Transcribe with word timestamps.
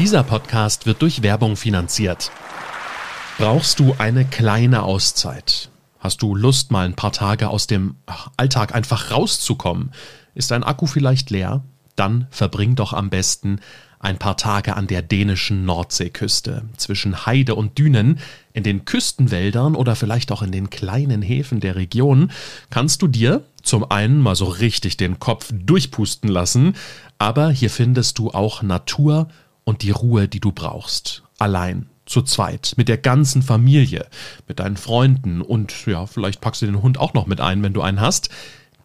Dieser 0.00 0.22
Podcast 0.22 0.86
wird 0.86 1.02
durch 1.02 1.22
Werbung 1.22 1.56
finanziert. 1.56 2.32
Brauchst 3.36 3.80
du 3.80 3.94
eine 3.98 4.24
kleine 4.24 4.82
Auszeit? 4.82 5.68
Hast 5.98 6.22
du 6.22 6.34
Lust, 6.34 6.70
mal 6.70 6.86
ein 6.86 6.94
paar 6.94 7.12
Tage 7.12 7.50
aus 7.50 7.66
dem 7.66 7.96
Alltag 8.38 8.74
einfach 8.74 9.10
rauszukommen? 9.10 9.92
Ist 10.34 10.52
dein 10.52 10.64
Akku 10.64 10.86
vielleicht 10.86 11.28
leer? 11.28 11.64
Dann 11.96 12.28
verbring 12.30 12.76
doch 12.76 12.94
am 12.94 13.10
besten 13.10 13.60
ein 13.98 14.16
paar 14.16 14.38
Tage 14.38 14.74
an 14.74 14.86
der 14.86 15.02
dänischen 15.02 15.66
Nordseeküste, 15.66 16.62
zwischen 16.78 17.26
Heide 17.26 17.54
und 17.54 17.76
Dünen, 17.76 18.20
in 18.54 18.62
den 18.62 18.86
Küstenwäldern 18.86 19.74
oder 19.74 19.96
vielleicht 19.96 20.32
auch 20.32 20.40
in 20.40 20.50
den 20.50 20.70
kleinen 20.70 21.20
Häfen 21.20 21.60
der 21.60 21.76
Region, 21.76 22.32
kannst 22.70 23.02
du 23.02 23.06
dir 23.06 23.44
zum 23.62 23.90
einen 23.90 24.22
mal 24.22 24.34
so 24.34 24.46
richtig 24.46 24.96
den 24.96 25.18
Kopf 25.18 25.52
durchpusten 25.52 26.30
lassen, 26.30 26.74
aber 27.18 27.50
hier 27.50 27.68
findest 27.68 28.18
du 28.18 28.30
auch 28.30 28.62
Natur 28.62 29.28
und 29.64 29.82
die 29.82 29.90
Ruhe, 29.90 30.28
die 30.28 30.40
du 30.40 30.52
brauchst. 30.52 31.22
Allein, 31.38 31.86
zu 32.06 32.22
zweit, 32.22 32.74
mit 32.76 32.88
der 32.88 32.98
ganzen 32.98 33.42
Familie, 33.42 34.06
mit 34.48 34.60
deinen 34.60 34.76
Freunden 34.76 35.40
und 35.40 35.86
ja, 35.86 36.06
vielleicht 36.06 36.40
packst 36.40 36.62
du 36.62 36.66
den 36.66 36.82
Hund 36.82 36.98
auch 36.98 37.14
noch 37.14 37.26
mit 37.26 37.40
ein, 37.40 37.62
wenn 37.62 37.72
du 37.72 37.82
einen 37.82 38.00
hast. 38.00 38.30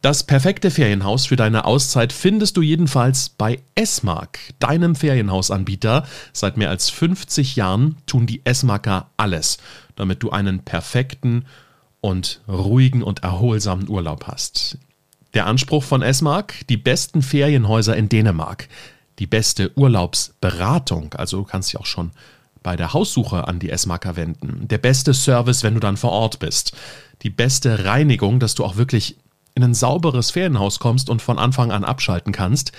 Das 0.06 0.24
perfekte 0.24 0.70
Ferienhaus 0.70 1.26
für 1.26 1.36
deine 1.36 1.66
Auszeit 1.66 2.14
findest 2.14 2.58
du 2.58 2.62
jedenfalls 2.62 3.30
bei 3.30 3.60
Esmark, 3.74 4.38
deinem 4.60 4.94
Ferienhausanbieter. 4.94 6.06
Seit 6.32 6.58
mehr 6.58 6.70
als 6.70 6.92
50 6.92 7.56
Jahren 7.56 7.98
tun 8.06 8.28
die 8.28 8.42
Esmarker 8.46 9.10
alles, 9.18 9.58
damit 9.96 10.22
du 10.22 10.30
einen 10.30 10.60
perfekten 10.60 11.46
und 12.02 12.42
ruhigen 12.48 13.02
und 13.02 13.24
erholsamen 13.24 13.90
Urlaub 13.90 14.28
hast. 14.28 14.78
Der 15.34 15.48
Anspruch 15.48 15.84
von 15.84 16.04
Esmark, 16.04 16.68
die 16.68 16.78
besten 16.78 17.24
Ferienhäuser 17.24 17.98
in 17.98 18.08
Dänemark, 18.08 18.70
die 19.20 19.28
beste 19.28 19.72
Urlaubsberatung, 19.78 21.14
also 21.14 21.38
du 21.38 21.44
kannst 21.44 21.70
dich 21.70 21.80
auch 21.80 21.86
schon 21.86 22.12
bei 22.64 22.76
der 22.76 22.94
Haussuche 22.94 23.48
an 23.48 23.60
die 23.60 23.70
Esmarker 23.70 24.16
wenden, 24.16 24.68
der 24.68 24.80
beste 24.80 25.14
Service, 25.14 25.64
wenn 25.64 25.76
du 25.76 25.80
dann 25.80 25.98
vor 25.98 26.12
Ort 26.12 26.40
bist, 26.40 26.76
die 27.22 27.30
beste 27.30 27.86
Reinigung, 27.86 28.40
dass 28.40 28.56
du 28.56 28.66
auch 28.66 28.76
wirklich 28.76 29.18
in 29.54 29.64
ein 29.64 29.74
sauberes 29.74 30.32
Ferienhaus 30.32 30.80
kommst 30.80 31.10
und 31.10 31.22
von 31.22 31.40
Anfang 31.40 31.72
an 31.72 31.86
abschalten 31.86 32.34
kannst. 32.34 32.72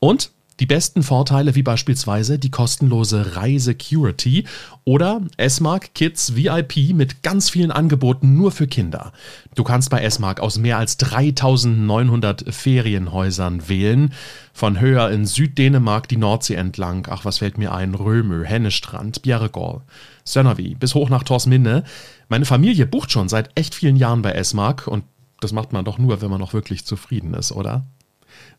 Und 0.00 0.30
die 0.62 0.66
besten 0.66 1.02
Vorteile 1.02 1.56
wie 1.56 1.64
beispielsweise 1.64 2.38
die 2.38 2.52
kostenlose 2.52 3.34
Reisecurity 3.34 4.44
oder 4.84 5.20
S-Mark 5.36 5.92
Kids 5.92 6.36
VIP 6.36 6.94
mit 6.94 7.24
ganz 7.24 7.50
vielen 7.50 7.72
Angeboten 7.72 8.36
nur 8.36 8.52
für 8.52 8.68
Kinder. 8.68 9.12
Du 9.56 9.64
kannst 9.64 9.90
bei 9.90 10.02
S-Mark 10.02 10.38
aus 10.38 10.58
mehr 10.58 10.78
als 10.78 10.98
3900 10.98 12.54
Ferienhäusern 12.54 13.68
wählen. 13.68 14.14
Von 14.52 14.78
höher 14.78 15.10
in 15.10 15.26
Süddänemark 15.26 16.06
die 16.06 16.16
Nordsee 16.16 16.54
entlang, 16.54 17.08
ach 17.10 17.24
was 17.24 17.38
fällt 17.38 17.58
mir 17.58 17.74
ein, 17.74 17.96
Römö, 17.96 18.44
Hennestrand, 18.44 19.22
Bjerregård, 19.22 19.82
Sönnervi 20.22 20.76
bis 20.76 20.94
hoch 20.94 21.10
nach 21.10 21.24
Torsminne. 21.24 21.82
Meine 22.28 22.44
Familie 22.44 22.86
bucht 22.86 23.10
schon 23.10 23.28
seit 23.28 23.50
echt 23.56 23.74
vielen 23.74 23.96
Jahren 23.96 24.22
bei 24.22 24.30
S-Mark 24.30 24.86
und 24.86 25.02
das 25.40 25.50
macht 25.52 25.72
man 25.72 25.84
doch 25.84 25.98
nur, 25.98 26.22
wenn 26.22 26.30
man 26.30 26.38
noch 26.38 26.52
wirklich 26.52 26.84
zufrieden 26.86 27.34
ist, 27.34 27.50
oder? 27.50 27.84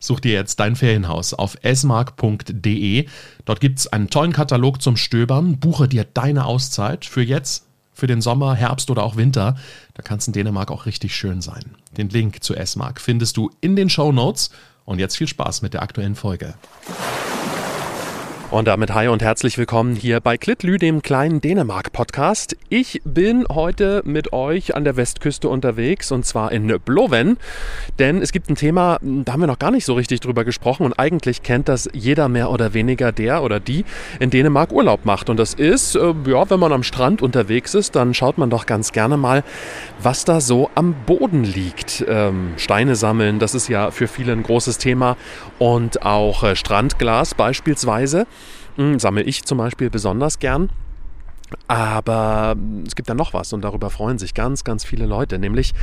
Such 0.04 0.20
dir 0.20 0.32
jetzt 0.32 0.60
dein 0.60 0.76
Ferienhaus 0.76 1.32
auf 1.32 1.56
esmark.de. 1.62 3.06
Dort 3.46 3.60
gibt 3.60 3.78
es 3.78 3.86
einen 3.86 4.10
tollen 4.10 4.34
Katalog 4.34 4.82
zum 4.82 4.98
Stöbern. 4.98 5.58
Buche 5.58 5.88
dir 5.88 6.04
deine 6.04 6.44
Auszeit 6.44 7.06
für 7.06 7.22
jetzt, 7.22 7.64
für 7.94 8.06
den 8.06 8.20
Sommer, 8.20 8.54
Herbst 8.54 8.90
oder 8.90 9.02
auch 9.02 9.16
Winter. 9.16 9.56
Da 9.94 10.02
kann 10.02 10.18
es 10.18 10.26
in 10.26 10.34
Dänemark 10.34 10.70
auch 10.70 10.84
richtig 10.84 11.16
schön 11.16 11.40
sein. 11.40 11.76
Den 11.96 12.10
Link 12.10 12.44
zu 12.44 12.54
Esmark 12.54 13.00
findest 13.00 13.38
du 13.38 13.50
in 13.62 13.76
den 13.76 13.88
Show 13.88 14.12
Notes. 14.12 14.50
Und 14.84 14.98
jetzt 14.98 15.16
viel 15.16 15.28
Spaß 15.28 15.62
mit 15.62 15.72
der 15.72 15.80
aktuellen 15.80 16.16
Folge. 16.16 16.52
Und 18.54 18.68
damit 18.68 18.94
hi 18.94 19.08
und 19.08 19.20
herzlich 19.20 19.58
willkommen 19.58 19.96
hier 19.96 20.20
bei 20.20 20.38
Klitlü, 20.38 20.78
dem 20.78 21.02
kleinen 21.02 21.40
Dänemark-Podcast. 21.40 22.56
Ich 22.68 23.02
bin 23.04 23.44
heute 23.48 24.02
mit 24.04 24.32
euch 24.32 24.76
an 24.76 24.84
der 24.84 24.96
Westküste 24.96 25.48
unterwegs 25.48 26.12
und 26.12 26.24
zwar 26.24 26.52
in 26.52 26.68
Bloven, 26.84 27.36
denn 27.98 28.22
es 28.22 28.30
gibt 28.30 28.48
ein 28.48 28.54
Thema, 28.54 29.00
da 29.02 29.32
haben 29.32 29.40
wir 29.40 29.48
noch 29.48 29.58
gar 29.58 29.72
nicht 29.72 29.84
so 29.84 29.94
richtig 29.94 30.20
drüber 30.20 30.44
gesprochen 30.44 30.86
und 30.86 30.96
eigentlich 31.00 31.42
kennt 31.42 31.68
das 31.68 31.90
jeder 31.94 32.28
mehr 32.28 32.48
oder 32.48 32.74
weniger, 32.74 33.10
der 33.10 33.42
oder 33.42 33.58
die 33.58 33.84
in 34.20 34.30
Dänemark 34.30 34.70
Urlaub 34.70 35.04
macht. 35.04 35.30
Und 35.30 35.38
das 35.38 35.54
ist, 35.54 35.96
äh, 35.96 36.14
ja, 36.24 36.48
wenn 36.48 36.60
man 36.60 36.72
am 36.72 36.84
Strand 36.84 37.22
unterwegs 37.22 37.74
ist, 37.74 37.96
dann 37.96 38.14
schaut 38.14 38.38
man 38.38 38.50
doch 38.50 38.66
ganz 38.66 38.92
gerne 38.92 39.16
mal, 39.16 39.42
was 40.00 40.24
da 40.24 40.40
so 40.40 40.70
am 40.76 40.94
Boden 41.06 41.42
liegt. 41.42 42.04
Ähm, 42.06 42.52
Steine 42.56 42.94
sammeln, 42.94 43.40
das 43.40 43.56
ist 43.56 43.66
ja 43.66 43.90
für 43.90 44.06
viele 44.06 44.30
ein 44.30 44.44
großes 44.44 44.78
Thema 44.78 45.16
und 45.58 46.06
auch 46.06 46.44
äh, 46.44 46.54
Strandglas 46.54 47.34
beispielsweise. 47.34 48.28
Hm, 48.76 48.98
sammle 48.98 49.22
ich 49.22 49.44
zum 49.44 49.58
Beispiel 49.58 49.90
besonders 49.90 50.38
gern. 50.38 50.70
Aber 51.68 52.56
es 52.86 52.96
gibt 52.96 53.08
da 53.08 53.14
noch 53.14 53.32
was 53.32 53.52
und 53.52 53.62
darüber 53.62 53.90
freuen 53.90 54.18
sich 54.18 54.34
ganz, 54.34 54.64
ganz 54.64 54.84
viele 54.84 55.06
Leute, 55.06 55.38
nämlich 55.38 55.74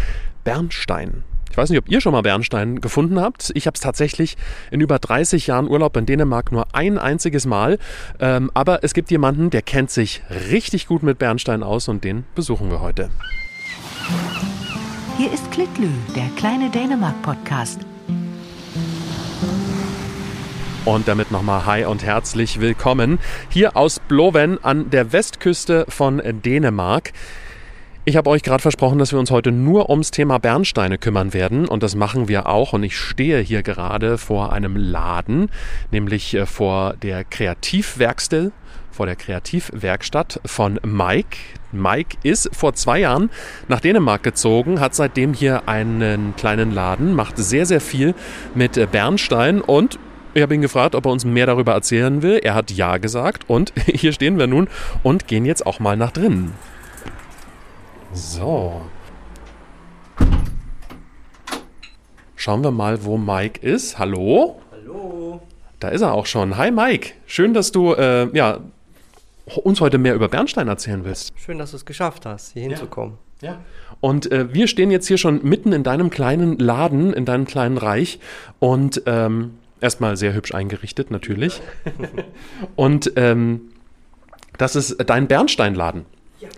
Bernstein. 0.44 1.24
Ich 1.50 1.57
weiß 1.57 1.69
nicht, 1.69 1.79
ob 1.79 1.90
ihr 1.90 2.00
schon 2.00 2.13
mal 2.13 2.22
Bernstein 2.22 2.79
gefunden 2.79 3.19
habt. 3.19 3.52
Ich 3.56 3.68
habe 3.68 3.75
es 3.75 3.81
tatsächlich 3.81 4.38
in 4.72 4.79
über 4.79 5.00
30 5.00 5.47
Jahren 5.47 5.68
Urlaub 5.68 5.97
in 5.97 6.06
Dänemark 6.06 6.52
nur 6.52 6.66
ein 6.74 6.97
einziges 6.97 7.46
Mal. 7.46 7.78
Ähm, 8.19 8.50
aber 8.53 8.84
es 8.84 8.94
gibt 8.94 9.12
jemanden, 9.12 9.50
der 9.50 9.62
kennt 9.62 9.91
sich 9.91 10.23
richtig 10.50 10.88
gut 10.88 11.03
mit 11.03 11.19
Bernstein 11.19 11.62
aus 11.62 11.90
und 11.90 12.06
den 12.06 12.23
besuchen 12.35 12.72
wir 12.72 12.79
heute. 12.79 13.09
Hier 15.18 15.31
ist 15.31 15.52
Klitlü, 15.52 15.90
der 16.16 16.29
kleine 16.38 16.69
Dänemark-Podcast. 16.69 17.91
Und 20.84 21.08
damit 21.08 21.30
nochmal 21.30 21.68
Hi 21.68 21.86
und 21.86 22.03
herzlich 22.03 22.59
willkommen 22.59 23.19
hier 23.50 23.78
aus 23.78 24.00
Bloven 24.00 24.58
an 24.64 24.90
der 24.90 25.14
Westküste 25.14 25.86
von 25.88 26.19
Dänemark. 26.44 27.12
Ich 28.03 28.18
habe 28.18 28.31
euch 28.31 28.42
gerade 28.42 28.64
versprochen, 28.64 28.97
dass 28.97 29.12
wir 29.12 29.20
uns 29.20 29.30
heute 29.30 29.52
nur 29.52 29.91
ums 29.91 30.09
Thema 30.09 30.40
Bernsteine 30.40 30.97
kümmern 30.97 31.36
werden 31.36 31.68
und 31.68 31.84
das 31.84 31.94
machen 31.94 32.28
wir 32.28 32.47
auch. 32.47 32.74
Und 32.74 32.81
ich 32.81 32.97
stehe 32.97 33.41
hier 33.41 33.62
gerade 33.62 34.18
vor 34.18 34.53
einem 34.53 34.75
Laden, 34.75 35.52
nämlich 35.91 36.34
äh, 36.34 36.47
vor 36.47 36.96
der 36.96 37.25
Kreativwerkstatt, 37.25 38.52
vor 38.90 39.06
der 39.06 39.16
Kreativwerkstatt 39.16 40.41
von 40.46 40.80
Mike. 40.84 41.38
Mike 41.72 42.18
ist 42.24 42.50
vor 42.56 42.74
zwei 42.74 43.02
Jahren 43.02 43.30
nach 43.68 43.81
Dänemark 43.81 44.24
gezogen, 44.24 44.80
hat 44.80 44.96
seitdem 44.96 45.36
hier 45.36 45.70
einen 45.70 46.36
kleinen 46.38 46.72
Laden, 46.72 47.14
macht 47.14 47.38
sehr, 47.38 47.68
sehr 47.68 47.81
viel 47.81 48.16
mit 48.56 48.78
äh, 48.78 48.88
Bernstein 48.91 49.62
und 49.62 50.00
ich 50.34 50.42
habe 50.42 50.56
ihn 50.56 50.62
gefragt, 50.62 50.96
ob 50.96 51.06
er 51.06 51.12
uns 51.12 51.25
mehr 51.25 51.46
darüber 51.46 51.74
erzählen 51.74 52.22
will. 52.22 52.40
Er 52.44 52.56
hat 52.56 52.72
ja 52.72 52.97
gesagt 52.97 53.50
und 53.50 53.74
hier 53.86 54.14
stehen 54.14 54.38
wir 54.38 54.47
nun 54.47 54.68
und 55.03 55.28
gehen 55.28 55.46
jetzt 55.46 55.66
auch 55.66 55.80
mal 55.80 55.97
nach 55.97 56.12
drinnen. 56.12 56.53
So. 58.14 58.81
Schauen 62.36 62.64
wir 62.64 62.72
mal, 62.72 63.03
wo 63.03 63.18
Mike 63.18 63.66
ist. 63.66 64.00
Hallo? 64.00 64.59
Hallo. 64.72 65.41
Da 65.80 65.90
ist 65.90 66.02
er 66.02 66.14
auch 66.14 66.25
schon. 66.25 66.58
Hi 66.58 66.72
Mike. 66.72 67.12
Schön, 67.25 67.53
dass 67.53 67.72
du 67.72 67.94
äh, 67.94 68.28
ja, 68.36 68.59
uns 69.46 69.81
heute 69.81 69.97
mehr 69.97 70.16
über 70.16 70.28
Bernstein 70.28 70.68
erzählen 70.68 71.06
willst. 71.06 71.31
Schön, 71.36 71.58
dass 71.58 71.72
du 71.72 71.78
es 71.78 71.86
geschafft 71.86 72.25
hast, 72.25 72.53
hier 72.53 72.64
hinzukommen. 72.64 73.18
Ja. 73.41 73.52
ja. 73.52 73.62
Und 74.00 74.31
äh, 74.31 74.53
wir 74.53 74.68
stehen 74.68 74.91
jetzt 74.91 75.08
hier 75.08 75.18
schon 75.18 75.44
mitten 75.44 75.72
in 75.74 75.84
deinem 75.84 76.09
kleinen 76.09 76.58
Laden, 76.58 77.14
in 77.14 77.25
deinem 77.25 77.46
kleinen 77.46 77.78
Reich. 77.78 78.20
Und 78.59 79.03
ähm, 79.06 79.56
Erstmal 79.81 80.16
sehr 80.16 80.34
hübsch 80.34 80.53
eingerichtet, 80.53 81.12
natürlich. 81.12 81.62
Und 82.75 83.14
ähm, 83.16 83.72
das 84.58 84.75
ist 84.75 84.97
dein 85.08 85.28
Bernsteinladen. 85.28 86.06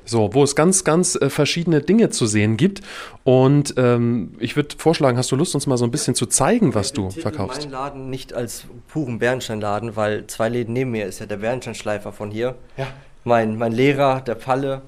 So, 0.06 0.34
wo 0.34 0.44
es 0.44 0.56
ganz, 0.56 0.84
ganz 0.84 1.16
äh, 1.16 1.30
verschiedene 1.30 1.82
Dinge 1.82 2.10
zu 2.10 2.26
sehen 2.26 2.58
gibt. 2.58 2.82
Und 3.24 3.74
ähm, 3.78 4.34
ich 4.40 4.56
würde 4.56 4.76
vorschlagen, 4.78 5.18
hast 5.18 5.32
du 5.32 5.36
Lust, 5.36 5.56
uns 5.56 5.68
mal 5.68 5.78
so 5.78 5.86
ein 5.86 5.92
bisschen 5.92 6.16
zu 6.16 6.26
zeigen, 6.26 6.74
was 6.74 6.94
du 6.94 7.10
verkaufst? 7.10 7.66
Ich 7.66 7.72
Laden 7.72 8.10
nicht 8.10 8.34
als 8.34 8.66
puren 8.88 9.20
Bernsteinladen, 9.20 9.96
weil 9.96 10.28
zwei 10.28 10.50
Läden 10.50 10.74
neben 10.74 10.92
mir 10.92 11.06
ist 11.06 11.20
ja 11.20 11.26
der 11.26 11.38
Bernsteinschleifer 11.38 12.12
von 12.12 12.32
hier. 12.32 12.56
Ja. 12.78 12.88
Mein, 13.24 13.58
mein 13.58 13.72
Lehrer, 13.72 14.22
der 14.22 14.36
Palle, 14.36 14.82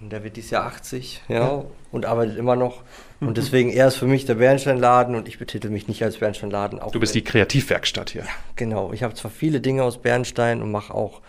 der 0.00 0.22
wird 0.24 0.36
dieses 0.36 0.50
Jahr 0.50 0.66
80, 0.66 1.22
ja, 1.28 1.36
ja. 1.36 1.64
Und 1.90 2.06
arbeitet 2.06 2.36
immer 2.36 2.56
noch. 2.56 2.82
Und 3.20 3.36
deswegen 3.36 3.70
er 3.70 3.88
ist 3.88 3.96
für 3.96 4.06
mich 4.06 4.26
der 4.26 4.36
Bernsteinladen 4.36 5.16
und 5.16 5.26
ich 5.26 5.38
betitel 5.38 5.70
mich 5.70 5.88
nicht 5.88 6.02
als 6.04 6.18
Bernsteinladen. 6.18 6.80
du 6.92 7.00
bist 7.00 7.14
die 7.14 7.24
Kreativwerkstatt 7.24 8.10
hier. 8.10 8.22
Ja, 8.22 8.28
genau. 8.54 8.92
Ich 8.92 9.02
habe 9.02 9.14
zwar 9.14 9.30
viele 9.30 9.60
Dinge 9.60 9.82
aus 9.82 9.98
Bernstein 9.98 10.62
und 10.62 10.70
mache 10.70 10.94
auch 10.94 11.20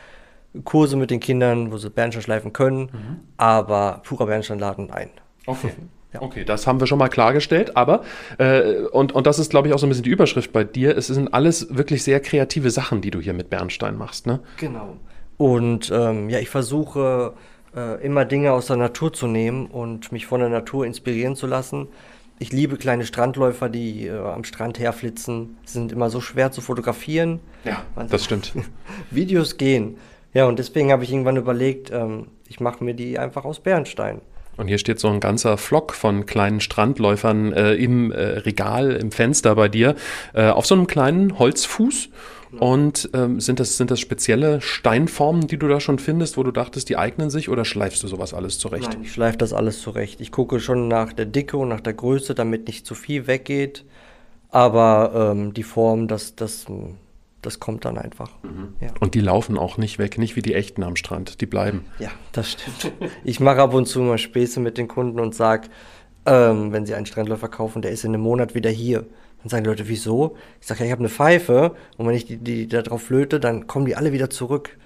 Kurse 0.63 0.97
mit 0.97 1.11
den 1.11 1.19
Kindern, 1.19 1.71
wo 1.71 1.77
sie 1.77 1.89
Bernstein 1.89 2.21
schleifen 2.21 2.53
können, 2.53 2.81
mhm. 2.81 3.19
aber 3.37 4.01
purer 4.03 4.27
Bernsteinladen 4.27 4.87
nein. 4.87 5.09
Okay. 5.45 5.71
Ja. 6.11 6.23
Okay, 6.23 6.43
das 6.43 6.65
haben 6.65 6.79
wir 6.79 6.87
schon 6.87 6.97
mal 6.97 7.07
klargestellt, 7.07 7.77
aber 7.77 8.03
äh, 8.39 8.77
und, 8.91 9.11
und 9.11 9.27
das 9.27 9.37
ist, 9.37 9.51
glaube 9.51 9.67
ich, 9.67 9.75
auch 9.75 9.77
so 9.77 9.85
ein 9.85 9.89
bisschen 9.89 10.05
die 10.05 10.09
Überschrift 10.09 10.51
bei 10.51 10.63
dir. 10.63 10.97
Es 10.97 11.05
sind 11.05 11.35
alles 11.35 11.77
wirklich 11.77 12.03
sehr 12.03 12.19
kreative 12.19 12.71
Sachen, 12.71 13.01
die 13.01 13.11
du 13.11 13.19
hier 13.19 13.33
mit 13.33 13.51
Bernstein 13.51 13.95
machst, 13.95 14.25
ne? 14.25 14.39
Genau. 14.57 14.97
Und 15.37 15.91
ähm, 15.93 16.29
ja, 16.31 16.39
ich 16.39 16.49
versuche 16.49 17.33
äh, 17.75 18.03
immer 18.05 18.25
Dinge 18.25 18.51
aus 18.51 18.67
der 18.67 18.77
Natur 18.77 19.13
zu 19.13 19.27
nehmen 19.27 19.67
und 19.67 20.11
mich 20.11 20.25
von 20.25 20.39
der 20.39 20.49
Natur 20.49 20.85
inspirieren 20.85 21.35
zu 21.35 21.47
lassen. 21.47 21.87
Ich 22.41 22.53
liebe 22.53 22.77
kleine 22.77 23.05
Strandläufer, 23.05 23.67
die 23.67 24.07
äh, 24.07 24.17
am 24.17 24.43
Strand 24.43 24.79
herflitzen. 24.79 25.57
Sie 25.65 25.73
sind 25.73 25.91
immer 25.91 26.09
so 26.09 26.21
schwer 26.21 26.51
zu 26.51 26.61
fotografieren. 26.61 27.39
Ja, 27.65 27.83
das 28.09 28.23
stimmt. 28.23 28.53
Videos 29.11 29.57
gehen. 29.57 29.97
Ja, 30.33 30.45
und 30.45 30.59
deswegen 30.59 30.91
habe 30.91 31.03
ich 31.03 31.11
irgendwann 31.11 31.37
überlegt, 31.37 31.91
ähm, 31.91 32.27
ich 32.47 32.59
mache 32.59 32.83
mir 32.83 32.93
die 32.93 33.19
einfach 33.19 33.45
aus 33.45 33.59
Bernstein. 33.59 34.21
Und 34.59 34.67
hier 34.67 34.77
steht 34.77 34.99
so 34.99 35.07
ein 35.07 35.19
ganzer 35.21 35.57
Flock 35.57 35.93
von 35.93 36.25
kleinen 36.25 36.59
Strandläufern 36.59 37.53
äh, 37.53 37.73
im 37.75 38.11
äh, 38.11 38.21
Regal, 38.39 38.91
im 38.91 39.11
Fenster 39.11 39.55
bei 39.55 39.69
dir, 39.69 39.95
äh, 40.33 40.49
auf 40.49 40.65
so 40.65 40.75
einem 40.75 40.85
kleinen 40.85 41.39
Holzfuß. 41.39 42.09
Und 42.57 43.09
ähm, 43.13 43.39
sind, 43.39 43.59
das, 43.59 43.77
sind 43.77 43.91
das 43.91 43.99
spezielle 43.99 44.59
Steinformen, 44.61 45.47
die 45.47 45.57
du 45.57 45.67
da 45.67 45.79
schon 45.79 45.99
findest, 45.99 46.37
wo 46.37 46.43
du 46.43 46.51
dachtest, 46.51 46.89
die 46.89 46.97
eignen 46.97 47.29
sich 47.29 47.49
oder 47.49 47.63
schleifst 47.63 48.01
du 48.03 48.07
sowas 48.07 48.33
alles 48.33 48.57
zurecht? 48.57 48.89
Nein, 48.89 49.03
ich 49.03 49.11
schleife 49.11 49.37
das 49.37 49.53
alles 49.53 49.81
zurecht. 49.81 50.19
Ich 50.19 50.31
gucke 50.31 50.59
schon 50.59 50.87
nach 50.87 51.13
der 51.13 51.25
Dicke 51.25 51.57
und 51.57 51.69
nach 51.69 51.81
der 51.81 51.93
Größe, 51.93 52.33
damit 52.33 52.67
nicht 52.67 52.85
zu 52.85 52.95
viel 52.95 53.27
weggeht. 53.27 53.85
Aber 54.49 55.31
ähm, 55.31 55.53
die 55.53 55.63
Form, 55.63 56.07
das, 56.07 56.35
das, 56.35 56.65
das 57.43 57.59
kommt 57.59 57.85
dann 57.85 57.99
einfach. 57.99 58.31
Mhm. 58.41 58.73
Ja. 58.81 58.89
Und 58.99 59.13
die 59.13 59.21
laufen 59.21 59.57
auch 59.57 59.77
nicht 59.77 59.99
weg, 59.99 60.17
nicht 60.17 60.35
wie 60.35 60.41
die 60.41 60.55
echten 60.55 60.81
am 60.83 60.95
Strand, 60.95 61.41
die 61.41 61.45
bleiben. 61.45 61.85
Ja, 61.99 62.09
das 62.31 62.51
stimmt. 62.51 62.93
Ich 63.23 63.39
mache 63.39 63.61
ab 63.61 63.75
und 63.75 63.85
zu 63.85 63.99
mal 63.99 64.17
Späße 64.17 64.59
mit 64.59 64.79
den 64.79 64.87
Kunden 64.87 65.19
und 65.19 65.35
sage, 65.35 65.67
ähm, 66.25 66.71
wenn 66.71 66.85
sie 66.85 66.95
einen 66.95 67.05
Strandläufer 67.05 67.47
kaufen, 67.47 67.81
der 67.81 67.91
ist 67.91 68.03
in 68.03 68.13
einem 68.13 68.23
Monat 68.23 68.55
wieder 68.55 68.71
hier. 68.71 69.05
Dann 69.43 69.49
sagen 69.49 69.63
die 69.63 69.69
Leute, 69.69 69.87
wieso? 69.87 70.35
Ich 70.59 70.67
sage, 70.67 70.81
ja, 70.81 70.87
ich 70.87 70.91
habe 70.91 71.01
eine 71.01 71.09
Pfeife 71.09 71.75
und 71.97 72.07
wenn 72.07 72.15
ich 72.15 72.25
die, 72.25 72.37
die 72.37 72.67
da 72.67 72.81
drauf 72.81 73.03
flöte, 73.03 73.39
dann 73.39 73.67
kommen 73.67 73.85
die 73.85 73.95
alle 73.95 74.11
wieder 74.11 74.29
zurück. 74.29 74.77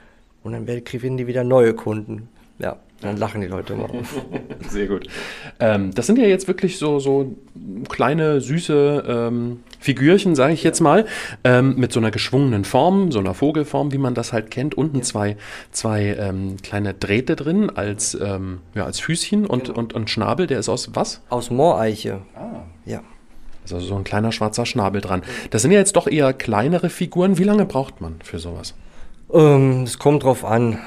Und 0.43 0.51
dann 0.51 0.83
kriegen 0.83 1.17
die 1.17 1.25
wieder 1.25 1.43
neue 1.43 1.73
Kunden. 1.73 2.27
Ja, 2.59 2.77
dann 3.01 3.17
lachen 3.17 3.41
die 3.41 3.47
Leute 3.47 3.73
immer. 3.73 3.89
Sehr 4.69 4.87
gut. 4.87 5.07
Ähm, 5.59 5.91
das 5.93 6.05
sind 6.05 6.19
ja 6.19 6.25
jetzt 6.25 6.47
wirklich 6.47 6.77
so, 6.77 6.99
so 6.99 7.35
kleine, 7.89 8.41
süße 8.41 9.03
ähm, 9.07 9.63
Figürchen, 9.79 10.35
sage 10.35 10.53
ich 10.53 10.63
jetzt 10.63 10.79
mal, 10.79 11.05
ähm, 11.43 11.75
mit 11.77 11.91
so 11.91 11.99
einer 11.99 12.11
geschwungenen 12.11 12.63
Form, 12.63 13.11
so 13.11 13.19
einer 13.19 13.33
Vogelform, 13.33 13.91
wie 13.91 13.97
man 13.97 14.13
das 14.13 14.33
halt 14.33 14.51
kennt. 14.51 14.75
Unten 14.75 14.97
ja. 14.97 15.03
zwei, 15.03 15.37
zwei 15.71 16.15
ähm, 16.19 16.57
kleine 16.61 16.93
Drähte 16.93 17.35
drin 17.35 17.69
als, 17.69 18.17
ähm, 18.21 18.59
ja, 18.75 18.85
als 18.85 18.99
Füßchen 18.99 19.45
und, 19.45 19.65
genau. 19.65 19.79
und, 19.79 19.93
und 19.93 20.09
Schnabel. 20.09 20.47
Der 20.47 20.59
ist 20.59 20.69
aus 20.69 20.89
was? 20.93 21.21
Aus 21.29 21.49
Mooreiche. 21.49 22.21
Ah. 22.35 22.63
Ja. 22.85 23.01
Also 23.63 23.79
so 23.79 23.95
ein 23.95 24.03
kleiner 24.03 24.31
schwarzer 24.31 24.65
Schnabel 24.65 25.01
dran. 25.01 25.23
Das 25.49 25.61
sind 25.61 25.71
ja 25.71 25.79
jetzt 25.79 25.95
doch 25.95 26.07
eher 26.07 26.33
kleinere 26.33 26.89
Figuren. 26.89 27.37
Wie 27.37 27.43
lange 27.43 27.65
braucht 27.65 28.01
man 28.01 28.15
für 28.23 28.39
sowas? 28.39 28.75
Ähm, 29.31 29.83
es 29.83 29.99
kommt 29.99 30.23
drauf 30.23 30.45
an. 30.45 30.79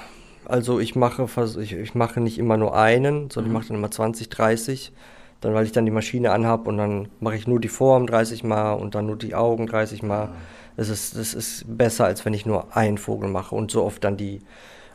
Also 0.44 0.78
ich 0.78 0.94
mache, 0.94 1.26
ich, 1.60 1.72
ich 1.72 1.94
mache 1.94 2.20
nicht 2.20 2.38
immer 2.38 2.56
nur 2.56 2.76
einen, 2.76 3.30
sondern 3.30 3.50
mhm. 3.50 3.56
ich 3.56 3.60
mache 3.60 3.68
dann 3.68 3.78
immer 3.78 3.90
20, 3.90 4.28
30. 4.28 4.92
Dann, 5.40 5.54
weil 5.54 5.66
ich 5.66 5.72
dann 5.72 5.84
die 5.84 5.90
Maschine 5.92 6.32
anhabe 6.32 6.68
und 6.68 6.78
dann 6.78 7.08
mache 7.20 7.36
ich 7.36 7.46
nur 7.46 7.60
die 7.60 7.68
Form 7.68 8.06
30 8.06 8.42
Mal 8.44 8.72
und 8.72 8.94
dann 8.94 9.06
nur 9.06 9.16
die 9.16 9.34
Augen 9.34 9.66
30 9.66 10.02
Mal. 10.02 10.30
Das 10.76 10.88
ist, 10.88 11.16
das 11.16 11.34
ist 11.34 11.64
besser, 11.66 12.04
als 12.04 12.24
wenn 12.24 12.34
ich 12.34 12.46
nur 12.46 12.76
einen 12.76 12.98
Vogel 12.98 13.28
mache 13.28 13.54
und 13.54 13.70
so 13.70 13.82
oft 13.84 14.04
dann 14.04 14.16
die 14.16 14.40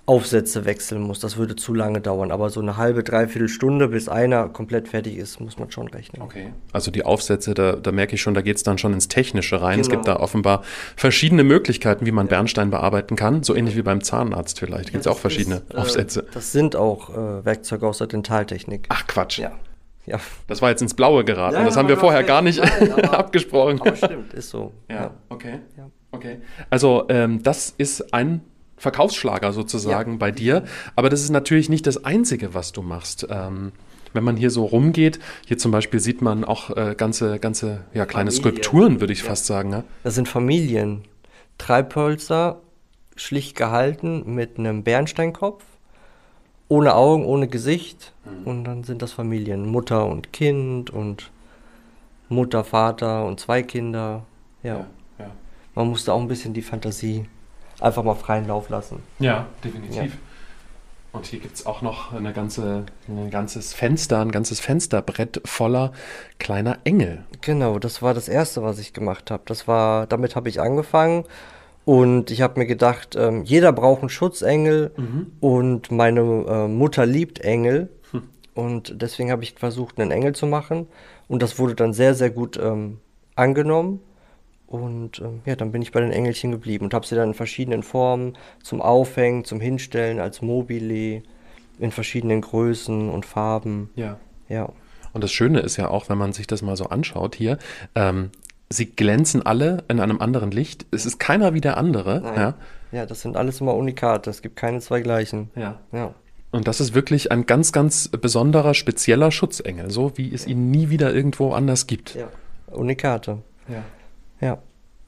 Aufsätze 0.05 0.65
wechseln 0.65 1.01
muss. 1.01 1.19
Das 1.19 1.37
würde 1.37 1.55
zu 1.55 1.73
lange 1.73 2.01
dauern. 2.01 2.31
Aber 2.31 2.49
so 2.49 2.59
eine 2.59 2.77
halbe, 2.77 3.03
dreiviertel 3.03 3.47
Stunde, 3.47 3.89
bis 3.89 4.09
einer 4.09 4.49
komplett 4.49 4.87
fertig 4.87 5.17
ist, 5.17 5.39
muss 5.39 5.59
man 5.59 5.71
schon 5.71 5.87
rechnen. 5.87 6.21
Okay. 6.21 6.53
Also 6.73 6.91
die 6.91 7.05
Aufsätze, 7.05 7.53
da, 7.53 7.73
da 7.73 7.91
merke 7.91 8.15
ich 8.15 8.21
schon, 8.21 8.33
da 8.33 8.41
geht 8.41 8.57
es 8.57 8.63
dann 8.63 8.77
schon 8.77 8.93
ins 8.93 9.07
Technische 9.07 9.61
rein. 9.61 9.73
Genau. 9.73 9.81
Es 9.81 9.89
gibt 9.89 10.07
da 10.07 10.17
offenbar 10.17 10.63
verschiedene 10.95 11.43
Möglichkeiten, 11.43 12.05
wie 12.05 12.11
man 12.11 12.25
ja. 12.25 12.31
Bernstein 12.31 12.71
bearbeiten 12.71 13.15
kann. 13.15 13.43
So 13.43 13.55
ähnlich 13.55 13.75
wie 13.75 13.83
beim 13.83 14.03
Zahnarzt 14.03 14.59
vielleicht. 14.59 14.91
Gibt 14.91 15.01
es 15.01 15.05
ja, 15.05 15.11
auch 15.11 15.19
verschiedene 15.19 15.57
ist, 15.57 15.73
äh, 15.73 15.77
Aufsätze. 15.77 16.25
Das 16.33 16.51
sind 16.51 16.75
auch 16.75 17.09
äh, 17.09 17.45
Werkzeuge 17.45 17.87
aus 17.87 17.99
der 17.99 18.07
Dentaltechnik. 18.07 18.87
Ach 18.89 19.05
Quatsch. 19.07 19.37
Ja. 19.37 19.51
Ja. 20.07 20.19
Das 20.47 20.61
war 20.61 20.71
jetzt 20.71 20.81
ins 20.81 20.95
Blaue 20.95 21.23
geraten. 21.23 21.55
Ja, 21.55 21.63
das 21.63 21.77
haben 21.77 21.87
wir 21.87 21.97
vorher 21.97 22.23
gar 22.23 22.41
nicht 22.41 22.59
nein, 22.59 22.91
aber, 23.03 23.19
abgesprochen. 23.19 23.79
Aber 23.79 23.95
stimmt, 23.95 24.33
ist 24.33 24.49
so. 24.49 24.73
Ja, 24.89 24.95
ja. 24.95 25.11
okay. 25.29 25.59
Ja. 25.77 25.89
Okay. 26.11 26.39
Also 26.69 27.05
ähm, 27.07 27.41
das 27.41 27.73
ist 27.77 28.13
ein 28.13 28.41
Verkaufsschlager 28.81 29.53
sozusagen 29.53 30.13
ja. 30.13 30.17
bei 30.17 30.31
dir. 30.31 30.63
Aber 30.95 31.11
das 31.11 31.21
ist 31.21 31.29
natürlich 31.29 31.69
nicht 31.69 31.85
das 31.85 32.03
Einzige, 32.03 32.55
was 32.55 32.71
du 32.71 32.81
machst. 32.81 33.27
Ähm, 33.29 33.73
wenn 34.13 34.23
man 34.23 34.35
hier 34.35 34.49
so 34.49 34.65
rumgeht, 34.65 35.19
hier 35.45 35.59
zum 35.59 35.71
Beispiel 35.71 35.99
sieht 35.99 36.23
man 36.23 36.43
auch 36.43 36.75
äh, 36.75 36.95
ganze, 36.97 37.37
ganze 37.37 37.85
ja, 37.93 38.07
kleine 38.07 38.31
Familien. 38.31 38.41
Skulpturen, 38.41 38.99
würde 38.99 39.13
ich 39.13 39.21
ja. 39.21 39.27
fast 39.27 39.45
sagen. 39.45 39.69
Ne? 39.69 39.83
Das 40.03 40.15
sind 40.15 40.27
Familien. 40.27 41.03
Treibhölzer, 41.59 42.59
schlicht 43.15 43.55
gehalten 43.55 44.33
mit 44.33 44.57
einem 44.57 44.83
Bernsteinkopf, 44.83 45.63
ohne 46.67 46.95
Augen, 46.95 47.23
ohne 47.23 47.47
Gesicht. 47.47 48.13
Mhm. 48.25 48.47
Und 48.47 48.63
dann 48.63 48.83
sind 48.83 49.03
das 49.03 49.11
Familien. 49.11 49.67
Mutter 49.67 50.07
und 50.07 50.33
Kind 50.33 50.89
und 50.89 51.29
Mutter, 52.29 52.63
Vater 52.63 53.25
und 53.25 53.39
zwei 53.39 53.61
Kinder. 53.61 54.25
Ja. 54.63 54.77
ja, 54.77 54.85
ja. 55.19 55.31
Man 55.75 55.87
musste 55.87 56.13
auch 56.13 56.19
ein 56.19 56.27
bisschen 56.27 56.55
die 56.55 56.63
Fantasie 56.63 57.25
einfach 57.81 58.03
mal 58.03 58.15
freien 58.15 58.47
Lauf 58.47 58.69
lassen. 58.69 59.03
Ja, 59.19 59.47
definitiv. 59.63 60.13
Ja. 60.13 60.19
Und 61.13 61.25
hier 61.25 61.39
gibt 61.39 61.55
es 61.55 61.65
auch 61.65 61.81
noch 61.81 62.13
eine 62.13 62.31
ganze, 62.31 62.85
ein 63.09 63.29
ganzes 63.29 63.73
Fenster, 63.73 64.21
ein 64.21 64.31
ganzes 64.31 64.61
Fensterbrett 64.61 65.41
voller 65.43 65.91
kleiner 66.39 66.79
Engel. 66.85 67.25
Genau, 67.41 67.79
das 67.79 68.01
war 68.01 68.13
das 68.13 68.29
Erste, 68.29 68.63
was 68.63 68.79
ich 68.79 68.93
gemacht 68.93 69.29
habe. 69.29 69.43
Das 69.45 69.67
war, 69.67 70.07
damit 70.07 70.37
habe 70.37 70.47
ich 70.47 70.61
angefangen. 70.61 71.25
Und 71.83 72.31
ich 72.31 72.41
habe 72.41 72.59
mir 72.59 72.65
gedacht, 72.65 73.15
ähm, 73.17 73.43
jeder 73.43 73.73
braucht 73.73 74.01
einen 74.01 74.09
Schutzengel 74.09 74.91
mhm. 74.95 75.31
und 75.41 75.91
meine 75.91 76.21
äh, 76.21 76.67
Mutter 76.67 77.05
liebt 77.05 77.39
Engel. 77.39 77.89
Hm. 78.11 78.23
Und 78.53 79.01
deswegen 79.01 79.31
habe 79.31 79.43
ich 79.43 79.55
versucht, 79.55 79.99
einen 79.99 80.11
Engel 80.11 80.33
zu 80.33 80.45
machen. 80.45 80.87
Und 81.27 81.41
das 81.41 81.57
wurde 81.57 81.75
dann 81.75 81.93
sehr, 81.93 82.13
sehr 82.13 82.29
gut 82.29 82.57
ähm, 82.61 82.99
angenommen. 83.35 83.99
Und 84.71 85.19
ähm, 85.19 85.41
ja, 85.45 85.57
dann 85.57 85.73
bin 85.73 85.81
ich 85.81 85.91
bei 85.91 85.99
den 85.99 86.11
Engelchen 86.11 86.51
geblieben 86.51 86.85
und 86.85 86.93
habe 86.93 87.05
sie 87.05 87.15
dann 87.15 87.29
in 87.29 87.33
verschiedenen 87.33 87.83
Formen 87.83 88.37
zum 88.63 88.81
Aufhängen, 88.81 89.43
zum 89.43 89.59
Hinstellen, 89.59 90.19
als 90.19 90.41
Mobile, 90.41 91.23
in 91.77 91.91
verschiedenen 91.91 92.39
Größen 92.39 93.09
und 93.09 93.25
Farben. 93.25 93.89
Ja. 93.95 94.17
Ja. 94.47 94.69
Und 95.11 95.25
das 95.25 95.31
Schöne 95.33 95.59
ist 95.59 95.75
ja 95.75 95.89
auch, 95.89 96.07
wenn 96.07 96.17
man 96.17 96.31
sich 96.31 96.47
das 96.47 96.61
mal 96.61 96.77
so 96.77 96.85
anschaut 96.85 97.35
hier, 97.35 97.57
ähm, 97.95 98.29
sie 98.69 98.85
glänzen 98.85 99.45
alle 99.45 99.83
in 99.89 99.99
einem 99.99 100.21
anderen 100.21 100.51
Licht. 100.51 100.85
Es 100.91 101.05
ist 101.05 101.19
keiner 101.19 101.53
wie 101.53 101.59
der 101.59 101.75
andere. 101.75 102.21
Ja. 102.23 102.53
ja, 102.93 103.05
das 103.05 103.21
sind 103.21 103.35
alles 103.35 103.59
immer 103.59 103.75
Unikate. 103.75 104.29
Es 104.29 104.41
gibt 104.41 104.55
keine 104.55 104.79
zwei 104.79 105.01
gleichen. 105.01 105.51
Ja. 105.55 105.81
ja. 105.91 106.13
Und 106.51 106.69
das 106.69 106.79
ist 106.79 106.93
wirklich 106.93 107.29
ein 107.29 107.45
ganz, 107.45 107.73
ganz 107.73 108.07
besonderer, 108.07 108.73
spezieller 108.73 109.31
Schutzengel, 109.31 109.91
so 109.91 110.17
wie 110.17 110.33
es 110.33 110.45
ja. 110.45 110.51
ihn 110.51 110.71
nie 110.71 110.89
wieder 110.89 111.13
irgendwo 111.13 111.51
anders 111.51 111.87
gibt. 111.87 112.15
Ja, 112.15 112.29
Unikate. 112.71 113.39
Ja. 113.67 113.83
Ja. 114.41 114.57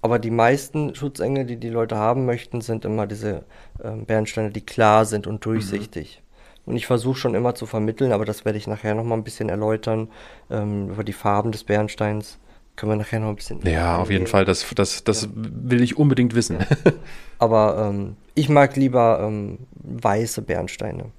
Aber 0.02 0.20
die 0.20 0.32
meisten 0.32 0.96
Schutzengel, 0.96 1.46
die 1.46 1.58
die 1.58 1.70
Leute 1.70 1.96
haben 1.96 2.26
möchten, 2.26 2.62
sind 2.62 2.84
immer 2.86 3.08
diese 3.08 3.46
ähm, 3.84 4.06
Bernsteine, 4.06 4.52
die 4.52 4.62
klar 4.62 5.06
sind 5.06 5.28
und 5.28 5.46
durchsichtig. 5.46 6.20
Mhm. 6.20 6.72
Und 6.72 6.76
ich 6.78 6.86
versuche 6.88 7.18
schon 7.18 7.36
immer 7.36 7.56
zu 7.56 7.66
vermitteln, 7.66 8.12
aber 8.12 8.26
das 8.26 8.46
werde 8.46 8.58
ich 8.58 8.68
nachher 8.68 8.96
noch 8.96 9.04
mal 9.04 9.16
ein 9.16 9.24
bisschen 9.24 9.50
erläutern, 9.50 10.10
ähm, 10.50 10.90
über 10.90 11.04
die 11.04 11.14
Farben 11.14 11.52
des 11.52 11.64
Bernsteins. 11.64 12.38
Können 12.76 12.94
wir 12.94 12.96
nachher 12.96 13.20
noch 13.20 13.30
ein 13.30 13.36
bisschen. 13.36 13.62
Ja, 13.64 13.98
auf 13.98 14.10
jeden 14.10 14.28
Fall. 14.28 14.46
Das, 14.46 14.66
das, 14.76 15.04
das 15.04 15.24
ja. 15.24 15.30
will 15.34 15.82
ich 15.82 15.98
unbedingt 15.98 16.34
wissen. 16.36 16.60
Ja. 16.60 16.92
Aber 17.38 17.90
ähm, 17.90 18.16
ich 18.34 18.50
mag 18.50 18.76
lieber 18.76 19.20
ähm, 19.22 19.60
weiße 19.76 20.42
Bernsteine. 20.42 21.12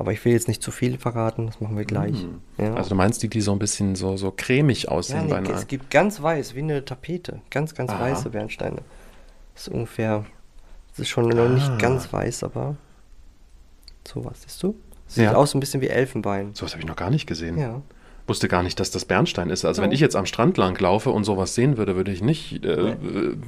Aber 0.00 0.12
ich 0.12 0.24
will 0.24 0.32
jetzt 0.32 0.46
nicht 0.46 0.62
zu 0.62 0.70
viel 0.70 0.96
verraten, 0.96 1.46
das 1.46 1.60
machen 1.60 1.76
wir 1.76 1.84
gleich. 1.84 2.24
Mm. 2.24 2.62
Ja. 2.62 2.74
Also 2.74 2.90
du 2.90 2.94
meinst 2.94 3.20
die, 3.24 3.28
die 3.28 3.40
so 3.40 3.50
ein 3.50 3.58
bisschen 3.58 3.96
so, 3.96 4.16
so 4.16 4.30
cremig 4.30 4.88
aussehen 4.88 5.28
ja, 5.28 5.40
nee, 5.40 5.50
Es 5.50 5.66
gibt 5.66 5.90
ganz 5.90 6.22
weiß, 6.22 6.54
wie 6.54 6.60
eine 6.60 6.84
Tapete. 6.84 7.40
Ganz, 7.50 7.74
ganz 7.74 7.90
Aha. 7.90 8.02
weiße 8.02 8.30
Bernsteine. 8.30 8.82
Das 9.54 9.66
ist 9.66 9.74
ungefähr, 9.74 10.24
das 10.90 11.00
ist 11.00 11.08
schon 11.08 11.32
ah. 11.32 11.34
noch 11.34 11.48
nicht 11.48 11.68
ah. 11.68 11.78
ganz 11.78 12.12
weiß, 12.12 12.44
aber 12.44 12.76
sowas, 14.06 14.42
siehst 14.42 14.62
du? 14.62 14.76
Sieht 15.08 15.24
ja. 15.24 15.34
aus 15.34 15.54
ein 15.54 15.58
bisschen 15.58 15.80
wie 15.80 15.88
Elfenbein. 15.88 16.54
Sowas 16.54 16.74
habe 16.74 16.82
ich 16.82 16.86
noch 16.86 16.94
gar 16.94 17.10
nicht 17.10 17.26
gesehen. 17.26 17.58
Ja. 17.58 17.82
Wusste 18.28 18.46
gar 18.46 18.62
nicht, 18.62 18.78
dass 18.78 18.92
das 18.92 19.04
Bernstein 19.04 19.50
ist. 19.50 19.64
Also 19.64 19.82
ja. 19.82 19.86
wenn 19.86 19.92
ich 19.92 19.98
jetzt 19.98 20.14
am 20.14 20.26
Strand 20.26 20.58
lang 20.58 20.78
laufe 20.78 21.10
und 21.10 21.24
sowas 21.24 21.56
sehen 21.56 21.76
würde, 21.76 21.96
würde 21.96 22.12
ich 22.12 22.22
nicht 22.22 22.64
äh, 22.64 22.94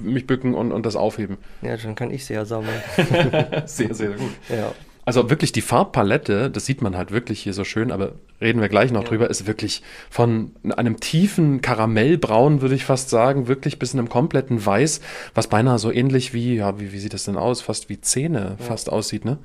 mich 0.02 0.26
bücken 0.26 0.54
und, 0.54 0.72
und 0.72 0.84
das 0.84 0.96
aufheben. 0.96 1.38
Ja, 1.62 1.76
dann 1.76 1.94
kann 1.94 2.10
ich 2.10 2.26
sie 2.26 2.34
ja 2.34 2.44
sammeln. 2.44 2.82
sehr, 3.66 3.94
sehr 3.94 4.10
gut. 4.14 4.32
Ja. 4.48 4.72
Also 5.16 5.28
wirklich 5.28 5.50
die 5.50 5.60
Farbpalette, 5.60 6.50
das 6.50 6.66
sieht 6.66 6.82
man 6.82 6.96
halt 6.96 7.10
wirklich 7.10 7.42
hier 7.42 7.52
so 7.52 7.64
schön, 7.64 7.90
aber 7.90 8.12
reden 8.40 8.60
wir 8.60 8.68
gleich 8.68 8.92
noch 8.92 9.02
ja. 9.02 9.08
drüber, 9.08 9.28
ist 9.28 9.46
wirklich 9.48 9.82
von 10.08 10.52
einem 10.76 11.00
tiefen 11.00 11.60
Karamellbraun, 11.60 12.60
würde 12.60 12.76
ich 12.76 12.84
fast 12.84 13.10
sagen, 13.10 13.48
wirklich 13.48 13.80
bis 13.80 13.92
in 13.92 13.98
einem 13.98 14.08
kompletten 14.08 14.64
Weiß, 14.64 15.00
was 15.34 15.48
beinahe 15.48 15.80
so 15.80 15.90
ähnlich 15.90 16.32
wie, 16.32 16.54
ja, 16.54 16.78
wie, 16.78 16.92
wie 16.92 16.98
sieht 17.00 17.12
das 17.12 17.24
denn 17.24 17.36
aus? 17.36 17.60
Fast 17.60 17.88
wie 17.88 18.00
Zähne 18.00 18.56
ja. 18.58 18.64
fast 18.64 18.90
aussieht, 18.90 19.24
ne? 19.24 19.38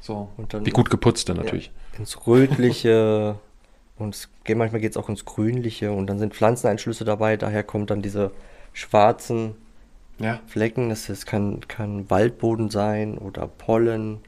So. 0.00 0.30
Wie 0.64 0.70
gut 0.70 0.90
geputzte 0.90 1.34
natürlich. 1.34 1.72
Ja, 1.92 2.00
ins 2.00 2.26
Rötliche 2.26 3.36
und 3.98 4.16
es, 4.16 4.28
manchmal 4.52 4.80
geht 4.80 4.90
es 4.90 4.96
auch 4.96 5.08
ins 5.08 5.24
Grünliche 5.24 5.92
und 5.92 6.08
dann 6.08 6.18
sind 6.18 6.34
Pflanzeneinschlüsse 6.34 7.04
dabei, 7.04 7.36
daher 7.36 7.62
kommt 7.62 7.90
dann 7.90 8.02
diese 8.02 8.32
schwarzen 8.72 9.54
ja. 10.18 10.40
Flecken. 10.46 10.88
Das, 10.88 11.06
das 11.06 11.26
kann, 11.26 11.60
kann 11.68 12.10
Waldboden 12.10 12.70
sein 12.70 13.18
oder 13.18 13.46
Pollen 13.46 14.20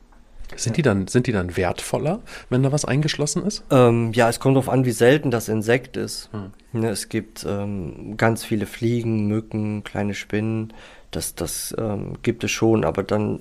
sind 0.54 0.76
die, 0.76 0.82
dann, 0.82 1.08
sind 1.08 1.26
die 1.26 1.32
dann 1.32 1.56
wertvoller, 1.56 2.20
wenn 2.50 2.62
da 2.62 2.72
was 2.72 2.84
eingeschlossen 2.84 3.44
ist? 3.44 3.64
Ähm, 3.70 4.12
ja, 4.12 4.28
es 4.28 4.38
kommt 4.40 4.56
darauf 4.56 4.68
an, 4.68 4.84
wie 4.84 4.92
selten 4.92 5.30
das 5.30 5.48
Insekt 5.48 5.96
ist. 5.96 6.30
Hm. 6.32 6.52
Ne, 6.80 6.90
es 6.90 7.08
gibt 7.08 7.44
ähm, 7.48 8.16
ganz 8.16 8.44
viele 8.44 8.66
Fliegen, 8.66 9.26
Mücken, 9.26 9.82
kleine 9.84 10.14
Spinnen. 10.14 10.72
Das, 11.10 11.34
das 11.34 11.74
ähm, 11.78 12.14
gibt 12.22 12.44
es 12.44 12.50
schon, 12.50 12.84
aber 12.84 13.02
dann 13.02 13.40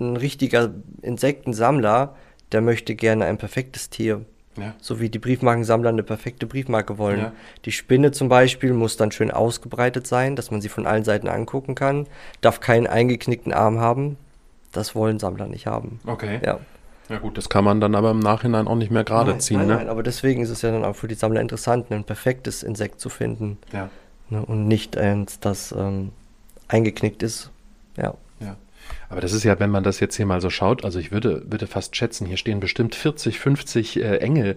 ein 0.00 0.16
richtiger 0.16 0.74
Insektensammler, 1.02 2.14
der 2.52 2.60
möchte 2.60 2.94
gerne 2.94 3.24
ein 3.24 3.38
perfektes 3.38 3.90
Tier. 3.90 4.24
Ja. 4.56 4.74
So 4.80 5.00
wie 5.00 5.10
die 5.10 5.18
Briefmarkensammler 5.18 5.90
eine 5.90 6.02
perfekte 6.02 6.46
Briefmarke 6.46 6.98
wollen. 6.98 7.20
Ja. 7.20 7.32
Die 7.64 7.72
Spinne 7.72 8.10
zum 8.12 8.28
Beispiel 8.28 8.72
muss 8.72 8.96
dann 8.96 9.12
schön 9.12 9.30
ausgebreitet 9.30 10.06
sein, 10.06 10.34
dass 10.34 10.50
man 10.50 10.60
sie 10.60 10.68
von 10.68 10.86
allen 10.86 11.04
Seiten 11.04 11.28
angucken 11.28 11.74
kann. 11.74 12.06
Darf 12.40 12.60
keinen 12.60 12.86
eingeknickten 12.86 13.52
Arm 13.52 13.80
haben. 13.80 14.16
Das 14.76 14.94
wollen 14.94 15.18
Sammler 15.18 15.46
nicht 15.46 15.66
haben. 15.66 16.00
Okay. 16.06 16.40
Ja. 16.44 16.60
Ja 17.08 17.18
gut, 17.18 17.38
das 17.38 17.48
kann 17.48 17.64
man 17.64 17.80
dann 17.80 17.94
aber 17.94 18.10
im 18.10 18.18
Nachhinein 18.18 18.66
auch 18.66 18.74
nicht 18.74 18.90
mehr 18.90 19.04
gerade 19.04 19.38
ziehen, 19.38 19.58
nein, 19.58 19.68
ne? 19.68 19.74
nein, 19.76 19.88
aber 19.88 20.02
deswegen 20.02 20.42
ist 20.42 20.50
es 20.50 20.62
ja 20.62 20.72
dann 20.72 20.84
auch 20.84 20.96
für 20.96 21.06
die 21.06 21.14
Sammler 21.14 21.40
interessant, 21.40 21.90
ein 21.92 22.02
perfektes 22.02 22.64
Insekt 22.64 23.00
zu 23.00 23.10
finden. 23.10 23.58
Ja. 23.72 23.90
Ne? 24.28 24.44
Und 24.44 24.66
nicht 24.66 24.96
eins, 24.96 25.38
das 25.38 25.70
ähm, 25.70 26.10
eingeknickt 26.66 27.22
ist. 27.22 27.50
Ja. 27.96 28.14
Ja. 28.40 28.56
Aber 29.08 29.20
das 29.20 29.32
ist 29.32 29.44
ja, 29.44 29.60
wenn 29.60 29.70
man 29.70 29.84
das 29.84 30.00
jetzt 30.00 30.16
hier 30.16 30.26
mal 30.26 30.40
so 30.40 30.50
schaut, 30.50 30.84
also 30.84 30.98
ich 30.98 31.12
würde, 31.12 31.44
würde 31.46 31.68
fast 31.68 31.94
schätzen, 31.94 32.26
hier 32.26 32.36
stehen 32.36 32.58
bestimmt 32.58 32.96
40, 32.96 33.38
50 33.38 34.02
äh, 34.02 34.16
Engel 34.16 34.56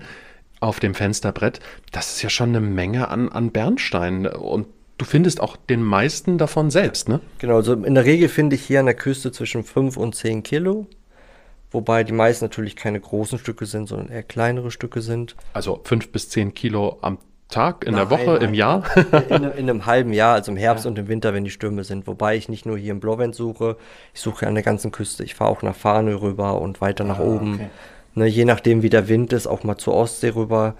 auf 0.59 0.79
dem 0.79 0.95
Fensterbrett. 0.95 1.59
Das 1.91 2.13
ist 2.15 2.21
ja 2.21 2.29
schon 2.29 2.49
eine 2.49 2.61
Menge 2.61 3.09
an, 3.09 3.29
an 3.29 3.51
Bernstein. 3.51 4.25
Und 4.25 4.67
du 4.99 5.05
findest 5.05 5.41
auch 5.41 5.55
den 5.57 5.81
meisten 5.81 6.37
davon 6.37 6.69
selbst, 6.69 7.09
ne? 7.09 7.19
Genau, 7.39 7.55
also 7.55 7.73
in 7.73 7.95
der 7.95 8.05
Regel 8.05 8.29
finde 8.29 8.55
ich 8.55 8.61
hier 8.63 8.79
an 8.79 8.85
der 8.85 8.95
Küste 8.95 9.31
zwischen 9.31 9.63
5 9.63 9.97
und 9.97 10.13
10 10.15 10.43
Kilo. 10.43 10.85
Wobei 11.71 12.03
die 12.03 12.13
meisten 12.13 12.45
natürlich 12.45 12.75
keine 12.75 12.99
großen 12.99 13.37
Stücke 13.37 13.65
sind, 13.67 13.87
sondern 13.87 14.09
eher 14.09 14.23
kleinere 14.23 14.71
Stücke 14.71 15.01
sind. 15.01 15.35
Also 15.53 15.81
fünf 15.83 16.11
bis 16.11 16.27
zehn 16.29 16.53
Kilo 16.55 16.97
am 17.01 17.19
Tag, 17.47 17.83
in 17.85 17.93
der 17.95 18.05
Nein, 18.05 18.11
Woche, 18.11 18.31
nein. 18.33 18.41
im 18.41 18.53
Jahr. 18.55 18.83
In, 19.29 19.43
in 19.43 19.69
einem 19.69 19.85
halben 19.85 20.11
Jahr, 20.13 20.33
also 20.35 20.51
im 20.51 20.57
Herbst 20.65 20.87
und 20.87 20.97
im 20.97 21.07
Winter, 21.07 21.31
wenn 21.33 21.43
die 21.43 21.51
Stürme 21.51 21.83
sind. 21.83 22.07
Wobei 22.07 22.35
ich 22.35 22.49
nicht 22.49 22.65
nur 22.65 22.75
hier 22.77 22.91
im 22.91 22.99
Blauwend 22.99 23.35
suche, 23.35 23.77
ich 24.15 24.19
suche 24.21 24.47
an 24.47 24.55
der 24.55 24.63
ganzen 24.63 24.91
Küste. 24.91 25.23
Ich 25.23 25.35
fahre 25.35 25.51
auch 25.51 25.61
nach 25.61 25.75
Fahne 25.75 26.21
rüber 26.21 26.59
und 26.59 26.81
weiter 26.81 27.03
nach 27.03 27.19
Ah, 27.19 27.23
oben. 27.23 27.53
okay. 27.55 27.69
Ne, 28.15 28.25
je 28.25 28.45
nachdem, 28.45 28.81
wie 28.81 28.89
der 28.89 29.07
Wind 29.07 29.31
ist, 29.33 29.45
auch 29.45 29.63
mal 29.63 29.77
zur 29.77 29.93
Ostsee 29.93 30.29
rüber, 30.29 30.73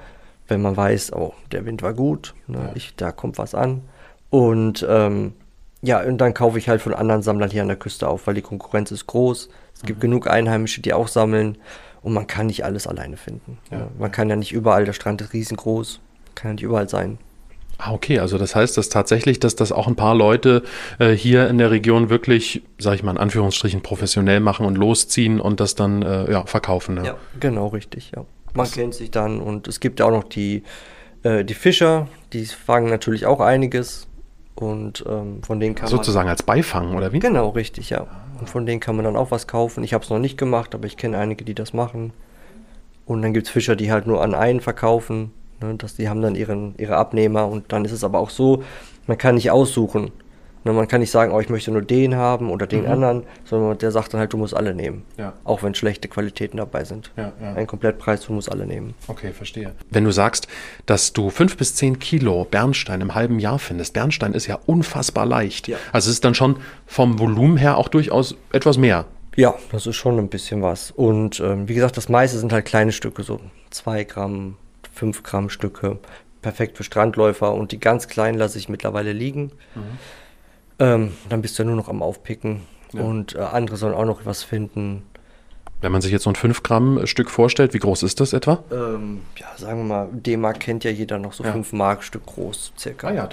wenn 0.47 0.61
man 0.63 0.75
weiß, 0.75 1.13
oh, 1.13 1.33
der 1.51 1.65
Wind 1.67 1.83
war 1.83 1.93
gut, 1.93 2.33
ne, 2.47 2.57
Ja. 2.57 2.71
ich, 2.73 2.95
da 2.95 3.11
kommt 3.11 3.37
was 3.37 3.53
an. 3.53 3.81
Und 4.29 4.85
ähm, 4.87 5.33
ja, 5.81 6.01
und 6.03 6.17
dann 6.17 6.33
kaufe 6.33 6.57
ich 6.57 6.67
halt 6.69 6.81
von 6.81 6.93
anderen 6.93 7.21
Sammlern 7.21 7.49
hier 7.49 7.61
an 7.61 7.67
der 7.69 7.77
Küste 7.77 8.07
auf, 8.07 8.27
weil 8.27 8.33
die 8.35 8.41
Konkurrenz 8.41 8.91
ist 8.91 9.07
groß. 9.07 9.49
Es 9.75 9.83
Mhm. 9.83 9.87
gibt 9.87 10.01
genug 10.01 10.27
Einheimische, 10.27 10.81
die 10.81 10.93
auch 10.93 11.07
sammeln. 11.07 11.57
Und 12.01 12.13
man 12.13 12.27
kann 12.27 12.45
nicht 12.47 12.63
alles 12.63 12.87
alleine 12.87 13.17
finden. 13.17 13.57
Ja. 13.71 13.87
Man 13.97 14.11
kann 14.11 14.29
ja 14.29 14.35
nicht 14.37 14.53
überall, 14.53 14.85
der 14.85 14.93
Strand 14.93 15.21
ist 15.21 15.33
riesengroß, 15.33 15.99
kann 16.33 16.51
ja 16.51 16.53
nicht 16.53 16.63
überall 16.63 16.87
sein. 16.87 17.17
Ah, 17.77 17.93
okay, 17.93 18.19
also 18.19 18.37
das 18.37 18.55
heißt, 18.55 18.77
dass 18.77 18.89
tatsächlich, 18.89 19.39
dass 19.39 19.55
das 19.55 19.71
auch 19.71 19.87
ein 19.87 19.95
paar 19.95 20.15
Leute 20.15 20.63
äh, 20.99 21.11
hier 21.11 21.47
in 21.49 21.57
der 21.57 21.71
Region 21.71 22.09
wirklich, 22.09 22.61
sag 22.77 22.95
ich 22.95 23.03
mal 23.03 23.11
in 23.11 23.17
Anführungsstrichen, 23.17 23.81
professionell 23.81 24.39
machen 24.41 24.65
und 24.65 24.77
losziehen 24.77 25.39
und 25.41 25.61
das 25.61 25.75
dann 25.75 26.01
äh, 26.01 26.29
ja, 26.31 26.45
verkaufen. 26.45 26.95
Ne? 26.95 27.05
Ja, 27.05 27.15
genau, 27.39 27.67
richtig, 27.67 28.11
ja. 28.15 28.25
Man 28.53 28.69
kennt 28.69 28.95
sich 28.95 29.11
dann 29.11 29.39
und 29.41 29.67
es 29.69 29.79
gibt 29.79 29.99
ja 30.01 30.07
auch 30.07 30.11
noch 30.11 30.25
die, 30.25 30.63
äh, 31.23 31.45
die 31.45 31.53
Fischer, 31.53 32.07
die 32.33 32.45
fangen 32.45 32.89
natürlich 32.89 33.25
auch 33.25 33.39
einiges 33.39 34.07
und 34.59 35.05
ähm, 35.07 35.41
von 35.41 35.59
denen 35.59 35.73
kann 35.73 35.87
Sozusagen 35.87 36.27
als 36.27 36.43
Beifang, 36.43 36.95
oder 36.95 37.13
wie? 37.13 37.17
man... 37.17 37.33
Genau, 37.33 37.49
richtig, 37.49 37.89
ja. 37.91 38.07
Und 38.39 38.49
von 38.49 38.65
denen 38.65 38.81
kann 38.81 38.95
man 38.95 39.05
dann 39.05 39.15
auch 39.15 39.31
was 39.31 39.47
kaufen. 39.47 39.83
Ich 39.83 39.93
habe 39.93 40.03
es 40.03 40.09
noch 40.09 40.19
nicht 40.19 40.37
gemacht, 40.37 40.75
aber 40.75 40.85
ich 40.85 40.97
kenne 40.97 41.17
einige, 41.17 41.45
die 41.45 41.53
das 41.53 41.73
machen. 41.73 42.11
Und 43.05 43.21
dann 43.21 43.33
gibt 43.33 43.47
es 43.47 43.51
Fischer, 43.53 43.75
die 43.75 43.91
halt 43.91 44.05
nur 44.05 44.21
an 44.21 44.35
einen 44.35 44.59
verkaufen. 44.59 45.31
Ne, 45.61 45.75
dass 45.75 45.95
die 45.95 46.09
haben 46.09 46.21
dann 46.21 46.35
ihren, 46.35 46.75
ihre 46.77 46.95
Abnehmer 46.97 47.47
und 47.47 47.71
dann 47.71 47.83
ist 47.85 47.91
es 47.91 48.03
aber 48.03 48.19
auch 48.19 48.29
so, 48.29 48.63
man 49.07 49.17
kann 49.17 49.35
nicht 49.35 49.51
aussuchen. 49.51 50.11
Ne, 50.69 50.73
man 50.75 50.87
kann 50.87 51.01
nicht 51.01 51.11
sagen, 51.11 51.31
oh, 51.31 51.39
ich 51.39 51.49
möchte 51.49 51.71
nur 51.71 51.81
den 51.81 52.15
haben 52.15 52.51
oder 52.51 52.67
den 52.67 52.83
Mhm. 52.83 52.91
anderen, 52.91 53.23
sondern 53.45 53.77
der 53.79 53.91
sagt 53.91 54.13
dann 54.13 54.19
halt, 54.19 54.31
du 54.33 54.37
musst 54.37 54.55
alle 54.55 54.75
nehmen. 54.75 55.03
Ja. 55.17 55.33
Auch 55.43 55.63
wenn 55.63 55.73
schlechte 55.73 56.07
Qualitäten 56.07 56.57
dabei 56.57 56.83
sind. 56.83 57.11
Ja, 57.17 57.31
ja. 57.41 57.53
Ein 57.53 57.65
Komplettpreis, 57.67 58.21
du 58.25 58.33
musst 58.33 58.51
alle 58.51 58.65
nehmen. 58.67 58.93
Okay, 59.07 59.31
verstehe. 59.31 59.73
Wenn 59.89 60.03
du 60.03 60.11
sagst, 60.11 60.47
dass 60.85 61.13
du 61.13 61.29
fünf 61.29 61.57
bis 61.57 61.75
zehn 61.75 61.97
Kilo 61.99 62.45
Bernstein 62.45 63.01
im 63.01 63.15
halben 63.15 63.39
Jahr 63.39 63.57
findest, 63.59 63.93
Bernstein 63.93 64.33
ist 64.33 64.47
ja 64.47 64.59
unfassbar 64.65 65.25
leicht. 65.25 65.67
Ja. 65.67 65.77
Also 65.91 66.09
es 66.09 66.15
ist 66.15 66.25
dann 66.25 66.35
schon 66.35 66.57
vom 66.85 67.17
Volumen 67.19 67.57
her 67.57 67.77
auch 67.77 67.87
durchaus 67.87 68.35
etwas 68.51 68.77
mehr. 68.77 69.05
Ja, 69.35 69.55
das 69.71 69.87
ist 69.87 69.95
schon 69.95 70.17
ein 70.19 70.27
bisschen 70.27 70.61
was. 70.61 70.91
Und 70.91 71.39
ähm, 71.39 71.67
wie 71.67 71.73
gesagt, 71.73 71.97
das 71.97 72.09
meiste 72.09 72.37
sind 72.37 72.51
halt 72.51 72.65
kleine 72.65 72.91
Stücke, 72.91 73.23
so 73.23 73.39
zwei 73.69 74.03
Gramm, 74.03 74.57
fünf 74.93 75.23
Gramm 75.23 75.49
Stücke. 75.49 75.97
Perfekt 76.41 76.77
für 76.77 76.83
Strandläufer. 76.83 77.53
Und 77.53 77.71
die 77.71 77.79
ganz 77.79 78.07
kleinen 78.07 78.37
lasse 78.37 78.57
ich 78.57 78.69
mittlerweile 78.69 79.13
liegen. 79.13 79.51
Ähm, 80.79 81.13
dann 81.29 81.41
bist 81.41 81.57
du 81.57 81.63
ja 81.63 81.67
nur 81.67 81.75
noch 81.75 81.89
am 81.89 82.01
Aufpicken. 82.01 82.61
Ja. 82.93 83.01
Und 83.01 83.35
äh, 83.35 83.39
andere 83.39 83.77
sollen 83.77 83.93
auch 83.93 84.05
noch 84.05 84.25
was 84.25 84.43
finden. 84.43 85.03
Wenn 85.81 85.93
man 85.93 86.01
sich 86.01 86.11
jetzt 86.11 86.23
so 86.23 86.29
ein 86.29 86.35
5 86.35 86.61
Gramm 86.63 87.05
Stück 87.07 87.29
vorstellt, 87.29 87.73
wie 87.73 87.79
groß 87.79 88.03
ist 88.03 88.19
das 88.19 88.33
etwa? 88.33 88.63
Ähm, 88.69 89.21
ja, 89.37 89.47
sagen 89.55 89.79
wir 89.79 89.85
mal, 89.85 90.07
D-Mark 90.11 90.59
kennt 90.59 90.83
ja 90.83 90.91
jeder 90.91 91.19
noch 91.19 91.31
so 91.31 91.43
Ja. 91.43 91.53
5 91.53 91.71
Mark 91.71 92.03
Stück 92.03 92.25
groß, 92.25 92.73
circa. 92.77 93.11
Ja. 93.11 93.29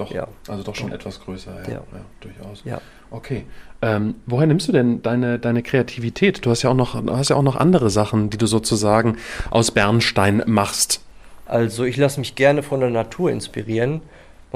Also 0.47 0.62
doch 0.62 0.75
schon 0.76 0.93
etwas 0.93 1.21
größer, 1.21 1.69
Ja. 1.69 1.81
durchaus. 2.21 2.62
Ja. 2.65 2.81
Okay. 3.11 3.47
Ähm, 3.83 4.15
woher 4.26 4.47
nimmst 4.47 4.69
du 4.69 4.73
denn 4.73 5.03
deine, 5.03 5.38
deine 5.41 5.62
Kreativität? 5.62 6.45
Du 6.47 6.50
hast 6.50 6.62
ja 6.62 6.71
auch 6.71 6.75
noch, 6.75 7.00
du 7.05 7.17
hast 7.17 7.31
ja 7.31 7.37
auch 7.37 7.43
noch 7.43 7.57
andere 7.57 7.91
Sachen, 7.91 8.31
die 8.31 8.38
du 8.38 8.47
sozusagen 8.47 9.17
aus 9.50 9.71
Bernstein 9.73 10.43
machst. 10.47 11.00
Also 11.47 11.85
ich 11.85 11.97
lasse 11.97 12.21
mich 12.21 12.37
gerne 12.37 12.62
von 12.62 12.81
der 12.81 12.91
Natur 12.91 13.31
inspirieren. 13.31 14.03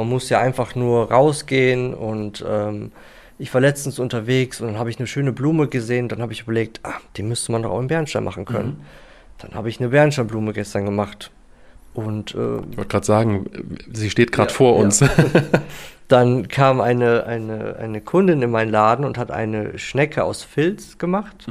Man 0.00 0.08
muss 0.08 0.28
ja 0.30 0.40
einfach 0.40 0.74
nur 0.74 1.10
rausgehen 1.10 1.94
und 1.94 2.44
ähm, 2.48 2.92
ich 3.38 3.52
war 3.54 3.60
letztens 3.60 3.98
unterwegs 3.98 4.60
und 4.60 4.68
dann 4.68 4.78
habe 4.78 4.90
ich 4.90 4.98
eine 4.98 5.06
schöne 5.06 5.32
Blume 5.32 5.68
gesehen. 5.68 6.08
Dann 6.08 6.20
habe 6.20 6.32
ich 6.32 6.42
überlegt, 6.42 6.80
ah, 6.82 6.94
die 7.16 7.22
müsste 7.22 7.52
man 7.52 7.62
doch 7.62 7.70
auch 7.70 7.80
in 7.80 7.86
Bernstein 7.86 8.24
machen 8.24 8.44
können. 8.44 8.80
Dann 9.38 9.54
habe 9.54 9.68
ich 9.68 9.80
eine 9.80 9.88
Bernsteinblume 9.90 10.52
gestern 10.52 10.84
gemacht. 10.84 11.30
Und 11.94 12.34
äh, 12.34 12.56
Ich 12.70 12.76
wollte 12.76 12.86
gerade 12.88 13.06
sagen, 13.06 13.46
sie 13.92 14.10
steht 14.10 14.32
gerade 14.32 14.50
Ja, 14.50 14.56
vor 14.56 14.76
ja. 14.76 14.84
uns. 14.84 15.02
dann 16.08 16.48
kam 16.48 16.80
eine, 16.80 17.24
eine, 17.24 17.76
eine 17.76 18.00
Kundin 18.00 18.42
in 18.42 18.50
meinen 18.50 18.70
Laden 18.70 19.04
und 19.04 19.16
hat 19.18 19.30
eine 19.30 19.78
Schnecke 19.78 20.24
aus 20.24 20.42
Filz 20.42 20.98
gemacht 20.98 21.46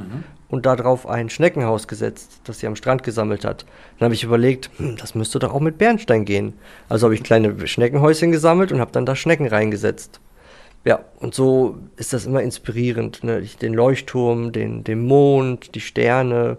und 0.50 0.65
darauf 0.65 1.08
ein 1.08 1.29
Schneckenhaus 1.29 1.88
gesetzt, 1.88 2.41
das 2.44 2.60
sie 2.60 2.68
am 2.68 2.75
Strand 2.75 3.03
gesammelt 3.03 3.46
hat. 3.46 3.65
Dann 3.98 4.08
habe 4.08 4.15
ich 4.15 4.24
überlegt, 4.24 4.70
hm, 4.77 4.98
das 4.98 5.15
müsste 5.15 5.39
doch 5.39 5.53
auch 5.53 5.60
mit 5.60 5.77
Bernstein 5.77 6.25
gehen. 6.25 6.53
Also 6.89 7.06
habe 7.06 7.15
ich 7.15 7.24
kleine 7.24 7.68
Schneckenhäuschen 7.68 8.32
gesammelt 8.32 8.72
und 8.72 8.79
habe 8.79 8.91
dann 8.91 9.06
da 9.06 9.15
Schnecken 9.15 9.48
reingesetzt. 9.48 10.20
Ja, 10.86 11.01
und 11.20 11.36
so 11.36 11.77
ist 11.98 12.13
das 12.13 12.25
immer 12.25 12.41
inspirierend. 12.41 13.24
Ne? 13.24 13.41
Den 13.62 13.74
Leuchtturm, 13.74 14.51
den, 14.51 14.84
den 14.84 15.06
Mond, 15.06 15.75
die 15.75 15.82
Sterne, 15.82 16.58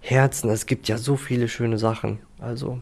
Herzen. 0.00 0.50
Es 0.50 0.66
gibt 0.66 0.88
ja 0.88 0.96
so 0.96 1.16
viele 1.16 1.48
schöne 1.48 1.78
Sachen. 1.78 2.20
Also 2.38 2.80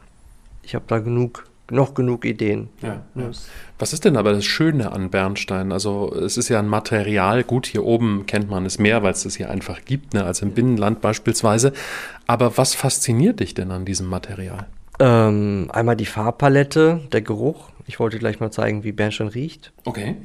ich 0.63 0.75
habe 0.75 0.85
da 0.87 0.99
genug, 0.99 1.45
noch 1.71 1.95
genug 1.95 2.25
Ideen. 2.25 2.69
Ja, 2.83 3.03
ja. 3.15 3.31
Was 3.79 3.93
ist 3.93 4.05
denn 4.05 4.17
aber 4.17 4.33
das 4.33 4.45
Schöne 4.45 4.93
an 4.93 5.11
Bernstein? 5.11 5.73
Also 5.73 6.13
es 6.15 6.37
ist 6.37 6.49
ja 6.49 6.59
ein 6.59 6.69
Material, 6.69 7.45
gut, 7.45 7.67
hier 7.67 7.85
oben 7.85 8.27
kennt 8.27 8.51
man 8.51 8.67
es 8.67 8.79
mehr, 8.79 9.03
weil 9.03 9.13
es 9.13 9.23
das 9.23 9.37
hier 9.37 9.51
einfach 9.51 9.85
gibt, 9.85 10.15
ne, 10.15 10.25
als 10.25 10.43
im 10.43 10.53
Binnenland 10.53 11.01
beispielsweise. 11.01 11.73
Aber 12.27 12.57
was 12.57 12.75
fasziniert 12.75 13.41
dich 13.41 13.55
denn 13.55 13.71
an 13.71 13.85
diesem 13.85 14.07
Material? 14.09 14.67
Ähm, 15.01 15.69
einmal 15.73 15.97
die 15.97 16.07
Farbpalette, 16.07 17.01
der 17.13 17.23
Geruch. 17.23 17.71
Ich 17.87 18.01
wollte 18.01 18.19
gleich 18.19 18.41
mal 18.41 18.51
zeigen, 18.51 18.85
wie 18.85 18.93
Bernstein 18.93 19.29
riecht. 19.29 19.73
Okay, 19.85 20.17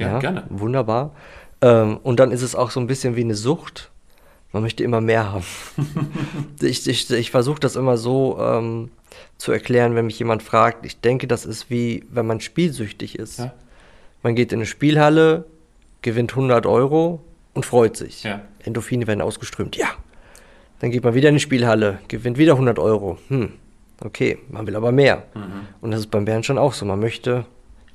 Wunderbar. 0.49 1.11
Ähm, 1.61 1.97
und 2.03 2.19
dann 2.19 2.31
ist 2.31 2.41
es 2.41 2.55
auch 2.55 2.71
so 2.71 2.79
ein 2.79 2.87
bisschen 2.87 3.15
wie 3.15 3.23
eine 3.23 3.35
Sucht. 3.35 3.91
Man 4.53 4.61
möchte 4.61 4.83
immer 4.83 5.01
mehr 5.01 5.31
haben. 5.31 5.43
ich 6.61 6.87
ich, 6.87 7.11
ich 7.11 7.31
versuche 7.31 7.59
das 7.59 7.75
immer 7.75 7.97
so 7.97 8.37
ähm, 8.39 8.91
zu 9.37 9.51
erklären, 9.51 9.95
wenn 9.95 10.05
mich 10.05 10.19
jemand 10.19 10.43
fragt. 10.43 10.85
Ich 10.85 11.01
denke, 11.01 11.27
das 11.27 11.45
ist 11.45 11.69
wie, 11.69 12.05
wenn 12.09 12.25
man 12.27 12.39
spielsüchtig 12.39 13.17
ist. 13.17 13.39
Ja. 13.39 13.53
Man 14.21 14.35
geht 14.35 14.53
in 14.53 14.59
eine 14.59 14.65
Spielhalle, 14.67 15.45
gewinnt 16.01 16.31
100 16.31 16.65
Euro 16.65 17.21
und 17.53 17.65
freut 17.65 17.97
sich. 17.97 18.23
Ja. 18.23 18.41
Endorphine 18.63 19.07
werden 19.07 19.21
ausgeströmt. 19.21 19.75
Ja. 19.75 19.87
Dann 20.79 20.91
geht 20.91 21.03
man 21.03 21.13
wieder 21.15 21.29
in 21.29 21.35
die 21.35 21.41
Spielhalle, 21.41 21.99
gewinnt 22.07 22.37
wieder 22.37 22.53
100 22.53 22.77
Euro. 22.77 23.17
Hm, 23.29 23.53
okay, 24.03 24.37
man 24.49 24.67
will 24.67 24.75
aber 24.75 24.91
mehr. 24.91 25.23
Mhm. 25.33 25.67
Und 25.81 25.91
das 25.91 26.01
ist 26.01 26.11
beim 26.11 26.25
Bernstein 26.25 26.57
auch 26.57 26.73
so. 26.73 26.85
Man 26.85 26.99
möchte 26.99 27.45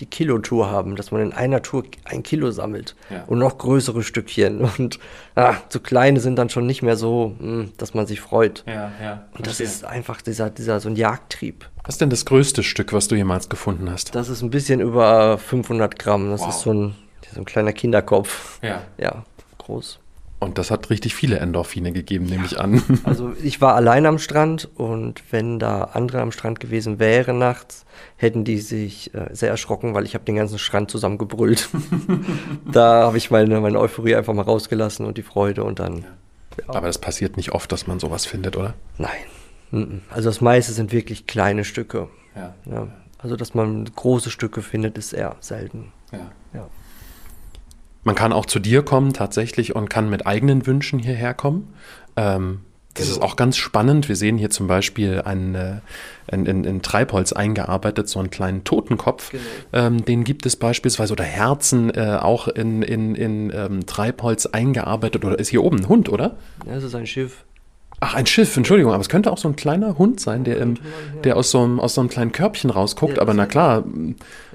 die 0.01 0.07
Kilotour 0.07 0.71
haben, 0.71 0.97
dass 0.97 1.11
man 1.11 1.21
in 1.23 1.33
einer 1.33 1.63
Tour 1.63 1.85
ein 2.05 2.23
Kilo 2.23 2.51
sammelt 2.51 2.95
Ja. 3.11 3.25
und 3.27 3.39
noch 3.39 3.59
größere 3.59 4.03
Stückchen. 4.03 4.61
Und 4.79 4.99
ah, 5.35 5.55
zu 5.69 5.81
kleine 5.81 6.21
sind 6.21 6.37
dann 6.37 6.49
schon 6.51 6.67
nicht 6.67 6.83
mehr 6.83 6.97
so, 6.97 7.35
hm, 7.39 7.73
dass 7.77 7.95
man 7.95 8.07
sich 8.07 8.21
freut. 8.21 8.65
Ja, 8.67 8.93
ja. 9.03 9.25
Und 9.37 9.47
das 9.47 9.61
ist 9.61 9.85
einfach 9.85 10.23
dieser, 10.23 10.51
dieser 10.51 10.81
so 10.81 10.89
ein 10.89 10.97
Jagdtrieb. 10.97 11.69
Was 11.85 11.95
ist 11.97 12.01
denn 12.01 12.11
das 12.11 12.25
größte 12.27 12.63
Stück, 12.63 12.93
was 12.93 13.09
du 13.09 13.15
jemals 13.17 13.49
gefunden 13.49 13.91
hast? 13.91 14.15
Das 14.15 14.29
ist 14.29 14.43
ein 14.43 14.51
bisschen 14.51 14.81
über 14.81 15.39
500 15.39 15.99
Gramm. 15.99 16.31
Das 16.31 16.43
Wow. 16.43 16.49
ist 16.51 16.61
so 16.61 16.73
ein, 16.73 16.95
so 17.35 17.41
ein 17.41 17.45
kleiner 17.45 17.73
Kinderkopf. 17.73 18.59
Ja. 18.63 18.83
Ja, 18.99 19.25
groß. 19.59 19.99
Und 20.41 20.57
das 20.59 20.71
hat 20.71 20.89
richtig 20.91 21.17
viele 21.17 21.39
Endorphine 21.39 21.91
gegeben, 21.91 22.27
nehme 22.27 22.45
ich 22.47 22.61
an. 22.61 22.83
Also 23.05 23.33
ich 23.43 23.61
war 23.61 23.75
allein 23.75 24.07
am 24.07 24.19
Strand 24.19 24.69
und 24.77 25.23
wenn 25.31 25.59
da 25.59 25.83
andere 25.95 26.21
am 26.21 26.31
Strand 26.31 26.61
gewesen 26.61 26.99
wären 26.99 27.39
nachts, 27.39 27.85
hätten 28.17 28.45
die 28.45 28.59
sich 28.59 29.13
äh, 29.15 29.29
sehr 29.33 29.51
erschrocken, 29.51 29.95
weil 29.95 30.05
ich 30.05 30.15
habe 30.15 30.25
den 30.25 30.37
ganzen 30.37 30.59
Strand 30.59 30.91
zusammengebrüllt. 30.91 31.69
da 32.73 33.03
habe 33.03 33.17
ich 33.17 33.31
meine, 33.31 33.61
meine 33.61 33.81
Euphorie 33.81 34.15
einfach 34.15 34.35
mal 34.35 34.43
rausgelassen 34.43 35.07
und 35.07 35.19
die 35.19 35.23
Freude 35.23 35.65
und 35.65 35.81
dann 35.81 36.05
Ja. 36.59 36.75
Aber 36.75 36.87
das 36.87 36.99
passiert 36.99 37.37
nicht 37.37 37.53
oft, 37.53 37.71
dass 37.73 37.87
man 37.87 37.99
sowas 37.99 38.27
findet, 38.27 38.57
oder? 38.57 38.75
Nein. 38.99 39.97
Also 40.11 40.29
das 40.29 40.41
meiste 40.41 40.73
sind 40.73 40.93
wirklich 40.93 41.27
kleine 41.27 41.65
Stücke. 41.65 42.09
Ja. 42.35 42.55
ja. 42.67 42.89
Also 43.19 43.37
dass 43.37 43.55
man 43.55 43.85
große 43.85 44.31
Stücke 44.31 44.63
findet, 44.63 44.99
ist 44.99 45.13
eher 45.13 45.37
selten. 45.41 45.93
Ja. 46.13 46.31
ja. 46.55 46.69
Man 48.09 48.15
kann 48.15 48.33
auch 48.33 48.47
zu 48.47 48.59
dir 48.59 48.81
kommen 48.81 49.13
tatsächlich 49.13 49.77
und 49.77 49.91
kann 49.91 50.09
mit 50.09 50.27
eigenen 50.27 50.67
Wünschen 50.67 50.99
hierher 50.99 51.35
kommen. 51.35 51.75
Ähm, 52.17 52.61
das 52.95 53.05
genau. 53.05 53.19
ist 53.19 53.23
auch 53.23 53.37
ganz 53.37 53.59
spannend. 53.59 54.09
Wir 54.09 54.17
sehen 54.17 54.39
hier 54.39 54.49
zum 54.49 54.67
Beispiel 54.67 55.21
ein, 55.27 55.55
äh, 55.55 55.81
in, 56.33 56.47
in, 56.47 56.65
in 56.65 56.81
Treibholz 56.81 57.35
eingearbeitet, 57.35 58.09
so 58.09 58.19
einen 58.19 58.31
kleinen 58.31 58.65
Totenkopf. 58.65 59.31
Genau. 59.31 59.43
Ähm, 59.75 60.07
den 60.07 60.25
gibt 60.25 60.47
es 60.47 60.57
beispielsweise, 60.57 61.13
oder 61.13 61.25
Herzen 61.25 61.91
äh, 61.91 62.17
auch 62.19 62.49
in, 62.49 62.81
in, 62.81 63.15
in 63.15 63.53
ähm, 63.55 63.85
Treibholz 63.85 64.47
eingearbeitet. 64.47 65.27
Oder 65.27 65.39
ist 65.39 65.51
hier 65.51 65.63
oben 65.63 65.81
ein 65.81 65.89
Hund, 65.91 66.09
oder? 66.09 66.39
Ja, 66.65 66.77
das 66.77 66.85
ist 66.85 66.95
ein 66.95 67.07
Schiff. 67.07 67.45
Ach, 68.01 68.15
ein 68.15 68.27
Schiff, 68.27 68.57
Entschuldigung, 68.57 68.93
aber 68.93 69.01
es 69.01 69.09
könnte 69.09 69.33
auch 69.33 69.39
so 69.39 69.49
ein 69.49 69.57
kleiner 69.57 69.99
Hund 69.99 70.21
sein, 70.21 70.45
der, 70.45 70.59
im, 70.59 70.75
der 71.25 71.37
aus, 71.37 71.51
so 71.51 71.63
einem, 71.63 71.81
aus 71.81 71.95
so 71.95 72.01
einem 72.01 72.09
kleinen 72.09 72.31
Körbchen 72.31 72.71
rausguckt. 72.71 73.17
Ja, 73.17 73.23
aber 73.23 73.35
na 73.35 73.47
klar, 73.47 73.83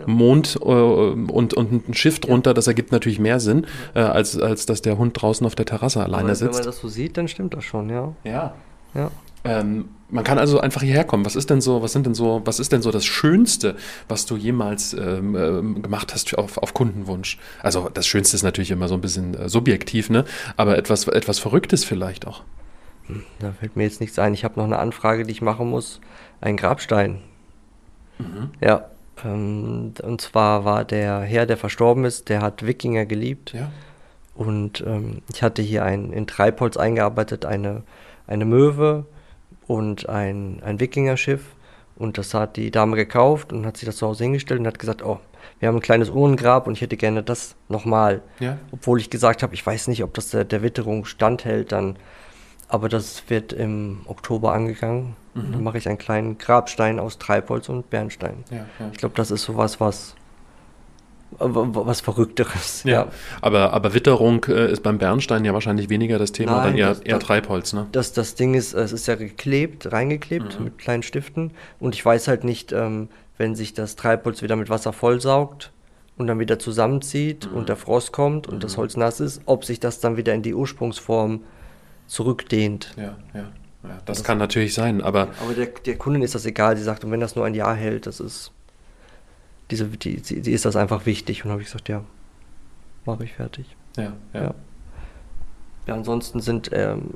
Mond 0.06 0.58
äh, 0.62 0.66
und, 0.66 1.54
und 1.54 1.90
ein 1.90 1.94
Schiff 1.94 2.20
drunter, 2.20 2.52
ja. 2.52 2.54
das 2.54 2.68
ergibt 2.68 2.94
natürlich 2.94 3.20
mehr 3.20 3.42
Sinn, 3.42 3.68
äh, 3.96 4.00
als, 4.00 4.40
als 4.40 4.66
dass 4.66 4.82
der 4.82 4.98
Hund 4.98 5.22
draußen 5.22 5.46
auf 5.46 5.56
der 5.56 5.66
Terrasse 5.66 6.02
alleine 6.02 6.24
aber 6.24 6.36
sitzt. 6.36 6.54
Wenn 6.54 6.60
man 6.60 6.66
das 6.66 6.80
so 6.80 6.88
sieht, 6.88 7.18
dann 7.18 7.28
stimmt 7.28 7.54
das 7.54 7.66
schon, 7.66 7.90
ja. 7.90 8.14
Ja. 8.24 8.54
ja. 8.96 9.12
Ähm, 9.44 9.90
man 10.10 10.24
kann 10.24 10.38
also 10.38 10.60
einfach 10.60 10.84
hierher 10.84 11.04
kommen. 11.04 11.26
Was 11.26 11.36
ist 11.36 11.50
denn 11.50 11.60
so, 11.60 11.82
was 11.82 11.92
sind 11.92 12.06
denn 12.06 12.14
so, 12.14 12.42
was 12.46 12.60
ist 12.60 12.72
denn 12.72 12.82
so 12.82 12.92
das 12.92 13.04
Schönste, 13.04 13.76
was 14.08 14.26
du 14.26 14.38
jemals 14.38 14.94
ähm, 14.94 15.36
ähm, 15.36 15.82
gemacht 15.82 16.14
hast 16.14 16.38
auf, 16.38 16.58
auf 16.60 16.74
Kundenwunsch? 16.74 17.40
Also 17.62 17.90
das 17.94 18.08
Schönste 18.08 18.38
ist 18.38 18.44
natürlich 18.44 18.72
immer 18.72 18.88
so 18.88 18.94
ein 18.94 19.02
bisschen 19.02 19.34
äh, 19.34 19.50
subjektiv, 19.50 20.10
ne? 20.10 20.24
Aber 20.56 20.78
etwas, 20.78 21.08
etwas 21.08 21.40
Verrücktes 21.40 21.84
vielleicht 21.84 22.26
auch. 22.28 22.44
Da 23.40 23.52
fällt 23.52 23.76
mir 23.76 23.84
jetzt 23.84 24.02
nichts 24.02 24.18
ein. 24.20 24.34
Ich 24.34 24.44
habe 24.44 24.60
noch 24.60 24.66
eine 24.66 24.80
Anfrage, 24.80 25.24
die 25.24 25.32
ich 25.32 25.42
machen 25.42 25.70
muss. 25.70 26.00
Ein 26.42 26.58
Grabstein. 26.58 27.20
Mhm. 28.18 28.52
Ja. 28.62 28.86
Ähm, 29.24 29.94
und 30.02 30.22
zwar 30.22 30.66
war 30.66 30.86
der 30.86 31.22
Herr, 31.22 31.46
der 31.46 31.58
verstorben 31.58 32.06
ist, 32.06 32.30
der 32.30 32.42
hat 32.42 32.66
Wikinger 32.66 33.06
geliebt. 33.06 33.54
Ja. 33.54 33.72
Und 34.36 34.84
ähm, 34.88 35.22
ich 35.32 35.44
hatte 35.44 35.62
hier 35.62 35.84
ein, 35.84 36.12
in 36.12 36.28
Treibholz 36.28 36.78
eingearbeitet 36.78 37.46
eine, 37.46 37.84
eine 38.26 38.46
Möwe 38.46 39.06
und 39.68 40.10
ein, 40.10 40.62
ein 40.64 40.80
Wikingerschiff. 40.80 41.44
Und 41.96 42.18
das 42.18 42.34
hat 42.34 42.58
die 42.58 42.72
Dame 42.72 42.96
gekauft 42.96 43.54
und 43.54 43.66
hat 43.66 43.78
sich 43.78 43.86
das 43.86 43.98
zu 43.98 44.08
Hause 44.08 44.24
hingestellt 44.24 44.60
und 44.60 44.68
hat 44.68 44.80
gesagt, 44.80 45.06
oh, 45.06 45.20
wir 45.60 45.68
haben 45.68 45.76
ein 45.76 45.82
kleines 45.82 46.10
Urnengrab 46.10 46.66
und 46.68 46.74
ich 46.74 46.82
hätte 46.82 46.98
gerne 46.98 47.22
das 47.22 47.56
nochmal. 47.70 48.22
Ja. 48.40 48.58
Obwohl 48.72 49.00
ich 49.00 49.10
gesagt 49.10 49.44
habe, 49.44 49.54
ich 49.54 49.66
weiß 49.66 49.88
nicht, 49.88 50.04
ob 50.04 50.14
das 50.16 50.30
der, 50.30 50.44
der 50.44 50.64
Witterung 50.64 51.06
standhält, 51.06 51.72
dann 51.72 51.98
aber 52.74 52.90
das 52.90 53.24
wird 53.28 53.54
im 53.54 54.00
Oktober 54.08 54.52
angegangen. 54.52 55.16
Mhm. 55.36 55.52
Dann 55.52 55.64
mache 55.64 55.78
ich 55.78 55.88
einen 55.88 56.00
kleinen 56.00 56.40
Grabstein 56.40 57.00
aus 57.00 57.20
Treibholz 57.20 57.70
und 57.70 57.92
Bernstein. 57.92 58.44
Ja, 58.50 58.58
ja. 58.58 58.90
Ich 58.92 58.98
glaube, 58.98 59.14
das 59.16 59.30
ist 59.30 59.44
sowas, 59.44 59.80
was 59.80 60.16
was 61.40 62.02
Verrückteres. 62.02 62.84
Ja, 62.84 62.92
ja. 62.92 63.08
Aber, 63.42 63.74
aber 63.74 63.94
Witterung 63.94 64.46
äh, 64.46 64.72
ist 64.72 64.84
beim 64.84 65.00
Bernstein 65.00 65.46
ja 65.46 65.54
wahrscheinlich 65.54 65.90
weniger 65.90 66.20
das 66.20 66.32
Thema, 66.32 66.58
Nein, 66.58 66.64
dann 66.64 66.78
eher, 66.78 66.90
das, 66.90 67.00
eher 67.00 67.20
Treibholz, 67.20 67.74
ne? 67.74 67.88
Das, 67.92 68.14
das 68.14 68.36
Ding 68.36 68.54
ist, 68.54 68.74
es 68.74 68.92
ist 68.92 69.08
ja 69.08 69.16
geklebt, 69.16 69.92
reingeklebt 69.92 70.60
mhm. 70.60 70.66
mit 70.66 70.78
kleinen 70.78 71.02
Stiften 71.02 71.52
und 71.80 71.96
ich 71.96 72.06
weiß 72.06 72.28
halt 72.28 72.44
nicht, 72.44 72.72
ähm, 72.72 73.10
wenn 73.38 73.56
sich 73.56 73.74
das 73.74 73.96
Treibholz 73.96 74.44
wieder 74.44 74.56
mit 74.56 74.70
Wasser 74.70 74.94
vollsaugt 74.94 75.72
und 76.18 76.28
dann 76.28 76.40
wieder 76.40 76.60
zusammenzieht 76.60 77.50
mhm. 77.50 77.58
und 77.58 77.70
der 77.70 77.78
Frost 77.78 78.12
kommt 78.12 78.48
und 78.48 78.58
mhm. 78.58 78.60
das 78.60 78.78
Holz 78.78 78.96
nass 78.96 79.20
ist, 79.20 79.42
ob 79.46 79.66
sich 79.66 79.80
das 79.80 80.00
dann 80.00 80.18
wieder 80.18 80.36
in 80.36 80.44
die 80.44 80.54
Ursprungsform 80.54 81.42
zurückdehnt. 82.08 82.94
Ja, 82.98 83.18
ja. 83.34 83.40
ja 83.40 83.52
das, 84.06 84.18
das, 84.18 84.24
kann 84.24 84.38
natürlich 84.38 84.74
sein, 84.74 85.02
aber. 85.02 85.30
Aber 85.42 85.54
der, 85.54 85.68
der 85.68 85.98
Kundin 85.98 86.22
ist 86.22 86.36
das 86.36 86.46
egal. 86.46 86.78
Sie 86.78 86.84
sagt, 86.84 87.04
und 87.04 87.12
wenn 87.12 87.20
das 87.20 87.36
nur 87.36 87.46
ein 87.46 87.56
Jahr 87.56 87.76
hält, 87.76 88.08
das 88.08 88.20
ist. 88.20 88.52
Diese, 89.72 89.88
die, 89.88 90.22
die, 90.22 90.42
die 90.42 90.52
ist 90.52 90.66
das 90.66 90.76
einfach 90.76 91.06
wichtig. 91.06 91.46
Und 91.46 91.52
habe 91.52 91.62
ich 91.62 91.68
gesagt, 91.68 91.90
ja, 91.90 92.04
mache 93.06 93.24
ich 93.24 93.34
fertig. 93.34 93.76
Ja, 93.98 94.14
ja. 94.34 94.42
Ja, 94.42 94.56
ja 95.88 95.94
ansonsten 95.94 96.42
sind, 96.42 96.70
ähm, 96.74 97.12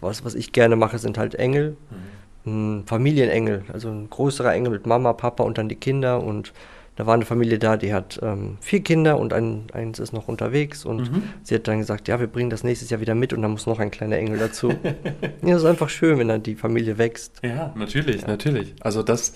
was, 0.00 0.24
was 0.24 0.34
ich 0.34 0.52
gerne 0.52 0.76
mache, 0.76 0.98
sind 0.98 1.18
halt 1.18 1.34
Engel. 1.34 1.76
Mhm. 1.90 2.84
Familienengel, 2.86 3.64
also 3.72 3.88
ein 3.88 4.08
größerer 4.08 4.54
Engel 4.54 4.70
mit 4.70 4.86
Mama, 4.86 5.12
Papa 5.14 5.42
und 5.42 5.58
dann 5.58 5.68
die 5.68 5.74
Kinder 5.74 6.22
und 6.22 6.52
da 6.96 7.06
war 7.06 7.12
eine 7.12 7.26
Familie 7.26 7.58
da, 7.58 7.76
die 7.76 7.92
hat 7.92 8.18
ähm, 8.22 8.56
vier 8.60 8.82
Kinder 8.82 9.18
und 9.18 9.34
ein, 9.34 9.64
eins 9.72 9.98
ist 9.98 10.14
noch 10.14 10.28
unterwegs. 10.28 10.86
Und 10.86 11.12
mhm. 11.12 11.22
sie 11.42 11.54
hat 11.54 11.68
dann 11.68 11.78
gesagt, 11.78 12.08
ja, 12.08 12.18
wir 12.18 12.26
bringen 12.26 12.48
das 12.48 12.64
nächstes 12.64 12.88
Jahr 12.88 13.00
wieder 13.00 13.14
mit 13.14 13.34
und 13.34 13.42
dann 13.42 13.50
muss 13.50 13.66
noch 13.66 13.78
ein 13.78 13.90
kleiner 13.90 14.16
Engel 14.16 14.38
dazu. 14.38 14.70
ja, 14.82 14.94
das 15.42 15.62
ist 15.62 15.68
einfach 15.68 15.90
schön, 15.90 16.18
wenn 16.18 16.28
dann 16.28 16.42
die 16.42 16.54
Familie 16.54 16.96
wächst. 16.96 17.40
Ja, 17.42 17.72
natürlich, 17.76 18.22
ja. 18.22 18.28
natürlich. 18.28 18.74
Also 18.80 19.02
das 19.02 19.34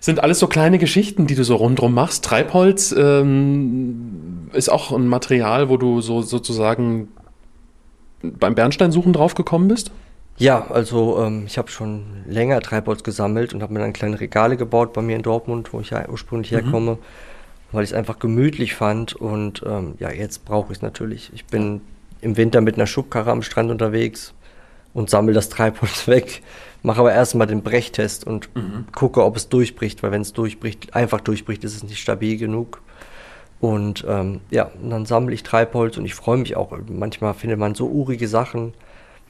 sind 0.00 0.20
alles 0.20 0.38
so 0.38 0.46
kleine 0.46 0.78
Geschichten, 0.78 1.26
die 1.26 1.34
du 1.34 1.44
so 1.44 1.56
rundherum 1.56 1.92
machst. 1.92 2.24
Treibholz 2.24 2.92
ähm, 2.96 4.48
ist 4.54 4.70
auch 4.70 4.92
ein 4.92 5.06
Material, 5.06 5.68
wo 5.68 5.76
du 5.76 6.00
so 6.00 6.22
sozusagen 6.22 7.08
beim 8.22 8.54
Bernsteinsuchen 8.54 9.12
drauf 9.12 9.34
gekommen 9.34 9.68
bist? 9.68 9.90
Ja, 10.38 10.66
also 10.70 11.22
ähm, 11.22 11.44
ich 11.46 11.58
habe 11.58 11.70
schon 11.70 12.04
länger 12.26 12.60
Treibholz 12.60 13.02
gesammelt 13.02 13.54
und 13.54 13.62
habe 13.62 13.72
mir 13.72 13.80
dann 13.80 13.92
kleine 13.92 14.18
Regale 14.18 14.56
gebaut 14.56 14.92
bei 14.92 15.02
mir 15.02 15.16
in 15.16 15.22
Dortmund, 15.22 15.72
wo 15.72 15.80
ich 15.80 15.90
ja 15.90 16.08
ursprünglich 16.08 16.52
mhm. 16.52 16.56
herkomme, 16.56 16.98
weil 17.70 17.84
ich 17.84 17.90
es 17.90 17.96
einfach 17.96 18.18
gemütlich 18.18 18.74
fand 18.74 19.14
und 19.14 19.62
ähm, 19.66 19.94
ja, 19.98 20.10
jetzt 20.10 20.44
brauche 20.44 20.72
ich 20.72 20.78
es 20.78 20.82
natürlich. 20.82 21.30
Ich 21.34 21.44
bin 21.46 21.80
im 22.20 22.36
Winter 22.36 22.60
mit 22.60 22.76
einer 22.76 22.86
Schubkarre 22.86 23.30
am 23.30 23.42
Strand 23.42 23.70
unterwegs 23.70 24.32
und 24.94 25.10
sammle 25.10 25.34
das 25.34 25.48
Treibholz 25.48 26.06
weg, 26.08 26.42
mache 26.82 27.00
aber 27.00 27.12
erstmal 27.12 27.46
den 27.46 27.62
Brechtest 27.62 28.26
und 28.26 28.54
mhm. 28.56 28.86
gucke, 28.92 29.24
ob 29.24 29.36
es 29.36 29.48
durchbricht, 29.48 30.02
weil 30.02 30.12
wenn 30.12 30.22
es 30.22 30.32
durchbricht, 30.32 30.94
einfach 30.94 31.20
durchbricht, 31.20 31.62
ist 31.64 31.76
es 31.76 31.82
nicht 31.82 32.00
stabil 32.00 32.38
genug. 32.38 32.80
Und 33.60 34.04
ähm, 34.08 34.40
ja, 34.50 34.72
und 34.82 34.90
dann 34.90 35.06
sammle 35.06 35.34
ich 35.34 35.44
Treibholz 35.44 35.96
und 35.96 36.04
ich 36.04 36.14
freue 36.14 36.38
mich 36.38 36.56
auch. 36.56 36.76
Manchmal 36.88 37.32
findet 37.34 37.60
man 37.60 37.76
so 37.76 37.86
urige 37.86 38.26
Sachen 38.26 38.74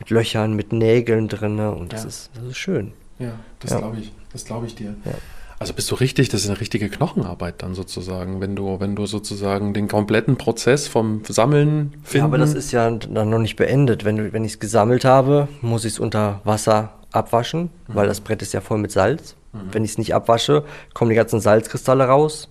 mit 0.02 0.10
Löchern, 0.10 0.54
mit 0.54 0.72
Nägeln 0.72 1.28
drin 1.28 1.60
und 1.60 1.92
das, 1.92 2.02
ja. 2.02 2.08
ist, 2.08 2.30
das 2.34 2.44
ist 2.44 2.56
schön. 2.56 2.92
Ja, 3.20 3.32
das 3.60 3.70
ja. 3.70 3.78
glaube 3.78 3.98
ich. 4.00 4.12
Das 4.32 4.44
glaube 4.44 4.66
ich 4.66 4.74
dir. 4.74 4.94
Ja. 5.04 5.12
Also 5.58 5.74
bist 5.74 5.88
du 5.92 5.94
richtig, 5.94 6.28
das 6.28 6.42
ist 6.42 6.50
eine 6.50 6.58
richtige 6.58 6.88
Knochenarbeit 6.88 7.62
dann 7.62 7.76
sozusagen, 7.76 8.40
wenn 8.40 8.56
du, 8.56 8.80
wenn 8.80 8.96
du 8.96 9.06
sozusagen 9.06 9.74
den 9.74 9.86
kompletten 9.86 10.36
Prozess 10.36 10.88
vom 10.88 11.22
Sammeln 11.28 11.92
findest. 12.02 12.14
Ja, 12.14 12.24
aber 12.24 12.38
das 12.38 12.54
ist 12.54 12.72
ja 12.72 12.90
dann 12.90 13.30
noch 13.30 13.38
nicht 13.38 13.54
beendet. 13.54 14.04
Wenn, 14.04 14.32
wenn 14.32 14.44
ich 14.44 14.54
es 14.54 14.58
gesammelt 14.58 15.04
habe, 15.04 15.46
muss 15.60 15.84
ich 15.84 15.92
es 15.92 15.98
unter 16.00 16.40
Wasser 16.42 16.94
abwaschen, 17.12 17.62
mhm. 17.62 17.68
weil 17.94 18.08
das 18.08 18.20
Brett 18.20 18.42
ist 18.42 18.52
ja 18.54 18.60
voll 18.60 18.78
mit 18.78 18.90
Salz. 18.90 19.36
Mhm. 19.52 19.58
Wenn 19.70 19.84
ich 19.84 19.92
es 19.92 19.98
nicht 19.98 20.16
abwasche, 20.16 20.64
kommen 20.94 21.10
die 21.10 21.16
ganzen 21.16 21.38
Salzkristalle 21.38 22.06
raus. 22.06 22.48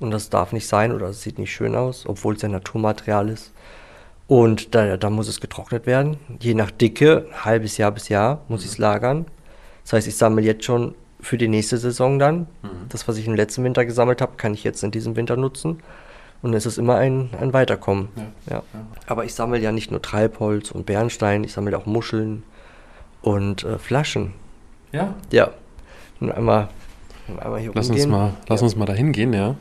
Und 0.00 0.10
das 0.10 0.30
darf 0.30 0.52
nicht 0.52 0.66
sein 0.66 0.92
oder 0.92 1.08
es 1.08 1.20
sieht 1.20 1.38
nicht 1.38 1.52
schön 1.52 1.74
aus, 1.74 2.04
obwohl 2.06 2.34
es 2.34 2.42
ja 2.42 2.48
Naturmaterial 2.48 3.28
ist. 3.28 3.52
Und 4.26 4.74
da, 4.74 4.96
da 4.96 5.10
muss 5.10 5.28
es 5.28 5.40
getrocknet 5.40 5.86
werden. 5.86 6.16
Je 6.40 6.54
nach 6.54 6.70
Dicke, 6.70 7.26
ein 7.30 7.44
halbes 7.44 7.76
Jahr 7.76 7.92
bis 7.92 8.08
Jahr, 8.08 8.42
muss 8.48 8.60
mhm. 8.60 8.66
ich 8.66 8.72
es 8.72 8.78
lagern. 8.78 9.26
Das 9.82 9.92
heißt, 9.92 10.08
ich 10.08 10.16
sammle 10.16 10.42
jetzt 10.42 10.64
schon 10.64 10.94
für 11.20 11.38
die 11.38 11.48
nächste 11.48 11.78
Saison 11.78 12.18
dann. 12.18 12.46
Mhm. 12.62 12.88
Das, 12.88 13.06
was 13.06 13.16
ich 13.16 13.26
im 13.26 13.34
letzten 13.34 13.64
Winter 13.64 13.84
gesammelt 13.84 14.20
habe, 14.20 14.36
kann 14.36 14.54
ich 14.54 14.64
jetzt 14.64 14.82
in 14.82 14.90
diesem 14.90 15.16
Winter 15.16 15.36
nutzen. 15.36 15.82
Und 16.42 16.52
es 16.54 16.66
ist 16.66 16.78
immer 16.78 16.96
ein, 16.96 17.30
ein 17.40 17.52
Weiterkommen. 17.52 18.08
Ja. 18.16 18.22
Ja. 18.22 18.56
ja. 18.56 18.86
Aber 19.06 19.24
ich 19.24 19.34
sammle 19.34 19.58
ja 19.58 19.72
nicht 19.72 19.90
nur 19.90 20.02
Treibholz 20.02 20.70
und 20.70 20.84
Bernstein, 20.86 21.44
ich 21.44 21.52
sammle 21.52 21.76
auch 21.76 21.86
Muscheln 21.86 22.42
und 23.22 23.64
äh, 23.64 23.78
Flaschen. 23.78 24.34
Ja? 24.92 25.14
Ja. 25.30 25.50
Und 26.20 26.32
einmal, 26.32 26.68
einmal 27.40 27.60
hier 27.60 27.72
lass 27.74 27.90
Uns 27.90 28.06
mal, 28.06 28.34
lass 28.48 28.62
uns 28.62 28.76
mal 28.76 28.84
dahin 28.84 29.12
gehen, 29.12 29.32
ja. 29.32 29.56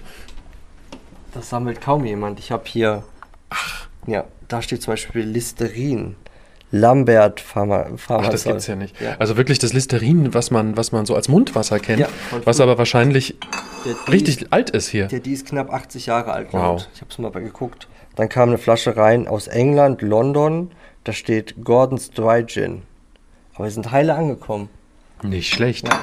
Das 1.34 1.50
sammelt 1.50 1.82
kaum 1.82 2.06
jemand. 2.06 2.40
Ich 2.40 2.52
habe 2.52 2.64
hier. 2.66 3.04
Ach. 3.50 3.88
Ja, 4.08 4.26
da 4.48 4.62
steht 4.62 4.82
zum 4.82 4.94
Beispiel 4.94 5.24
Listerin. 5.24 6.16
Lambert 6.76 7.40
Pharma, 7.40 7.86
Ach, 8.08 8.30
das 8.30 8.46
gibt's 8.46 8.66
ja 8.66 8.76
nicht. 8.76 9.00
Ja. 9.00 9.16
Also 9.20 9.38
wirklich 9.38 9.60
das 9.60 9.74
Listerin, 9.74 10.34
was 10.34 10.50
man, 10.50 10.76
was 10.76 10.92
man 10.92 11.06
so 11.06 11.14
als 11.14 11.28
Mundwasser 11.28 11.80
kennt, 11.80 12.00
ja, 12.00 12.10
was 12.46 12.60
aber 12.60 12.80
wahrscheinlich 12.80 13.36
richtig 14.12 14.52
alt 14.52 14.72
ist 14.72 14.88
hier. 14.88 15.08
Ja, 15.12 15.20
die 15.20 15.34
ist 15.34 15.46
knapp 15.46 15.72
80 15.72 16.08
Jahre 16.08 16.34
alt. 16.34 16.48
Wow. 16.52 16.84
Ich 16.96 17.02
habe 17.02 17.12
es 17.12 17.20
mal 17.20 17.30
geguckt. 17.30 17.88
Dann 18.16 18.28
kam 18.28 18.50
eine 18.50 18.58
Flasche 18.58 18.98
rein 18.98 19.28
aus 19.28 19.46
England, 19.46 20.02
London. 20.02 20.72
Da 21.04 21.14
steht 21.14 21.64
Gordon's 21.64 22.10
Dry 22.10 22.44
Gin. 22.44 22.82
Aber 23.54 23.66
wir 23.66 23.72
sind 23.72 23.92
heile 23.92 24.16
angekommen. 24.16 24.70
Nicht 25.22 25.54
schlecht. 25.54 25.88
Ja. 25.88 26.00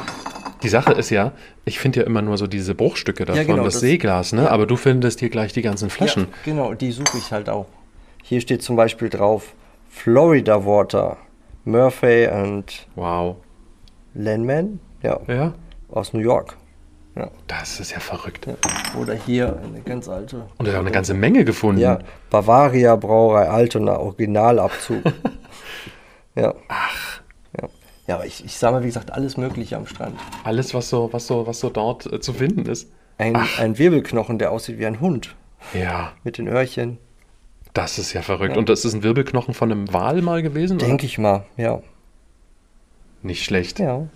Die 0.63 0.69
Sache 0.69 0.93
ist 0.93 1.11
ja, 1.11 1.33
ich 1.65 1.81
finde 1.81 2.01
ja 2.01 2.07
immer 2.07 2.23
nur 2.23 2.39
so 2.39 2.47
diese 2.47 2.77
Bruchstücke 2.77 3.25
davon, 3.25 3.47
genau, 3.47 3.65
das, 3.65 3.75
das, 3.75 3.81
Seeglas, 3.81 4.33
ne? 4.33 4.51
Aber 4.51 4.67
du 4.67 4.77
findest 4.77 5.19
hier 5.19 5.31
gleich 5.31 5.53
die 5.53 5.63
ganzen 5.63 5.91
Flaschen. 5.91 6.29
genau, 6.45 6.75
die 6.75 6.93
suche 6.93 7.19
ich 7.19 7.33
halt 7.33 7.49
auch. 7.49 7.67
Hier 8.23 8.41
steht 8.41 8.63
zum 8.63 8.77
Beispiel 8.77 9.09
drauf 9.09 9.55
Florida 9.89 10.65
Water, 10.65 11.17
Murphy 11.65 12.29
und 12.29 12.87
wow. 12.95 13.37
Landman, 14.15 14.81
ja, 15.03 15.21
ja, 15.27 15.55
aus 15.89 16.13
New 16.13 16.21
York. 16.21 16.57
Ja. 17.17 17.29
Das 17.49 17.81
ist 17.81 17.91
ja 17.91 18.01
verrückt. 18.01 18.47
Ja. 18.47 18.55
Oder 18.99 19.15
hier 19.15 19.59
eine 19.63 19.81
ganz 19.81 20.09
alte. 20.09 20.47
Und 20.59 20.69
hat 20.69 20.75
auch 20.75 20.81
eine 20.81 20.93
ganze 20.93 21.13
Menge 21.13 21.45
gefunden. 21.45 21.81
Ja, 21.81 21.99
Bavaria 22.31 22.95
Brauerei 22.97 23.49
Altona 23.49 23.99
Originalabzug. 23.99 25.03
Ja. 26.37 26.55
Ach. 26.69 27.21
Ja, 27.61 27.69
ja 28.07 28.15
aber 28.15 28.25
ich, 28.25 28.45
ich 28.45 28.57
sag 28.57 28.71
mal, 28.71 28.83
wie 28.83 28.87
gesagt, 28.87 29.13
alles 29.13 29.37
Mögliche 29.37 29.77
am 29.77 29.87
Strand. 29.87 30.15
Alles, 30.45 30.75
was 30.75 30.89
so, 30.89 31.13
was 31.13 31.27
so, 31.27 31.47
was 31.47 31.59
so 31.59 31.71
dort 31.71 32.11
äh, 32.11 32.21
zu 32.21 32.33
finden 32.33 32.67
ist. 32.67 32.91
Ein, 33.19 33.37
ein 33.59 33.79
Wirbelknochen, 33.79 34.39
der 34.39 34.53
aussieht 34.53 34.79
wie 34.79 34.87
ein 34.87 35.01
Hund. 35.01 35.35
Ja. 35.75 36.13
Mit 36.23 36.39
den 36.39 36.47
Öhrchen. 36.47 36.99
Das 37.75 37.99
ist 37.99 38.13
ja 38.13 38.23
verrückt. 38.23 38.55
Ja. 38.55 38.59
Und 38.59 38.69
das 38.69 38.85
ist 38.85 38.95
ein 38.95 39.03
Wirbelknochen 39.03 39.55
von 39.55 39.71
einem 39.71 39.93
Wal 39.93 40.23
mal 40.23 40.43
gewesen? 40.43 40.79
Denke 40.79 41.07
ich 41.07 41.19
mal, 41.19 41.45
ja. 41.57 41.81
Nicht 43.23 43.45
schlecht. 43.45 43.79
Ja. 43.79 44.07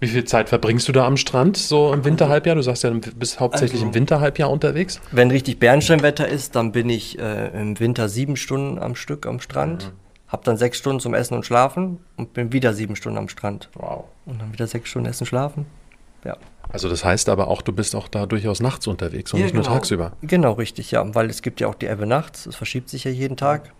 Wie 0.00 0.08
viel 0.08 0.24
Zeit 0.24 0.48
verbringst 0.48 0.88
du 0.88 0.92
da 0.92 1.06
am 1.06 1.18
Strand, 1.18 1.58
so 1.58 1.92
im 1.92 2.04
Winterhalbjahr? 2.06 2.56
Du 2.56 2.62
sagst 2.62 2.84
ja, 2.84 2.90
du 2.90 2.98
bist 2.98 3.38
hauptsächlich 3.38 3.80
also, 3.80 3.88
im 3.88 3.94
Winterhalbjahr 3.94 4.50
unterwegs. 4.50 4.98
Wenn 5.12 5.30
richtig 5.30 5.58
Bernsteinwetter 5.58 6.26
ist, 6.26 6.56
dann 6.56 6.72
bin 6.72 6.88
ich 6.88 7.18
äh, 7.18 7.48
im 7.48 7.78
Winter 7.78 8.08
sieben 8.08 8.36
Stunden 8.36 8.78
am 8.78 8.96
Stück 8.96 9.26
am 9.26 9.40
Strand. 9.40 9.88
Mhm. 9.88 9.92
Hab 10.28 10.44
dann 10.44 10.56
sechs 10.56 10.78
Stunden 10.78 11.00
zum 11.00 11.12
Essen 11.12 11.34
und 11.34 11.44
Schlafen 11.44 11.98
und 12.16 12.32
bin 12.32 12.52
wieder 12.52 12.72
sieben 12.72 12.96
Stunden 12.96 13.18
am 13.18 13.28
Strand. 13.28 13.68
Wow. 13.74 14.04
Und 14.24 14.40
dann 14.40 14.52
wieder 14.52 14.66
sechs 14.66 14.88
Stunden 14.88 15.08
Essen, 15.08 15.26
Schlafen. 15.26 15.66
Ja. 16.24 16.36
Also 16.72 16.88
das 16.88 17.04
heißt 17.04 17.28
aber 17.28 17.48
auch, 17.48 17.62
du 17.62 17.72
bist 17.72 17.94
auch 17.96 18.08
da 18.08 18.26
durchaus 18.26 18.60
nachts 18.60 18.86
unterwegs 18.86 19.32
und 19.32 19.40
ja, 19.40 19.46
nicht 19.46 19.52
genau. 19.52 19.66
nur 19.66 19.74
tagsüber. 19.74 20.12
Genau, 20.22 20.52
richtig, 20.52 20.90
ja. 20.90 21.14
Weil 21.14 21.30
es 21.30 21.42
gibt 21.42 21.60
ja 21.60 21.68
auch 21.68 21.74
die 21.74 21.86
Ebbe 21.86 22.06
nachts, 22.06 22.46
es 22.46 22.56
verschiebt 22.56 22.88
sich 22.88 23.04
ja 23.04 23.10
jeden 23.10 23.36
Tag. 23.36 23.72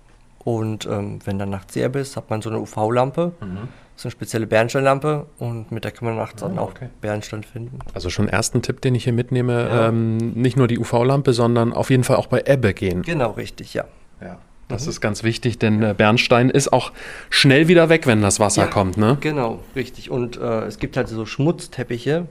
Und 0.43 0.87
ähm, 0.87 1.19
wenn 1.25 1.39
dann 1.39 1.51
nachts 1.51 1.75
die 1.75 1.83
Ebbe 1.83 1.99
ist, 1.99 2.17
hat 2.17 2.31
man 2.31 2.41
so 2.41 2.49
eine 2.49 2.61
UV-Lampe. 2.61 3.33
Mhm 3.41 3.69
so 4.01 4.07
eine 4.07 4.13
spezielle 4.13 4.47
Bernsteinlampe 4.47 5.27
und 5.39 5.73
mit 5.73 5.85
der 5.85 5.91
kann 5.91 6.07
man 6.07 6.17
nachts 6.17 6.41
dann 6.41 6.59
auch 6.59 6.71
okay. 6.71 6.89
Bernstein 7.03 7.45
finden. 7.45 7.81
Also 7.93 8.09
schon 8.09 8.29
ersten 8.29 8.63
Tipp, 8.63 8.81
den 8.81 8.95
ich 8.95 9.05
hier 9.05 9.13
mitnehme, 9.13 9.69
ja. 9.69 9.89
ähm, 9.89 10.17
nicht 10.17 10.57
nur 10.57 10.69
die 10.69 10.79
UV-Lampe, 10.79 11.35
sondern 11.35 11.75
auf 11.75 11.91
jeden 11.91 12.05
Fall 12.05 12.17
auch 12.17 12.27
bei 12.27 12.43
Ebbe 12.47 12.73
gehen. 12.73 13.03
Genau, 13.03 13.33
richtig, 13.33 13.75
ja. 13.75 13.85
Ja. 14.23 14.39
Das 14.69 14.85
mhm. 14.85 14.91
ist 14.91 15.01
ganz 15.03 15.23
wichtig, 15.23 15.59
denn 15.59 15.83
äh, 15.83 15.95
Bernstein 15.95 16.49
ist 16.49 16.73
auch 16.73 16.93
schnell 17.29 17.69
wieder 17.69 17.91
weg, 17.91 18.07
wenn 18.07 18.23
das 18.23 18.41
Wasser 18.41 18.63
ja, 18.63 18.69
kommt, 18.69 18.97
ne? 18.97 19.19
Genau, 19.21 19.61
richtig. 19.77 20.11
Und 20.11 20.39
äh, 20.39 20.63
es 20.63 20.79
gibt 20.79 20.97
halt 20.97 21.09
so 21.09 21.27
Schmutzteppiche, 21.27 22.27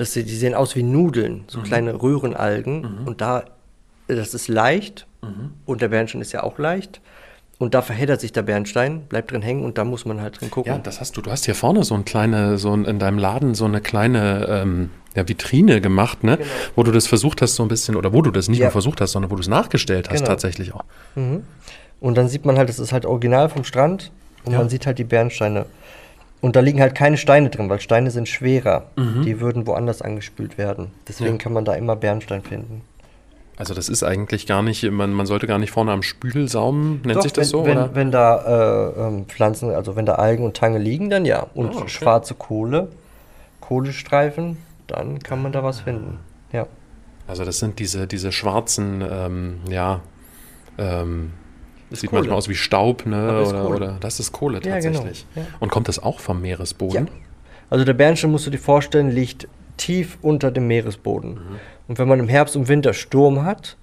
das, 0.00 0.12
die 0.12 0.22
sehen 0.22 0.54
aus 0.54 0.76
wie 0.76 0.82
Nudeln, 0.82 1.44
so 1.48 1.58
mhm. 1.58 1.64
kleine 1.64 2.02
Röhrenalgen. 2.02 2.80
Mhm. 2.80 3.06
Und 3.06 3.20
da, 3.20 3.44
das 4.06 4.34
ist 4.34 4.48
leicht 4.48 5.06
mhm. 5.22 5.52
und 5.66 5.82
der 5.82 5.88
Bernstein 5.88 6.20
ist 6.20 6.32
ja 6.32 6.42
auch 6.42 6.58
leicht. 6.58 7.00
Und 7.58 7.74
da 7.74 7.82
verheddert 7.82 8.20
sich 8.20 8.32
der 8.32 8.42
Bernstein, 8.42 9.02
bleibt 9.08 9.32
drin 9.32 9.42
hängen 9.42 9.64
und 9.64 9.78
da 9.78 9.84
muss 9.84 10.04
man 10.04 10.20
halt 10.20 10.40
drin 10.40 10.48
gucken. 10.48 10.72
Ja, 10.72 10.78
das 10.78 11.00
hast 11.00 11.16
du. 11.16 11.22
Du 11.22 11.30
hast 11.32 11.44
hier 11.44 11.56
vorne 11.56 11.82
so 11.82 11.96
ein 11.96 12.04
kleine, 12.04 12.56
so 12.56 12.72
ein, 12.72 12.84
in 12.84 13.00
deinem 13.00 13.18
Laden 13.18 13.54
so 13.54 13.64
eine 13.64 13.80
kleine 13.80 14.46
ähm, 14.48 14.90
ja, 15.16 15.28
Vitrine 15.28 15.80
gemacht, 15.80 16.22
ne? 16.22 16.36
Genau. 16.36 16.48
Wo 16.76 16.84
du 16.84 16.92
das 16.92 17.08
versucht 17.08 17.42
hast, 17.42 17.56
so 17.56 17.64
ein 17.64 17.68
bisschen, 17.68 17.96
oder 17.96 18.12
wo 18.12 18.22
du 18.22 18.30
das 18.30 18.48
nicht 18.48 18.60
ja. 18.60 18.66
nur 18.66 18.72
versucht 18.72 19.00
hast, 19.00 19.10
sondern 19.10 19.32
wo 19.32 19.34
du 19.34 19.40
es 19.40 19.48
nachgestellt 19.48 20.08
hast, 20.08 20.18
genau. 20.18 20.28
tatsächlich 20.28 20.72
auch. 20.72 20.84
Mhm. 21.16 21.42
Und 21.98 22.16
dann 22.16 22.28
sieht 22.28 22.44
man 22.44 22.56
halt, 22.58 22.68
das 22.68 22.78
ist 22.78 22.92
halt 22.92 23.04
original 23.04 23.48
vom 23.48 23.64
Strand 23.64 24.12
und 24.44 24.52
ja. 24.52 24.58
man 24.58 24.68
sieht 24.68 24.86
halt 24.86 24.98
die 24.98 25.04
Bernsteine. 25.04 25.66
Und 26.40 26.54
da 26.54 26.60
liegen 26.60 26.80
halt 26.80 26.94
keine 26.94 27.16
Steine 27.16 27.50
drin, 27.50 27.68
weil 27.68 27.80
Steine 27.80 28.10
sind 28.10 28.28
schwerer. 28.28 28.86
Mhm. 28.96 29.22
Die 29.22 29.40
würden 29.40 29.66
woanders 29.66 30.02
angespült 30.02 30.56
werden. 30.56 30.92
Deswegen 31.08 31.32
ja. 31.32 31.38
kann 31.38 31.52
man 31.52 31.64
da 31.64 31.74
immer 31.74 31.96
Bernstein 31.96 32.42
finden. 32.42 32.82
Also 33.56 33.74
das 33.74 33.88
ist 33.88 34.04
eigentlich 34.04 34.46
gar 34.46 34.62
nicht, 34.62 34.88
man, 34.88 35.12
man 35.12 35.26
sollte 35.26 35.48
gar 35.48 35.58
nicht 35.58 35.72
vorne 35.72 35.90
am 35.90 36.04
Spügel 36.04 36.48
saumen, 36.48 37.02
nennt 37.04 37.16
Doch, 37.16 37.22
sich 37.22 37.32
das 37.32 37.52
wenn, 37.52 37.60
so? 37.60 37.66
Wenn, 37.66 37.76
oder? 37.76 37.94
wenn 37.94 38.10
da 38.12 38.92
äh, 38.96 39.00
ähm, 39.00 39.26
Pflanzen, 39.26 39.70
also 39.70 39.96
wenn 39.96 40.06
da 40.06 40.14
Algen 40.14 40.44
und 40.44 40.56
Tange 40.56 40.78
liegen, 40.78 41.10
dann 41.10 41.24
ja. 41.24 41.48
Und 41.54 41.74
oh, 41.74 41.78
okay. 41.80 41.88
schwarze 41.88 42.34
Kohle, 42.34 42.88
Kohlestreifen, 43.60 44.58
dann 44.86 45.18
kann 45.18 45.42
man 45.42 45.50
da 45.50 45.64
was 45.64 45.80
finden. 45.80 46.20
Ja. 46.52 46.68
Also 47.26 47.44
das 47.44 47.58
sind 47.58 47.80
diese, 47.80 48.06
diese 48.06 48.30
schwarzen, 48.30 49.04
ähm, 49.10 49.58
ja, 49.68 50.02
ähm, 50.78 51.32
das 51.90 52.00
sieht 52.00 52.10
Kohle. 52.10 52.20
manchmal 52.20 52.38
aus 52.38 52.48
wie 52.48 52.54
Staub, 52.54 53.06
ne? 53.06 53.42
Oder, 53.46 53.70
oder, 53.70 53.96
das 54.00 54.20
ist 54.20 54.32
Kohle 54.32 54.60
tatsächlich. 54.60 55.26
Ja, 55.34 55.42
genau. 55.42 55.46
ja. 55.48 55.56
Und 55.60 55.70
kommt 55.70 55.88
das 55.88 55.98
auch 56.02 56.20
vom 56.20 56.40
Meeresboden? 56.40 57.06
Ja. 57.06 57.12
Also 57.70 57.84
der 57.84 57.94
Bernstein, 57.94 58.30
musst 58.30 58.46
du 58.46 58.50
dir 58.50 58.58
vorstellen, 58.58 59.10
liegt 59.10 59.48
tief 59.76 60.18
unter 60.22 60.50
dem 60.50 60.66
Meeresboden. 60.66 61.34
Mhm. 61.34 61.60
Und 61.88 61.98
wenn 61.98 62.08
man 62.08 62.18
im 62.18 62.28
Herbst 62.28 62.56
und 62.56 62.68
Winter 62.68 62.92
Sturm 62.92 63.44
hat, 63.44 63.76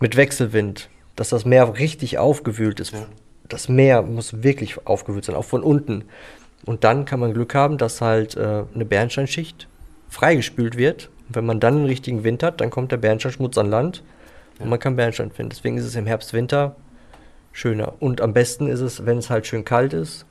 mit 0.00 0.16
Wechselwind, 0.16 0.88
dass 1.14 1.28
das 1.28 1.44
Meer 1.44 1.78
richtig 1.78 2.18
aufgewühlt 2.18 2.80
ist. 2.80 2.92
Ja. 2.92 3.06
Das 3.48 3.68
Meer 3.68 4.02
muss 4.02 4.42
wirklich 4.42 4.86
aufgewühlt 4.86 5.24
sein, 5.24 5.36
auch 5.36 5.44
von 5.44 5.62
unten. 5.62 6.04
Und 6.64 6.84
dann 6.84 7.04
kann 7.04 7.20
man 7.20 7.34
Glück 7.34 7.54
haben, 7.54 7.78
dass 7.78 8.00
halt 8.00 8.36
äh, 8.36 8.64
eine 8.74 8.84
Bernsteinschicht 8.84 9.68
freigespült 10.08 10.76
wird. 10.76 11.10
Und 11.28 11.36
wenn 11.36 11.46
man 11.46 11.60
dann 11.60 11.76
einen 11.76 11.86
richtigen 11.86 12.24
Wind 12.24 12.42
hat, 12.42 12.60
dann 12.60 12.70
kommt 12.70 12.92
der 12.92 12.96
Bernsteinschmutz 12.96 13.58
an 13.58 13.68
Land 13.68 14.02
ja. 14.58 14.64
und 14.64 14.70
man 14.70 14.78
kann 14.78 14.96
Bernstein 14.96 15.30
finden. 15.30 15.50
Deswegen 15.50 15.76
ist 15.76 15.84
es 15.84 15.94
im 15.94 16.06
Herbst, 16.06 16.32
Winter 16.32 16.76
schöner. 17.52 17.94
Und 18.00 18.20
am 18.20 18.32
besten 18.32 18.66
ist 18.66 18.80
es, 18.80 19.06
wenn 19.06 19.18
es 19.18 19.30
halt 19.30 19.46
schön 19.46 19.64
kalt 19.64 19.92
ist, 19.92 20.26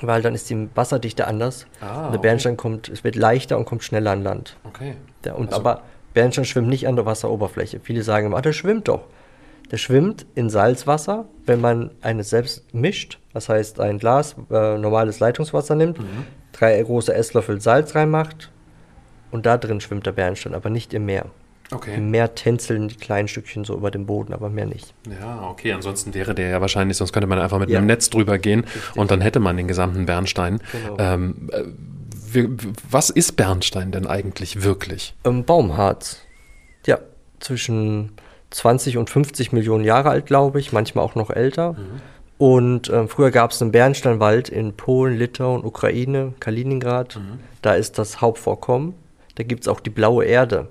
weil 0.00 0.22
dann 0.22 0.34
ist 0.34 0.50
die 0.50 0.68
Wasserdichte 0.74 1.26
anders. 1.26 1.66
Ah, 1.80 2.06
und 2.06 2.12
der 2.12 2.18
Bernstein 2.18 2.54
okay. 2.54 2.62
kommt, 2.62 2.88
es 2.88 3.04
wird 3.04 3.16
leichter 3.16 3.58
und 3.58 3.64
kommt 3.64 3.82
schneller 3.82 4.12
an 4.12 4.22
Land. 4.22 4.56
Okay. 4.64 4.94
Ja, 5.24 5.34
und 5.34 5.48
also, 5.48 5.60
aber 5.60 5.82
Bernstein 6.14 6.44
schwimmt 6.44 6.68
nicht 6.68 6.86
an 6.86 6.96
der 6.96 7.06
Wasseroberfläche. 7.06 7.80
Viele 7.80 8.02
sagen 8.02 8.26
immer, 8.26 8.36
ah, 8.36 8.42
der 8.42 8.52
schwimmt 8.52 8.88
doch. 8.88 9.02
Der 9.70 9.76
schwimmt 9.76 10.24
in 10.34 10.48
Salzwasser, 10.48 11.26
wenn 11.44 11.60
man 11.60 11.90
eines 12.00 12.30
selbst 12.30 12.72
mischt. 12.72 13.18
Das 13.34 13.48
heißt, 13.48 13.80
ein 13.80 13.98
Glas 13.98 14.36
äh, 14.50 14.78
normales 14.78 15.20
Leitungswasser 15.20 15.74
nimmt, 15.74 15.98
mhm. 15.98 16.24
drei 16.52 16.82
große 16.82 17.14
Esslöffel 17.14 17.60
Salz 17.60 17.94
reinmacht 17.94 18.50
und 19.30 19.44
da 19.44 19.58
drin 19.58 19.80
schwimmt 19.80 20.06
der 20.06 20.12
Bernstein, 20.12 20.54
aber 20.54 20.70
nicht 20.70 20.94
im 20.94 21.04
Meer. 21.04 21.26
Okay. 21.70 21.96
Im 21.96 22.10
Meer 22.10 22.34
tänzeln 22.34 22.88
die 22.88 22.96
kleinen 22.96 23.28
Stückchen 23.28 23.64
so 23.64 23.74
über 23.74 23.90
dem 23.90 24.06
Boden, 24.06 24.32
aber 24.32 24.48
mehr 24.48 24.66
nicht. 24.66 24.94
Ja, 25.20 25.48
okay. 25.50 25.72
Ansonsten 25.72 26.14
wäre 26.14 26.34
der 26.34 26.48
ja 26.48 26.60
wahrscheinlich, 26.60 26.96
sonst 26.96 27.12
könnte 27.12 27.26
man 27.26 27.38
einfach 27.38 27.58
mit 27.58 27.68
ja. 27.68 27.78
einem 27.78 27.86
Netz 27.86 28.08
drüber 28.08 28.38
gehen 28.38 28.60
Richtig. 28.60 28.96
und 28.96 29.10
dann 29.10 29.20
hätte 29.20 29.38
man 29.38 29.56
den 29.56 29.68
gesamten 29.68 30.06
Bernstein. 30.06 30.60
Genau. 30.72 30.96
Ähm, 30.98 31.50
äh, 31.52 31.64
was 32.90 33.10
ist 33.10 33.32
Bernstein 33.32 33.92
denn 33.92 34.06
eigentlich 34.06 34.62
wirklich? 34.62 35.14
Ähm, 35.24 35.44
Baumharz. 35.44 36.20
Ja, 36.86 36.98
zwischen 37.40 38.12
20 38.50 38.96
und 38.96 39.10
50 39.10 39.52
Millionen 39.52 39.84
Jahre 39.84 40.10
alt, 40.10 40.26
glaube 40.26 40.60
ich, 40.60 40.72
manchmal 40.72 41.04
auch 41.04 41.14
noch 41.14 41.30
älter. 41.30 41.74
Mhm. 41.74 42.00
Und 42.38 42.88
äh, 42.88 43.06
früher 43.08 43.30
gab 43.30 43.50
es 43.50 43.60
einen 43.60 43.72
Bernsteinwald 43.72 44.48
in 44.48 44.74
Polen, 44.74 45.18
Litauen, 45.18 45.64
Ukraine, 45.64 46.34
Kaliningrad. 46.38 47.16
Mhm. 47.16 47.40
Da 47.62 47.74
ist 47.74 47.98
das 47.98 48.20
Hauptvorkommen. 48.20 48.94
Da 49.34 49.42
gibt 49.42 49.64
es 49.64 49.68
auch 49.68 49.80
die 49.80 49.90
blaue 49.90 50.24
Erde. 50.24 50.68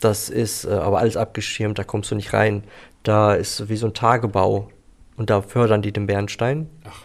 Das 0.00 0.30
ist 0.30 0.64
äh, 0.64 0.70
aber 0.70 0.98
alles 0.98 1.16
abgeschirmt, 1.16 1.78
da 1.78 1.84
kommst 1.84 2.10
du 2.10 2.14
nicht 2.14 2.32
rein. 2.32 2.64
Da 3.02 3.34
ist 3.34 3.68
wie 3.68 3.76
so 3.76 3.86
ein 3.86 3.94
Tagebau. 3.94 4.70
Und 5.16 5.30
da 5.30 5.42
fördern 5.42 5.82
die 5.82 5.92
den 5.92 6.06
Bernstein. 6.06 6.68
Ach. 6.84 7.02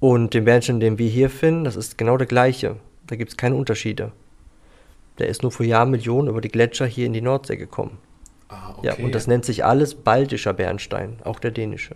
Und 0.00 0.34
den 0.34 0.44
Bernstein, 0.44 0.80
den 0.80 0.98
wir 0.98 1.08
hier 1.08 1.30
finden, 1.30 1.62
das 1.62 1.76
ist 1.76 1.96
genau 1.96 2.16
der 2.16 2.26
gleiche. 2.26 2.76
Da 3.06 3.14
gibt 3.14 3.30
es 3.30 3.36
keine 3.36 3.54
Unterschiede. 3.54 4.10
Der 5.18 5.28
ist 5.28 5.42
nur 5.42 5.52
vor 5.52 5.64
Jahrmillionen 5.64 6.28
über 6.28 6.40
die 6.40 6.48
Gletscher 6.48 6.86
hier 6.86 7.06
in 7.06 7.12
die 7.12 7.20
Nordsee 7.20 7.56
gekommen. 7.56 7.98
Ah, 8.48 8.74
okay. 8.76 8.86
Ja, 8.88 8.94
und 9.04 9.14
das 9.14 9.28
nennt 9.28 9.44
sich 9.44 9.64
alles 9.64 9.94
baltischer 9.94 10.54
Bernstein, 10.54 11.18
auch 11.22 11.38
der 11.38 11.52
dänische. 11.52 11.94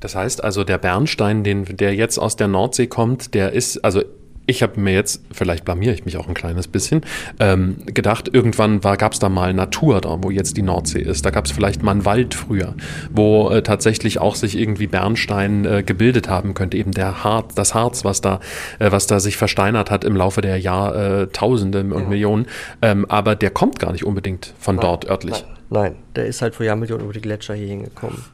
Das 0.00 0.14
heißt 0.14 0.42
also, 0.42 0.64
der 0.64 0.78
Bernstein, 0.78 1.44
den, 1.44 1.64
der 1.64 1.94
jetzt 1.94 2.18
aus 2.18 2.36
der 2.36 2.48
Nordsee 2.48 2.86
kommt, 2.86 3.34
der 3.34 3.52
ist, 3.52 3.84
also 3.84 4.02
ich 4.46 4.62
habe 4.62 4.78
mir 4.78 4.92
jetzt, 4.92 5.22
vielleicht 5.32 5.64
blamiere 5.64 5.94
ich 5.94 6.04
mich 6.04 6.16
auch 6.16 6.28
ein 6.28 6.34
kleines 6.34 6.68
bisschen, 6.68 7.02
ähm, 7.40 7.76
gedacht, 7.86 8.28
irgendwann 8.32 8.80
gab 8.80 9.12
es 9.12 9.18
da 9.18 9.28
mal 9.28 9.54
Natur 9.54 10.00
da, 10.00 10.18
wo 10.22 10.30
jetzt 10.30 10.56
die 10.56 10.62
Nordsee 10.62 11.00
ist. 11.00 11.24
Da 11.24 11.30
gab 11.30 11.46
es 11.46 11.52
vielleicht 11.52 11.82
mal 11.82 11.92
einen 11.92 12.04
Wald 12.04 12.34
früher, 12.34 12.74
wo 13.10 13.50
äh, 13.50 13.62
tatsächlich 13.62 14.20
auch 14.20 14.34
sich 14.34 14.58
irgendwie 14.58 14.86
Bernstein 14.86 15.64
äh, 15.64 15.82
gebildet 15.82 16.28
haben 16.28 16.54
könnte, 16.54 16.76
eben 16.76 16.92
der 16.92 17.24
Harz, 17.24 17.54
das 17.54 17.74
Harz, 17.74 18.04
was 18.04 18.20
da, 18.20 18.40
äh, 18.78 18.92
was 18.92 19.06
da 19.06 19.18
sich 19.18 19.36
versteinert 19.36 19.90
hat 19.90 20.04
im 20.04 20.16
Laufe 20.16 20.42
der 20.42 20.58
Jahrtausende 20.58 21.80
und 21.80 21.92
ja. 21.92 22.08
Millionen. 22.08 22.46
Ähm, 22.82 23.06
aber 23.08 23.36
der 23.36 23.50
kommt 23.50 23.78
gar 23.78 23.92
nicht 23.92 24.04
unbedingt 24.04 24.52
von 24.58 24.76
nein, 24.76 24.82
dort 24.82 25.08
örtlich. 25.08 25.44
Nein, 25.70 25.82
nein, 25.82 25.96
der 26.16 26.26
ist 26.26 26.42
halt 26.42 26.54
vor 26.54 26.66
Jahrmillionen 26.66 27.04
über 27.04 27.14
die 27.14 27.22
Gletscher 27.22 27.54
hier 27.54 27.68
hingekommen. 27.68 28.24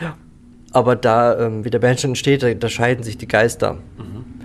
Ja. 0.00 0.16
Aber 0.72 0.94
da, 0.94 1.46
ähm, 1.46 1.64
wie 1.64 1.70
der 1.70 1.78
Bernstein 1.80 2.10
entsteht, 2.12 2.42
da, 2.42 2.54
da 2.54 2.68
scheiden 2.68 3.02
sich 3.02 3.18
die 3.18 3.26
Geister. 3.26 3.74
Mhm. 3.98 4.35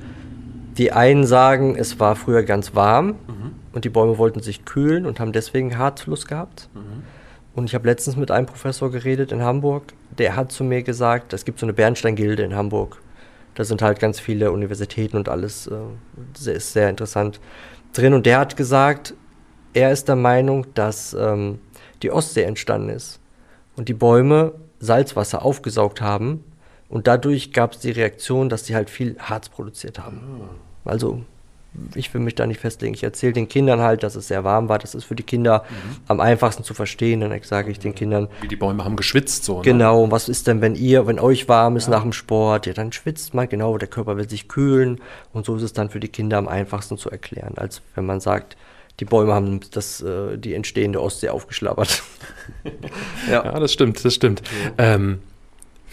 Die 0.78 0.92
einen 0.92 1.26
sagen, 1.26 1.76
es 1.76 2.00
war 2.00 2.16
früher 2.16 2.44
ganz 2.44 2.76
warm 2.76 3.08
mhm. 3.08 3.56
und 3.74 3.86
die 3.86 3.90
Bäume 3.90 4.18
wollten 4.18 4.42
sich 4.42 4.66
kühlen 4.66 5.06
und 5.06 5.20
haben 5.20 5.32
deswegen 5.32 5.78
Harzfluss 5.78 6.28
gehabt. 6.28 6.70
Mhm. 6.74 7.04
Und 7.54 7.66
ich 7.66 7.76
habe 7.76 7.88
letztens 7.88 8.16
mit 8.16 8.32
einem 8.32 8.46
Professor 8.46 8.90
geredet 8.90 9.32
in 9.32 9.42
Hamburg, 9.42 9.94
der 10.18 10.36
hat 10.36 10.52
zu 10.52 10.64
mir 10.64 10.84
gesagt, 10.84 11.34
es 11.34 11.44
gibt 11.44 11.60
so 11.60 11.66
eine 11.66 11.74
Bernsteingilde 11.74 12.44
in 12.44 12.56
Hamburg. 12.56 13.02
Da 13.56 13.66
sind 13.66 13.82
halt 13.82 14.00
ganz 14.00 14.20
viele 14.20 14.52
Universitäten 14.52 15.18
und 15.18 15.28
alles, 15.28 15.68
äh, 15.68 15.76
das 16.34 16.48
ist 16.48 16.74
sehr 16.74 16.90
interessant 16.90 17.42
drin. 17.94 18.14
Und 18.14 18.26
der 18.26 18.40
hat 18.40 18.56
gesagt, 18.56 19.14
er 19.74 19.92
ist 19.92 20.08
der 20.08 20.16
Meinung, 20.16 20.68
dass 20.74 21.14
ähm, 21.14 21.60
die 22.02 22.12
Ostsee 22.12 22.44
entstanden 22.44 22.90
ist 22.90 23.20
und 23.76 23.90
die 23.90 23.94
Bäume 23.94 24.54
Salzwasser 24.80 25.44
aufgesaugt 25.44 26.02
haben 26.02 26.44
und 26.92 27.08
dadurch 27.08 27.54
gab 27.54 27.74
es 27.74 27.80
die 27.80 27.92
Reaktion, 27.92 28.50
dass 28.50 28.66
sie 28.66 28.76
halt 28.76 28.90
viel 28.90 29.18
Harz 29.18 29.50
produziert 29.50 29.98
haben. 29.98 30.22
Ah. 30.86 30.90
Also 30.90 31.22
ich 31.96 32.14
will 32.14 32.20
mich 32.20 32.36
da 32.36 32.46
nicht 32.46 32.60
festlegen. 32.60 32.94
Ich 32.94 33.04
erzähle 33.04 33.32
den 33.32 33.48
Kindern 33.48 33.80
halt, 33.80 34.04
dass 34.04 34.16
es 34.16 34.28
sehr 34.28 34.44
warm 34.44 34.68
war. 34.68 34.78
Das 34.78 34.94
ist 34.94 35.06
für 35.06 35.16
die 35.16 35.24
Kinder 35.24 35.64
mhm. 35.70 35.96
am 36.08 36.20
einfachsten 36.20 36.66
zu 36.66 36.74
verstehen. 36.74 37.22
Dann 37.22 37.42
sage 37.44 37.72
ich 37.72 37.80
den 37.80 37.96
Kindern. 37.96 38.28
Wie 38.42 38.50
die 38.50 38.58
Bäume 38.58 38.84
haben 38.84 38.98
geschwitzt 38.98 39.46
so. 39.46 39.58
Ne? 39.58 39.62
Genau, 39.64 40.12
was 40.12 40.28
ist 40.28 40.48
denn, 40.48 40.60
wenn 40.60 40.76
ihr, 40.76 41.08
wenn 41.08 41.18
euch 41.18 41.48
warm 41.48 41.78
ist 41.78 41.86
ja. 41.86 41.92
nach 41.92 42.02
dem 42.02 42.12
Sport, 42.12 42.66
ja, 42.66 42.74
dann 42.74 42.92
schwitzt 42.92 43.34
man, 43.34 43.48
genau, 43.48 43.78
der 43.78 43.88
Körper 43.88 44.18
will 44.18 44.30
sich 44.30 44.50
kühlen. 44.50 45.00
Und 45.32 45.46
so 45.46 45.56
ist 45.56 45.64
es 45.64 45.72
dann 45.72 45.90
für 45.90 46.02
die 46.02 46.10
Kinder 46.10 46.38
am 46.38 46.50
einfachsten 46.50 46.98
zu 46.98 47.10
erklären, 47.10 47.54
als 47.56 47.82
wenn 47.96 48.06
man 48.06 48.20
sagt, 48.20 48.58
die 49.00 49.06
Bäume 49.06 49.34
haben 49.34 49.62
das, 49.72 50.02
äh, 50.02 50.38
die 50.38 50.54
entstehende 50.54 51.02
Ostsee 51.02 51.30
aufgeschlabbert. 51.30 52.04
ja. 53.32 53.46
ja. 53.46 53.60
das 53.60 53.72
stimmt, 53.72 54.04
das 54.04 54.14
stimmt. 54.14 54.42
Ja. 54.78 54.96
Ähm, 54.96 55.20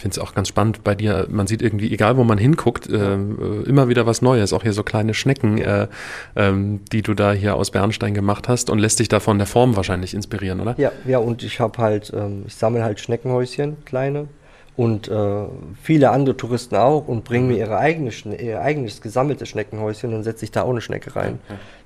finde 0.00 0.14
es 0.14 0.18
auch 0.18 0.34
ganz 0.34 0.48
spannend 0.48 0.84
bei 0.84 0.94
dir. 0.94 1.26
Man 1.28 1.46
sieht 1.46 1.60
irgendwie, 1.60 1.92
egal 1.92 2.16
wo 2.16 2.24
man 2.24 2.38
hinguckt, 2.38 2.88
äh, 2.88 3.14
immer 3.14 3.88
wieder 3.88 4.06
was 4.06 4.22
Neues. 4.22 4.52
Auch 4.52 4.62
hier 4.62 4.72
so 4.72 4.82
kleine 4.82 5.12
Schnecken, 5.12 5.58
äh, 5.58 5.88
ähm, 6.36 6.80
die 6.92 7.02
du 7.02 7.14
da 7.14 7.32
hier 7.32 7.56
aus 7.56 7.70
Bernstein 7.70 8.14
gemacht 8.14 8.48
hast 8.48 8.70
und 8.70 8.78
lässt 8.78 9.00
dich 9.00 9.08
da 9.08 9.20
von 9.20 9.38
der 9.38 9.46
Form 9.46 9.76
wahrscheinlich 9.76 10.14
inspirieren, 10.14 10.60
oder? 10.60 10.74
Ja, 10.78 10.92
ja. 11.06 11.18
Und 11.18 11.42
ich 11.42 11.60
habe 11.60 11.78
halt, 11.78 12.12
ähm, 12.14 12.44
ich 12.46 12.54
sammle 12.54 12.84
halt 12.84 13.00
Schneckenhäuschen, 13.00 13.84
kleine 13.84 14.28
und 14.76 15.08
äh, 15.08 15.44
viele 15.82 16.10
andere 16.10 16.36
Touristen 16.36 16.76
auch 16.76 17.08
und 17.08 17.24
bringen 17.24 17.48
mir 17.48 17.54
mhm. 17.54 17.60
ihre 17.60 17.78
eigene, 17.78 18.10
ihr 18.40 18.60
eigenes 18.60 19.00
gesammeltes 19.00 19.48
Schneckenhäuschen 19.48 20.14
und 20.14 20.22
setze 20.22 20.44
ich 20.44 20.52
da 20.52 20.62
auch 20.62 20.70
eine 20.70 20.80
Schnecke 20.80 21.16
rein. 21.16 21.40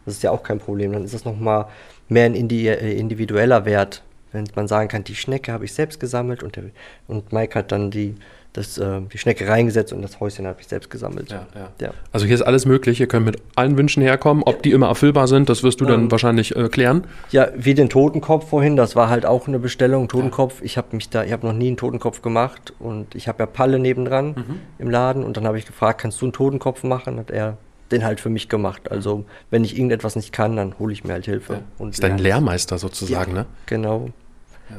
Das 0.04 0.14
ist 0.14 0.22
ja 0.22 0.30
auch 0.30 0.42
kein 0.42 0.58
Problem. 0.58 0.92
Dann 0.92 1.04
ist 1.04 1.14
das 1.14 1.24
nochmal 1.24 1.66
mehr 2.10 2.26
ein 2.26 2.34
äh, 2.50 2.92
individueller 2.92 3.64
Wert, 3.64 4.02
wenn 4.32 4.44
man 4.54 4.68
sagen 4.68 4.88
kann, 4.88 5.04
die 5.04 5.14
Schnecke 5.14 5.52
habe 5.52 5.64
ich 5.64 5.72
selbst 5.72 6.00
gesammelt 6.00 6.42
und, 6.42 6.56
der, 6.56 6.64
und 7.06 7.32
Mike 7.32 7.58
hat 7.58 7.72
dann 7.72 7.90
die, 7.90 8.14
das, 8.52 8.76
äh, 8.78 9.00
die 9.12 9.18
Schnecke 9.18 9.48
reingesetzt 9.48 9.92
und 9.92 10.02
das 10.02 10.20
Häuschen 10.20 10.46
habe 10.46 10.60
ich 10.60 10.66
selbst 10.66 10.90
gesammelt. 10.90 11.30
Ja, 11.30 11.46
ja. 11.54 11.70
ja, 11.80 11.94
Also 12.12 12.26
hier 12.26 12.34
ist 12.34 12.42
alles 12.42 12.66
möglich, 12.66 13.00
ihr 13.00 13.06
könnt 13.06 13.24
mit 13.24 13.36
allen 13.56 13.78
Wünschen 13.78 14.02
herkommen. 14.02 14.42
Ob 14.44 14.62
die 14.62 14.72
immer 14.72 14.88
erfüllbar 14.88 15.26
sind, 15.28 15.48
das 15.48 15.62
wirst 15.62 15.80
du 15.80 15.86
dann 15.86 16.02
ähm, 16.02 16.10
wahrscheinlich 16.10 16.54
äh, 16.54 16.68
klären. 16.68 17.04
Ja, 17.30 17.48
wie 17.56 17.74
den 17.74 17.88
Totenkopf 17.88 18.50
vorhin, 18.50 18.76
das 18.76 18.94
war 18.94 19.08
halt 19.08 19.24
auch 19.24 19.48
eine 19.48 19.58
Bestellung, 19.58 20.08
Totenkopf. 20.08 20.60
Ja. 20.60 20.66
Ich 20.66 20.76
habe 20.76 20.88
mich 20.92 21.08
da, 21.08 21.24
ich 21.24 21.32
habe 21.32 21.46
noch 21.46 21.54
nie 21.54 21.68
einen 21.68 21.76
Totenkopf 21.76 22.20
gemacht 22.20 22.74
und 22.78 23.14
ich 23.14 23.28
habe 23.28 23.42
ja 23.42 23.46
Palle 23.46 23.78
nebendran 23.78 24.28
mhm. 24.28 24.60
im 24.78 24.90
Laden 24.90 25.24
und 25.24 25.36
dann 25.36 25.46
habe 25.46 25.58
ich 25.58 25.66
gefragt, 25.66 26.00
kannst 26.00 26.20
du 26.20 26.26
einen 26.26 26.32
Totenkopf 26.32 26.82
machen? 26.82 27.18
Hat 27.18 27.30
er 27.30 27.56
den 27.92 28.04
halt 28.04 28.20
für 28.20 28.30
mich 28.30 28.48
gemacht. 28.48 28.90
Also 28.90 29.24
wenn 29.50 29.64
ich 29.64 29.76
irgendetwas 29.76 30.16
nicht 30.16 30.32
kann, 30.32 30.56
dann 30.56 30.78
hole 30.78 30.92
ich 30.92 31.04
mir 31.04 31.12
halt 31.12 31.26
Hilfe. 31.26 31.60
Ja. 31.78 31.88
ist 31.88 32.02
dein 32.02 32.18
Lehrmeister 32.18 32.78
sozusagen, 32.78 33.32
ne? 33.32 33.46
Genau. 33.66 34.08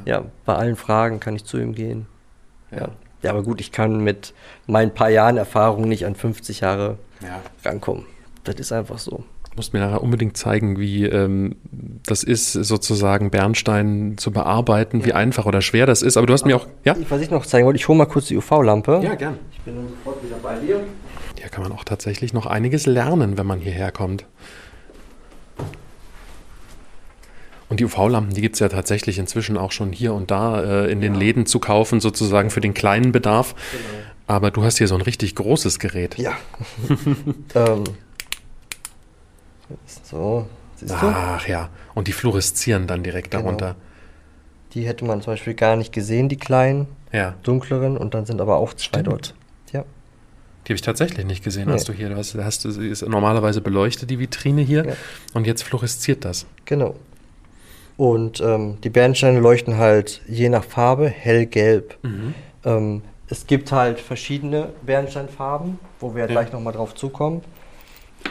Ja. 0.06 0.24
bei 0.46 0.56
allen 0.56 0.76
Fragen 0.76 1.20
kann 1.20 1.36
ich 1.36 1.46
zu 1.46 1.58
ihm 1.58 1.74
gehen. 1.74 2.06
Ja. 2.72 2.90
ja. 3.22 3.30
aber 3.32 3.44
gut, 3.44 3.62
ich 3.62 3.72
kann 3.72 4.04
mit 4.04 4.34
meinen 4.68 4.94
paar 4.94 5.10
Jahren 5.10 5.38
Erfahrung 5.38 5.88
nicht 5.88 6.06
an 6.06 6.16
50 6.16 6.62
Jahre 6.62 6.98
ja. 7.22 7.42
rankommen. 7.64 8.06
Das 8.44 8.56
ist 8.56 8.72
einfach 8.72 8.98
so. 8.98 9.24
Du 9.54 9.58
musst 9.58 9.72
mir 9.72 9.82
nachher 9.82 10.02
unbedingt 10.02 10.36
zeigen, 10.36 10.80
wie 10.80 11.06
ähm, 11.06 11.58
das 12.08 12.24
ist, 12.24 12.54
sozusagen 12.54 13.30
Bernstein 13.30 14.16
zu 14.18 14.32
bearbeiten, 14.32 15.02
ja. 15.02 15.06
wie 15.06 15.14
einfach 15.14 15.46
oder 15.46 15.62
schwer 15.62 15.86
das 15.86 16.02
ist. 16.02 16.18
Aber 16.18 16.26
du 16.26 16.34
hast 16.34 16.42
aber 16.42 16.50
mir 16.50 16.56
auch. 16.56 16.68
Ja? 16.84 16.96
Was 17.10 17.22
ich 17.22 17.30
noch 17.30 17.46
zeigen 17.46 17.68
wollte, 17.68 17.78
ich 17.78 17.88
hole 17.88 17.98
mal 17.98 18.06
kurz 18.06 18.26
die 18.26 18.38
UV-Lampe. 18.38 19.02
Ja, 19.04 19.14
gern. 19.14 19.38
Ich 19.52 19.60
bin 19.62 19.76
dann 19.76 19.90
sofort 19.90 20.24
wieder 20.26 20.38
bei 20.42 20.56
dir. 20.56 20.84
Hier 21.38 21.50
kann 21.50 21.62
man 21.62 21.72
auch 21.72 21.84
tatsächlich 21.84 22.34
noch 22.34 22.48
einiges 22.48 22.88
lernen, 22.88 23.38
wenn 23.38 23.46
man 23.46 23.60
hierher 23.60 23.92
kommt. 23.92 24.26
Und 27.74 27.80
die 27.80 27.86
UV-Lampen, 27.86 28.36
die 28.36 28.42
gibt 28.42 28.54
es 28.54 28.60
ja 28.60 28.70
tatsächlich 28.70 29.18
inzwischen 29.18 29.58
auch 29.58 29.72
schon 29.72 29.92
hier 29.92 30.14
und 30.14 30.30
da 30.30 30.62
äh, 30.62 30.92
in 30.92 31.02
den 31.02 31.16
Läden 31.16 31.48
zu 31.48 31.58
kaufen, 31.58 32.02
sozusagen 32.02 32.52
für 32.52 32.62
den 32.62 32.76
kleinen 32.76 33.12
Bedarf. 33.12 33.56
Genau. 33.72 33.84
Aber 34.28 34.52
du 34.52 34.64
hast 34.64 34.78
hier 34.78 34.88
so 34.88 34.94
ein 34.94 35.02
richtig 35.02 35.34
großes 35.34 35.80
Gerät. 35.80 36.20
Ja. 36.20 36.34
ähm. 37.56 37.84
So, 40.04 40.46
siehst 40.76 40.92
du? 40.92 40.98
Ach 41.02 41.48
ja, 41.48 41.72
und 41.96 42.08
die 42.08 42.12
fluoreszieren 42.12 42.86
dann 42.86 43.02
direkt 43.02 43.32
genau. 43.32 43.46
darunter. 43.46 43.76
Die 44.76 44.86
hätte 44.86 45.04
man 45.04 45.24
zum 45.24 45.34
Beispiel 45.34 45.56
gar 45.56 45.76
nicht 45.76 45.92
gesehen, 45.92 46.30
die 46.30 46.38
kleinen, 46.38 46.86
ja. 47.12 47.34
dunkleren, 47.42 47.98
und 47.98 48.14
dann 48.14 48.28
sind 48.28 48.40
aber 48.40 48.58
auch 48.58 48.76
zwei 48.76 49.00
Stimmt. 49.00 49.08
dort. 49.08 49.36
Ja. 49.72 49.82
Die 49.82 50.74
habe 50.74 50.76
ich 50.76 50.82
tatsächlich 50.84 51.26
nicht 51.26 51.44
gesehen, 51.44 51.66
nee. 51.66 51.74
als 51.74 51.86
du 51.86 51.94
hier 51.94 52.10
du 52.10 52.18
hast. 52.18 52.36
hast 52.36 52.66
ist 52.66 53.02
normalerweise 53.02 53.62
beleuchtet 53.62 54.12
die 54.12 54.20
Vitrine 54.20 54.62
hier 54.62 54.86
ja. 54.86 54.94
und 55.34 55.48
jetzt 55.48 55.64
fluoresziert 55.64 56.24
das. 56.24 56.46
Genau. 56.66 56.94
Und 57.98 58.42
ähm, 58.42 58.80
die 58.84 58.90
Bernsteine 58.90 59.40
leuchten 59.40 59.78
halt 59.78 60.22
je 60.28 60.50
nach 60.50 60.64
Farbe 60.64 61.08
hellgelb. 61.08 61.98
Mhm. 62.02 62.34
Ähm, 62.66 63.02
es 63.30 63.48
gibt 63.48 63.72
halt 63.72 64.00
verschiedene 64.00 64.70
Bernsteinfarben, 64.84 65.80
wo 66.00 66.16
wir 66.16 66.22
ja. 66.22 66.28
gleich 66.28 66.52
nochmal 66.52 66.74
drauf 66.74 66.96
zukommen. 66.96 67.42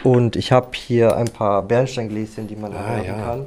Und 0.03 0.35
ich 0.35 0.51
habe 0.51 0.69
hier 0.73 1.15
ein 1.15 1.27
paar 1.27 1.61
Bernsteingläschen, 1.63 2.47
die 2.47 2.55
man 2.55 2.73
ah, 2.73 3.01
ja. 3.03 3.13
kann. 3.13 3.45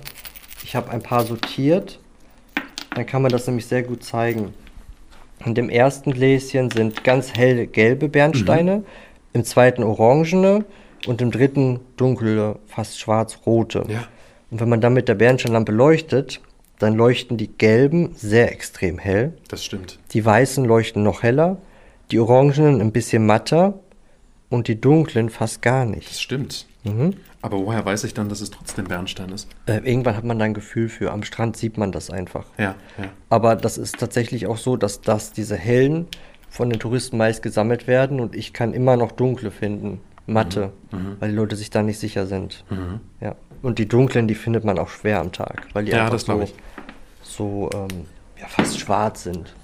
Ich 0.62 0.76
habe 0.76 0.90
ein 0.90 1.02
paar 1.02 1.24
sortiert. 1.24 1.98
Dann 2.94 3.04
kann 3.04 3.20
man 3.20 3.30
das 3.30 3.46
nämlich 3.46 3.66
sehr 3.66 3.82
gut 3.82 4.04
zeigen. 4.04 4.54
In 5.44 5.54
dem 5.54 5.68
ersten 5.68 6.12
Gläschen 6.12 6.70
sind 6.70 7.04
ganz 7.04 7.34
hell 7.34 7.66
gelbe 7.66 8.08
Bernsteine, 8.08 8.78
mhm. 8.78 8.84
im 9.34 9.44
zweiten 9.44 9.82
orangene 9.82 10.64
und 11.06 11.20
im 11.20 11.30
dritten 11.30 11.80
dunkle, 11.96 12.58
fast 12.66 12.98
schwarz-rote. 12.98 13.84
Ja. 13.88 14.04
Und 14.50 14.60
wenn 14.60 14.68
man 14.68 14.80
dann 14.80 14.94
mit 14.94 15.08
der 15.08 15.14
Bernsteinlampe 15.14 15.72
leuchtet, 15.72 16.40
dann 16.78 16.94
leuchten 16.94 17.36
die 17.36 17.48
gelben 17.48 18.14
sehr 18.14 18.52
extrem 18.52 18.98
hell. 18.98 19.32
Das 19.48 19.64
stimmt. 19.64 19.98
Die 20.12 20.24
weißen 20.24 20.64
leuchten 20.64 21.02
noch 21.02 21.22
heller, 21.22 21.56
die 22.10 22.18
orangenen 22.18 22.80
ein 22.80 22.92
bisschen 22.92 23.26
matter 23.26 23.80
und 24.50 24.68
die 24.68 24.80
dunklen 24.80 25.30
fast 25.30 25.62
gar 25.62 25.84
nicht. 25.84 26.10
Das 26.10 26.20
stimmt. 26.20 26.66
Mhm. 26.84 27.14
Aber 27.42 27.58
woher 27.58 27.84
weiß 27.84 28.04
ich 28.04 28.14
dann, 28.14 28.28
dass 28.28 28.40
es 28.40 28.50
trotzdem 28.50 28.86
Bernstein 28.86 29.30
ist? 29.30 29.48
Äh, 29.66 29.78
irgendwann 29.78 30.16
hat 30.16 30.24
man 30.24 30.38
da 30.38 30.44
ein 30.44 30.54
Gefühl 30.54 30.88
für. 30.88 31.12
Am 31.12 31.22
Strand 31.22 31.56
sieht 31.56 31.78
man 31.78 31.92
das 31.92 32.10
einfach. 32.10 32.44
Ja, 32.58 32.74
ja. 32.98 33.10
Aber 33.28 33.56
das 33.56 33.78
ist 33.78 33.98
tatsächlich 33.98 34.46
auch 34.46 34.58
so, 34.58 34.76
dass, 34.76 35.00
dass 35.00 35.32
diese 35.32 35.56
hellen 35.56 36.06
von 36.48 36.70
den 36.70 36.78
Touristen 36.78 37.16
meist 37.16 37.42
gesammelt 37.42 37.86
werden 37.86 38.20
und 38.20 38.34
ich 38.34 38.52
kann 38.52 38.72
immer 38.72 38.96
noch 38.96 39.12
dunkle 39.12 39.50
finden. 39.50 40.00
Matte, 40.26 40.72
mhm. 40.90 40.98
mhm. 40.98 41.16
weil 41.20 41.30
die 41.30 41.36
Leute 41.36 41.54
sich 41.54 41.70
da 41.70 41.82
nicht 41.82 42.00
sicher 42.00 42.26
sind. 42.26 42.64
Mhm. 42.68 43.00
Ja. 43.20 43.36
Und 43.62 43.78
die 43.78 43.86
dunklen, 43.86 44.28
die 44.28 44.34
findet 44.34 44.64
man 44.64 44.78
auch 44.78 44.88
schwer 44.88 45.20
am 45.20 45.32
Tag, 45.32 45.66
weil 45.72 45.84
die 45.84 45.92
ja, 45.92 46.04
einfach 46.04 46.18
so, 46.18 46.44
so 47.22 47.70
ähm, 47.74 48.06
ja, 48.40 48.46
fast 48.46 48.78
schwarz 48.78 49.24
sind. 49.24 49.54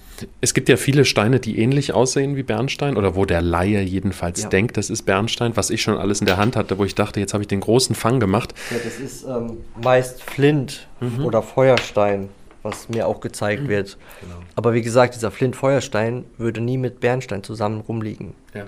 Es 0.41 0.55
gibt 0.55 0.69
ja 0.69 0.77
viele 0.77 1.05
Steine, 1.05 1.41
die 1.41 1.59
ähnlich 1.59 1.93
aussehen 1.93 2.37
wie 2.37 2.45
Bernstein 2.45 2.97
oder 2.97 3.17
wo 3.17 3.25
der 3.25 3.43
Laie 3.43 3.81
jedenfalls 3.81 4.43
ja. 4.43 4.49
denkt, 4.49 4.77
das 4.77 4.89
ist 4.89 5.03
Bernstein, 5.03 5.57
was 5.57 5.71
ich 5.71 5.83
schon 5.83 5.97
alles 5.97 6.21
in 6.21 6.27
der 6.27 6.37
Hand 6.37 6.55
hatte, 6.55 6.79
wo 6.79 6.85
ich 6.85 6.95
dachte, 6.95 7.19
jetzt 7.19 7.35
habe 7.35 7.43
ich 7.43 7.49
den 7.49 7.61
großen 7.61 7.97
Fang 7.97 8.21
gemacht. 8.21 8.55
Ja, 8.71 8.77
das 8.85 9.01
ist 9.01 9.25
ähm, 9.25 9.59
meist 9.83 10.23
Flint 10.23 10.87
mhm. 11.01 11.25
oder 11.25 11.43
Feuerstein, 11.43 12.29
was 12.63 12.89
mir 12.89 13.09
auch 13.09 13.21
gezeigt 13.21 13.65
mhm. 13.65 13.69
wird. 13.69 13.99
Genau. 14.21 14.37
Aber 14.55 14.75
wie 14.75 14.83
gesagt, 14.83 15.17
dieser 15.17 15.33
Flint-Feuerstein 15.33 16.25
würde 16.39 16.61
nie 16.61 16.79
mit 16.79 17.01
Bernstein 17.01 17.43
zusammen 17.43 17.81
rumliegen. 17.81 18.35
Ja 18.55 18.67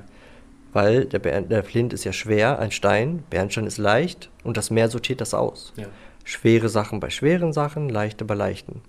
weil 0.74 1.06
der, 1.06 1.20
der, 1.40 1.64
Flint 1.64 1.92
ist 1.92 2.04
ja 2.04 2.12
schwer, 2.12 2.58
ein 2.58 2.72
Stein, 2.72 3.22
Bernstein 3.30 3.66
ist 3.66 3.78
leicht 3.78 4.28
und 4.42 4.56
das 4.56 4.70
Meer 4.70 4.90
sortiert 4.90 5.20
das 5.20 5.32
aus. 5.32 5.72
Ja. 5.76 5.86
Schwere 6.24 6.68
Sachen 6.68 7.00
bei 7.00 7.10
schweren 7.10 7.52
Sachen, 7.52 7.88
leichte 7.88 8.24
bei 8.24 8.34
leichten. 8.34 8.82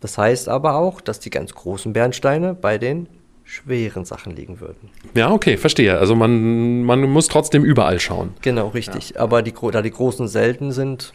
Das 0.00 0.18
heißt 0.18 0.48
aber 0.48 0.74
auch, 0.74 1.00
dass 1.00 1.20
die 1.20 1.30
ganz 1.30 1.54
großen 1.54 1.92
Bernsteine 1.92 2.54
bei 2.54 2.76
den 2.76 3.08
schweren 3.44 4.04
Sachen 4.04 4.36
liegen 4.36 4.60
würden. 4.60 4.90
Ja, 5.14 5.30
okay, 5.30 5.56
verstehe. 5.56 5.98
Also 5.98 6.14
man, 6.14 6.82
man 6.82 7.02
muss 7.02 7.28
trotzdem 7.28 7.64
überall 7.64 7.98
schauen. 7.98 8.34
Genau, 8.42 8.68
richtig. 8.68 9.10
Ja. 9.10 9.20
Aber 9.20 9.42
die, 9.42 9.54
da 9.72 9.82
die 9.82 9.90
großen 9.90 10.28
selten 10.28 10.70
sind, 10.70 11.14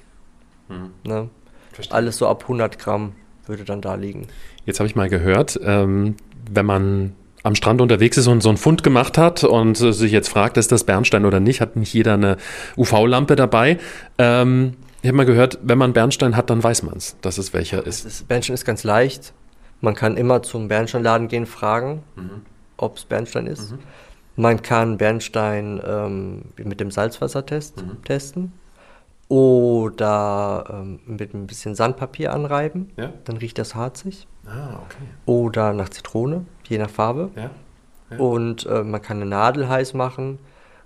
hm. 0.67 0.91
ne, 1.05 1.29
alles 1.89 2.17
so 2.17 2.27
ab 2.27 2.43
100 2.43 2.79
Gramm 2.79 3.13
würde 3.45 3.63
dann 3.63 3.81
da 3.81 3.95
liegen. 3.95 4.27
Jetzt 4.65 4.79
habe 4.79 4.87
ich 4.87 4.95
mal 4.95 5.09
gehört, 5.09 5.59
ähm, 5.63 6.15
wenn 6.49 6.65
man 6.65 7.15
am 7.43 7.55
Strand 7.55 7.81
unterwegs 7.81 8.17
ist 8.17 8.27
und 8.27 8.41
so 8.41 8.49
einen 8.49 8.57
Fund 8.57 8.83
gemacht 8.83 9.17
hat 9.17 9.43
und 9.43 9.75
sich 9.77 10.11
jetzt 10.11 10.29
fragt, 10.29 10.57
ist 10.57 10.71
das 10.71 10.83
Bernstein 10.83 11.25
oder 11.25 11.39
nicht, 11.39 11.61
hat 11.61 11.75
nicht 11.75 11.93
jeder 11.93 12.15
eine 12.15 12.37
UV-Lampe 12.75 13.35
dabei. 13.35 13.77
Ähm, 14.17 14.73
ich 15.01 15.07
habe 15.07 15.17
mal 15.17 15.25
gehört, 15.25 15.59
wenn 15.61 15.77
man 15.77 15.93
Bernstein 15.93 16.35
hat, 16.35 16.49
dann 16.49 16.63
weiß 16.63 16.83
man 16.83 16.97
es, 16.97 17.15
dass 17.21 17.37
es 17.37 17.53
welcher 17.53 17.85
ist. 17.85 18.05
ist. 18.05 18.27
Bernstein 18.27 18.55
ist 18.55 18.65
ganz 18.65 18.83
leicht. 18.83 19.33
Man 19.79 19.93
kann 19.93 20.17
immer 20.17 20.41
zum 20.41 20.67
Bernsteinladen 20.67 21.27
gehen, 21.27 21.45
fragen, 21.45 22.03
mhm. 22.15 22.41
ob 22.77 22.97
es 22.97 23.05
Bernstein 23.05 23.45
ist. 23.45 23.71
Mhm. 23.71 23.79
Man 24.35 24.61
kann 24.61 24.97
Bernstein 24.97 25.81
ähm, 25.85 26.41
mit 26.57 26.79
dem 26.79 26.91
Salzwassertest 26.91 27.81
mhm. 27.81 28.03
testen 28.03 28.53
oder 29.29 30.65
ähm, 30.69 30.99
mit 31.05 31.33
ein 31.33 31.47
bisschen 31.47 31.75
Sandpapier 31.75 32.33
anreiben. 32.33 32.91
Ja? 32.97 33.13
Dann 33.25 33.37
riecht 33.37 33.57
das 33.57 33.75
harzig. 33.75 34.27
Ah, 34.45 34.79
okay. 34.85 35.03
Oder 35.25 35.73
nach 35.73 35.89
Zitrone, 35.89 36.45
je 36.69 36.77
nach 36.77 36.89
Farbe. 36.89 37.31
Ja? 37.35 37.49
Ja. 38.11 38.17
Und 38.17 38.65
äh, 38.65 38.83
man 38.83 39.01
kann 39.01 39.17
eine 39.17 39.29
Nadel 39.29 39.67
heiß 39.67 39.93
machen, 39.93 40.39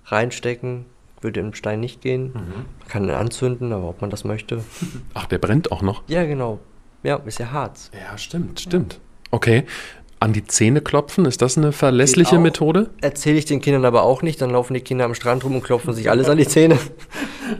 reinstecken, 0.06 0.86
würde 1.20 1.40
im 1.40 1.54
Stein 1.54 1.80
nicht 1.80 2.00
gehen. 2.00 2.28
Mhm. 2.28 2.32
Man 2.80 2.88
kann 2.88 3.04
ihn 3.04 3.10
anzünden, 3.10 3.72
aber 3.72 3.88
ob 3.88 4.00
man 4.00 4.10
das 4.10 4.24
möchte. 4.24 4.64
Ach, 5.14 5.26
der 5.26 5.38
brennt 5.38 5.70
auch 5.70 5.82
noch? 5.82 6.02
Ja, 6.08 6.24
genau. 6.24 6.58
Ja, 7.02 7.16
ist 7.16 7.38
ja 7.38 7.50
Harz. 7.50 7.90
Ja, 7.92 8.16
stimmt, 8.18 8.60
stimmt. 8.60 9.00
Okay. 9.30 9.64
An 10.22 10.32
die 10.32 10.46
Zähne 10.46 10.80
klopfen, 10.80 11.24
ist 11.26 11.42
das 11.42 11.58
eine 11.58 11.72
verlässliche 11.72 12.38
Methode? 12.38 12.90
Erzähle 13.00 13.38
ich 13.38 13.44
den 13.44 13.60
Kindern 13.60 13.84
aber 13.84 14.02
auch 14.02 14.22
nicht, 14.22 14.40
dann 14.40 14.50
laufen 14.50 14.74
die 14.74 14.80
Kinder 14.80 15.04
am 15.04 15.14
Strand 15.14 15.44
rum 15.44 15.56
und 15.56 15.64
klopfen 15.64 15.92
sich 15.92 16.08
alles 16.08 16.28
an 16.28 16.38
die 16.38 16.48
Zähne. 16.48 16.78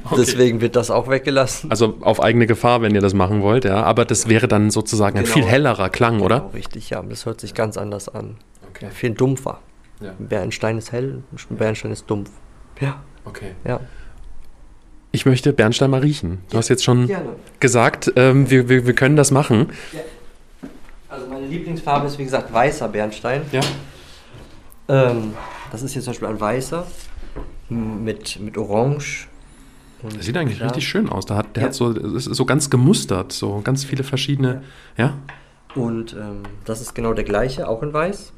Okay. 0.05 0.14
Deswegen 0.16 0.62
wird 0.62 0.75
das 0.75 0.90
auch 0.90 1.09
weggelassen. 1.09 1.70
Also 1.70 1.98
auf 2.01 2.22
eigene 2.22 2.46
Gefahr, 2.46 2.81
wenn 2.81 2.94
ihr 2.94 3.03
das 3.03 3.12
machen 3.12 3.42
wollt, 3.42 3.66
ja. 3.66 3.83
Aber 3.83 4.07
das 4.07 4.27
wäre 4.27 4.48
dann 4.48 4.70
sozusagen 4.70 5.18
genau. 5.18 5.29
ein 5.29 5.33
viel 5.33 5.44
hellerer 5.44 5.90
Klang, 5.90 6.14
genau, 6.14 6.25
oder? 6.25 6.51
Richtig, 6.55 6.88
ja. 6.88 7.03
Das 7.03 7.27
hört 7.27 7.42
sich 7.42 7.53
ganz 7.53 7.77
anders 7.77 8.09
an. 8.09 8.37
Okay. 8.70 8.87
Viel 8.90 9.11
dumpfer. 9.11 9.61
Ja. 10.01 10.14
Bernstein 10.18 10.79
ist 10.79 10.92
hell, 10.92 11.22
Bernstein 11.51 11.92
ist 11.92 12.09
dumpf. 12.09 12.31
Ja. 12.81 13.03
Okay. 13.27 13.51
Ja. 13.66 13.81
Ich 15.11 15.27
möchte 15.27 15.53
Bernstein 15.53 15.90
mal 15.90 16.01
riechen. 16.01 16.38
Du 16.48 16.55
ja, 16.55 16.59
hast 16.61 16.70
jetzt 16.70 16.85
schon 16.85 17.07
gerne. 17.07 17.37
gesagt, 17.61 18.12
ähm, 18.16 18.51
wir, 18.51 18.70
wir, 18.70 18.87
wir 18.87 18.94
können 18.94 19.16
das 19.16 19.31
machen. 19.31 19.68
Ja. 19.92 20.01
Also 21.12 21.27
meine 21.27 21.46
Lieblingsfarbe 21.46 22.07
ist 22.07 22.18
wie 22.18 22.25
gesagt 22.25 22.51
weißer 22.51 22.88
Bernstein. 22.88 23.42
Ja. 23.53 23.61
Ähm, 24.88 25.35
das 25.70 25.83
ist 25.83 25.94
jetzt 25.94 26.05
zum 26.05 26.12
Beispiel 26.12 26.29
ein 26.29 26.40
weißer 26.40 26.87
mit, 27.68 28.40
mit 28.40 28.57
Orange. 28.57 29.29
das 30.03 30.25
sieht 30.25 30.38
eigentlich 30.38 30.61
da. 30.61 30.64
richtig 30.64 30.88
schön 30.88 31.11
aus. 31.11 31.27
Da 31.27 31.37
hat, 31.37 31.55
der 31.55 31.64
ja. 31.64 31.66
hat 31.68 31.75
so, 31.75 31.90
ist 31.90 32.25
so 32.25 32.46
ganz 32.46 32.70
gemustert, 32.70 33.33
so 33.33 33.61
ganz 33.62 33.85
viele 33.85 34.05
verschiedene. 34.05 34.62
Ja. 34.96 35.18
Und 35.75 36.14
ähm, 36.14 36.44
das 36.64 36.81
ist 36.81 36.94
genau 36.94 37.12
der 37.12 37.25
gleiche, 37.25 37.68
auch 37.68 37.83
in 37.83 37.92
weiß. 37.92 38.33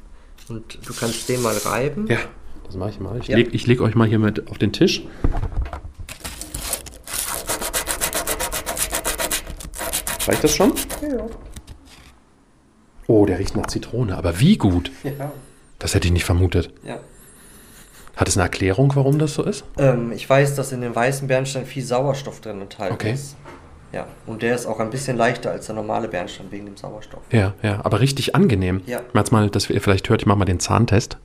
Und 0.49 0.79
du 0.85 0.93
kannst 0.93 1.29
den 1.29 1.41
mal 1.41 1.55
reiben. 1.55 2.07
Ja, 2.07 2.17
das 2.65 2.75
mache 2.75 2.89
ich 2.89 2.99
mal. 2.99 3.17
Ich 3.19 3.29
ja. 3.29 3.37
lege 3.37 3.57
leg 3.57 3.79
euch 3.79 3.95
mal 3.95 4.07
hier 4.07 4.19
mit 4.19 4.49
auf 4.49 4.57
den 4.57 4.73
Tisch. 4.73 5.01
Reicht 10.27 10.43
das 10.43 10.53
schon? 10.53 10.73
Ja. 11.01 11.25
Oh, 13.07 13.25
der 13.25 13.39
riecht 13.39 13.55
nach 13.55 13.67
Zitrone, 13.67 14.17
aber 14.17 14.39
wie 14.39 14.57
gut. 14.57 14.91
Ja. 15.03 15.31
Das 15.79 15.93
hätte 15.93 16.07
ich 16.07 16.13
nicht 16.13 16.25
vermutet. 16.25 16.71
Ja. 16.83 16.99
Hat 18.15 18.27
es 18.27 18.37
eine 18.37 18.43
Erklärung, 18.43 18.95
warum 18.95 19.19
das 19.19 19.33
so 19.33 19.43
ist? 19.43 19.65
Ähm, 19.77 20.11
ich 20.13 20.29
weiß, 20.29 20.55
dass 20.55 20.71
in 20.71 20.81
dem 20.81 20.95
weißen 20.95 21.27
Bernstein 21.27 21.65
viel 21.65 21.83
Sauerstoff 21.83 22.39
drin 22.39 22.61
enthalten 22.61 22.93
okay. 22.93 23.13
ist. 23.13 23.35
Ja, 23.91 24.07
und 24.25 24.41
der 24.41 24.55
ist 24.55 24.65
auch 24.65 24.79
ein 24.79 24.89
bisschen 24.89 25.15
leichter 25.15 25.51
als 25.51 25.67
der 25.67 25.75
normale 25.75 26.07
Bernstein 26.07 26.47
wegen 26.49 26.65
dem 26.65 26.75
Sauerstoff. 26.77 27.21
Ja, 27.31 27.53
ja, 27.61 27.79
aber 27.83 27.99
richtig 27.99 28.35
angenehm. 28.35 28.81
Ja. 28.85 29.01
Ich 29.13 29.31
mal, 29.31 29.49
dass 29.49 29.69
ihr 29.69 29.81
vielleicht 29.81 30.09
hört, 30.09 30.21
ich 30.21 30.25
mache 30.25 30.39
mal 30.39 30.45
den 30.45 30.59
Zahntest. 30.59 31.17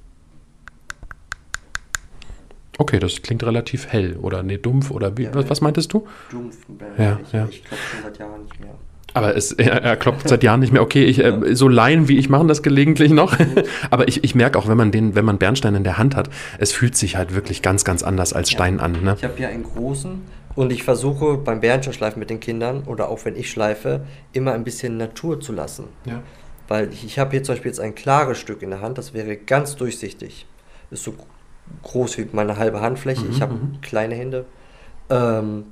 Okay, 2.79 2.99
das 2.99 3.23
klingt 3.23 3.43
relativ 3.43 3.89
hell 3.89 4.17
oder 4.17 4.43
nee, 4.43 4.57
dumpf 4.57 4.91
oder 4.91 5.17
wie, 5.17 5.25
ja, 5.25 5.35
was, 5.35 5.51
was 5.51 5.61
meintest 5.61 5.93
du? 5.93 6.07
Dumpf, 6.31 6.57
ja, 6.97 7.19
ich, 7.23 7.33
ja. 7.33 7.47
ich 7.51 7.65
glaube 7.65 7.83
schon 7.83 8.03
seit 8.03 8.19
Jahren 8.19 8.43
nicht 8.45 8.61
mehr. 8.61 8.75
Aber 9.15 9.37
es, 9.37 9.53
er, 9.53 9.83
er 9.83 9.97
klopft 9.97 10.29
seit 10.29 10.43
Jahren 10.43 10.61
nicht 10.61 10.73
mehr. 10.73 10.83
Okay, 10.83 11.05
ich, 11.05 11.23
äh, 11.23 11.55
so 11.55 11.69
Laien 11.69 12.09
wie 12.09 12.19
ich 12.19 12.29
machen 12.29 12.49
das 12.49 12.63
gelegentlich 12.63 13.13
noch. 13.13 13.37
Aber 13.91 14.09
ich, 14.09 14.25
ich 14.25 14.35
merke 14.35 14.59
auch, 14.59 14.69
wenn 14.69 14.77
man 14.77 14.93
den, 14.93 15.15
wenn 15.15 15.25
man 15.25 15.39
Bernstein 15.39 15.75
in 15.75 15.85
der 15.85 15.99
Hand 15.99 16.17
hat, 16.17 16.31
es 16.59 16.73
fühlt 16.73 16.97
sich 16.97 17.17
halt 17.17 17.35
wirklich 17.35 17.63
ganz, 17.63 17.85
ganz 17.85 18.03
anders 18.03 18.33
als 18.33 18.51
Stein 18.51 18.79
ja. 18.79 18.85
an. 18.85 19.03
Ne? 19.03 19.15
Ich 19.17 19.25
habe 19.25 19.35
hier 19.37 19.49
einen 19.49 19.65
großen 19.65 20.21
und 20.55 20.73
ich 20.73 20.83
versuche 20.83 21.37
beim 21.37 21.61
Bernsteinschleifen 21.61 22.19
mit 22.19 22.31
den 22.31 22.41
Kindern 22.41 22.83
oder 22.85 23.09
auch 23.09 23.25
wenn 23.25 23.37
ich 23.37 23.51
schleife, 23.51 24.03
immer 24.33 24.53
ein 24.53 24.65
bisschen 24.65 24.97
Natur 24.97 25.41
zu 25.41 25.53
lassen. 25.53 25.85
Ja. 26.05 26.23
Weil 26.69 26.93
ich, 26.93 27.05
ich 27.05 27.19
habe 27.19 27.33
hier 27.33 27.43
zum 27.43 27.55
Beispiel 27.55 27.71
jetzt 27.71 27.81
ein 27.81 27.95
klares 27.95 28.39
Stück 28.39 28.63
in 28.63 28.71
der 28.71 28.81
Hand, 28.81 28.99
das 28.99 29.15
wäre 29.15 29.37
ganz 29.37 29.77
durchsichtig. 29.77 30.47
Ist 30.91 31.05
so 31.05 31.15
groß 31.83 32.19
wie 32.19 32.29
meine 32.33 32.57
halbe 32.57 32.81
Handfläche. 32.81 33.25
Mhm, 33.25 33.31
ich 33.31 33.43
habe 33.43 33.55
mhm. 33.55 33.81
kleine 33.81 34.15
Hände. 34.15 34.45
Ähm, 35.09 35.65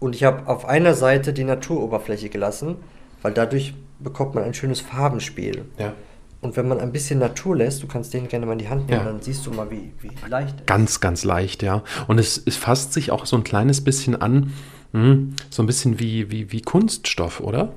und 0.00 0.16
ich 0.16 0.24
habe 0.24 0.48
auf 0.48 0.64
einer 0.64 0.94
Seite 0.94 1.32
die 1.32 1.44
Naturoberfläche 1.44 2.30
gelassen, 2.30 2.76
weil 3.22 3.32
dadurch 3.32 3.74
bekommt 3.98 4.34
man 4.34 4.44
ein 4.44 4.54
schönes 4.54 4.80
Farbenspiel. 4.80 5.66
Ja. 5.78 5.92
Und 6.40 6.56
wenn 6.56 6.66
man 6.66 6.80
ein 6.80 6.90
bisschen 6.90 7.18
Natur 7.18 7.56
lässt, 7.56 7.82
du 7.82 7.86
kannst 7.86 8.14
den 8.14 8.26
gerne 8.26 8.46
mal 8.46 8.52
in 8.52 8.58
die 8.58 8.68
Hand 8.70 8.88
nehmen, 8.88 9.04
ja. 9.04 9.04
dann 9.04 9.20
siehst 9.20 9.44
du 9.46 9.50
mal, 9.50 9.70
wie, 9.70 9.92
wie 10.00 10.10
leicht 10.28 10.54
er 10.54 10.60
ist. 10.60 10.66
Ganz, 10.66 11.00
ganz 11.00 11.22
leicht, 11.22 11.62
ja. 11.62 11.82
Und 12.08 12.18
es, 12.18 12.42
es 12.44 12.56
fasst 12.56 12.94
sich 12.94 13.12
auch 13.12 13.26
so 13.26 13.36
ein 13.36 13.44
kleines 13.44 13.84
bisschen 13.84 14.20
an, 14.20 14.54
mh, 14.92 15.02
hm, 15.02 15.36
so 15.50 15.62
ein 15.62 15.66
bisschen 15.66 16.00
wie, 16.00 16.30
wie, 16.30 16.50
wie 16.50 16.62
Kunststoff, 16.62 17.40
oder? 17.40 17.74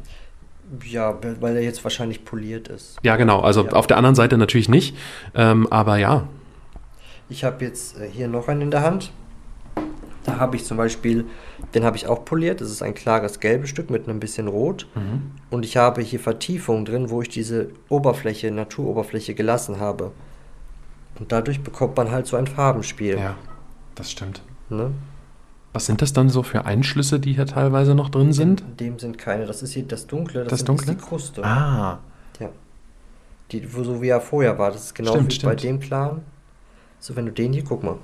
Ja, 0.85 1.19
weil 1.41 1.57
er 1.57 1.61
jetzt 1.61 1.83
wahrscheinlich 1.83 2.23
poliert 2.23 2.69
ist. 2.69 2.97
Ja, 3.03 3.17
genau. 3.17 3.41
Also 3.41 3.65
ja. 3.65 3.71
auf 3.73 3.85
der 3.85 3.97
anderen 3.97 4.15
Seite 4.15 4.37
natürlich 4.37 4.69
nicht. 4.69 4.95
Ähm, 5.35 5.67
aber 5.69 5.97
ja. 5.97 6.27
Ich 7.29 7.43
habe 7.43 7.65
jetzt 7.65 7.99
äh, 7.99 8.07
hier 8.09 8.29
noch 8.29 8.47
einen 8.47 8.61
in 8.61 8.71
der 8.71 8.81
Hand. 8.81 9.11
Da 10.23 10.37
habe 10.37 10.55
ich 10.55 10.65
zum 10.65 10.77
Beispiel, 10.77 11.25
den 11.73 11.83
habe 11.83 11.97
ich 11.97 12.07
auch 12.07 12.23
poliert. 12.23 12.61
Das 12.61 12.69
ist 12.69 12.81
ein 12.81 12.93
klares 12.93 13.39
gelbes 13.39 13.69
Stück 13.69 13.89
mit 13.89 14.07
ein 14.07 14.19
bisschen 14.19 14.47
Rot. 14.47 14.87
Mhm. 14.95 15.31
Und 15.49 15.65
ich 15.65 15.77
habe 15.77 16.01
hier 16.01 16.19
Vertiefungen 16.19 16.85
drin, 16.85 17.09
wo 17.09 17.21
ich 17.21 17.29
diese 17.29 17.69
Oberfläche, 17.89 18.49
Naturoberfläche 18.51 19.33
gelassen 19.33 19.79
habe. 19.79 20.11
Und 21.19 21.31
dadurch 21.31 21.61
bekommt 21.61 21.97
man 21.97 22.11
halt 22.11 22.25
so 22.25 22.37
ein 22.37 22.47
Farbenspiel. 22.47 23.17
Ja, 23.17 23.35
das 23.95 24.11
stimmt. 24.11 24.41
Ne? 24.69 24.91
Was 25.73 25.87
sind 25.87 26.01
das 26.01 26.13
dann 26.13 26.29
so 26.29 26.43
für 26.43 26.65
Einschlüsse, 26.65 27.19
die 27.19 27.33
hier 27.33 27.45
teilweise 27.45 27.95
noch 27.95 28.09
drin 28.09 28.31
sind? 28.31 28.61
In 28.61 28.77
dem 28.77 28.99
sind 28.99 29.17
keine. 29.17 29.45
Das 29.45 29.61
ist 29.61 29.73
hier 29.73 29.83
das 29.83 30.07
Dunkle. 30.07 30.43
Das, 30.43 30.51
das 30.51 30.63
Dunkle? 30.63 30.91
ist 30.91 31.01
die 31.01 31.05
Kruste. 31.05 31.43
Ah. 31.43 31.99
Ja. 32.39 32.49
Die, 33.51 33.67
so 33.67 34.01
wie 34.01 34.09
er 34.09 34.21
vorher 34.21 34.57
war. 34.57 34.71
Das 34.71 34.85
ist 34.85 34.95
genau 34.95 35.11
stimmt, 35.11 35.31
wie 35.31 35.35
stimmt. 35.35 35.51
bei 35.51 35.55
dem 35.55 35.79
Klaren. 35.79 36.21
So, 36.99 37.15
wenn 37.15 37.25
du 37.25 37.31
den 37.31 37.53
hier, 37.53 37.63
guck 37.63 37.83
mal. 37.83 37.97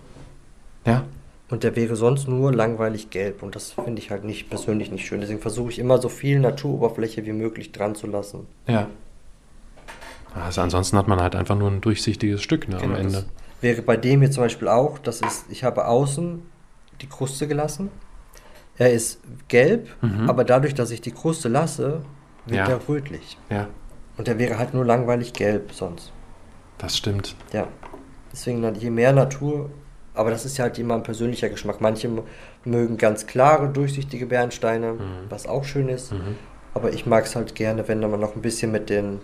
Ja. 0.85 1.03
Und 1.49 1.63
der 1.63 1.75
wäre 1.75 1.95
sonst 1.95 2.27
nur 2.27 2.53
langweilig 2.53 3.09
gelb. 3.09 3.41
Und 3.41 3.55
das 3.55 3.71
finde 3.71 3.99
ich 3.99 4.11
halt 4.11 4.23
nicht 4.23 4.49
persönlich 4.49 4.91
nicht 4.91 5.05
schön. 5.05 5.19
Deswegen 5.19 5.39
versuche 5.39 5.71
ich 5.71 5.79
immer 5.79 5.99
so 5.99 6.07
viel 6.07 6.39
Naturoberfläche 6.39 7.25
wie 7.25 7.33
möglich 7.33 7.71
dran 7.71 7.95
zu 7.95 8.07
lassen. 8.07 8.45
Ja. 8.67 8.87
Also 10.35 10.61
ansonsten 10.61 10.95
hat 10.97 11.07
man 11.07 11.19
halt 11.19 11.35
einfach 11.35 11.57
nur 11.57 11.71
ein 11.71 11.81
durchsichtiges 11.81 12.43
Stück 12.43 12.67
ne, 12.67 12.77
genau, 12.77 12.93
am 12.93 13.01
Ende. 13.01 13.25
Wäre 13.61 13.81
bei 13.81 13.97
dem 13.97 14.21
hier 14.21 14.29
zum 14.29 14.43
Beispiel 14.43 14.67
auch, 14.67 14.99
das 14.99 15.21
ist, 15.21 15.45
ich 15.49 15.63
habe 15.63 15.87
außen 15.87 16.41
die 17.01 17.07
Kruste 17.07 17.47
gelassen. 17.47 17.89
Er 18.77 18.93
ist 18.93 19.19
gelb, 19.47 19.89
mhm. 20.01 20.29
aber 20.29 20.43
dadurch, 20.43 20.75
dass 20.75 20.91
ich 20.91 21.01
die 21.01 21.11
Kruste 21.11 21.49
lasse, 21.49 22.01
wird 22.45 22.57
ja. 22.57 22.67
er 22.67 22.87
rötlich. 22.87 23.37
Ja. 23.49 23.67
Und 24.17 24.27
der 24.27 24.37
wäre 24.37 24.57
halt 24.57 24.73
nur 24.73 24.85
langweilig 24.85 25.33
gelb 25.33 25.73
sonst. 25.73 26.13
Das 26.77 26.95
stimmt. 26.95 27.35
Ja. 27.51 27.67
Deswegen, 28.31 28.75
je 28.75 28.89
mehr 28.89 29.11
Natur 29.11 29.69
aber 30.19 30.31
das 30.31 30.43
ist 30.43 30.57
ja 30.57 30.65
halt 30.65 30.77
immer 30.77 30.95
ein 30.95 31.03
persönlicher 31.03 31.47
Geschmack. 31.47 31.79
Manche 31.79 32.09
mögen 32.65 32.97
ganz 32.97 33.25
klare, 33.25 33.69
durchsichtige 33.69 34.25
Bernsteine, 34.25 34.93
mhm. 34.93 34.99
was 35.29 35.47
auch 35.47 35.63
schön 35.63 35.87
ist. 35.87 36.11
Mhm. 36.11 36.35
Aber 36.73 36.91
ich 36.91 37.05
mag 37.05 37.23
es 37.23 37.37
halt 37.37 37.55
gerne, 37.55 37.87
wenn 37.87 38.01
man 38.01 38.19
noch 38.19 38.35
ein 38.35 38.41
bisschen 38.41 38.69
mit, 38.69 38.89
den, 38.89 39.19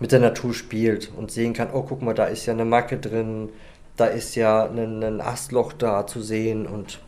mit 0.00 0.10
der 0.10 0.18
Natur 0.18 0.52
spielt 0.52 1.12
und 1.16 1.30
sehen 1.30 1.52
kann, 1.52 1.68
oh, 1.72 1.82
guck 1.82 2.02
mal, 2.02 2.14
da 2.14 2.24
ist 2.24 2.46
ja 2.46 2.52
eine 2.52 2.64
Macke 2.64 2.98
drin, 2.98 3.50
da 3.96 4.06
ist 4.06 4.34
ja 4.34 4.64
ein, 4.64 5.04
ein 5.04 5.20
Astloch 5.20 5.72
da 5.72 6.04
zu 6.04 6.20
sehen 6.20 6.66
und 6.66 6.98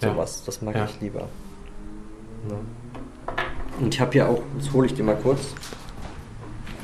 sowas. 0.00 0.38
Ja. 0.38 0.46
Das 0.46 0.62
mag 0.62 0.76
ja. 0.76 0.84
ich 0.84 1.00
lieber. 1.00 1.26
Ja. 2.48 2.56
Und 3.80 3.92
ich 3.92 4.00
habe 4.00 4.12
hier 4.12 4.28
auch, 4.28 4.40
das 4.56 4.72
hole 4.72 4.86
ich 4.86 4.94
dir 4.94 5.02
mal 5.02 5.18
kurz, 5.20 5.40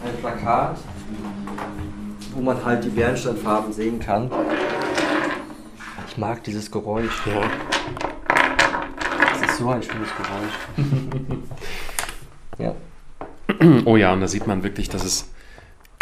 ein 0.04 0.16
Plakat, 0.20 0.76
wo 2.34 2.40
man 2.40 2.64
halt 2.64 2.82
die 2.82 2.88
Bernsteinfarben 2.88 3.72
sehen 3.72 4.00
kann. 4.00 4.28
Ich 6.14 6.18
mag 6.18 6.44
dieses 6.44 6.70
Geräusch. 6.70 7.26
Ja. 7.26 7.42
Das 9.32 9.50
ist 9.50 9.58
so 9.58 9.68
ein 9.68 9.82
schönes 9.82 10.08
Geräusch. 10.16 10.54
ja. 12.58 12.72
Oh 13.84 13.96
ja, 13.96 14.12
und 14.12 14.20
da 14.20 14.28
sieht 14.28 14.46
man 14.46 14.62
wirklich, 14.62 14.88
dass 14.88 15.02
es 15.02 15.33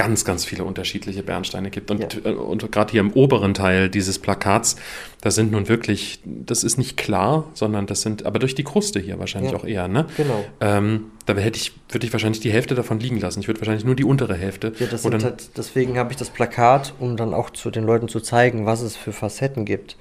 ganz, 0.02 0.24
ganz 0.24 0.44
viele 0.44 0.64
unterschiedliche 0.64 1.22
Bernsteine 1.22 1.70
gibt. 1.70 1.92
Und, 1.92 2.14
ja. 2.14 2.30
Äh, 2.30 2.34
und 2.34 2.72
gerade 2.72 2.90
hier 2.90 3.00
im 3.00 3.12
oberen 3.12 3.54
Teil 3.54 3.88
dieses 3.88 4.18
Plakats, 4.18 4.74
da 5.20 5.30
sind 5.30 5.52
nun 5.52 5.68
wirklich, 5.68 6.20
das 6.24 6.64
ist 6.64 6.76
nicht 6.76 6.96
klar, 6.96 7.44
sondern 7.54 7.86
das 7.86 8.02
sind, 8.02 8.26
aber 8.26 8.40
durch 8.40 8.56
die 8.56 8.64
Kruste 8.64 8.98
hier 8.98 9.20
wahrscheinlich 9.20 9.52
ja. 9.52 9.58
auch 9.58 9.64
eher, 9.64 9.86
ne? 9.86 10.06
Genau. 10.16 10.44
Ähm, 10.60 11.12
da 11.26 11.34
hätte 11.34 11.56
ich, 11.56 11.72
würde 11.88 12.04
ich 12.04 12.12
wahrscheinlich 12.12 12.40
die 12.40 12.50
Hälfte 12.50 12.74
davon 12.74 12.98
liegen 12.98 13.20
lassen. 13.20 13.38
Ich 13.38 13.46
würde 13.46 13.60
wahrscheinlich 13.60 13.84
nur 13.84 13.94
die 13.94 14.04
untere 14.04 14.34
Hälfte. 14.34 14.72
Ja, 14.80 14.86
das 14.86 15.02
sind 15.02 15.22
halt, 15.22 15.56
deswegen 15.56 15.96
habe 15.98 16.10
ich 16.10 16.16
das 16.16 16.30
Plakat, 16.30 16.94
um 16.98 17.16
dann 17.16 17.32
auch 17.32 17.50
zu 17.50 17.70
den 17.70 17.84
Leuten 17.84 18.08
zu 18.08 18.18
zeigen, 18.18 18.66
was 18.66 18.82
es 18.82 18.96
für 18.96 19.12
Facetten 19.12 19.64
gibt. 19.64 19.96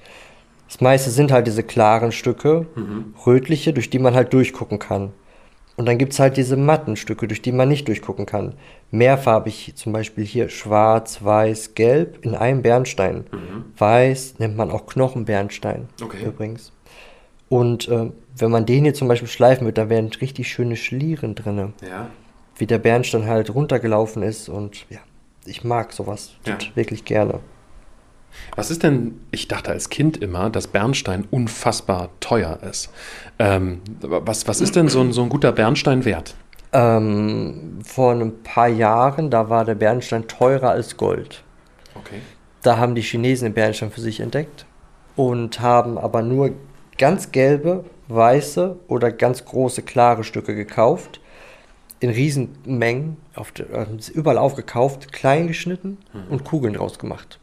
Das 0.66 0.80
meiste 0.80 1.10
sind 1.10 1.30
halt 1.30 1.46
diese 1.46 1.62
klaren 1.62 2.10
Stücke, 2.10 2.66
mhm. 2.74 3.14
rötliche, 3.24 3.72
durch 3.72 3.90
die 3.90 4.00
man 4.00 4.14
halt 4.14 4.32
durchgucken 4.32 4.80
kann. 4.80 5.12
Und 5.76 5.86
dann 5.86 5.98
gibt 5.98 6.12
es 6.12 6.20
halt 6.20 6.36
diese 6.36 6.56
matten 6.56 6.96
Stücke, 6.96 7.26
durch 7.26 7.40
die 7.40 7.52
man 7.52 7.68
nicht 7.68 7.88
durchgucken 7.88 8.26
kann. 8.26 8.54
Mehrfarbig, 8.90 9.72
zum 9.74 9.92
Beispiel 9.92 10.24
hier 10.24 10.48
schwarz, 10.50 11.24
weiß, 11.24 11.74
gelb 11.74 12.24
in 12.24 12.34
einem 12.34 12.62
Bernstein. 12.62 13.24
Mhm. 13.32 13.64
Weiß 13.78 14.38
nennt 14.38 14.56
man 14.56 14.70
auch 14.70 14.86
Knochenbernstein 14.86 15.88
okay. 16.02 16.26
übrigens. 16.26 16.72
Und 17.48 17.88
äh, 17.88 18.10
wenn 18.36 18.50
man 18.50 18.66
den 18.66 18.84
hier 18.84 18.94
zum 18.94 19.08
Beispiel 19.08 19.28
schleifen 19.28 19.66
wird, 19.66 19.78
da 19.78 19.88
wären 19.88 20.08
richtig 20.08 20.48
schöne 20.48 20.76
Schlieren 20.76 21.34
drin. 21.34 21.72
Ja. 21.82 22.08
Wie 22.56 22.66
der 22.66 22.78
Bernstein 22.78 23.26
halt 23.26 23.54
runtergelaufen 23.54 24.22
ist 24.22 24.48
und 24.48 24.86
ja, 24.90 25.00
ich 25.46 25.64
mag 25.64 25.92
sowas 25.92 26.32
ja. 26.46 26.58
wirklich 26.74 27.04
gerne. 27.04 27.40
Was 28.56 28.70
ist 28.70 28.82
denn, 28.82 29.20
ich 29.30 29.48
dachte 29.48 29.70
als 29.70 29.88
Kind 29.88 30.16
immer, 30.18 30.50
dass 30.50 30.66
Bernstein 30.66 31.26
unfassbar 31.30 32.10
teuer 32.20 32.58
ist. 32.68 32.90
Ähm, 33.38 33.80
was, 34.00 34.46
was 34.46 34.60
ist 34.60 34.76
denn 34.76 34.88
so 34.88 35.00
ein, 35.00 35.12
so 35.12 35.22
ein 35.22 35.28
guter 35.28 35.52
Bernstein 35.52 36.04
wert? 36.04 36.34
Ähm, 36.72 37.80
vor 37.84 38.12
ein 38.12 38.42
paar 38.42 38.68
Jahren, 38.68 39.30
da 39.30 39.48
war 39.50 39.64
der 39.64 39.74
Bernstein 39.74 40.26
teurer 40.28 40.70
als 40.70 40.96
Gold. 40.96 41.42
Okay. 41.94 42.20
Da 42.62 42.78
haben 42.78 42.94
die 42.94 43.02
Chinesen 43.02 43.48
den 43.48 43.54
Bernstein 43.54 43.90
für 43.90 44.00
sich 44.00 44.20
entdeckt 44.20 44.64
und 45.16 45.60
haben 45.60 45.98
aber 45.98 46.22
nur 46.22 46.52
ganz 46.98 47.32
gelbe, 47.32 47.84
weiße 48.08 48.76
oder 48.88 49.10
ganz 49.10 49.44
große, 49.44 49.82
klare 49.82 50.24
Stücke 50.24 50.54
gekauft. 50.54 51.20
In 52.00 52.10
Riesenmengen, 52.10 53.16
auf, 53.34 53.52
äh, 53.58 53.86
überall 54.12 54.38
aufgekauft, 54.38 55.12
klein 55.12 55.46
geschnitten 55.46 55.98
und 56.30 56.44
Kugeln 56.44 56.74
draus 56.74 56.98
gemacht. 56.98 57.38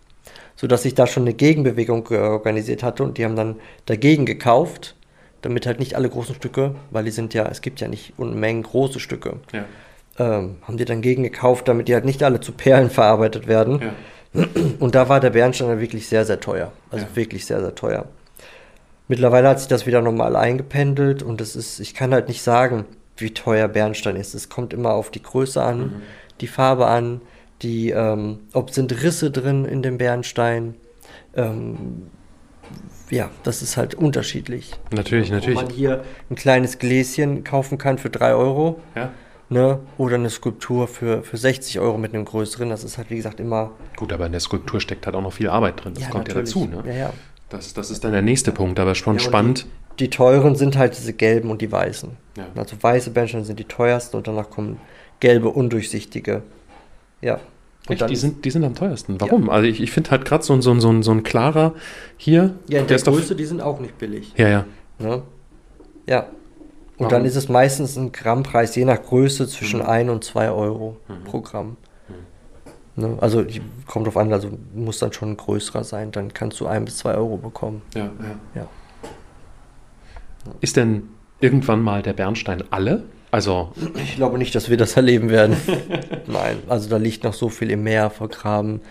Sodass 0.60 0.84
sich 0.84 0.94
da 0.94 1.08
schon 1.08 1.24
eine 1.24 1.34
Gegenbewegung 1.34 2.06
äh, 2.12 2.18
organisiert 2.18 2.84
hatte 2.84 3.04
und 3.04 3.18
die 3.18 3.24
haben 3.24 3.38
dann 3.38 3.56
dagegen 3.86 4.26
gekauft, 4.26 4.94
damit 5.42 5.66
halt 5.66 5.80
nicht 5.80 5.96
alle 5.96 6.10
großen 6.10 6.36
Stücke, 6.36 6.76
weil 6.92 7.06
die 7.06 7.12
sind 7.12 7.34
ja, 7.34 7.46
es 7.48 7.62
gibt 7.62 7.80
ja 7.80 7.88
nicht 7.88 8.12
Unmengen 8.18 8.64
große 8.64 9.00
Stücke, 9.00 9.38
Ja. 9.54 9.64
ähm, 10.20 10.58
haben 10.64 10.76
die 10.76 10.84
dann 10.84 11.02
gegen 11.02 11.24
gekauft, 11.24 11.70
damit 11.70 11.88
die 11.88 11.94
halt 11.94 12.04
nicht 12.04 12.22
alle 12.24 12.42
zu 12.42 12.52
Perlen 12.52 12.90
verarbeitet 13.00 13.48
werden. 13.48 13.80
Ja. 14.34 14.44
Und 14.80 14.96
da 14.96 15.08
war 15.08 15.22
der 15.22 15.30
Bernstein 15.30 15.70
dann 15.70 15.80
wirklich 15.80 16.10
sehr, 16.10 16.26
sehr 16.26 16.42
teuer. 16.42 16.74
Also 16.92 17.06
Ja. 17.06 17.16
wirklich 17.16 17.46
sehr, 17.46 17.62
sehr 17.62 17.74
teuer. 17.76 18.06
Mittlerweile 19.08 19.48
hat 19.48 19.60
sich 19.60 19.70
das 19.70 19.86
wieder 19.86 20.02
normal 20.02 20.36
eingependelt 20.36 21.24
und 21.24 21.42
es 21.42 21.56
ist, 21.56 21.80
ich 21.80 21.96
kann 21.96 22.14
halt 22.14 22.28
nicht 22.28 22.44
sagen, 22.44 22.86
wie 23.18 23.34
teuer 23.34 23.68
Bernstein 23.68 24.16
ist. 24.16 24.36
Es 24.36 24.50
kommt 24.50 24.72
immer 24.74 24.94
auf 24.94 25.10
die 25.10 25.24
Größe 25.24 25.64
an, 25.64 25.80
Mhm. 25.80 26.02
die 26.42 26.48
Farbe 26.48 26.86
an, 26.86 27.22
die, 27.62 27.92
ähm, 27.92 28.40
ob 28.54 28.72
sind 28.72 29.04
Risse 29.04 29.32
drin 29.32 29.66
in 29.66 29.82
dem 29.82 29.98
Bernstein. 29.98 30.76
Ähm, 31.36 32.08
ja, 33.10 33.30
das 33.44 33.62
ist 33.62 33.78
halt 33.78 33.96
unterschiedlich. 33.96 34.72
Natürlich, 34.92 35.32
natürlich. 35.32 35.60
Wo 35.60 35.64
man 35.64 35.72
hier 35.72 36.04
ein 36.30 36.36
kleines 36.36 36.78
Gläschen 36.80 37.44
kaufen 37.44 37.78
kann 37.78 37.98
für 37.98 38.10
3 38.10 38.34
Euro. 38.34 38.80
Ja. 38.96 39.12
Ne? 39.52 39.80
Oder 39.98 40.16
eine 40.16 40.30
Skulptur 40.30 40.88
für, 40.88 41.24
für 41.24 41.38
60 41.38 41.80
Euro 41.80 41.98
mit 41.98 42.14
einem 42.14 42.26
größeren. 42.26 42.70
Das 42.70 42.84
ist 42.84 43.00
halt, 43.00 43.10
wie 43.10 43.16
gesagt, 43.16 43.40
immer. 43.40 43.72
Gut, 43.96 44.14
aber 44.14 44.28
in 44.28 44.32
der 44.32 44.42
Skulptur 44.42 44.80
steckt 44.80 45.08
halt 45.08 45.16
auch 45.16 45.24
noch 45.24 45.34
viel 45.34 45.50
Arbeit 45.50 45.84
drin. 45.84 45.96
Das 45.96 46.10
kommt 46.10 46.28
natürlich. 46.28 46.54
ja 46.54 46.62
dazu. 46.62 46.84
Ne? 46.84 46.84
Ja, 46.86 46.94
ja. 46.94 47.14
Das, 47.50 47.74
das 47.74 47.90
ist 47.90 48.04
dann 48.04 48.12
der 48.12 48.22
nächste 48.22 48.52
Punkt, 48.52 48.80
aber 48.80 48.94
schon 48.94 49.16
Ja, 49.16 49.22
spannend. 49.22 49.66
Die, 50.00 50.04
die 50.04 50.10
teuren 50.12 50.56
sind 50.56 50.78
halt 50.78 50.96
diese 50.96 51.14
gelben 51.14 51.50
und 51.50 51.62
die 51.64 51.72
weißen. 51.72 52.12
Ja. 52.38 52.46
Also 52.56 52.76
weiße 52.80 53.10
Bernsteine 53.10 53.44
sind 53.44 53.60
die 53.60 53.66
teuersten 53.66 54.18
und 54.18 54.28
danach 54.28 54.52
kommen 54.52 54.80
gelbe, 55.20 55.50
undurchsichtige. 55.50 56.44
Ja. 57.22 57.36
Und 57.36 57.94
Echt, 57.94 58.02
dann 58.02 58.10
die, 58.10 58.16
sind, 58.16 58.46
die 58.46 58.52
sind 58.52 58.64
am 58.64 58.76
teuersten. 58.76 59.20
Warum? 59.20 59.50
Also 59.50 59.68
ich, 59.68 59.82
ich 59.82 59.92
finde 59.92 60.12
halt 60.12 60.26
gerade 60.26 60.44
so, 60.44 60.54
ein- 60.54 60.62
so, 60.62 60.72
ein- 60.72 60.80
so, 60.82 60.90
ein- 60.90 61.02
so 61.04 61.12
ein 61.12 61.24
klarer 61.24 61.74
hier. 62.18 62.56
ja, 62.68 62.82
in 62.82 62.88
der 62.88 62.98
ist 62.98 63.08
doch. 63.08 63.14
Größe, 63.14 63.36
die 63.36 63.46
sind 63.46 63.62
auch 63.62 63.80
nicht 63.80 63.98
billig. 63.98 64.34
Ja, 64.38 64.48
ja. 64.48 64.66
Ne? 65.00 65.24
Ja. 66.06 66.20
Und 66.98 67.06
Warum? 67.06 67.10
dann 67.12 67.26
ist 67.26 67.36
es 67.36 67.48
meistens 67.50 67.96
ein 67.96 68.12
Grammpreis, 68.12 68.76
je 68.76 68.86
nach 68.86 69.02
Größe, 69.02 69.44
Mhm. 69.44 69.48
zwischen 69.48 69.82
1 69.82 70.10
und 70.10 70.24
2 70.24 70.52
Euro 70.52 70.98
pro 71.26 71.40
Gramm. 71.42 71.78
Ne? 72.96 73.18
Also 73.22 73.46
kommt 73.88 74.06
drauf 74.08 74.18
an, 74.18 74.34
also 74.34 74.50
muss 74.76 75.00
dann 75.00 75.14
schon 75.14 75.38
größerer 75.38 75.86
sein, 75.86 76.12
dann 76.12 76.34
kannst 76.34 76.60
du 76.60 76.68
1 76.68 76.84
bis 76.86 76.98
2 76.98 77.16
Euro 77.16 77.38
bekommen. 77.38 77.82
ja, 77.96 78.02
ja. 78.04 78.62
Ja. 78.62 78.68
Ist 80.62 80.76
denn 80.78 81.04
irgendwann 81.40 81.82
mal 81.82 82.02
der 82.02 82.14
Bernstein 82.14 82.64
alle? 82.72 83.04
Also, 83.32 83.72
Ich 84.04 84.16
glaube 84.16 84.38
nicht, 84.38 84.56
dass 84.56 84.70
wir 84.70 84.78
das 84.78 84.96
erleben 84.96 85.30
werden. 85.30 85.56
Nein, 86.28 86.58
also 86.68 86.90
da 86.90 86.98
liegt 86.98 87.24
noch 87.24 87.34
so 87.34 87.50
viel 87.50 87.70
im 87.72 87.84
Meer 87.84 88.10
vergraben, 88.10 88.82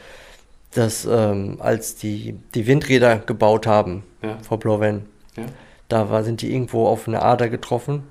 dass 0.74 1.06
ähm, 1.10 1.56
als 1.60 1.96
die, 1.96 2.36
die 2.54 2.66
Windräder 2.66 3.18
gebaut 3.18 3.66
haben 3.66 4.04
Ja. 4.22 4.38
vor 4.42 4.58
Blowen, 4.60 5.06
ja. 5.36 5.44
da 5.88 6.10
war, 6.10 6.22
sind 6.24 6.42
die 6.42 6.52
irgendwo 6.52 6.86
auf 6.86 7.08
eine 7.08 7.22
Ader 7.22 7.48
getroffen 7.48 8.04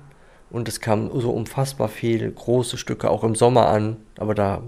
und 0.49 0.67
es 0.67 0.81
kam 0.81 1.09
so 1.19 1.31
unfassbar 1.31 1.87
viel 1.87 2.29
große 2.29 2.77
Stücke 2.77 3.09
auch 3.09 3.23
im 3.23 3.35
Sommer 3.35 3.67
an, 3.67 3.97
aber 4.17 4.33
da 4.35 4.61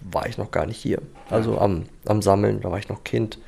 war 0.00 0.26
ich 0.26 0.38
noch 0.38 0.50
gar 0.50 0.66
nicht 0.66 0.78
hier. 0.78 0.98
Also 1.30 1.58
am, 1.58 1.84
am 2.06 2.20
Sammeln, 2.22 2.60
da 2.62 2.70
war 2.70 2.78
ich 2.78 2.88
noch 2.88 3.04
Kind. 3.04 3.38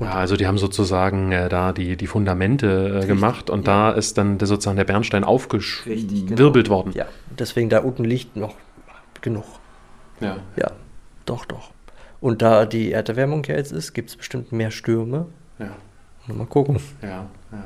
Ja, 0.00 0.14
also 0.14 0.36
die 0.36 0.46
haben 0.46 0.58
sozusagen 0.58 1.32
äh, 1.32 1.48
da 1.48 1.72
die, 1.72 1.96
die 1.96 2.06
Fundamente 2.06 3.02
äh, 3.02 3.06
gemacht 3.06 3.50
und 3.50 3.68
da 3.68 3.90
ist 3.90 4.18
dann 4.18 4.38
der, 4.38 4.48
sozusagen 4.48 4.76
der 4.76 4.84
Bernstein 4.84 5.24
aufgewirbelt 5.24 6.68
worden. 6.70 6.92
Ja, 6.94 7.06
deswegen 7.38 7.68
da 7.68 7.80
unten 7.80 8.04
liegt 8.04 8.36
noch 8.36 8.54
genug. 9.20 9.44
Ja. 10.20 10.38
Ja, 10.56 10.72
doch, 11.26 11.44
doch. 11.44 11.70
Und 12.20 12.42
da 12.42 12.66
die 12.66 12.92
Erderwärmung 12.92 13.44
ja 13.44 13.56
jetzt 13.56 13.72
ist, 13.72 13.92
gibt 13.92 14.10
es 14.10 14.16
bestimmt 14.16 14.52
mehr 14.52 14.70
Stürme. 14.70 15.26
Ja. 15.58 15.70
Mal 16.34 16.46
gucken. 16.46 16.78
Ja, 17.02 17.08
ja. 17.08 17.26
Ja. 17.52 17.64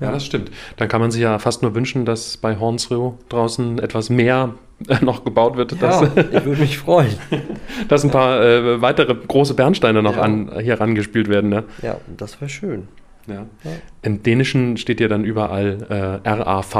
Ja, 0.00 0.12
das 0.12 0.24
stimmt. 0.24 0.50
Dann 0.76 0.88
kann 0.88 1.00
man 1.00 1.12
sich 1.12 1.22
ja 1.22 1.38
fast 1.38 1.62
nur 1.62 1.74
wünschen, 1.74 2.04
dass 2.04 2.36
bei 2.36 2.58
Hornsröh 2.58 3.12
draußen 3.28 3.78
etwas 3.78 4.10
mehr 4.10 4.54
noch 5.02 5.24
gebaut 5.24 5.56
wird, 5.56 5.72
Ja, 5.72 5.78
dass, 5.78 6.02
ich 6.16 6.44
würde 6.44 6.60
mich 6.60 6.78
freuen. 6.78 7.14
dass 7.88 8.04
ein 8.04 8.10
paar 8.10 8.42
äh, 8.42 8.80
weitere 8.80 9.14
große 9.14 9.54
Bernsteine 9.54 10.02
noch 10.02 10.16
Ja. 10.16 10.22
an, 10.22 10.50
hier 10.60 10.80
rangespielt 10.80 11.28
werden. 11.28 11.50
Ne? 11.50 11.64
Ja, 11.82 11.96
das 12.16 12.40
wäre 12.40 12.48
schön. 12.48 12.88
Ja. 13.26 13.46
Ja. 13.64 13.70
Im 14.02 14.22
Dänischen 14.22 14.76
steht 14.76 15.00
ja 15.00 15.08
dann 15.08 15.24
überall 15.24 16.20
äh, 16.24 16.28
RAV 16.28 16.72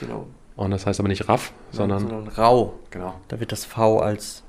Genau. 0.00 0.26
und 0.56 0.70
das 0.70 0.86
heißt 0.86 0.98
aber 1.00 1.08
nicht 1.08 1.28
RAF, 1.28 1.52
sondern, 1.70 2.00
sondern 2.08 2.28
rau. 2.28 2.74
genau. 2.90 3.14
Da 3.28 3.38
wird 3.40 3.52
das 3.52 3.64
V 3.66 3.98
als 3.98 4.42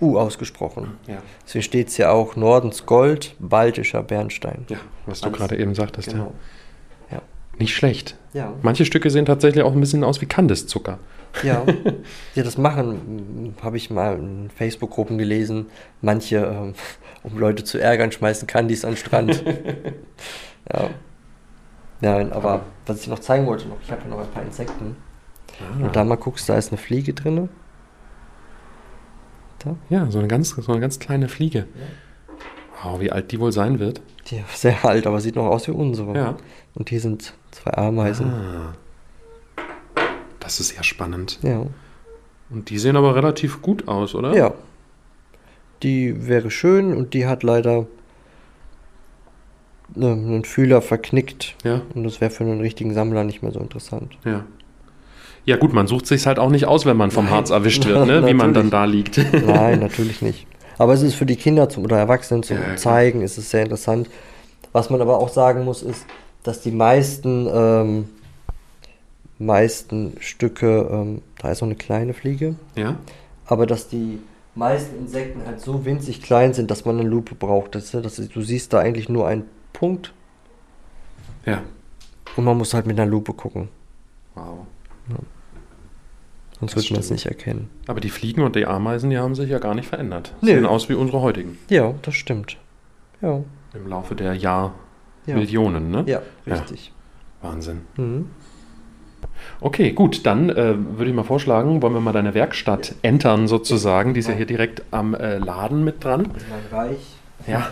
U 0.00 0.18
ausgesprochen. 0.18 0.92
Ja. 1.06 1.18
Deswegen 1.46 1.62
steht 1.62 1.88
es 1.88 1.96
ja 1.96 2.10
auch 2.10 2.36
Nordens 2.36 2.84
Gold, 2.86 3.34
baltischer 3.38 4.02
Bernstein. 4.02 4.64
ja, 4.68 4.76
was 5.06 5.20
du 5.20 5.26
Alles- 5.28 5.38
gerade 5.38 5.58
eben 5.58 5.74
sagtest. 5.74 6.08
Ja. 6.08 6.12
Genau. 6.14 6.32
Nicht 7.58 7.74
schlecht. 7.74 8.16
Ja. 8.32 8.54
Manche 8.62 8.86
Stücke 8.86 9.10
sehen 9.10 9.26
tatsächlich 9.26 9.62
auch 9.64 9.74
ein 9.74 9.80
bisschen 9.80 10.02
aus 10.02 10.22
wie 10.22 10.26
Kandiszucker. 10.26 10.98
Ja, 11.42 11.64
ja 12.34 12.42
das 12.42 12.58
machen, 12.58 13.54
habe 13.62 13.76
ich 13.76 13.90
mal 13.90 14.18
in 14.18 14.50
Facebook-Gruppen 14.50 15.18
gelesen. 15.18 15.66
Manche, 16.00 16.38
ähm, 16.38 16.74
um 17.22 17.38
Leute 17.38 17.64
zu 17.64 17.78
ärgern, 17.78 18.12
schmeißen 18.12 18.46
Candies 18.46 18.84
an 18.84 18.92
den 18.92 18.96
Strand. 18.96 19.44
ja. 20.72 20.90
Nein, 22.02 22.32
aber 22.32 22.62
was 22.86 23.02
ich 23.02 23.08
noch 23.08 23.18
zeigen 23.18 23.46
wollte, 23.46 23.68
noch, 23.68 23.76
ich 23.82 23.90
habe 23.90 24.08
noch 24.08 24.18
ein 24.18 24.30
paar 24.30 24.42
Insekten. 24.42 24.96
Wenn 25.74 25.86
du 25.86 25.90
da 25.90 26.04
mal 26.04 26.16
guckst, 26.16 26.48
da 26.48 26.56
ist 26.56 26.72
eine 26.72 26.78
Fliege 26.78 27.12
drin. 27.12 27.50
Da. 29.58 29.76
Ja, 29.90 30.10
so 30.10 30.18
eine 30.18 30.28
ganz, 30.28 30.50
so 30.50 30.72
eine 30.72 30.80
ganz 30.80 30.98
kleine 30.98 31.28
Fliege. 31.28 31.66
Wow, 32.82 33.00
wie 33.00 33.12
alt 33.12 33.30
die 33.30 33.40
wohl 33.40 33.52
sein 33.52 33.78
wird. 33.78 34.00
Die 34.28 34.36
ist 34.36 34.62
sehr 34.62 34.84
alt, 34.84 35.06
aber 35.06 35.20
sieht 35.20 35.36
noch 35.36 35.46
aus 35.46 35.68
wie 35.68 35.72
unsere. 35.72 36.14
Ja. 36.16 36.36
Und 36.74 36.88
hier 36.88 37.00
sind 37.00 37.34
zwei 37.50 37.74
Ameisen. 37.74 38.32
Ah. 38.32 38.74
Das 40.40 40.58
ist 40.60 40.74
ja 40.76 40.82
spannend. 40.82 41.38
Ja. 41.42 41.64
Und 42.50 42.70
die 42.70 42.78
sehen 42.78 42.96
aber 42.96 43.14
relativ 43.14 43.62
gut 43.62 43.86
aus, 43.88 44.14
oder? 44.14 44.34
Ja. 44.34 44.52
Die 45.82 46.26
wäre 46.28 46.50
schön 46.50 46.94
und 46.94 47.14
die 47.14 47.26
hat 47.26 47.42
leider 47.42 47.86
ne, 49.94 50.08
einen 50.12 50.44
Fühler 50.44 50.82
verknickt. 50.82 51.54
Ja, 51.64 51.82
Und 51.94 52.04
das 52.04 52.20
wäre 52.20 52.30
für 52.30 52.44
einen 52.44 52.60
richtigen 52.60 52.92
Sammler 52.94 53.24
nicht 53.24 53.42
mehr 53.42 53.52
so 53.52 53.60
interessant. 53.60 54.16
ja. 54.24 54.44
Ja 55.46 55.56
gut, 55.56 55.72
man 55.72 55.86
sucht 55.86 56.06
sich 56.06 56.26
halt 56.26 56.38
auch 56.38 56.50
nicht 56.50 56.66
aus, 56.66 56.84
wenn 56.84 56.98
man 56.98 57.10
vom 57.10 57.24
Nein. 57.24 57.34
Harz 57.34 57.48
erwischt 57.48 57.86
wird, 57.86 58.06
ne? 58.06 58.26
wie 58.26 58.34
man 58.34 58.52
dann 58.52 58.68
da 58.68 58.84
liegt. 58.84 59.16
Nein, 59.46 59.80
natürlich 59.80 60.20
nicht. 60.20 60.46
Aber 60.76 60.92
es 60.92 61.00
ist 61.00 61.14
für 61.14 61.24
die 61.24 61.36
Kinder 61.36 61.66
zum, 61.70 61.84
oder 61.84 61.96
Erwachsenen 61.98 62.42
zum 62.42 62.58
Ja. 62.58 62.76
Zeigen, 62.76 63.22
ist 63.22 63.38
es 63.38 63.50
sehr 63.50 63.62
interessant. 63.62 64.10
Was 64.72 64.90
man 64.90 65.00
aber 65.00 65.16
auch 65.18 65.30
sagen 65.30 65.64
muss, 65.64 65.82
ist, 65.82 66.04
dass 66.42 66.60
die 66.60 66.70
meisten, 66.70 67.48
ähm, 67.50 68.04
meisten 69.46 70.16
Stücke, 70.20 70.88
ähm, 70.92 71.22
da 71.38 71.50
ist 71.50 71.60
noch 71.60 71.68
eine 71.68 71.76
kleine 71.76 72.14
Fliege, 72.14 72.54
ja? 72.76 72.96
aber 73.46 73.66
dass 73.66 73.88
die 73.88 74.18
meisten 74.54 74.96
Insekten 74.98 75.44
halt 75.46 75.60
so 75.60 75.84
winzig 75.84 76.22
klein 76.22 76.52
sind, 76.54 76.70
dass 76.70 76.84
man 76.84 76.98
eine 77.00 77.08
Lupe 77.08 77.34
braucht. 77.34 77.74
Das, 77.74 77.90
das 77.90 78.16
du 78.16 78.42
siehst 78.42 78.72
da 78.72 78.78
eigentlich 78.80 79.08
nur 79.08 79.26
einen 79.26 79.44
Punkt 79.72 80.12
Ja. 81.46 81.62
und 82.36 82.44
man 82.44 82.56
muss 82.58 82.74
halt 82.74 82.86
mit 82.86 82.98
einer 83.00 83.10
Lupe 83.10 83.32
gucken. 83.32 83.68
Wow. 84.34 84.66
Sonst 86.58 86.76
Das 86.76 86.82
wird 86.84 86.90
man 86.92 87.00
es 87.00 87.10
nicht 87.10 87.26
erkennen. 87.26 87.70
Aber 87.86 88.00
die 88.00 88.10
Fliegen 88.10 88.42
und 88.42 88.54
die 88.54 88.66
Ameisen, 88.66 89.08
die 89.08 89.16
haben 89.18 89.34
sich 89.34 89.48
ja 89.48 89.58
gar 89.58 89.74
nicht 89.74 89.88
verändert. 89.88 90.34
Nö. 90.42 90.48
Sehen 90.48 90.66
aus 90.66 90.88
wie 90.90 90.94
unsere 90.94 91.22
heutigen. 91.22 91.56
Ja, 91.70 91.94
das 92.02 92.14
stimmt. 92.14 92.58
Ja, 93.22 93.42
Im 93.72 93.86
Laufe 93.86 94.14
der 94.14 94.34
Jahr 94.34 94.74
ja. 95.26 95.36
Millionen, 95.36 95.90
ne? 95.90 96.04
Ja, 96.06 96.20
Ja. 96.44 96.54
richtig. 96.56 96.92
Wahnsinn. 97.40 97.82
Mhm. 97.96 98.26
Okay, 99.60 99.92
gut, 99.92 100.26
dann 100.26 100.50
äh, 100.50 100.74
würde 100.76 101.10
ich 101.10 101.14
mal 101.14 101.24
vorschlagen, 101.24 101.82
wollen 101.82 101.94
wir 101.94 102.00
mal 102.00 102.12
deine 102.12 102.34
Werkstatt 102.34 102.94
entern 103.02 103.48
sozusagen. 103.48 104.14
Die 104.14 104.20
ist 104.20 104.28
ja 104.28 104.34
hier 104.34 104.46
direkt 104.46 104.82
am 104.90 105.14
äh, 105.14 105.38
Laden 105.38 105.84
mit 105.84 106.02
dran. 106.02 106.28
Reich. 106.70 106.98
Ja. 107.46 107.68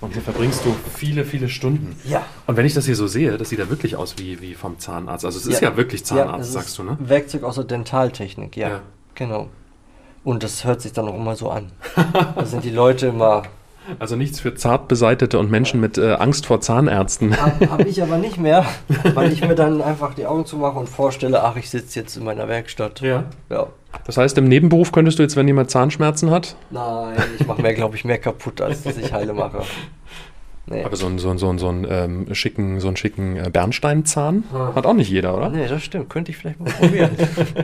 Und 0.00 0.12
hier 0.12 0.22
verbringst 0.22 0.64
du 0.64 0.74
viele, 0.94 1.24
viele 1.24 1.48
Stunden. 1.48 1.96
Ja. 2.04 2.24
Und 2.46 2.56
wenn 2.56 2.66
ich 2.66 2.74
das 2.74 2.86
hier 2.86 2.96
so 2.96 3.06
sehe, 3.06 3.38
das 3.38 3.48
sieht 3.48 3.58
ja 3.58 3.70
wirklich 3.70 3.96
aus 3.96 4.16
wie, 4.18 4.40
wie 4.40 4.54
vom 4.54 4.78
Zahnarzt. 4.78 5.24
Also 5.24 5.38
es 5.38 5.46
ist 5.46 5.60
ja, 5.60 5.76
wirklich 5.76 6.04
Zahnarzt, 6.04 6.48
ist 6.48 6.52
sagst 6.52 6.78
du, 6.78 6.82
ne? 6.82 6.96
Werkzeug 7.00 7.42
aus 7.44 7.54
der 7.56 7.64
Dentaltechnik, 7.64 8.56
ja. 8.56 8.68
Ja. 8.68 8.80
Genau. 9.14 9.48
Und 10.22 10.42
das 10.42 10.64
hört 10.64 10.82
sich 10.82 10.92
dann 10.92 11.08
auch 11.08 11.14
immer 11.14 11.36
so 11.36 11.50
an. 11.50 11.72
da 12.34 12.44
sind 12.44 12.64
die 12.64 12.70
Leute 12.70 13.06
immer 13.06 13.44
Also 13.98 14.16
nichts 14.16 14.40
für 14.40 14.54
zart 14.54 14.88
beseitete 14.88 15.38
und 15.38 15.50
Menschen 15.50 15.80
mit 15.80 15.98
äh, 15.98 16.12
Angst 16.14 16.46
vor 16.46 16.60
Zahnärzten. 16.60 17.40
Habe 17.40 17.70
hab 17.70 17.86
ich 17.86 18.02
aber 18.02 18.18
nicht 18.18 18.38
mehr, 18.38 18.64
weil 19.14 19.32
ich 19.32 19.40
mir 19.40 19.54
dann 19.54 19.82
einfach 19.82 20.14
die 20.14 20.26
Augen 20.26 20.46
zumache 20.46 20.78
und 20.78 20.88
vorstelle, 20.88 21.42
ach, 21.42 21.56
ich 21.56 21.70
sitze 21.70 22.00
jetzt 22.00 22.16
in 22.16 22.24
meiner 22.24 22.48
Werkstatt. 22.48 23.00
Ja. 23.00 23.24
Ja. 23.50 23.68
Das 24.04 24.16
heißt, 24.16 24.36
im 24.38 24.48
Nebenberuf 24.48 24.92
könntest 24.92 25.18
du 25.18 25.22
jetzt, 25.22 25.36
wenn 25.36 25.46
jemand 25.46 25.70
Zahnschmerzen 25.70 26.30
hat, 26.30 26.56
Nein, 26.70 27.16
ich 27.38 27.46
mache 27.46 27.62
mir, 27.62 27.72
glaube 27.74 27.96
ich, 27.96 28.04
mehr 28.04 28.18
kaputt, 28.18 28.60
als 28.60 28.82
dass 28.82 28.98
ich 28.98 29.12
heile 29.12 29.32
mache. 29.32 29.62
Nee. 30.68 30.82
aber 30.82 30.96
so 30.96 31.06
einen 31.06 31.18
so 31.18 31.28
einen- 31.30 31.38
so 31.38 31.48
einen- 31.48 31.58
so 31.58 31.68
einen, 31.68 31.86
ähm, 31.88 32.34
schicken, 32.34 32.80
so 32.80 32.88
einen 32.88 32.96
schicken 32.96 33.36
äh, 33.36 33.50
Bernsteinzahn 33.52 34.42
hat 34.74 34.84
auch 34.84 34.94
nicht 34.94 35.08
jeder, 35.10 35.36
oder? 35.36 35.48
Nee, 35.48 35.68
das 35.68 35.82
stimmt. 35.84 36.10
Könnte 36.10 36.32
ich 36.32 36.36
vielleicht 36.38 36.58
mal 36.58 36.72
probieren. 36.72 37.10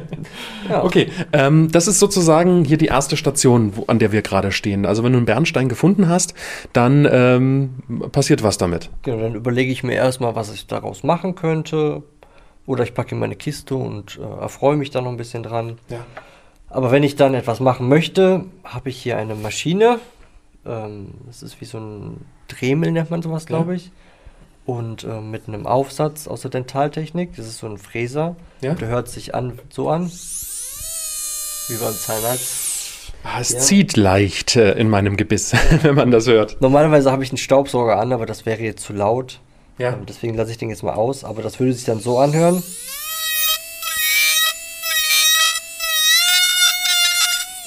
ja. 0.70 0.84
Okay, 0.84 1.08
ähm, 1.32 1.68
das 1.72 1.88
ist 1.88 1.98
sozusagen 1.98 2.64
hier 2.64 2.76
die 2.78 2.86
erste 2.86 3.16
Station, 3.16 3.72
wo, 3.76 3.84
an 3.88 3.98
der 3.98 4.12
wir 4.12 4.22
gerade 4.22 4.52
stehen. 4.52 4.86
Also 4.86 5.02
wenn 5.02 5.12
du 5.12 5.18
einen 5.18 5.26
Bernstein 5.26 5.68
gefunden 5.68 6.08
hast, 6.08 6.34
dann 6.72 7.08
ähm, 7.10 7.70
passiert 8.12 8.42
was 8.44 8.56
damit. 8.58 8.88
Genau, 9.02 9.18
dann 9.20 9.34
überlege 9.34 9.72
ich 9.72 9.82
mir 9.82 9.94
erstmal, 9.94 10.36
was 10.36 10.52
ich 10.54 10.66
daraus 10.68 11.02
machen 11.02 11.34
könnte. 11.34 12.02
Oder 12.66 12.84
ich 12.84 12.94
packe 12.94 13.16
in 13.16 13.18
meine 13.20 13.34
Kiste 13.34 13.74
und 13.74 14.20
äh, 14.22 14.40
erfreue 14.42 14.76
mich 14.76 14.90
da 14.90 15.00
noch 15.00 15.10
ein 15.10 15.16
bisschen 15.16 15.42
dran. 15.42 15.78
Ja. 15.88 15.98
Aber 16.70 16.92
wenn 16.92 17.02
ich 17.02 17.16
dann 17.16 17.34
etwas 17.34 17.58
machen 17.58 17.88
möchte, 17.88 18.44
habe 18.62 18.88
ich 18.90 18.96
hier 19.02 19.18
eine 19.18 19.34
Maschine. 19.34 19.98
Ähm, 20.66 21.14
das 21.26 21.42
ist 21.42 21.60
wie 21.60 21.64
so 21.64 21.78
ein 21.78 22.20
Dremel, 22.48 22.92
nennt 22.92 23.10
man 23.10 23.22
sowas, 23.22 23.46
glaube 23.46 23.74
ich. 23.74 23.90
Und 24.64 25.02
äh, 25.04 25.20
mit 25.20 25.48
einem 25.48 25.66
Aufsatz 25.66 26.28
aus 26.28 26.42
der 26.42 26.50
Dentaltechnik. 26.52 27.34
Das 27.36 27.46
ist 27.46 27.58
so 27.58 27.66
ein 27.66 27.78
Fräser. 27.78 28.36
Ja. 28.60 28.74
Der 28.74 28.88
hört 28.88 29.08
sich 29.08 29.34
an 29.34 29.58
so 29.70 29.88
an. 29.88 30.10
Wie 31.68 31.74
beim 31.76 31.92
Zahnarzt. 31.94 33.12
Ah, 33.24 33.40
es 33.40 33.50
Ja. 33.50 33.58
zieht 33.60 33.96
leicht 33.96 34.56
äh, 34.56 34.72
in 34.72 34.88
meinem 34.90 35.16
Gebiss, 35.16 35.52
wenn 35.82 35.94
man 35.94 36.10
das 36.10 36.26
hört. 36.26 36.60
Normalerweise 36.60 37.10
habe 37.12 37.22
ich 37.24 37.30
einen 37.30 37.38
Staubsauger 37.38 37.98
an, 37.98 38.12
aber 38.12 38.26
das 38.26 38.46
wäre 38.46 38.60
jetzt 38.62 38.82
zu 38.84 38.92
laut. 38.92 39.40
Ja. 39.78 39.92
Ähm, 39.94 40.06
Deswegen 40.08 40.34
lasse 40.34 40.50
ich 40.52 40.58
den 40.58 40.70
jetzt 40.70 40.82
mal 40.82 40.94
aus. 40.94 41.24
Aber 41.24 41.42
das 41.42 41.58
würde 41.60 41.72
sich 41.72 41.84
dann 41.84 42.00
so 42.00 42.18
anhören. 42.18 42.62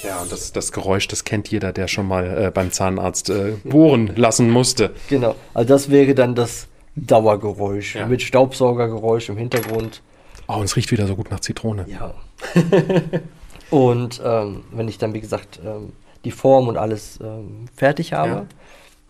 Ja, 0.06 0.22
und 0.22 0.32
das, 0.32 0.52
das 0.52 0.72
Geräusch, 0.72 1.08
das 1.08 1.24
kennt 1.24 1.48
jeder, 1.50 1.74
der 1.74 1.88
schon 1.88 2.08
mal 2.08 2.46
äh, 2.48 2.52
beim 2.52 2.72
Zahnarzt 2.72 3.30
äh, 3.30 3.54
bohren 3.64 4.12
lassen 4.16 4.50
musste. 4.50 4.92
Genau. 5.10 5.36
Also 5.54 5.68
das 5.74 5.90
wäre 5.90 6.14
dann 6.16 6.36
das 6.36 6.68
Dauergeräusch. 6.96 7.96
Ja. 7.96 8.06
Mit 8.06 8.22
Staubsaugergeräusch 8.22 9.30
im 9.30 9.38
Hintergrund. 9.38 10.02
Oh, 10.48 10.54
und 10.56 10.64
es 10.66 10.76
riecht 10.76 10.92
wieder 10.92 11.08
so 11.08 11.16
gut 11.16 11.32
nach 11.32 11.40
Zitrone. 11.40 11.86
Ja. 11.90 12.14
und 13.70 14.22
ähm, 14.24 14.64
wenn 14.72 14.88
ich 14.88 14.98
dann, 14.98 15.14
wie 15.14 15.22
gesagt, 15.22 15.60
ähm, 15.66 15.92
die 16.24 16.32
Form 16.32 16.68
und 16.68 16.78
alles 16.78 17.20
ähm, 17.22 17.66
fertig 17.76 18.14
habe, 18.14 18.30
Ja. 18.30 18.46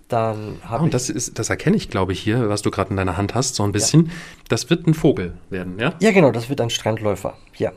dann 0.08 0.58
Ah, 0.64 0.70
habe 0.70 0.84
und 0.84 0.90
ich. 0.90 0.92
das, 0.94 1.10
ist, 1.10 1.38
das 1.40 1.50
erkenne 1.50 1.76
ich, 1.76 1.90
glaube 1.90 2.14
ich, 2.14 2.20
hier, 2.20 2.50
was 2.50 2.62
du 2.62 2.72
gerade 2.72 2.90
in 2.92 2.98
deiner 2.98 3.18
Hand 3.18 3.36
hast, 3.36 3.56
so 3.56 3.64
ein 3.64 3.72
bisschen. 3.72 4.12
Das 4.50 4.70
wird 4.70 4.88
ein 4.88 4.94
Vogel 4.94 5.34
werden, 5.50 5.78
ja? 5.80 5.94
ja, 6.00 6.12
genau, 6.12 6.32
das 6.32 6.50
wird 6.50 6.62
ein 6.62 6.70
Strandläufer. 6.70 7.36
Ja. 7.58 7.72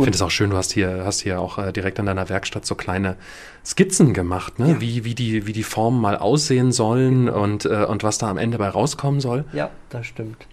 Ich 0.00 0.04
finde 0.04 0.16
es 0.16 0.22
auch 0.22 0.30
schön, 0.30 0.50
du 0.50 0.56
hast 0.56 0.72
hier, 0.72 1.02
hast 1.04 1.20
hier 1.20 1.40
auch 1.40 1.58
äh, 1.58 1.72
direkt 1.72 1.98
an 2.00 2.06
deiner 2.06 2.28
Werkstatt 2.28 2.66
so 2.66 2.74
kleine 2.74 3.16
Skizzen 3.64 4.14
gemacht, 4.14 4.58
ne? 4.58 4.70
Ja. 4.70 4.80
wie, 4.80 5.04
wie, 5.04 5.14
die, 5.14 5.46
wie 5.46 5.52
die 5.52 5.62
Formen 5.62 6.00
mal 6.00 6.16
aussehen 6.16 6.72
sollen 6.72 7.28
und, 7.28 7.64
äh, 7.66 7.84
und 7.84 8.02
was 8.02 8.18
da 8.18 8.28
am 8.30 8.38
Ende 8.38 8.58
bei 8.58 8.68
rauskommen 8.68 9.20
soll. 9.20 9.44
Ja, 9.52 9.70
das 9.90 10.06
stimmt. 10.06 10.46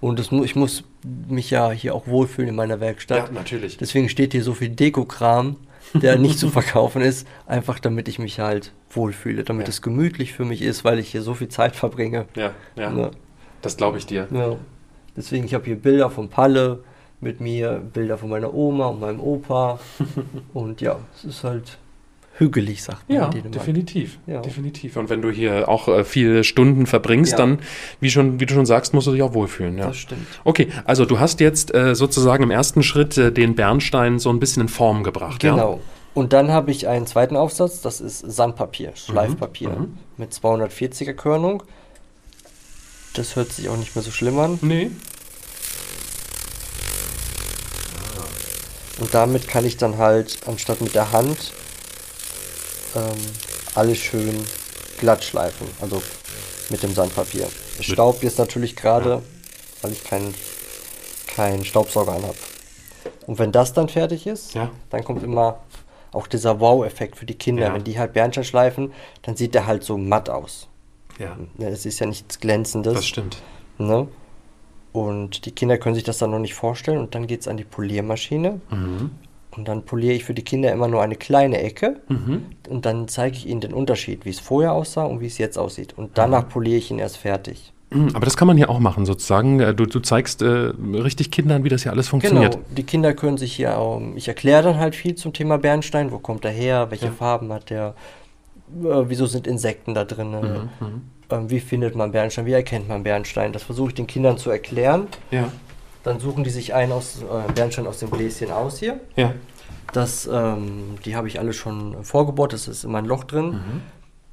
Und 0.00 0.18
das, 0.18 0.30
ich 0.32 0.54
muss 0.54 0.84
mich 1.28 1.50
ja 1.50 1.70
hier 1.70 1.94
auch 1.94 2.06
wohlfühlen 2.06 2.50
in 2.50 2.54
meiner 2.56 2.80
Werkstatt. 2.80 3.32
natürlich. 3.32 3.78
Deswegen 3.78 4.08
steht 4.08 4.32
hier 4.32 4.42
so 4.44 4.52
viel 4.54 4.68
Dekokram, 4.68 5.56
der 5.94 6.18
nicht 6.18 6.38
zu 6.38 6.50
verkaufen 6.50 7.00
ist, 7.02 7.26
einfach 7.46 7.78
damit 7.78 8.08
ich 8.08 8.18
mich 8.18 8.38
halt 8.40 8.72
wohlfühle, 8.90 9.44
damit 9.44 9.66
Ja. 9.66 9.70
es 9.70 9.82
gemütlich 9.82 10.32
für 10.34 10.44
mich 10.44 10.62
ist, 10.62 10.84
weil 10.84 10.98
ich 10.98 11.10
hier 11.10 11.22
so 11.22 11.34
viel 11.34 11.48
Zeit 11.48 11.74
verbringe. 11.74 12.26
Ja, 12.36 12.52
ja. 12.76 12.92
Ja. 12.96 13.10
Das 13.62 13.76
glaube 13.76 13.98
ich 13.98 14.06
dir. 14.06 14.28
Ja. 14.30 14.56
Deswegen, 15.16 15.44
ich 15.46 15.54
habe 15.54 15.64
hier 15.64 15.76
Bilder 15.76 16.10
von 16.10 16.28
Palle 16.28 16.84
mit 17.24 17.40
mir, 17.40 17.82
Bilder 17.92 18.18
von 18.18 18.30
meiner 18.30 18.54
Oma 18.54 18.86
und 18.86 19.00
meinem 19.00 19.20
Opa. 19.20 19.80
und 20.54 20.80
ja, 20.80 20.98
es 21.16 21.24
ist 21.24 21.44
halt 21.44 21.78
hügelig, 22.36 22.82
sagt 22.82 23.08
man 23.08 23.18
Ja, 23.18 23.28
definitiv. 23.28 24.18
Ja. 24.26 24.40
Definitiv. 24.40 24.96
Und 24.96 25.08
wenn 25.08 25.22
du 25.22 25.30
hier 25.30 25.68
auch 25.68 25.88
äh, 25.88 26.04
viele 26.04 26.44
Stunden 26.44 26.86
verbringst, 26.86 27.32
Ja. 27.32 27.38
dann, 27.38 27.58
wie, 28.00 28.10
schon, 28.10 28.40
wie 28.40 28.46
du 28.46 28.54
schon 28.54 28.66
sagst, 28.66 28.94
musst 28.94 29.06
du 29.06 29.12
dich 29.12 29.22
auch 29.22 29.34
wohlfühlen. 29.34 29.78
Ja. 29.78 29.88
Das 29.88 29.96
stimmt. 29.96 30.26
Okay, 30.44 30.68
also 30.84 31.04
du 31.04 31.18
hast 31.18 31.40
jetzt 31.40 31.74
äh, 31.74 31.94
sozusagen 31.94 32.42
im 32.42 32.50
ersten 32.50 32.82
Schritt 32.82 33.16
äh, 33.18 33.32
den 33.32 33.54
Bernstein 33.54 34.18
so 34.18 34.30
ein 34.30 34.40
bisschen 34.40 34.62
in 34.62 34.68
Form 34.68 35.04
gebracht. 35.04 35.40
Genau. 35.40 35.80
Und 36.12 36.32
dann 36.32 36.52
habe 36.52 36.70
ich 36.70 36.86
einen 36.86 37.06
zweiten 37.06 37.36
Aufsatz, 37.36 37.80
das 37.80 38.00
ist 38.00 38.20
Sandpapier, 38.20 38.92
Schleifpapier 38.94 39.70
mhm. 39.70 39.98
mit 40.16 40.32
240er 40.32 41.12
Körnung. 41.12 41.64
Das 43.14 43.36
hört 43.36 43.52
sich 43.52 43.68
auch 43.68 43.76
nicht 43.76 43.96
mehr 43.96 44.02
so 44.02 44.10
schlimm 44.10 44.38
an. 44.38 44.58
Ja? 44.62 44.68
Nee. 44.68 44.90
Und 48.98 49.12
damit 49.12 49.48
kann 49.48 49.64
ich 49.64 49.76
dann 49.76 49.98
halt, 49.98 50.38
anstatt 50.46 50.80
mit 50.80 50.94
der 50.94 51.10
Hand, 51.12 51.52
ähm, 52.94 53.02
alles 53.74 53.98
schön 53.98 54.44
glatt 54.98 55.24
schleifen. 55.24 55.66
Also 55.80 56.02
mit 56.70 56.82
dem 56.82 56.94
Sandpapier. 56.94 57.48
Es 57.78 57.86
staubt 57.86 58.22
jetzt 58.22 58.38
natürlich 58.38 58.76
gerade, 58.76 59.22
weil 59.82 59.92
ich 59.92 60.04
keinen 60.04 60.34
keinen 61.26 61.64
Staubsauger 61.64 62.12
anhab. 62.12 62.36
Und 63.26 63.38
wenn 63.40 63.50
das 63.50 63.72
dann 63.72 63.88
fertig 63.88 64.26
ist, 64.26 64.54
Ja. 64.54 64.70
dann 64.90 65.02
kommt 65.02 65.24
immer 65.24 65.58
auch 66.12 66.28
dieser 66.28 66.60
Wow-Effekt 66.60 67.16
für 67.16 67.26
die 67.26 67.34
Kinder. 67.34 67.66
Ja. 67.66 67.74
Wenn 67.74 67.82
die 67.82 67.98
halt 67.98 68.12
Bernstein 68.12 68.44
schleifen, 68.44 68.92
dann 69.22 69.34
sieht 69.34 69.54
der 69.54 69.66
halt 69.66 69.82
so 69.82 69.98
matt 69.98 70.30
aus. 70.30 70.68
Ja, 71.18 71.36
Ne, 71.56 71.68
Es 71.70 71.84
ist 71.86 71.98
ja 71.98 72.06
nichts 72.06 72.38
Glänzendes. 72.38 72.94
das 72.94 73.06
stimmt. 73.06 73.42
Ne? 73.78 74.06
Und 74.94 75.44
die 75.44 75.50
Kinder 75.50 75.76
können 75.76 75.96
sich 75.96 76.04
das 76.04 76.18
dann 76.18 76.30
noch 76.30 76.38
nicht 76.38 76.54
vorstellen 76.54 76.98
und 76.98 77.16
dann 77.16 77.26
geht 77.26 77.40
es 77.40 77.48
an 77.48 77.56
die 77.56 77.64
Poliermaschine. 77.64 78.60
Mhm. 78.70 79.10
Und 79.56 79.66
dann 79.68 79.82
poliere 79.82 80.14
ich 80.14 80.24
für 80.24 80.34
die 80.34 80.42
Kinder 80.42 80.72
immer 80.72 80.86
nur 80.86 81.02
eine 81.02 81.16
kleine 81.16 81.60
Ecke 81.60 81.96
Mhm. 82.08 82.42
und 82.68 82.86
dann 82.86 83.08
zeige 83.08 83.36
ich 83.36 83.46
ihnen 83.46 83.60
den 83.60 83.72
Unterschied, 83.74 84.24
wie 84.24 84.30
es 84.30 84.38
vorher 84.38 84.72
aussah 84.72 85.02
und 85.04 85.20
wie 85.20 85.26
es 85.26 85.36
jetzt 85.38 85.58
aussieht. 85.58 85.94
Und 85.98 86.12
danach 86.16 86.48
poliere 86.48 86.76
ich 86.78 86.90
ihn 86.92 87.00
erst 87.00 87.16
fertig. 87.16 87.72
Mhm, 87.90 88.10
Aber 88.14 88.24
das 88.24 88.36
kann 88.36 88.46
man 88.46 88.56
hier 88.56 88.70
auch 88.70 88.78
machen, 88.78 89.04
sozusagen. 89.04 89.58
Äh, 89.58 89.74
Du, 89.74 89.86
du 89.86 89.98
zeigst 89.98 90.42
äh, 90.42 90.46
richtig 90.46 91.32
Kindern, 91.32 91.64
wie 91.64 91.68
das 91.68 91.82
hier 91.82 91.90
alles 91.92 92.06
funktioniert. 92.08 92.52
Genau, 92.54 92.64
die 92.76 92.82
Kinder 92.84 93.14
können 93.14 93.36
sich 93.36 93.52
hier, 93.52 93.70
ähm, 93.76 94.16
ich 94.16 94.28
erkläre 94.28 94.62
dann 94.62 94.78
halt 94.78 94.94
viel 94.94 95.16
zum 95.16 95.32
Thema 95.32 95.58
Bernstein, 95.58 96.12
wo 96.12 96.18
kommt 96.18 96.44
er 96.44 96.50
her, 96.52 96.86
welche 96.90 97.06
Ja. 97.06 97.12
Farben 97.12 97.52
hat 97.52 97.70
der, 97.70 97.94
äh, 98.82 99.02
wieso 99.06 99.26
sind 99.26 99.46
Insekten 99.48 99.92
da 99.94 100.04
drin, 100.04 100.30
Mhm, 100.30 100.68
ähm, 100.80 101.02
wie 101.46 101.60
findet 101.60 101.94
man 101.94 102.12
Bernstein, 102.12 102.46
wie 102.46 102.52
erkennt 102.52 102.88
man 102.88 103.02
Bernstein. 103.02 103.52
Das 103.52 103.62
versuche 103.62 103.88
ich 103.88 103.94
den 103.94 104.06
Kindern 104.06 104.38
zu 104.38 104.50
erklären. 104.50 105.08
Ja. 105.30 105.50
Dann 106.02 106.20
suchen 106.20 106.44
die 106.44 106.50
sich 106.50 106.74
einen 106.74 106.92
aus, 106.92 107.22
äh, 107.22 107.52
Bernstein 107.52 107.86
aus 107.86 107.98
dem 107.98 108.10
Gläschen 108.10 108.50
aus 108.50 108.78
hier. 108.78 109.00
Ja. 109.16 109.32
Das, 109.92 110.28
ähm, 110.30 110.96
die 111.04 111.16
habe 111.16 111.28
ich 111.28 111.38
alle 111.38 111.52
schon 111.52 112.02
vorgebohrt, 112.02 112.52
das 112.52 112.68
ist 112.68 112.84
immer 112.84 112.98
ein 112.98 113.06
Loch 113.06 113.24
drin. 113.24 113.60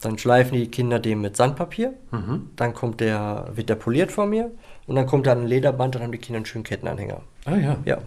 Dann 0.01 0.17
schleifen 0.17 0.57
die 0.57 0.67
Kinder 0.67 0.99
den 0.99 1.21
mit 1.21 1.37
Sandpapier. 1.37 1.93
Mhm. 2.09 2.49
Dann 2.55 2.73
kommt 2.73 2.99
der, 2.99 3.49
wird 3.53 3.69
der 3.69 3.75
poliert 3.75 4.11
von 4.11 4.29
mir. 4.29 4.51
Und 4.87 4.95
dann 4.95 5.05
kommt 5.05 5.27
da 5.27 5.33
ein 5.33 5.45
Lederband, 5.45 5.95
dann 5.95 6.01
haben 6.01 6.11
die 6.11 6.17
Kinder 6.17 6.37
einen 6.37 6.45
schönen 6.45 6.63
Kettenanhänger. 6.63 7.21
Ah 7.45 7.55
ja. 7.55 7.77
Ja, 7.85 7.99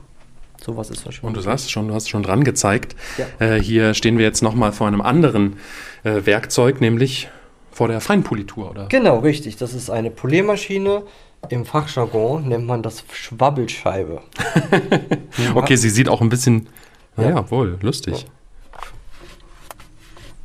sowas 0.61 0.91
ist 0.91 1.13
schon. 1.15 1.29
Und 1.29 1.37
du 1.37 1.41
sagst 1.41 1.71
schon, 1.71 1.89
du 1.89 1.95
hast 1.95 2.09
schon 2.09 2.25
dran 2.25 2.43
gezeigt. 2.43 2.97
Ja. 3.17 3.47
Äh, 3.47 3.63
hier 3.63 3.95
stehen 3.95 4.19
wir 4.19 4.25
jetzt 4.25 4.43
nochmal 4.43 4.73
vor 4.73 4.89
einem 4.89 5.01
anderen 5.01 5.57
äh, 6.03 6.27
Werkzeug, 6.27 6.81
nämlich 6.81 7.29
vor 7.75 7.89
der 7.89 8.01
Feinpolitur, 8.01 8.71
oder? 8.71 8.87
Genau, 8.87 9.19
richtig. 9.19 9.57
Das 9.57 9.75
ist 9.75 9.91
eine 9.91 10.11
Poliermaschine. 10.11 11.03
Im 11.51 11.67
Fachjargon 11.67 12.49
nennt 12.49 12.67
man 12.67 12.83
das 12.83 13.05
Schwabbelscheibe. 13.13 14.23
Okay, 15.55 15.77
sie 15.77 15.91
sieht 15.91 16.09
auch 16.09 16.21
ein 16.21 16.29
bisschen, 16.29 16.69
Ja. 17.17 17.25
naja, 17.31 17.51
wohl, 17.51 17.77
lustig. 17.83 18.25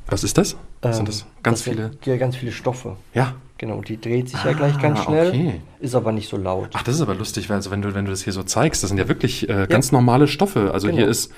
Was 0.08 0.24
ist 0.24 0.38
das? 0.38 0.58
Ähm, 0.82 0.94
Sind 0.94 1.08
das 1.08 1.26
ganz 1.44 1.60
das 1.60 1.66
sind 1.66 1.74
viele? 1.76 1.92
Ja, 2.06 2.18
ganz 2.18 2.36
viele 2.36 2.52
Stoffe. 2.52 2.96
Ja. 3.14 3.36
Genau, 3.60 3.76
und 3.76 3.90
die 3.90 4.00
dreht 4.00 4.30
sich 4.30 4.44
ja 4.44 4.52
Ah, 4.52 4.54
gleich 4.54 4.80
ganz 4.80 5.04
schnell. 5.04 5.28
okay. 5.30 5.62
Ist 5.80 5.94
aber 5.94 6.12
nicht 6.14 6.30
so 6.30 6.38
laut. 6.38 6.70
Ach, 6.74 6.82
das 6.84 6.96
ist 6.96 7.02
aber 7.02 7.14
lustig, 7.14 7.50
weil 7.50 7.58
also 7.58 7.70
wenn 7.72 7.82
du, 7.82 7.94
wenn 7.94 8.06
du 8.06 8.12
das 8.12 8.24
hier 8.24 8.34
so 8.34 8.42
zeigst, 8.44 8.82
das 8.84 8.88
sind 8.90 8.98
ja 8.98 9.08
wirklich 9.08 9.48
äh, 9.50 9.68
ganz 9.70 9.92
normale 9.92 10.28
Stoffe. 10.28 10.72
Also 10.74 10.88
Genau. 10.88 11.00
hier 11.00 11.08
ist 11.08 11.32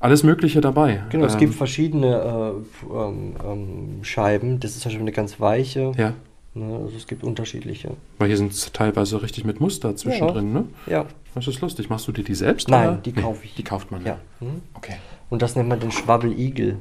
alles 0.00 0.22
Mögliche 0.22 0.60
dabei. 0.60 1.02
Genau, 1.10 1.26
es 1.26 1.34
Ähm, 1.34 1.40
gibt 1.40 1.54
verschiedene 1.54 2.54
äh, 2.90 2.94
ähm, 2.94 3.34
ähm, 3.44 3.98
Scheiben. 4.02 4.60
Das 4.60 4.72
ist 4.72 4.80
zum 4.82 4.90
Beispiel 4.90 5.02
eine 5.02 5.12
ganz 5.12 5.40
weiche. 5.40 5.92
Ja, 5.96 6.14
Ne, 6.54 6.64
also 6.82 6.96
es 6.96 7.06
gibt 7.06 7.22
unterschiedliche. 7.22 7.90
weil 8.18 8.28
hier 8.28 8.36
sind 8.38 8.50
es 8.52 8.72
teilweise 8.72 9.22
richtig 9.22 9.44
mit 9.44 9.60
Muster 9.60 9.94
zwischendrin, 9.94 10.52
ne? 10.52 10.64
Ja. 10.86 11.04
Das 11.34 11.46
ist 11.46 11.60
lustig. 11.60 11.88
Machst 11.90 12.08
du 12.08 12.12
dir 12.12 12.24
die 12.24 12.34
selbst? 12.34 12.68
Nein, 12.68 12.88
oder? 12.88 12.96
die 12.96 13.12
kaufe 13.12 13.44
ich. 13.44 13.54
Die 13.54 13.62
kauft 13.62 13.90
man. 13.92 14.04
Ja. 14.04 14.18
Hm? 14.40 14.62
Okay. 14.74 14.96
Und 15.30 15.42
das 15.42 15.54
nennt 15.54 15.68
man 15.68 15.78
den 15.78 15.92
Schwabbeligel. 15.92 16.78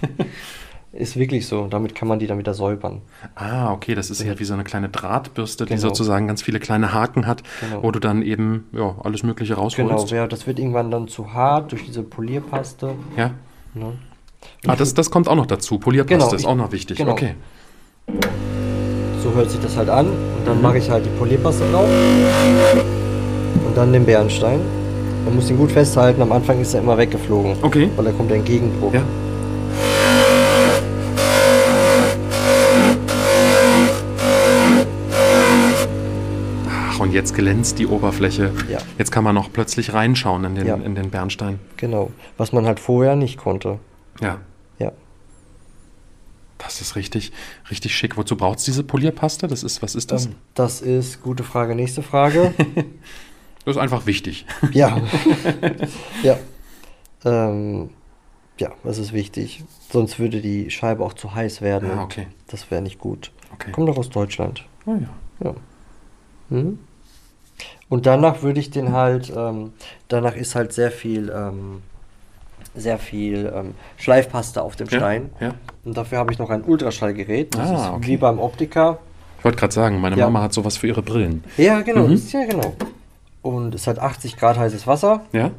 ist 0.92 1.16
wirklich 1.16 1.46
so. 1.46 1.66
Damit 1.68 1.94
kann 1.94 2.08
man 2.08 2.18
die 2.18 2.26
dann 2.26 2.38
wieder 2.38 2.52
säubern. 2.54 3.00
Ah, 3.36 3.72
okay, 3.72 3.94
das 3.94 4.10
ist 4.10 4.22
ja 4.22 4.38
wie 4.38 4.44
so 4.44 4.54
eine 4.54 4.64
kleine 4.64 4.88
Drahtbürste, 4.88 5.64
die 5.64 5.70
Genau. 5.74 5.80
sozusagen 5.88 6.26
ganz 6.26 6.42
viele 6.42 6.58
kleine 6.58 6.92
Haken 6.92 7.26
hat, 7.26 7.42
Genau. 7.60 7.82
wo 7.82 7.90
du 7.92 8.00
dann 8.00 8.22
eben 8.22 8.66
ja, 8.72 8.96
alles 9.04 9.22
Mögliche 9.22 9.54
Genau, 9.54 9.64
rausholst. 9.64 10.10
ja, 10.10 10.26
das 10.26 10.46
wird 10.46 10.58
irgendwann 10.58 10.90
dann 10.90 11.06
zu 11.08 11.32
hart 11.32 11.70
durch 11.72 11.84
diese 11.86 12.02
Polierpaste. 12.02 12.94
Ja. 13.16 13.30
Ne? 13.74 13.92
Ah, 14.66 14.74
das, 14.74 14.94
das 14.94 15.10
kommt 15.10 15.28
auch 15.28 15.36
noch 15.36 15.46
dazu. 15.46 15.78
Polierpaste 15.78 16.14
Genau, 16.24 16.34
ist 16.34 16.40
ich- 16.42 16.46
auch 16.48 16.56
noch 16.56 16.72
wichtig. 16.72 16.98
genau. 16.98 17.12
Okay. 17.12 17.34
So 19.22 19.32
hört 19.34 19.50
sich 19.50 19.60
das 19.60 19.76
halt 19.76 19.88
an. 19.90 20.06
Und 20.06 20.46
dann 20.46 20.60
mache 20.62 20.78
ich 20.78 20.90
halt 20.90 21.04
die 21.04 21.10
Polierpaste 21.10 21.62
drauf. 21.70 21.88
Und 23.66 23.76
dann 23.76 23.92
den 23.92 24.04
Bernstein. 24.06 24.60
Man 25.24 25.36
muss 25.36 25.50
ihn 25.50 25.58
gut 25.58 25.70
festhalten. 25.70 26.22
Am 26.22 26.32
Anfang 26.32 26.60
ist 26.60 26.74
er 26.74 26.80
immer 26.80 26.96
weggeflogen. 26.96 27.56
Okay. 27.62 27.90
Weil 27.96 28.06
da 28.06 28.12
kommt 28.12 28.30
der 28.30 28.38
Entgegendruck. 28.38 28.94
Ja. 28.94 29.02
Und 37.10 37.14
jetzt 37.16 37.34
glänzt 37.34 37.80
die 37.80 37.88
Oberfläche. 37.88 38.52
Ja. 38.70 38.78
Jetzt 38.96 39.10
kann 39.10 39.24
man 39.24 39.36
auch 39.36 39.50
plötzlich 39.52 39.92
reinschauen 39.92 40.44
in 40.44 40.54
den, 40.54 40.66
Ja. 40.66 40.76
in 40.76 40.94
den 40.94 41.10
Bernstein. 41.10 41.58
Genau. 41.76 42.12
Was 42.36 42.52
man 42.52 42.66
halt 42.66 42.78
vorher 42.78 43.16
nicht 43.16 43.36
konnte. 43.36 43.80
Ja. 44.20 44.38
Ja. 44.78 44.92
Das 46.58 46.80
ist 46.80 46.94
richtig, 46.94 47.32
richtig 47.68 47.96
schick. 47.96 48.16
Wozu 48.16 48.36
braucht 48.36 48.58
es 48.60 48.64
diese 48.64 48.84
Polierpaste? 48.84 49.48
Das 49.48 49.64
ist, 49.64 49.82
was 49.82 49.96
ist 49.96 50.12
das? 50.12 50.26
Ähm, 50.26 50.34
Das 50.54 50.80
ist 50.82 51.20
gute 51.22 51.42
Frage. 51.42 51.74
Nächste 51.74 52.02
Frage. 52.02 52.54
Das 53.66 53.76
ist 53.76 53.82
einfach 53.82 54.06
wichtig. 54.06 54.46
ja. 54.72 54.98
ja. 56.22 56.38
Ähm, 57.26 57.90
ja, 58.58 58.70
das 58.84 58.96
ist 58.96 59.12
wichtig. 59.12 59.64
Sonst 59.90 60.18
würde 60.18 60.40
die 60.40 60.70
Scheibe 60.70 61.04
auch 61.04 61.12
zu 61.12 61.34
heiß 61.34 61.60
werden. 61.60 61.90
Ah, 61.90 62.02
okay. 62.04 62.26
Das 62.48 62.70
wäre 62.70 62.80
nicht 62.80 62.98
gut. 62.98 63.32
Okay. 63.52 63.70
Kommt 63.72 63.90
doch 63.90 63.98
aus 63.98 64.08
Deutschland. 64.08 64.64
Oh, 64.86 64.94
ja. 64.94 65.08
Ja. 65.44 65.54
Mhm. 66.48 66.78
Und 67.90 68.06
danach 68.06 68.40
würde 68.42 68.60
ich 68.60 68.70
den 68.70 68.92
halt, 68.92 69.30
ähm, 69.36 69.72
danach 70.08 70.34
ist 70.36 70.54
halt 70.54 70.72
sehr 70.72 70.90
viel, 70.90 71.28
ähm, 71.28 71.82
sehr 72.74 72.98
viel 72.98 73.52
ähm, 73.54 73.74
Schleifpaste 73.98 74.62
auf 74.62 74.76
dem 74.76 74.86
Ja, 74.88 74.98
Stein. 74.98 75.30
ja. 75.40 75.54
Und 75.84 75.96
dafür 75.96 76.18
habe 76.18 76.32
ich 76.32 76.38
noch 76.38 76.48
ein 76.50 76.62
Ultraschallgerät. 76.64 77.54
Das 77.54 77.68
Ah, 77.68 77.74
ist 77.74 77.90
okay. 77.94 78.06
wie 78.06 78.16
beim 78.16 78.38
Optiker. 78.38 78.98
Ich 79.38 79.44
wollte 79.44 79.58
gerade 79.58 79.72
sagen, 79.74 80.00
meine 80.00 80.16
Ja. 80.16 80.26
Mama 80.26 80.42
hat 80.42 80.52
sowas 80.54 80.76
für 80.76 80.86
ihre 80.86 81.02
Brillen. 81.02 81.42
Ja, 81.56 81.80
genau. 81.82 82.06
Mhm. 82.06 82.12
Ist, 82.14 82.32
ja, 82.32 82.44
genau. 82.46 82.74
Und 83.42 83.74
es 83.74 83.86
hat 83.86 83.98
80 83.98 84.36
Grad 84.36 84.56
heißes 84.58 84.86
Wasser. 84.86 85.22
Ja? 85.32 85.50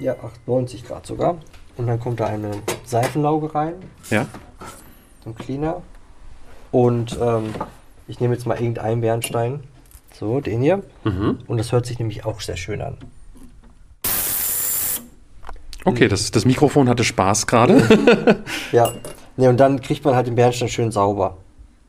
Ja, 0.00 0.12
98 0.14 0.86
Grad 0.86 1.06
sogar. 1.06 1.36
Und 1.78 1.86
dann 1.86 1.98
kommt 1.98 2.20
da 2.20 2.26
eine 2.26 2.50
Seifenlauge 2.84 3.54
rein, 3.54 3.74
Ja? 4.10 4.26
ein 5.24 5.34
Cleaner. 5.34 5.80
Und 6.72 7.18
ähm, 7.22 7.54
ich 8.08 8.20
nehme 8.20 8.34
jetzt 8.34 8.46
mal 8.46 8.58
irgendeinen 8.60 9.00
Bernstein. 9.00 9.60
So, 10.22 10.38
den 10.40 10.62
hier. 10.62 10.84
Mhm. 11.02 11.40
Und 11.48 11.56
das 11.58 11.72
hört 11.72 11.84
sich 11.84 11.98
nämlich 11.98 12.24
auch 12.24 12.40
sehr 12.40 12.56
schön 12.56 12.80
an. 12.80 12.96
Okay, 15.84 16.06
das, 16.06 16.30
das 16.30 16.44
Mikrofon 16.44 16.88
hatte 16.88 17.02
Spaß 17.02 17.48
gerade. 17.48 18.38
Ja. 18.70 18.92
Ne, 19.36 19.48
und 19.48 19.56
dann 19.58 19.80
kriegt 19.80 20.04
man 20.04 20.14
halt 20.14 20.28
den 20.28 20.36
Bernstein 20.36 20.68
schön 20.68 20.92
sauber. 20.92 21.38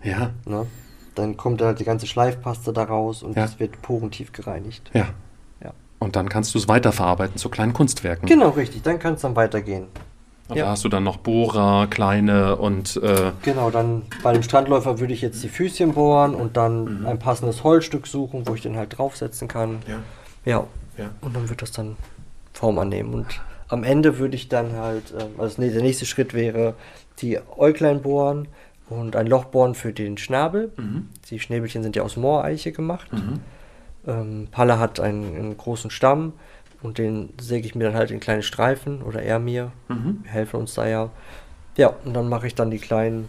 ja, 0.02 0.32
Ne? 0.48 0.66
Dann 1.14 1.38
kommt 1.38 1.62
halt 1.62 1.80
die 1.80 1.84
ganze 1.84 2.08
Schleifpaste 2.08 2.74
da 2.74 2.86
raus 2.86 3.22
und 3.22 3.36
Ja. 3.38 3.44
es 3.46 3.60
wird 3.60 3.80
porentief 3.84 4.32
gereinigt. 4.32 4.90
ja. 4.96 5.10
Ja. 5.64 5.74
Und 6.00 6.16
dann 6.16 6.28
kannst 6.28 6.56
du 6.56 6.58
es 6.58 6.68
weiterverarbeiten 6.68 7.38
zu 7.38 7.50
kleinen 7.50 7.74
Kunstwerken. 7.74 8.28
Genau, 8.28 8.50
richtig. 8.50 8.82
Dann 8.82 8.98
kann 8.98 9.14
es 9.14 9.22
dann 9.22 9.36
weitergehen. 9.36 9.86
Und 10.50 10.58
ja. 10.58 10.66
Da 10.66 10.72
hast 10.72 10.84
du 10.84 10.90
dann 10.90 11.04
noch 11.04 11.18
Bohrer, 11.18 11.88
kleine 11.88 12.58
und 12.58 12.98
äh, 12.98 13.32
Genau, 13.44 13.70
dann 13.70 14.04
bei 14.24 14.34
dem 14.34 14.44
Strandläufer 14.44 15.00
würde 15.00 15.14
ich 15.14 15.22
jetzt 15.22 15.42
die 15.44 15.50
Füßchen 15.50 15.94
bohren 15.94 16.36
und 16.36 16.58
dann 16.58 17.06
ein 17.06 17.18
passendes 17.18 17.64
Holzstück 17.64 18.08
suchen, 18.08 18.46
wo 18.46 18.54
ich 18.54 18.62
den 18.62 18.76
halt 18.76 18.98
draufsetzen 18.98 19.48
kann. 19.48 19.80
ja. 19.88 20.00
Ja. 20.46 20.68
Ja. 20.98 21.10
Und 21.22 21.36
dann 21.36 21.50
wird 21.50 21.62
das 21.62 21.72
dann 21.72 21.96
Form 22.54 22.78
annehmen. 22.78 23.14
Und 23.14 23.42
am 23.68 23.84
Ende 23.84 24.20
würde 24.20 24.36
ich 24.36 24.50
dann 24.50 24.74
halt, 24.74 25.14
ähm, 25.18 25.40
also 25.40 25.62
nee, 25.62 25.70
der 25.70 25.82
nächste 25.82 26.06
Schritt 26.06 26.34
wäre 26.34 26.76
die 27.20 27.40
Äuglein 27.58 28.02
bohren 28.02 28.48
und 28.90 29.16
ein 29.16 29.28
Loch 29.28 29.46
bohren 29.46 29.74
für 29.74 29.94
den 29.94 30.18
Schnabel. 30.18 30.72
Mhm. 30.78 31.10
Die 31.30 31.40
Schnäbelchen 31.40 31.82
sind 31.82 31.96
ja 31.96 32.04
aus 32.04 32.18
Mooreiche 32.18 32.72
gemacht. 32.72 33.08
Ähm, 34.06 34.48
Palle 34.52 34.78
hat 34.80 35.00
einen, 35.00 35.36
einen 35.36 35.58
großen 35.58 35.90
Stamm 35.90 36.34
und 36.84 36.98
den 36.98 37.30
säge 37.42 37.66
ich 37.66 37.76
mir 37.76 37.86
dann 37.86 37.96
halt 37.96 38.12
in 38.12 38.20
kleine 38.20 38.44
Streifen 38.44 39.02
oder 39.02 39.22
er 39.22 39.40
mir. 39.40 39.72
Mhm. 39.88 40.20
Wir 40.24 40.32
helfen 40.32 40.58
uns 40.60 40.74
da 40.76 40.88
ja. 40.88 41.10
Ja, 41.78 41.94
und 42.06 42.14
dann 42.14 42.30
mache 42.30 42.46
ich 42.48 42.54
dann 42.56 42.70
die 42.70 42.78
kleinen, 42.80 43.28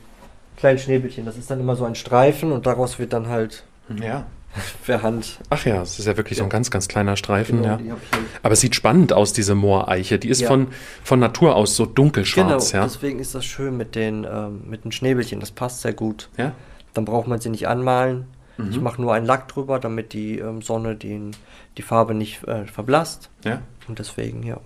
kleinen 0.57 0.79
Schnäbelchen. 0.79 1.25
Das 1.25 1.37
ist 1.39 1.51
dann 1.51 1.61
immer 1.61 1.77
so 1.77 1.85
ein 1.85 1.95
Streifen 1.95 2.53
und 2.53 2.67
daraus 2.67 2.99
wird 2.99 3.13
dann 3.13 3.29
halt 3.29 3.65
Ja. 4.01 4.27
per 4.87 5.03
Hand. 5.03 5.39
Ach 5.51 5.65
ja, 5.67 5.83
es 5.83 5.99
ist 5.99 6.07
ja 6.07 6.17
wirklich 6.17 6.39
so 6.39 6.45
ein 6.45 6.51
ganz, 6.51 6.71
ganz 6.71 6.87
kleiner 6.87 7.17
Streifen. 7.17 7.63
Genau, 7.63 7.77
ja. 7.79 7.97
Aber 8.43 8.53
es 8.53 8.61
sieht 8.61 8.75
spannend 8.77 9.13
aus, 9.13 9.33
diese 9.33 9.55
Mooreiche. 9.57 10.19
Die 10.19 10.29
ist 10.29 10.43
Ja. 10.43 10.49
von, 10.49 10.69
von 11.03 11.19
Natur 11.19 11.57
aus 11.57 11.75
so 11.75 11.87
dunkelschwarz. 11.87 12.71
Genau, 12.71 12.83
ja? 12.83 12.89
deswegen 12.89 13.19
ist 13.19 13.35
das 13.35 13.45
schön 13.45 13.77
mit 13.77 13.95
den, 13.97 14.25
ähm, 14.31 14.63
mit 14.69 14.85
den 14.85 14.93
Schnäbelchen. 14.93 15.41
Das 15.41 15.51
passt 15.51 15.81
sehr 15.81 15.93
gut. 15.95 16.29
ja. 16.37 16.53
Dann 16.93 17.05
braucht 17.05 17.27
man 17.27 17.41
sie 17.41 17.51
nicht 17.51 17.67
anmalen. 17.67 18.27
Ich 18.59 18.77
Mhm. 18.77 18.83
mache 18.83 19.03
nur 19.03 19.13
einen 19.13 19.27
Lack 19.27 19.49
drüber, 19.49 19.79
damit 19.81 20.13
die 20.13 20.39
ähm, 20.39 20.63
Sonne 20.63 20.95
den, 20.95 21.33
die 21.77 21.83
Farbe 21.83 22.15
nicht 22.15 22.45
äh, 22.47 22.67
verblasst. 22.67 23.31
Ja. 23.45 23.63
Und 23.89 23.99
deswegen, 23.99 24.43
ja. 24.45 24.59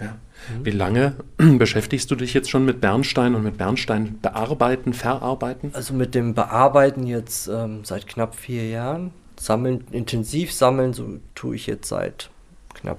ja. 0.00 0.16
Wie 0.62 0.70
lange 0.70 1.14
beschäftigst 1.36 2.10
du 2.10 2.14
dich 2.14 2.32
jetzt 2.32 2.48
schon 2.48 2.64
mit 2.64 2.80
Bernstein 2.80 3.34
und 3.34 3.42
mit 3.42 3.58
Bernstein 3.58 4.20
bearbeiten, 4.20 4.92
verarbeiten? 4.92 5.70
Also 5.74 5.94
mit 5.94 6.14
dem 6.14 6.34
Bearbeiten 6.34 7.06
jetzt 7.06 7.48
ähm, 7.48 7.84
seit 7.84 8.06
knapp 8.06 8.36
vier 8.36 8.68
Jahren. 8.68 9.12
Sammeln, 9.38 9.84
intensiv 9.90 10.52
sammeln, 10.52 10.92
so 10.92 11.18
tue 11.34 11.56
ich 11.56 11.66
jetzt 11.66 11.88
seit 11.88 12.30
knapp 12.74 12.98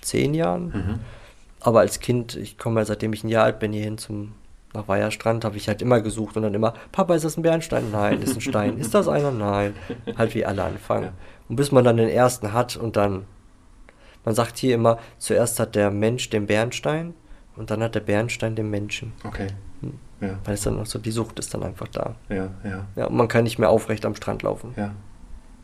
zehn 0.00 0.34
Jahren. 0.34 0.66
Mhm. 0.66 0.98
Aber 1.60 1.80
als 1.80 2.00
Kind, 2.00 2.34
ich 2.36 2.58
komme 2.58 2.80
ja 2.80 2.84
seitdem 2.84 3.12
ich 3.12 3.22
ein 3.22 3.28
Jahr 3.28 3.44
alt 3.44 3.60
bin 3.60 3.72
hierhin 3.72 3.98
zum 3.98 4.32
nach 4.74 4.88
Weiherstrand, 4.88 5.44
habe 5.44 5.56
ich 5.56 5.68
halt 5.68 5.82
immer 5.82 6.00
gesucht 6.00 6.36
und 6.36 6.42
dann 6.42 6.54
immer, 6.54 6.74
Papa, 6.92 7.14
ist 7.14 7.24
das 7.24 7.36
ein 7.36 7.42
Bernstein? 7.42 7.90
Nein, 7.92 8.22
ist 8.22 8.34
ein 8.36 8.40
Stein. 8.40 8.78
Ist 8.78 8.94
das 8.94 9.08
einer? 9.08 9.30
Nein. 9.30 9.74
Halt 10.16 10.34
wie 10.34 10.44
alle 10.46 10.64
anfangen. 10.64 11.04
Ja. 11.04 11.12
Und 11.48 11.56
bis 11.56 11.72
man 11.72 11.84
dann 11.84 11.96
den 11.98 12.08
ersten 12.08 12.52
hat 12.52 12.76
und 12.76 12.96
dann, 12.96 13.24
man 14.24 14.34
sagt 14.34 14.56
hier 14.58 14.74
immer, 14.74 14.98
zuerst 15.18 15.60
hat 15.60 15.74
der 15.74 15.90
Mensch 15.90 16.30
den 16.30 16.46
Bernstein 16.46 17.14
und 17.56 17.70
dann 17.70 17.82
hat 17.82 17.94
der 17.94 18.00
Bernstein 18.00 18.54
den 18.56 18.70
Menschen. 18.70 19.12
Okay. 19.24 19.48
Ja, 20.20 20.38
Weil 20.44 20.54
es 20.54 20.62
dann 20.62 20.78
auch 20.78 20.86
so, 20.86 21.00
die 21.00 21.10
Sucht 21.10 21.40
ist 21.40 21.52
dann 21.52 21.64
einfach 21.64 21.88
da. 21.88 22.14
ja, 22.28 22.48
ja, 22.64 22.86
Ja, 22.94 23.06
und 23.06 23.16
man 23.16 23.26
kann 23.26 23.42
nicht 23.42 23.58
mehr 23.58 23.70
aufrecht 23.70 24.06
am 24.06 24.14
Strand 24.14 24.42
laufen. 24.42 24.72
ja. 24.76 24.92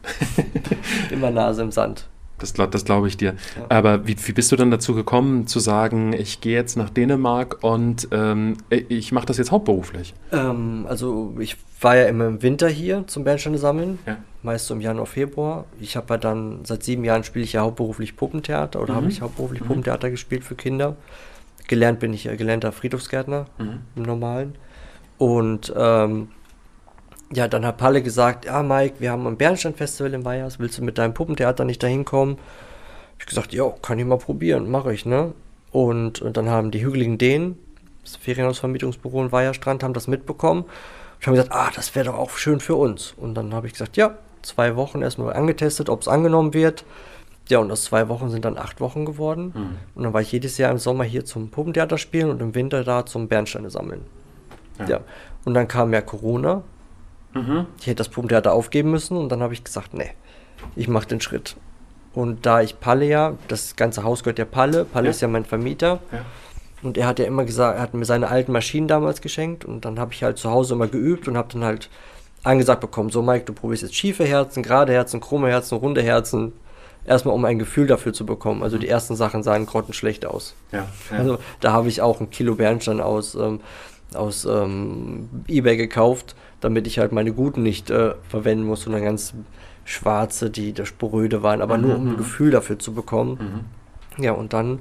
Immer 1.10 1.30
Nase 1.30 1.62
im 1.62 1.72
Sand. 1.72 2.08
Das, 2.38 2.52
das 2.52 2.84
glaube 2.84 3.08
ich 3.08 3.16
dir. 3.16 3.34
Ja. 3.56 3.66
Aber 3.68 4.06
wie, 4.06 4.16
wie 4.26 4.32
bist 4.32 4.50
du 4.52 4.56
dann 4.56 4.70
dazu 4.70 4.94
gekommen, 4.94 5.46
zu 5.46 5.58
sagen, 5.58 6.12
ich 6.12 6.40
gehe 6.40 6.54
jetzt 6.54 6.76
nach 6.76 6.88
Dänemark 6.90 7.62
und 7.64 8.08
ähm, 8.12 8.56
ich 8.70 9.10
mache 9.12 9.26
das 9.26 9.38
jetzt 9.38 9.50
hauptberuflich? 9.50 10.14
Ähm, 10.32 10.86
also 10.88 11.34
ich 11.40 11.56
war 11.80 11.96
ja 11.96 12.06
immer 12.06 12.26
im 12.26 12.42
Winter 12.42 12.68
hier 12.68 13.04
zum 13.08 13.24
Bernsteine 13.24 13.58
sammeln, 13.58 13.98
Ja. 14.06 14.16
meist 14.42 14.66
so 14.66 14.74
im 14.74 14.80
Januar, 14.80 15.06
Februar. 15.06 15.64
Ich 15.80 15.96
habe 15.96 16.14
ja 16.14 16.18
dann, 16.18 16.64
seit 16.64 16.82
sieben 16.84 17.04
Jahren 17.04 17.24
spiele 17.24 17.44
ich 17.44 17.52
ja 17.54 17.62
hauptberuflich 17.62 18.16
Puppentheater 18.16 18.80
oder 18.80 18.92
Mhm. 18.94 18.96
habe 18.96 19.08
ich 19.08 19.20
hauptberuflich 19.20 19.62
Puppentheater 19.64 20.10
gespielt 20.10 20.44
für 20.44 20.54
Kinder. 20.54 20.96
Gelernt 21.66 22.00
bin 22.00 22.14
ich 22.14 22.24
ja 22.24 22.34
gelernter 22.36 22.72
Friedhofsgärtner 22.72 23.46
Mhm. 23.58 23.80
im 23.96 24.02
Normalen. 24.02 24.54
Und 25.18 25.72
ähm, 25.76 26.28
ja, 27.32 27.48
dann 27.48 27.66
hat 27.66 27.76
Palle 27.76 28.02
gesagt, 28.02 28.46
ja 28.46 28.62
Mike, 28.62 28.96
wir 28.98 29.10
haben 29.10 29.26
ein 29.26 29.36
Bernsteinfestival 29.36 30.14
in 30.14 30.24
Weihers, 30.24 30.58
willst 30.58 30.78
du 30.78 30.84
mit 30.84 30.98
deinem 30.98 31.14
Puppentheater 31.14 31.64
nicht 31.64 31.82
dahin 31.82 32.04
kommen? 32.04 32.38
Ich 33.18 33.26
gesagt, 33.26 33.52
ja, 33.52 33.68
kann 33.82 33.98
ich 33.98 34.06
mal 34.06 34.18
probieren, 34.18 34.70
mache 34.70 34.94
ich, 34.94 35.04
ne? 35.04 35.32
Und, 35.70 36.22
und 36.22 36.36
dann 36.36 36.48
haben 36.48 36.70
die 36.70 36.84
hügeligen 36.84 37.18
Dänen, 37.18 37.58
das 38.02 38.16
Ferienhausvermietungsbüro 38.16 39.22
in 39.22 39.32
Weiherstrand, 39.32 39.82
haben 39.82 39.92
das 39.92 40.08
mitbekommen. 40.08 40.62
Und 40.62 41.26
haben 41.26 41.34
gesagt, 41.34 41.52
ah, 41.52 41.70
das 41.74 41.94
wäre 41.94 42.06
doch 42.06 42.14
auch 42.14 42.30
schön 42.30 42.60
für 42.60 42.76
uns. 42.76 43.12
Und 43.16 43.34
dann 43.34 43.52
habe 43.52 43.66
ich 43.66 43.74
gesagt, 43.74 43.96
ja, 43.96 44.16
zwei 44.42 44.76
Wochen 44.76 45.02
erstmal 45.02 45.34
angetestet, 45.34 45.90
ob 45.90 46.02
es 46.02 46.08
angenommen 46.08 46.54
wird. 46.54 46.84
Ja, 47.48 47.58
und 47.58 47.70
aus 47.70 47.84
zwei 47.84 48.08
Wochen 48.08 48.30
sind 48.30 48.44
dann 48.44 48.56
acht 48.56 48.80
Wochen 48.80 49.04
geworden. 49.04 49.52
Mhm. 49.54 49.76
Und 49.94 50.04
dann 50.04 50.12
war 50.12 50.20
ich 50.20 50.32
jedes 50.32 50.58
Jahr 50.58 50.70
im 50.70 50.78
Sommer 50.78 51.04
hier 51.04 51.24
zum 51.24 51.50
Puppentheater 51.50 51.98
spielen 51.98 52.30
und 52.30 52.40
im 52.40 52.54
Winter 52.54 52.84
da 52.84 53.04
zum 53.04 53.28
Bernsteine 53.28 53.68
sammeln. 53.68 54.02
Ja. 54.86 55.00
Und 55.44 55.54
dann 55.54 55.66
kam 55.66 55.92
ja 55.92 56.00
Corona. 56.00 56.62
Mhm. 57.38 57.66
Ich 57.80 57.86
hätte 57.86 57.96
das 57.96 58.08
Puppentheater 58.08 58.52
aufgeben 58.52 58.90
müssen 58.90 59.16
und 59.16 59.30
dann 59.30 59.42
habe 59.42 59.54
ich 59.54 59.64
gesagt, 59.64 59.94
nee, 59.94 60.10
ich 60.76 60.88
mache 60.88 61.06
den 61.06 61.20
Schritt. 61.20 61.56
Und 62.14 62.46
da 62.46 62.60
ich 62.62 62.80
Palle 62.80 63.06
ja, 63.06 63.34
das 63.48 63.76
ganze 63.76 64.02
Haus 64.02 64.22
gehört 64.22 64.38
ja 64.38 64.44
Palle, 64.44 64.84
Palle 64.84 65.06
Ja. 65.06 65.10
ist 65.10 65.20
ja 65.20 65.28
mein 65.28 65.44
Vermieter. 65.44 66.00
Ja. 66.12 66.24
Und 66.82 66.96
er 66.96 67.06
hat 67.06 67.18
ja 67.18 67.24
immer 67.24 67.44
gesagt, 67.44 67.76
er 67.76 67.82
hat 67.82 67.94
mir 67.94 68.04
seine 68.04 68.28
alten 68.28 68.52
Maschinen 68.52 68.88
damals 68.88 69.20
geschenkt 69.20 69.64
und 69.64 69.84
dann 69.84 69.98
habe 69.98 70.12
ich 70.12 70.22
halt 70.22 70.38
zu 70.38 70.50
Hause 70.50 70.74
immer 70.74 70.86
geübt 70.86 71.26
und 71.28 71.36
habe 71.36 71.48
dann 71.52 71.64
halt 71.64 71.90
angesagt 72.44 72.80
bekommen, 72.80 73.10
so 73.10 73.20
Mike, 73.20 73.44
du 73.46 73.52
probierst 73.52 73.82
jetzt 73.82 73.96
schiefe 73.96 74.24
Herzen, 74.24 74.62
gerade 74.62 74.92
Herzen, 74.92 75.20
krumme 75.20 75.48
Herzen, 75.48 75.76
runde 75.78 76.02
Herzen. 76.02 76.52
Erstmal 77.04 77.34
um 77.34 77.44
ein 77.44 77.58
Gefühl 77.58 77.86
dafür 77.86 78.12
zu 78.12 78.26
bekommen. 78.26 78.62
Also 78.62 78.76
die 78.78 78.88
ersten 78.88 79.16
Sachen 79.16 79.42
sahen 79.42 79.64
grottenschlecht 79.66 80.26
aus. 80.26 80.54
Ja. 80.72 80.86
ja. 81.10 81.16
Also 81.16 81.38
da 81.60 81.72
habe 81.72 81.88
ich 81.88 82.02
auch 82.02 82.20
ein 82.20 82.30
Kilo 82.30 82.54
Bernstein 82.54 83.00
aus, 83.00 83.34
ähm, 83.34 83.60
aus 84.14 84.44
ähm, 84.44 85.28
Ebay 85.48 85.76
gekauft, 85.76 86.36
damit 86.60 86.86
ich 86.86 86.98
halt 86.98 87.12
meine 87.12 87.32
guten 87.32 87.62
nicht 87.62 87.90
äh, 87.90 88.14
verwenden 88.28 88.64
muss, 88.64 88.82
sondern 88.82 89.02
ganz 89.04 89.34
schwarze, 89.84 90.50
die 90.50 90.72
der 90.72 90.84
sporöde 90.84 91.42
waren, 91.42 91.62
aber 91.62 91.78
nur 91.78 91.96
um 91.96 92.10
ein 92.10 92.16
Gefühl 92.16 92.50
dafür 92.50 92.78
zu 92.78 92.92
bekommen. 92.92 93.66
Ja, 94.18 94.32
und 94.32 94.52
dann 94.52 94.80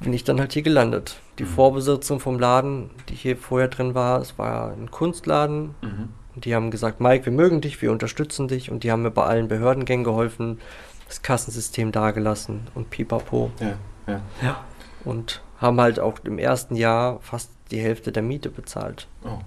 bin 0.00 0.12
ich 0.12 0.24
dann 0.24 0.40
halt 0.40 0.52
hier 0.52 0.62
gelandet. 0.62 1.20
die 1.38 1.44
mhm. 1.44 1.48
Vorbesitzerin 1.48 2.20
vom 2.20 2.38
Laden, 2.38 2.90
die 3.08 3.14
hier 3.14 3.36
vorher 3.36 3.68
drin 3.68 3.94
war, 3.94 4.20
es 4.20 4.38
war 4.38 4.72
ein 4.72 4.90
Kunstladen. 4.90 5.74
Mhm. 5.82 6.08
Und 6.34 6.44
die 6.44 6.54
haben 6.54 6.70
gesagt, 6.70 7.00
Mike, 7.00 7.26
wir 7.26 7.32
mögen 7.32 7.60
dich, 7.60 7.80
wir 7.80 7.92
unterstützen 7.92 8.48
dich. 8.48 8.70
Und 8.70 8.82
die 8.82 8.90
haben 8.90 9.02
mir 9.02 9.10
bei 9.10 9.24
allen 9.24 9.48
Behördengängen 9.48 10.04
geholfen, 10.04 10.58
das 11.06 11.22
Kassensystem 11.22 11.92
dagelassen 11.92 12.66
und 12.74 12.90
pipapo. 12.90 13.50
Ja, 13.60 13.76
ja. 14.06 14.20
ja. 14.42 14.64
Und 15.04 15.42
haben 15.58 15.80
halt 15.80 16.00
auch 16.00 16.18
im 16.24 16.38
ersten 16.38 16.76
Jahr 16.76 17.20
fast 17.20 17.50
die 17.70 17.78
Hälfte 17.78 18.10
der 18.10 18.22
Miete 18.22 18.50
bezahlt. 18.50 19.06
Oh. 19.24 19.38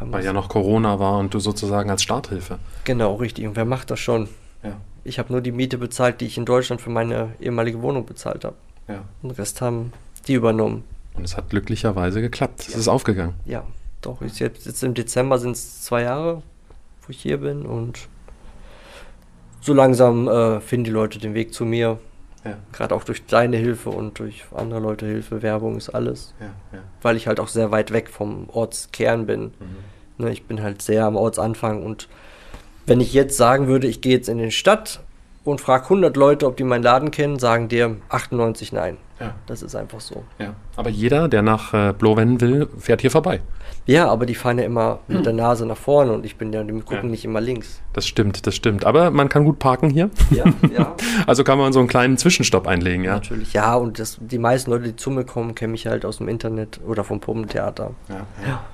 Weil 0.00 0.24
ja 0.24 0.32
noch 0.32 0.48
Corona 0.48 0.98
war 0.98 1.18
und 1.18 1.34
du 1.34 1.40
sozusagen 1.40 1.90
als 1.90 2.02
Starthilfe. 2.02 2.58
Genau, 2.84 3.16
richtig. 3.16 3.46
Und 3.46 3.56
wer 3.56 3.64
macht 3.64 3.90
das 3.90 4.00
schon? 4.00 4.28
Ja. 4.62 4.76
Ich 5.04 5.18
habe 5.18 5.32
nur 5.32 5.40
die 5.40 5.52
Miete 5.52 5.78
bezahlt, 5.78 6.20
die 6.20 6.26
ich 6.26 6.38
in 6.38 6.44
Deutschland 6.44 6.80
für 6.80 6.90
meine 6.90 7.30
ehemalige 7.40 7.82
Wohnung 7.82 8.06
bezahlt 8.06 8.44
habe. 8.44 8.56
Ja. 8.88 9.04
Und 9.22 9.30
den 9.30 9.36
Rest 9.36 9.60
haben 9.60 9.92
die 10.26 10.34
übernommen. 10.34 10.84
Und 11.14 11.24
es 11.24 11.36
hat 11.36 11.50
glücklicherweise 11.50 12.20
geklappt. 12.20 12.60
Es 12.60 12.74
ja. 12.74 12.78
ist 12.78 12.88
aufgegangen. 12.88 13.34
Ja, 13.44 13.64
doch. 14.00 14.20
Jetzt, 14.22 14.38
jetzt 14.38 14.82
im 14.82 14.94
Dezember 14.94 15.38
sind 15.38 15.52
es 15.52 15.82
zwei 15.82 16.02
Jahre, 16.02 16.42
wo 17.02 17.10
ich 17.10 17.20
hier 17.20 17.38
bin. 17.38 17.66
Und 17.66 18.08
so 19.60 19.74
langsam 19.74 20.28
äh, 20.28 20.60
finden 20.60 20.84
die 20.84 20.90
Leute 20.90 21.18
den 21.18 21.34
Weg 21.34 21.52
zu 21.52 21.64
mir. 21.64 21.98
Ja. 22.44 22.56
Gerade 22.72 22.94
auch 22.94 23.04
durch 23.04 23.26
deine 23.26 23.56
Hilfe 23.56 23.90
und 23.90 24.18
durch 24.18 24.44
andere 24.54 24.80
Leute 24.80 25.06
Hilfe, 25.06 25.42
Werbung 25.42 25.76
ist 25.76 25.90
alles. 25.90 26.34
Ja, 26.40 26.46
ja. 26.72 26.82
Weil 27.02 27.16
ich 27.16 27.26
halt 27.26 27.38
auch 27.38 27.48
sehr 27.48 27.70
weit 27.70 27.92
weg 27.92 28.08
vom 28.08 28.48
Ortskern 28.48 29.26
bin. 29.26 29.52
Mhm. 29.58 30.24
Ne, 30.24 30.32
ich 30.32 30.44
bin 30.44 30.62
halt 30.62 30.82
sehr 30.82 31.04
am 31.04 31.16
Ortsanfang 31.16 31.82
und 31.82 32.08
wenn 32.86 33.00
ich 33.00 33.12
jetzt 33.12 33.36
sagen 33.36 33.68
würde, 33.68 33.86
ich 33.86 34.00
gehe 34.00 34.12
jetzt 34.12 34.28
in 34.28 34.38
die 34.38 34.50
Stadt 34.50 35.00
und 35.44 35.60
frage 35.60 35.84
100 35.84 36.16
Leute, 36.16 36.46
ob 36.46 36.56
die 36.56 36.64
meinen 36.64 36.82
Laden 36.82 37.10
kennen, 37.10 37.38
sagen 37.38 37.68
dir 37.68 37.96
98 38.08 38.72
nein. 38.72 38.96
Ja. 39.20 39.34
Das 39.46 39.62
ist 39.62 39.74
einfach 39.76 40.00
so. 40.00 40.24
Ja. 40.38 40.54
Aber 40.76 40.88
jeder, 40.88 41.28
der 41.28 41.42
nach 41.42 41.74
äh, 41.74 41.92
Blowen 41.92 42.40
will, 42.40 42.68
fährt 42.78 43.02
hier 43.02 43.10
vorbei. 43.10 43.40
Ja, 43.86 44.08
aber 44.08 44.24
die 44.24 44.34
fahren 44.34 44.58
ja 44.58 44.64
immer 44.64 45.00
hm. 45.06 45.16
mit 45.16 45.26
der 45.26 45.34
Nase 45.34 45.66
nach 45.66 45.76
vorne 45.76 46.12
und 46.12 46.24
ich 46.24 46.36
bin 46.36 46.52
ja, 46.52 46.62
die 46.62 46.72
gucken 46.72 47.04
ja. 47.04 47.10
nicht 47.10 47.24
immer 47.24 47.40
links. 47.40 47.82
Das 47.92 48.06
stimmt, 48.06 48.46
das 48.46 48.54
stimmt. 48.54 48.84
Aber 48.84 49.10
man 49.10 49.28
kann 49.28 49.44
gut 49.44 49.58
parken 49.58 49.90
hier. 49.90 50.10
Ja, 50.30 50.44
ja. 50.76 50.96
also 51.26 51.44
kann 51.44 51.58
man 51.58 51.72
so 51.72 51.80
einen 51.80 51.88
kleinen 51.88 52.16
Zwischenstopp 52.16 52.66
einlegen, 52.66 53.04
ja. 53.04 53.14
Natürlich, 53.14 53.52
ja. 53.52 53.74
Und 53.74 53.98
das, 53.98 54.18
die 54.20 54.38
meisten 54.38 54.70
Leute, 54.70 54.84
die 54.84 54.96
zu 54.96 55.10
mir 55.10 55.24
kommen, 55.24 55.54
kennen 55.54 55.72
mich 55.72 55.86
halt 55.86 56.04
aus 56.04 56.18
dem 56.18 56.28
Internet 56.28 56.80
oder 56.86 57.04
vom 57.04 57.20
Puppentheater. 57.20 57.92
Ja, 58.08 58.26
ja. 58.46 58.64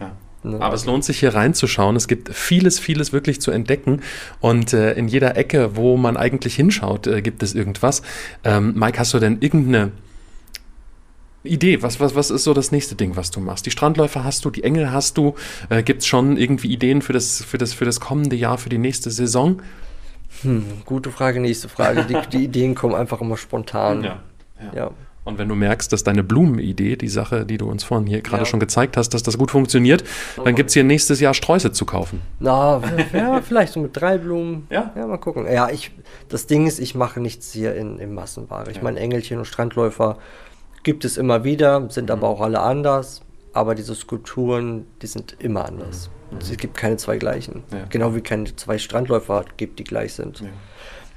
ja. 0.00 0.12
Ne? 0.42 0.60
Aber 0.60 0.74
es 0.74 0.84
lohnt 0.86 1.04
sich 1.04 1.20
hier 1.20 1.34
reinzuschauen. 1.34 1.96
Es 1.96 2.08
gibt 2.08 2.34
vieles, 2.34 2.78
vieles 2.78 3.12
wirklich 3.12 3.40
zu 3.40 3.50
entdecken. 3.50 4.02
Und 4.40 4.72
äh, 4.72 4.92
in 4.92 5.08
jeder 5.08 5.36
Ecke, 5.36 5.76
wo 5.76 5.96
man 5.96 6.16
eigentlich 6.16 6.54
hinschaut, 6.54 7.06
äh, 7.06 7.22
gibt 7.22 7.42
es 7.42 7.54
irgendwas. 7.54 8.02
Ähm, 8.44 8.74
Mike, 8.76 8.98
hast 8.98 9.14
du 9.14 9.18
denn 9.18 9.38
irgendeine 9.40 9.92
Idee? 11.42 11.82
Was, 11.82 11.98
was, 11.98 12.14
was 12.14 12.30
ist 12.30 12.44
so 12.44 12.54
das 12.54 12.70
nächste 12.72 12.94
Ding, 12.94 13.16
was 13.16 13.30
du 13.30 13.40
machst? 13.40 13.66
Die 13.66 13.70
Strandläufer 13.70 14.22
hast 14.22 14.44
du, 14.44 14.50
die 14.50 14.62
Engel 14.62 14.92
hast 14.92 15.18
du. 15.18 15.34
Äh, 15.70 15.82
gibt 15.82 16.02
es 16.02 16.06
schon 16.06 16.36
irgendwie 16.36 16.72
Ideen 16.72 17.02
für 17.02 17.12
das, 17.12 17.44
für, 17.44 17.58
das, 17.58 17.72
für 17.72 17.84
das 17.84 18.00
kommende 18.00 18.36
Jahr, 18.36 18.58
für 18.58 18.68
die 18.68 18.78
nächste 18.78 19.10
Saison? 19.10 19.60
Hm, 20.42 20.64
gute 20.84 21.10
Frage, 21.10 21.40
nächste 21.40 21.68
Frage. 21.68 22.04
Die, 22.04 22.18
die 22.30 22.44
Ideen 22.44 22.74
kommen 22.74 22.94
einfach 22.94 23.20
immer 23.20 23.36
spontan. 23.36 24.04
Ja. 24.04 24.22
ja. 24.60 24.76
ja. 24.76 24.90
Und 25.28 25.36
wenn 25.36 25.48
du 25.48 25.54
merkst, 25.54 25.92
dass 25.92 26.04
deine 26.04 26.24
Blumenidee, 26.24 26.96
die 26.96 27.08
Sache, 27.08 27.44
die 27.44 27.58
du 27.58 27.68
uns 27.70 27.84
vorhin 27.84 28.06
hier 28.06 28.22
gerade 28.22 28.44
ja. 28.44 28.46
schon 28.46 28.60
gezeigt 28.60 28.96
hast, 28.96 29.10
dass 29.10 29.22
das 29.22 29.36
gut 29.36 29.50
funktioniert, 29.50 30.02
dann 30.42 30.54
gibt 30.54 30.70
es 30.70 30.74
hier 30.74 30.84
nächstes 30.84 31.20
Jahr 31.20 31.34
Sträuße 31.34 31.70
zu 31.70 31.84
kaufen. 31.84 32.22
Na, 32.40 32.80
ja, 33.12 33.42
vielleicht 33.46 33.74
so 33.74 33.80
mit 33.80 33.94
drei 33.94 34.16
Blumen. 34.16 34.66
Ja. 34.70 34.90
Ja, 34.96 35.06
mal 35.06 35.18
gucken. 35.18 35.46
Ja, 35.46 35.68
ich, 35.68 35.90
das 36.30 36.46
Ding 36.46 36.66
ist, 36.66 36.78
ich 36.78 36.94
mache 36.94 37.20
nichts 37.20 37.52
hier 37.52 37.74
in, 37.74 37.98
in 37.98 38.14
Massenware. 38.14 38.70
Ich 38.70 38.78
ja. 38.78 38.82
meine, 38.82 38.98
Engelchen 39.00 39.36
und 39.36 39.44
Strandläufer 39.44 40.16
gibt 40.82 41.04
es 41.04 41.18
immer 41.18 41.44
wieder, 41.44 41.90
sind 41.90 42.06
mhm. 42.06 42.12
aber 42.12 42.28
auch 42.28 42.40
alle 42.40 42.60
anders. 42.60 43.20
Aber 43.52 43.74
diese 43.74 43.94
Skulpturen, 43.94 44.86
die 45.02 45.08
sind 45.08 45.36
immer 45.40 45.66
anders. 45.66 46.08
Mhm. 46.30 46.38
Es 46.38 46.56
gibt 46.56 46.74
keine 46.74 46.96
zwei 46.96 47.18
gleichen. 47.18 47.64
Genau 47.90 48.14
wie 48.14 48.22
keine 48.22 48.56
zwei 48.56 48.78
Strandläufer 48.78 49.44
gibt, 49.58 49.78
die 49.78 49.84
gleich 49.84 50.14
sind. 50.14 50.42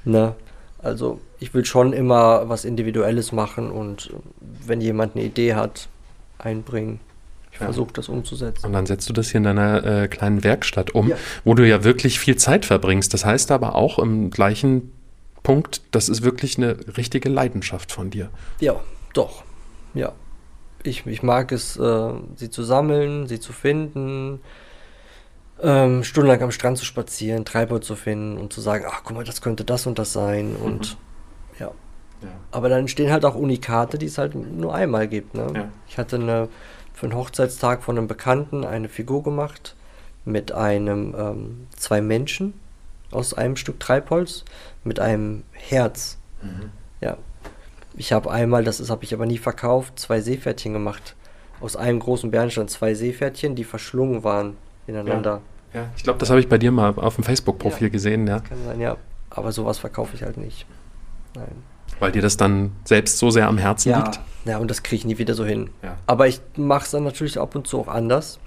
Ne? 0.04 0.34
Also 0.82 1.20
ich 1.38 1.54
will 1.54 1.64
schon 1.64 1.92
immer 1.92 2.48
was 2.48 2.64
Individuelles 2.64 3.32
machen 3.32 3.70
und 3.70 4.10
wenn 4.40 4.80
jemand 4.80 5.14
eine 5.14 5.24
Idee 5.24 5.54
hat, 5.54 5.88
einbringen. 6.38 7.00
Ich 7.52 7.60
ja. 7.60 7.66
versuche 7.66 7.92
das 7.92 8.08
umzusetzen. 8.08 8.66
Und 8.66 8.72
dann 8.72 8.86
setzt 8.86 9.08
du 9.08 9.12
das 9.12 9.28
hier 9.28 9.38
in 9.38 9.44
deiner 9.44 9.84
äh, 9.84 10.08
kleinen 10.08 10.42
Werkstatt 10.42 10.94
um, 10.94 11.08
ja. 11.08 11.16
wo 11.44 11.54
du 11.54 11.66
ja 11.68 11.84
wirklich 11.84 12.18
viel 12.18 12.36
Zeit 12.36 12.64
verbringst. 12.64 13.14
Das 13.14 13.24
heißt 13.24 13.50
aber 13.52 13.74
auch 13.74 13.98
im 13.98 14.30
gleichen 14.30 14.92
Punkt, 15.42 15.82
das 15.90 16.08
ist 16.08 16.22
wirklich 16.22 16.56
eine 16.56 16.76
richtige 16.96 17.28
Leidenschaft 17.28 17.92
von 17.92 18.10
dir. 18.10 18.30
Ja, 18.60 18.80
doch. 19.12 19.44
Ja. 19.94 20.12
Ich, 20.82 21.06
ich 21.06 21.22
mag 21.22 21.52
es, 21.52 21.76
äh, 21.76 22.12
sie 22.36 22.50
zu 22.50 22.62
sammeln, 22.62 23.28
sie 23.28 23.38
zu 23.38 23.52
finden, 23.52 24.40
ähm, 25.62 26.02
stundenlang 26.02 26.42
am 26.42 26.50
Strand 26.50 26.76
zu 26.78 26.84
spazieren, 26.84 27.44
Treibholz 27.44 27.86
zu 27.86 27.94
finden 27.94 28.36
und 28.36 28.52
zu 28.52 28.60
sagen, 28.60 28.84
ach 28.88 29.02
guck 29.04 29.16
mal, 29.16 29.24
das 29.24 29.40
könnte 29.40 29.64
das 29.64 29.86
und 29.86 29.98
das 29.98 30.12
sein 30.12 30.54
mhm. 30.54 30.64
und 30.64 30.96
ja. 31.58 31.70
ja. 32.20 32.28
Aber 32.50 32.68
dann 32.68 32.80
entstehen 32.80 33.12
halt 33.12 33.24
auch 33.24 33.36
Unikate, 33.36 33.96
die 33.96 34.06
es 34.06 34.18
halt 34.18 34.34
nur 34.34 34.74
einmal 34.74 35.06
gibt. 35.06 35.34
Ne? 35.34 35.46
Ja. 35.54 35.68
Ich 35.88 35.98
hatte 35.98 36.16
eine, 36.16 36.48
für 36.92 37.06
einen 37.06 37.14
Hochzeitstag 37.14 37.82
von 37.82 37.96
einem 37.96 38.08
Bekannten 38.08 38.64
eine 38.64 38.88
Figur 38.88 39.22
gemacht 39.22 39.76
mit 40.24 40.52
einem, 40.52 41.14
ähm, 41.16 41.66
zwei 41.76 42.00
Menschen 42.00 42.54
aus 43.12 43.34
einem 43.34 43.56
Stück 43.56 43.78
Treibholz 43.78 44.44
mit 44.82 44.98
einem 44.98 45.44
Herz. 45.52 46.18
Mhm. 46.42 46.70
Ja. 47.00 47.16
Ich 47.94 48.12
habe 48.12 48.30
einmal, 48.30 48.64
das 48.64 48.88
habe 48.90 49.04
ich 49.04 49.14
aber 49.14 49.26
nie 49.26 49.38
verkauft, 49.38 49.98
zwei 49.98 50.20
Seepferdchen 50.20 50.72
gemacht. 50.72 51.14
Aus 51.60 51.76
einem 51.76 52.00
großen 52.00 52.30
Bernstein 52.30 52.66
zwei 52.66 52.94
Seepferdchen, 52.94 53.54
die 53.54 53.64
verschlungen 53.64 54.24
waren 54.24 54.56
ineinander. 54.86 55.30
Ja, 55.30 55.51
ja. 55.74 55.86
ich 55.96 56.02
glaube, 56.02 56.18
das 56.18 56.30
habe 56.30 56.40
ich 56.40 56.48
bei 56.48 56.58
dir 56.58 56.72
mal 56.72 56.94
auf 56.96 57.16
dem 57.16 57.24
Facebook-Profil 57.24 57.88
ja, 57.88 57.92
gesehen, 57.92 58.26
ja. 58.26 58.40
Kann 58.40 58.58
sein, 58.64 58.80
ja. 58.80 58.96
Aber 59.30 59.52
sowas 59.52 59.78
verkaufe 59.78 60.14
ich 60.14 60.22
halt 60.22 60.36
nicht. 60.36 60.66
Nein. 61.34 61.62
Weil 62.00 62.12
dir 62.12 62.22
das 62.22 62.36
dann 62.36 62.72
selbst 62.84 63.18
so 63.18 63.30
sehr 63.30 63.48
am 63.48 63.58
Herzen 63.58 63.90
ja, 63.90 63.98
liegt? 63.98 64.20
Ja, 64.44 64.58
und 64.58 64.70
das 64.70 64.82
kriege 64.82 64.96
ich 64.96 65.04
nie 65.04 65.18
wieder 65.18 65.34
so 65.34 65.44
hin. 65.44 65.70
Ja. 65.82 65.96
Aber 66.06 66.26
ich 66.26 66.40
mache 66.56 66.84
es 66.84 66.90
dann 66.90 67.04
natürlich 67.04 67.38
ab 67.38 67.54
und 67.54 67.66
zu 67.66 67.80
auch 67.80 67.88
anders. 67.88 68.38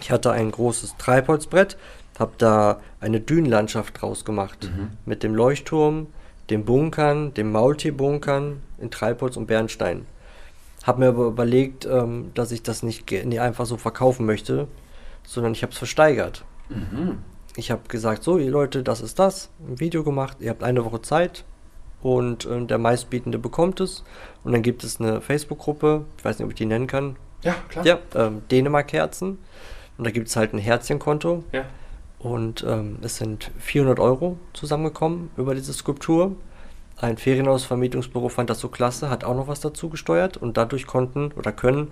Ich 0.00 0.10
hatte 0.10 0.32
ein 0.32 0.50
großes 0.50 0.96
Treibholzbrett, 0.98 1.76
habe 2.18 2.32
da 2.38 2.80
eine 3.00 3.20
Dünenlandschaft 3.20 4.00
draus 4.00 4.24
gemacht. 4.24 4.70
Mhm. 4.74 4.90
Mit 5.06 5.22
dem 5.22 5.34
Leuchtturm, 5.34 6.08
den 6.50 6.64
Bunkern, 6.64 7.34
den 7.34 7.52
Maultierbunkern 7.52 8.60
in 8.78 8.90
Treibholz 8.90 9.36
und 9.36 9.46
Bernstein. 9.46 10.06
Habe 10.84 11.00
mir 11.00 11.08
aber 11.08 11.26
überlegt, 11.26 11.86
ähm, 11.86 12.30
dass 12.34 12.52
ich 12.52 12.62
das 12.62 12.82
nicht 12.82 13.12
einfach 13.12 13.66
so 13.66 13.76
verkaufen 13.76 14.24
möchte, 14.26 14.68
sondern 15.28 15.52
ich 15.52 15.62
habe 15.62 15.72
es 15.72 15.78
versteigert. 15.78 16.42
Mhm. 16.70 17.18
Ich 17.54 17.70
habe 17.70 17.82
gesagt, 17.88 18.24
so, 18.24 18.38
ihr 18.38 18.50
Leute, 18.50 18.82
das 18.82 19.02
ist 19.02 19.18
das, 19.18 19.50
ein 19.68 19.78
Video 19.78 20.02
gemacht, 20.02 20.38
ihr 20.40 20.48
habt 20.48 20.62
eine 20.62 20.84
Woche 20.84 21.02
Zeit 21.02 21.44
und 22.02 22.46
äh, 22.46 22.64
der 22.64 22.78
meistbietende 22.78 23.38
bekommt 23.38 23.80
es. 23.80 24.04
Und 24.42 24.52
dann 24.52 24.62
gibt 24.62 24.84
es 24.84 25.00
eine 25.00 25.20
Facebook-Gruppe, 25.20 26.06
ich 26.16 26.24
weiß 26.24 26.38
nicht, 26.38 26.46
ob 26.46 26.52
ich 26.52 26.56
die 26.56 26.64
nennen 26.64 26.86
kann. 26.86 27.16
Ja, 27.42 27.54
klar. 27.68 27.84
Ja, 27.84 27.98
ähm, 28.14 28.42
Dänemark-Herzen. 28.50 29.38
Und 29.98 30.04
da 30.04 30.10
gibt 30.10 30.28
es 30.28 30.36
halt 30.36 30.54
ein 30.54 30.58
Herzchenkonto. 30.58 31.44
Ja. 31.52 31.64
Und 32.18 32.64
ähm, 32.66 32.98
es 33.02 33.16
sind 33.16 33.50
400 33.58 34.00
Euro 34.00 34.38
zusammengekommen 34.54 35.30
über 35.36 35.54
diese 35.54 35.74
Skulptur. 35.74 36.36
Ein 36.96 37.18
Ferienhausvermietungsbüro 37.18 38.30
fand 38.30 38.48
das 38.48 38.60
so 38.60 38.68
klasse, 38.68 39.10
hat 39.10 39.24
auch 39.24 39.36
noch 39.36 39.46
was 39.46 39.60
dazu 39.60 39.90
gesteuert 39.90 40.36
und 40.38 40.56
dadurch 40.56 40.86
konnten 40.86 41.32
oder 41.32 41.52
können 41.52 41.88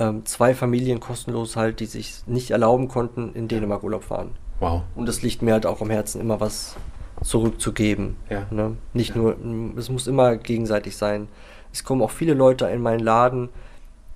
ähm, 0.00 0.24
zwei 0.24 0.54
Familien 0.54 0.98
kostenlos 0.98 1.54
halt, 1.56 1.78
die 1.78 1.86
sich 1.86 2.22
nicht 2.26 2.50
erlauben 2.50 2.88
konnten, 2.88 3.34
in 3.34 3.46
Dänemark 3.46 3.84
Urlaub 3.84 4.02
fahren. 4.02 4.30
Wow. 4.58 4.82
Und 4.96 5.06
das 5.06 5.22
liegt 5.22 5.42
mir 5.42 5.52
halt 5.52 5.66
auch 5.66 5.80
am 5.80 5.90
Herzen, 5.90 6.20
immer 6.20 6.40
was 6.40 6.76
zurückzugeben. 7.22 8.16
Ja. 8.30 8.46
Ne? 8.50 8.76
Nicht 8.94 9.14
ja. 9.14 9.16
nur, 9.20 9.36
es 9.76 9.90
muss 9.90 10.06
immer 10.06 10.36
gegenseitig 10.36 10.96
sein. 10.96 11.28
Es 11.72 11.84
kommen 11.84 12.02
auch 12.02 12.10
viele 12.10 12.34
Leute 12.34 12.66
in 12.66 12.82
meinen 12.82 13.00
Laden, 13.00 13.50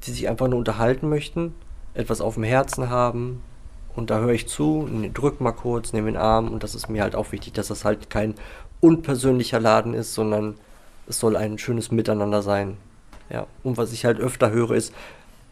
die 0.05 0.11
sich 0.11 0.29
einfach 0.29 0.49
nur 0.49 0.59
unterhalten 0.59 1.09
möchten, 1.09 1.55
etwas 1.93 2.21
auf 2.21 2.35
dem 2.35 2.45
Herzen 2.45 2.89
haben. 2.89 3.43
Und 3.95 4.11
da 4.11 4.19
höre 4.19 4.33
ich 4.33 4.49
zu, 4.49 4.89
drück 5.13 5.41
mal 5.41 5.53
kurz, 5.53 5.93
nehme 5.93 6.11
den 6.11 6.17
Arm. 6.17 6.49
Und 6.49 6.63
das 6.63 6.75
ist 6.75 6.89
mir 6.89 7.03
halt 7.03 7.15
auch 7.15 7.31
wichtig, 7.31 7.53
dass 7.53 7.69
das 7.69 7.85
halt 7.85 8.11
kein 8.11 8.35
unpersönlicher 8.81 9.61
Laden 9.61 9.95
ist, 9.95 10.15
sondern 10.15 10.55
es 11.07 11.21
soll 11.21 11.37
ein 11.37 11.59
schönes 11.59 11.91
Miteinander 11.91 12.43
sein. 12.43 12.79
Ja. 13.31 13.47
Und 13.63 13.77
was 13.77 13.93
ich 13.93 14.05
halt 14.05 14.19
öfter 14.19 14.51
höre, 14.51 14.73
ist, 14.73 14.93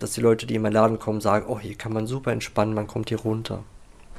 dass 0.02 0.12
die 0.12 0.20
Leute, 0.20 0.46
die 0.46 0.54
in 0.54 0.62
meinen 0.62 0.72
Laden 0.72 0.98
kommen, 0.98 1.20
sagen, 1.20 1.46
oh, 1.48 1.58
hier 1.58 1.74
kann 1.74 1.92
man 1.92 2.06
super 2.06 2.32
entspannen, 2.32 2.74
man 2.74 2.86
kommt 2.86 3.08
hier 3.08 3.20
runter. 3.20 3.62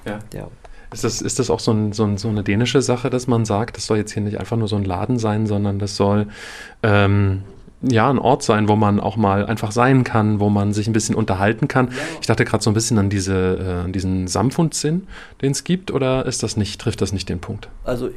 Ja. 0.05 0.19
ja. 0.34 0.47
Ist 0.91 1.03
das, 1.03 1.21
ist 1.21 1.39
das 1.39 1.49
auch 1.49 1.59
so, 1.59 1.71
ein, 1.71 1.91
so, 1.91 2.03
ein, 2.03 2.17
so, 2.17 2.29
eine 2.29 2.43
dänische 2.43 2.81
Sache, 2.81 3.09
dass 3.09 3.27
man 3.27 3.45
sagt, 3.45 3.77
das 3.77 3.88
soll 3.88 3.97
jetzt 3.97 4.11
hier 4.11 4.21
nicht 4.21 4.39
einfach 4.39 4.57
nur 4.57 4.67
so 4.67 4.75
ein 4.75 4.86
Laden 4.86 5.17
sein, 5.17 5.47
sondern 5.47 5.79
das 5.79 5.95
soll 5.95 6.27
ähm, 6.84 7.41
ja 7.81 8.09
ein 8.09 8.19
Ort 8.19 8.43
sein, 8.43 8.67
wo 8.67 8.75
man 8.75 8.99
auch 8.99 9.17
mal 9.17 9.45
einfach 9.45 9.71
sein 9.71 10.03
kann, 10.03 10.39
wo 10.39 10.49
man 10.49 10.71
sich 10.71 10.88
ein 10.88 10.93
bisschen 10.93 11.15
unterhalten 11.15 11.67
kann. 11.67 11.88
Ja. 11.88 11.93
Ich 12.21 12.27
dachte 12.27 12.45
gerade 12.45 12.63
so 12.63 12.69
ein 12.69 12.75
bisschen 12.75 12.99
an 12.99 13.09
diese, 13.09 13.86
äh, 13.88 13.91
diesen 13.91 14.27
Samfundsinn, 14.27 15.07
den 15.41 15.51
es 15.51 15.63
gibt, 15.63 15.89
oder 15.89 16.27
ist 16.27 16.43
das 16.43 16.57
nicht, 16.57 16.79
trifft 16.79 17.01
das 17.01 17.11
nicht 17.11 17.27
den 17.27 17.39
Punkt? 17.39 17.69
Also 17.84 18.11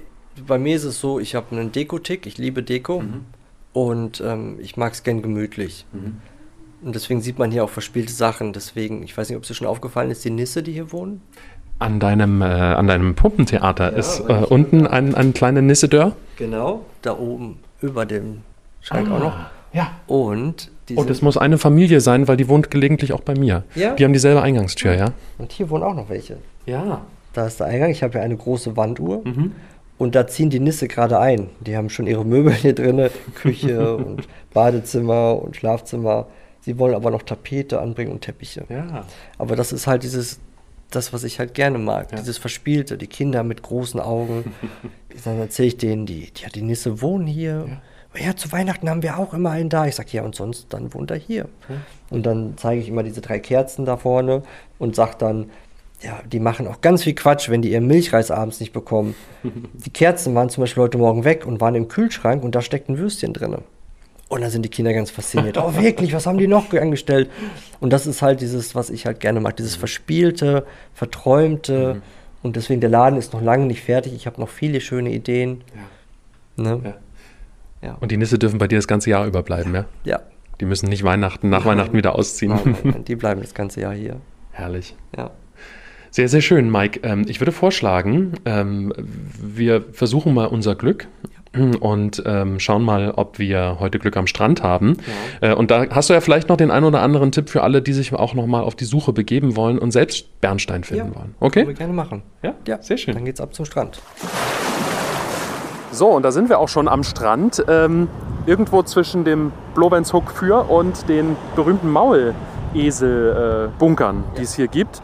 bei 0.47 0.59
mir 0.59 0.77
ist 0.77 0.85
es 0.85 1.01
so, 1.01 1.19
ich 1.19 1.35
habe 1.35 1.57
einen 1.57 1.73
Deko-Tick, 1.73 2.27
ich 2.27 2.37
liebe 2.37 2.63
Deko 2.63 3.01
mhm. 3.01 3.25
und 3.73 4.21
ähm, 4.21 4.59
ich 4.61 4.77
mag 4.77 4.93
es 4.93 5.03
gern 5.03 5.23
gemütlich. 5.23 5.87
Mhm. 5.93 6.19
Und 6.83 6.95
deswegen 6.95 7.21
sieht 7.21 7.39
man 7.39 7.51
hier 7.51 7.65
auch 7.65 7.71
verspielte 7.71 8.13
Sachen. 8.13 8.53
Deswegen, 8.53 9.03
ich 9.03 9.17
weiß 9.17 9.29
nicht, 9.29 9.37
ob 9.37 9.43
es 9.43 9.49
dir 9.49 9.55
schon 9.55 9.67
aufgefallen 9.67 10.11
ist, 10.11 10.25
die 10.25 10.31
Nisse, 10.31 10.63
die 10.63 10.73
hier 10.73 10.93
wohnen. 10.93 11.23
An 11.79 12.01
deinem, 12.01 12.43
äh, 12.43 12.45
an 12.45 12.87
deinem 12.87 13.15
Puppentheater 13.15 13.93
ja, 13.93 13.99
ist 13.99 14.21
äh, 14.21 14.33
unten 14.49 14.87
ein, 14.87 15.15
ein 15.15 15.35
kleiner 15.35 15.63
Nissedör. 15.63 16.13
Genau, 16.37 16.87
da 17.03 17.19
oben 17.19 17.59
über 17.83 18.07
dem 18.07 18.43
Schrank 18.81 19.09
ah, 19.11 19.17
auch 19.17 19.21
noch. 19.21 19.37
Ja. 19.73 19.91
Und 20.07 20.71
oh, 20.95 21.05
das 21.05 21.21
muss 21.21 21.37
eine 21.37 21.59
Familie 21.59 22.01
sein, 22.01 22.29
weil 22.29 22.37
die 22.37 22.49
wohnt 22.49 22.71
gelegentlich 22.71 23.13
auch 23.13 23.21
bei 23.21 23.35
mir. 23.35 23.65
Ja. 23.75 23.95
Die 23.95 24.05
haben 24.05 24.13
dieselbe 24.13 24.41
Eingangstür, 24.41 24.95
ja. 24.95 25.13
Und 25.39 25.53
hier 25.53 25.69
wohnen 25.69 25.83
auch 25.83 25.95
noch 25.95 26.09
welche. 26.09 26.39
Ja. 26.65 27.03
Da 27.35 27.47
ist 27.47 27.61
der 27.61 27.67
Eingang. 27.67 27.91
Ich 27.91 28.03
habe 28.03 28.17
ja 28.17 28.25
eine 28.25 28.37
große 28.37 28.77
Wanduhr. 28.79 29.23
Mhm. 29.25 29.53
Und 29.99 30.15
da 30.15 30.27
ziehen 30.27 30.51
die 30.51 30.61
Nisse 30.61 30.89
gerade 30.89 31.19
ein. 31.19 31.51
Die 31.61 31.77
haben 31.77 31.91
schon 31.91 32.07
ihre 32.07 32.25
Möbel 32.25 32.53
hier 32.53 32.75
drin, 32.75 33.11
Küche 33.35 33.97
und 33.97 34.27
Badezimmer 34.55 35.43
und 35.43 35.57
Schlafzimmer. 35.57 36.27
Sie 36.67 36.81
wollen 36.81 36.97
aber 36.97 37.13
noch 37.13 37.23
Tapete 37.23 37.81
anbringen 37.81 38.11
und 38.11 38.23
Teppiche. 38.23 38.65
Ja. 38.69 39.05
Aber 39.39 39.55
das 39.55 39.73
ist 39.73 39.87
halt 39.87 40.03
dieses, 40.03 40.41
das, 40.91 41.13
was 41.13 41.23
ich 41.23 41.39
halt 41.39 41.55
gerne 41.55 41.79
mag. 41.79 42.11
Ja. 42.11 42.19
Dieses 42.19 42.39
Verspielte, 42.39 42.99
die 42.99 43.07
Kinder 43.07 43.45
mit 43.45 43.63
großen 43.63 44.01
Augen. 44.01 44.53
Dann 45.25 45.39
erzähle 45.39 45.69
ich 45.69 45.77
denen, 45.77 46.07
die, 46.07 46.33
die, 46.33 46.51
die 46.53 46.63
Nisse 46.63 47.01
wohnen 47.01 47.29
hier. 47.29 47.67
Ja 47.69 47.81
ja, 48.19 48.35
zu 48.35 48.51
Weihnachten 48.51 48.89
haben 48.89 49.03
wir 49.03 49.19
auch 49.19 49.35
immer 49.35 49.51
einen 49.51 49.69
da. 49.69 49.87
Ich 49.87 49.95
sage, 49.95 50.09
ja, 50.13 50.23
und 50.23 50.35
sonst, 50.35 50.73
dann 50.73 50.95
wohnt 50.95 51.11
er 51.11 51.19
hier. 51.19 51.51
Okay. 51.65 51.79
Und 52.09 52.25
dann 52.25 52.55
zeige 52.57 52.81
ich 52.81 52.89
immer 52.89 53.03
diese 53.03 53.21
drei 53.21 53.39
Kerzen 53.39 53.85
da 53.85 53.99
vorne 53.99 54.43
und 54.79 54.97
sage 54.97 55.17
dann, 55.19 55.51
ja, 56.01 56.19
die 56.25 56.41
machen 56.41 56.67
auch 56.67 56.81
ganz 56.81 57.03
viel 57.03 57.15
Quatsch, 57.15 57.51
wenn 57.51 57.61
die 57.61 57.73
ihren 57.73 57.87
Milchreis 57.87 58.31
abends 58.31 58.59
nicht 58.59 58.73
bekommen. 58.73 59.15
die 59.75 59.91
Kerzen 59.91 60.35
waren 60.35 60.49
zum 60.49 60.63
Beispiel 60.63 60.83
heute 60.83 60.97
Morgen 60.97 61.25
weg 61.25 61.45
und 61.45 61.61
waren 61.61 61.75
im 61.75 61.89
Kühlschrank 61.89 62.43
und 62.43 62.55
da 62.55 62.63
steckt 62.63 62.89
ein 62.89 62.97
Würstchen 62.97 63.35
drin. 63.35 63.59
Und 64.29 64.41
da 64.41 64.51
sind 64.51 64.65
die 64.65 64.69
Kinder 64.69 64.93
ganz 64.93 65.11
fasziniert. 65.11 65.57
oh, 65.57 65.75
wirklich, 65.77 66.13
was 66.13 66.27
haben 66.27 66.39
die 66.39 66.49
noch 66.49 66.73
angestellt? 66.73 67.31
Und 67.79 67.93
das 67.93 68.07
ist 68.07 68.23
halt 68.23 68.41
dieses, 68.41 68.75
was 68.75 68.91
ich 68.91 69.07
halt 69.07 69.21
gerne 69.21 69.41
mag, 69.41 69.57
dieses 69.57 69.77
verspielte, 69.77 70.67
verträumte. 70.95 71.95
Mhm. 71.95 72.03
Und 72.43 72.57
deswegen, 72.57 72.81
der 72.81 72.91
Laden 72.91 73.19
ist 73.19 73.33
noch 73.33 73.43
lange 73.43 73.67
nicht 73.67 73.83
fertig. 73.83 74.15
Ich 74.15 74.27
habe 74.27 74.41
noch 74.41 74.49
viele 74.49 74.81
schöne 74.81 75.13
Ideen. 75.13 75.63
Ja. 76.57 76.63
Ne? 76.63 76.81
Ja. 76.85 76.95
Ja. 77.83 77.97
Und 78.01 78.11
die 78.11 78.17
Nisse 78.17 78.39
dürfen 78.39 78.59
bei 78.59 78.67
dir 78.67 78.79
das 78.79 78.89
ganze 78.89 79.11
Jahr 79.11 79.27
überbleiben, 79.27 79.75
ja? 79.75 79.85
Ja. 80.05 80.21
Die 80.61 80.65
müssen 80.65 80.89
nicht 80.89 81.05
Weihnachten, 81.05 81.51
nach 81.51 81.65
Weihnachten 81.65 81.97
wieder 81.97 82.15
ausziehen. 82.15 82.53
Nein, 82.53 82.77
nein, 82.83 83.05
die 83.09 83.15
bleiben 83.15 83.43
das 83.43 83.55
ganze 83.55 83.83
Jahr 83.83 83.95
hier. 83.95 84.17
Herrlich. 84.53 84.97
Ja. 85.17 85.31
Sehr, 86.11 86.29
sehr 86.29 86.41
schön, 86.41 86.71
Mike. 86.71 87.01
Ähm, 87.03 87.27
ich 87.29 87.41
würde 87.41 87.53
vorschlagen, 87.53 88.33
ähm, 88.47 88.93
wir 88.97 89.85
versuchen 89.93 90.33
mal 90.33 90.47
unser 90.47 90.75
Glück 90.75 91.09
und 91.81 92.23
ähm, 92.27 92.61
schauen 92.61 92.83
mal, 92.83 93.13
ob 93.13 93.39
wir 93.39 93.79
heute 93.81 93.99
Glück 93.99 94.17
am 94.17 94.27
Strand 94.27 94.63
haben. 94.63 94.99
Ja. 95.41 95.53
Äh, 95.53 95.55
und 95.55 95.71
da 95.71 95.87
hast 95.91 96.11
du 96.11 96.15
ja 96.15 96.21
vielleicht 96.21 96.49
noch 96.49 96.57
den 96.57 96.71
einen 96.71 96.85
oder 96.85 97.03
anderen 97.03 97.33
Tipp 97.33 97.49
für 97.49 97.63
alle, 97.63 97.83
die 97.83 97.93
sich 97.93 98.13
auch 98.13 98.35
noch 98.35 98.47
mal 98.47 98.63
auf 98.63 98.75
die 98.75 98.85
Suche 98.85 99.13
begeben 99.13 99.57
wollen 99.57 99.79
und 99.79 99.91
selbst 99.91 100.41
Bernstein 100.41 100.85
finden 100.85 101.13
ja, 101.13 101.19
wollen. 101.19 101.35
Okay? 101.41 101.61
Können 101.61 101.69
wir 101.69 101.75
gerne 101.75 101.93
machen. 101.93 102.23
Ja, 102.43 102.55
ja, 102.67 102.83
sehr 102.83 102.99
schön. 102.99 103.15
Dann 103.15 103.25
geht's 103.25 103.41
ab 103.41 103.55
zum 103.55 103.65
Strand. 103.65 104.01
So, 105.93 106.09
und 106.09 106.25
da 106.25 106.31
sind 106.31 106.51
wir 106.51 106.59
auch 106.59 106.69
schon 106.69 106.89
am 106.89 107.05
Strand. 107.05 107.65
Ähm, 107.69 108.09
irgendwo 108.45 108.83
zwischen 108.83 109.25
dem 109.25 109.53
Blowenshook 109.75 110.31
für 110.31 110.71
und 110.71 111.09
den 111.09 111.37
berühmten 111.55 111.91
Maulesel-Bunkern, 111.91 114.19
äh, 114.19 114.39
die 114.39 114.43
es 114.43 114.55
hier 114.55 114.69
gibt. 114.69 115.01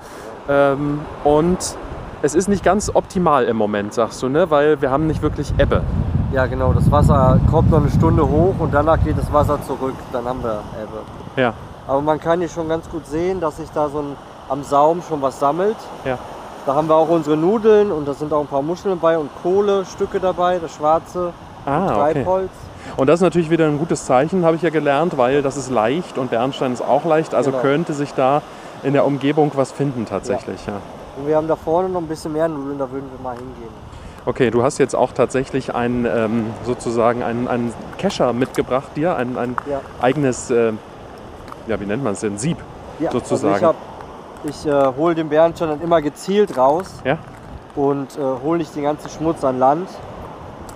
Ähm, 0.48 1.00
und 1.24 1.58
es 2.22 2.34
ist 2.34 2.48
nicht 2.48 2.64
ganz 2.64 2.90
optimal 2.94 3.46
im 3.46 3.56
Moment, 3.56 3.94
sagst 3.94 4.22
du, 4.22 4.28
ne? 4.28 4.50
weil 4.50 4.80
wir 4.80 4.90
haben 4.90 5.06
nicht 5.06 5.22
wirklich 5.22 5.52
Ebbe. 5.58 5.82
Ja, 6.32 6.46
genau. 6.46 6.72
Das 6.72 6.90
Wasser 6.90 7.38
kommt 7.50 7.70
noch 7.70 7.80
eine 7.80 7.90
Stunde 7.90 8.26
hoch 8.26 8.54
und 8.58 8.72
danach 8.72 8.98
geht 9.04 9.18
das 9.18 9.30
Wasser 9.30 9.60
zurück. 9.66 9.94
Dann 10.12 10.24
haben 10.24 10.42
wir 10.42 10.62
Ebbe. 10.82 11.02
Ja. 11.36 11.52
Aber 11.86 12.00
man 12.00 12.18
kann 12.18 12.38
hier 12.38 12.48
schon 12.48 12.70
ganz 12.70 12.88
gut 12.88 13.06
sehen, 13.06 13.40
dass 13.40 13.58
sich 13.58 13.70
da 13.70 13.90
so 13.90 13.98
ein, 13.98 14.16
am 14.48 14.62
Saum 14.62 15.02
schon 15.06 15.20
was 15.20 15.38
sammelt. 15.38 15.76
Ja. 16.06 16.18
Da 16.64 16.74
haben 16.74 16.88
wir 16.88 16.94
auch 16.94 17.10
unsere 17.10 17.36
Nudeln 17.36 17.92
und 17.92 18.08
da 18.08 18.14
sind 18.14 18.32
auch 18.32 18.40
ein 18.40 18.46
paar 18.46 18.62
Muscheln 18.62 18.94
dabei 18.94 19.18
und 19.18 19.28
Kohlestücke 19.42 20.20
dabei, 20.20 20.58
das 20.58 20.74
schwarze 20.74 21.32
ah, 21.66 21.88
Treibholz. 21.88 22.44
Okay. 22.44 23.00
Und 23.00 23.08
das 23.08 23.16
ist 23.16 23.22
natürlich 23.22 23.50
wieder 23.50 23.66
ein 23.66 23.78
gutes 23.78 24.06
Zeichen, 24.06 24.44
habe 24.44 24.56
ich 24.56 24.62
ja 24.62 24.70
gelernt, 24.70 25.18
weil 25.18 25.42
das 25.42 25.56
ist 25.56 25.70
leicht 25.70 26.16
und 26.16 26.30
Bernstein 26.30 26.72
ist 26.72 26.80
auch 26.80 27.04
leicht. 27.04 27.34
Also 27.34 27.50
genau. 27.50 27.62
könnte 27.62 27.92
sich 27.92 28.14
da 28.14 28.40
in 28.82 28.94
der 28.94 29.04
Umgebung 29.04 29.50
was 29.54 29.70
finden 29.70 30.06
tatsächlich. 30.06 30.64
Ja. 30.66 30.74
ja. 30.74 30.78
Und 31.18 31.26
wir 31.26 31.36
haben 31.36 31.48
da 31.48 31.56
vorne 31.56 31.90
noch 31.90 32.00
ein 32.00 32.08
bisschen 32.08 32.32
mehr 32.32 32.48
Nudeln, 32.48 32.78
da 32.78 32.90
würden 32.90 33.10
wir 33.14 33.22
mal 33.22 33.36
hingehen. 33.36 33.91
Okay, 34.24 34.50
du 34.50 34.62
hast 34.62 34.78
jetzt 34.78 34.94
auch 34.94 35.12
tatsächlich 35.12 35.74
ein, 35.74 36.04
ähm, 36.04 36.46
sozusagen 36.64 37.24
einen, 37.24 37.48
einen 37.48 37.74
Kescher 37.98 38.32
mitgebracht 38.32 38.90
dir, 38.94 39.16
ein, 39.16 39.36
ein 39.36 39.56
ja. 39.68 39.80
eigenes, 40.00 40.48
äh, 40.50 40.72
ja 41.66 41.80
wie 41.80 41.86
nennt 41.86 42.04
man 42.04 42.12
es 42.12 42.20
denn, 42.20 42.38
Sieb 42.38 42.58
ja, 43.00 43.10
sozusagen. 43.10 43.64
Also 43.64 43.74
ich 44.44 44.66
äh, 44.66 44.92
hole 44.96 45.16
den 45.16 45.28
Bärenstein 45.28 45.70
dann 45.70 45.80
immer 45.80 46.00
gezielt 46.00 46.56
raus 46.56 47.00
ja? 47.04 47.18
und 47.74 48.16
äh, 48.16 48.20
hole 48.44 48.58
nicht 48.58 48.74
den 48.76 48.84
ganzen 48.84 49.10
Schmutz 49.10 49.42
an 49.42 49.58
Land. 49.58 49.88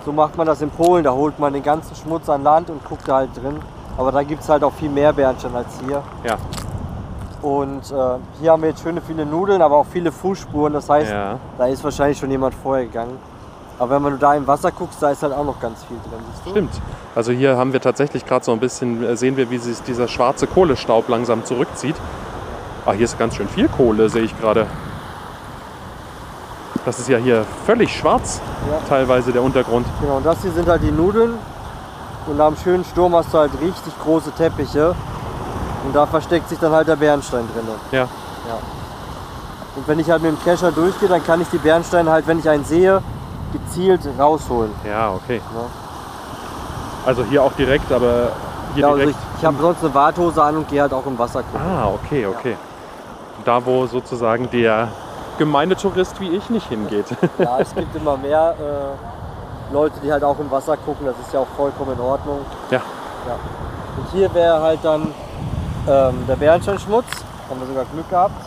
So 0.03 0.11
macht 0.11 0.35
man 0.37 0.45
das 0.45 0.61
in 0.61 0.69
Polen, 0.69 1.05
da 1.05 1.13
holt 1.13 1.39
man 1.39 1.53
den 1.53 1.63
ganzen 1.63 1.95
Schmutz 1.95 2.27
an 2.29 2.43
Land 2.43 2.69
und 2.69 2.83
guckt 2.83 3.07
da 3.07 3.15
halt 3.15 3.29
drin. 3.35 3.59
Aber 3.97 4.11
da 4.11 4.23
gibt 4.23 4.43
es 4.43 4.49
halt 4.49 4.63
auch 4.63 4.73
viel 4.73 4.89
mehr 4.89 5.13
Bärenstein 5.13 5.55
als 5.55 5.79
hier. 5.85 6.03
Ja. 6.23 6.37
Und 7.41 7.91
äh, 7.91 7.95
hier 8.41 8.51
haben 8.51 8.61
wir 8.61 8.69
jetzt 8.69 8.81
schöne 8.81 9.01
viele 9.01 9.25
Nudeln, 9.25 9.61
aber 9.61 9.77
auch 9.77 9.85
viele 9.85 10.11
Fußspuren. 10.11 10.73
Das 10.73 10.89
heißt, 10.89 11.11
ja. 11.11 11.39
da 11.57 11.67
ist 11.67 11.83
wahrscheinlich 11.83 12.17
schon 12.17 12.29
jemand 12.29 12.53
vorher 12.55 12.85
gegangen. 12.85 13.17
Aber 13.79 13.95
wenn 13.95 14.01
man 14.01 14.19
da 14.19 14.33
im 14.33 14.47
Wasser 14.47 14.71
guckst, 14.71 15.01
da 15.01 15.11
ist 15.11 15.21
halt 15.21 15.33
auch 15.33 15.45
noch 15.45 15.59
ganz 15.59 15.83
viel 15.83 15.97
drin. 15.97 16.51
Stimmt. 16.51 16.81
Also 17.15 17.31
hier 17.31 17.57
haben 17.57 17.73
wir 17.73 17.81
tatsächlich 17.81 18.25
gerade 18.25 18.43
so 18.43 18.51
ein 18.51 18.59
bisschen, 18.59 19.03
äh, 19.03 19.15
sehen 19.15 19.37
wir, 19.37 19.49
wie 19.49 19.59
sich 19.59 19.81
dieser 19.83 20.07
schwarze 20.07 20.47
Kohlestaub 20.47 21.07
langsam 21.09 21.45
zurückzieht. 21.45 21.95
Ah, 22.85 22.93
hier 22.93 23.05
ist 23.05 23.19
ganz 23.19 23.35
schön 23.35 23.47
viel 23.49 23.67
Kohle, 23.67 24.09
sehe 24.09 24.23
ich 24.23 24.39
gerade. 24.39 24.65
Das 26.85 26.99
ist 26.99 27.09
ja 27.09 27.17
hier 27.17 27.45
völlig 27.65 27.95
schwarz, 27.95 28.39
ja. 28.71 28.79
teilweise 28.87 29.31
der 29.31 29.43
Untergrund. 29.43 29.85
Genau, 29.99 30.17
und 30.17 30.25
das 30.25 30.41
hier 30.41 30.51
sind 30.51 30.67
halt 30.67 30.81
die 30.81 30.91
Nudeln. 30.91 31.33
Und 32.27 32.37
nach 32.37 32.47
einem 32.47 32.57
schönen 32.57 32.85
Sturm 32.85 33.15
hast 33.15 33.33
du 33.33 33.37
halt 33.37 33.51
richtig 33.61 33.93
große 34.03 34.31
Teppiche. 34.31 34.95
Und 35.85 35.95
da 35.95 36.05
versteckt 36.05 36.49
sich 36.49 36.59
dann 36.59 36.71
halt 36.71 36.87
der 36.87 36.95
Bernstein 36.95 37.47
drin. 37.53 37.67
Ja. 37.91 37.99
ja. 37.99 38.07
Und 39.75 39.87
wenn 39.87 39.99
ich 39.99 40.09
halt 40.09 40.23
mit 40.23 40.31
dem 40.31 40.43
Kescher 40.43 40.71
durchgehe, 40.71 41.07
dann 41.07 41.23
kann 41.23 41.41
ich 41.41 41.47
die 41.49 41.57
Bernsteine 41.57 42.09
halt, 42.09 42.25
wenn 42.25 42.39
ich 42.39 42.49
einen 42.49 42.65
sehe, 42.65 43.01
gezielt 43.53 44.01
rausholen. 44.17 44.71
Ja, 44.87 45.13
okay. 45.13 45.41
Ja. 45.53 45.61
Also 47.05 47.23
hier 47.23 47.43
auch 47.43 47.53
direkt, 47.53 47.91
aber 47.91 48.31
hier 48.73 48.81
ja, 48.81 48.93
direkt. 48.93 49.15
Also 49.15 49.19
ich, 49.33 49.39
ich 49.39 49.45
habe 49.45 49.57
sonst 49.59 49.83
eine 49.83 49.93
Warthose 49.93 50.43
an 50.43 50.57
und 50.57 50.67
gehe 50.67 50.81
halt 50.81 50.93
auch 50.93 51.05
im 51.05 51.17
Wasser 51.17 51.43
gucken. 51.43 51.61
Ah, 51.61 51.87
okay, 51.87 52.25
okay. 52.25 52.51
Ja 52.51 52.57
da 53.47 53.65
wo 53.65 53.85
sozusagen 53.85 54.49
der 54.51 54.89
Gemeindetourist 55.37 56.19
wie 56.19 56.29
ich 56.29 56.49
nicht 56.49 56.67
hingeht. 56.67 57.05
Ja, 57.37 57.59
es 57.59 57.73
gibt 57.73 57.95
immer 57.95 58.17
mehr 58.17 58.55
äh, 58.59 59.73
Leute, 59.73 59.99
die 60.03 60.11
halt 60.11 60.23
auch 60.23 60.39
im 60.39 60.49
Wasser 60.51 60.75
gucken. 60.77 61.05
Das 61.05 61.15
ist 61.19 61.33
ja 61.33 61.39
auch 61.39 61.47
vollkommen 61.55 61.93
in 61.93 61.99
Ordnung. 61.99 62.39
Ja. 62.71 62.81
ja. 63.27 63.35
Und 63.97 64.11
hier 64.11 64.33
wäre 64.33 64.61
halt 64.61 64.79
dann 64.83 65.13
ähm, 65.87 66.25
der 66.27 66.35
Bernsteinschmutz. 66.35 67.05
Haben 67.49 67.59
wir 67.61 67.67
sogar 67.67 67.85
Glück 67.85 68.09
gehabt. 68.09 68.41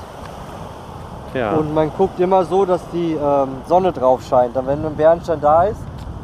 Ja. 1.35 1.53
Und 1.53 1.75
man 1.75 1.91
guckt 1.97 2.19
immer 2.19 2.45
so, 2.45 2.65
dass 2.65 2.81
die 2.91 3.13
ähm, 3.13 3.49
Sonne 3.67 3.93
drauf 3.93 4.23
scheint. 4.29 4.57
Dann, 4.57 4.67
wenn 4.67 4.85
ein 4.85 4.97
Bernstein 4.97 5.41
da 5.41 5.65
ist, 5.65 5.81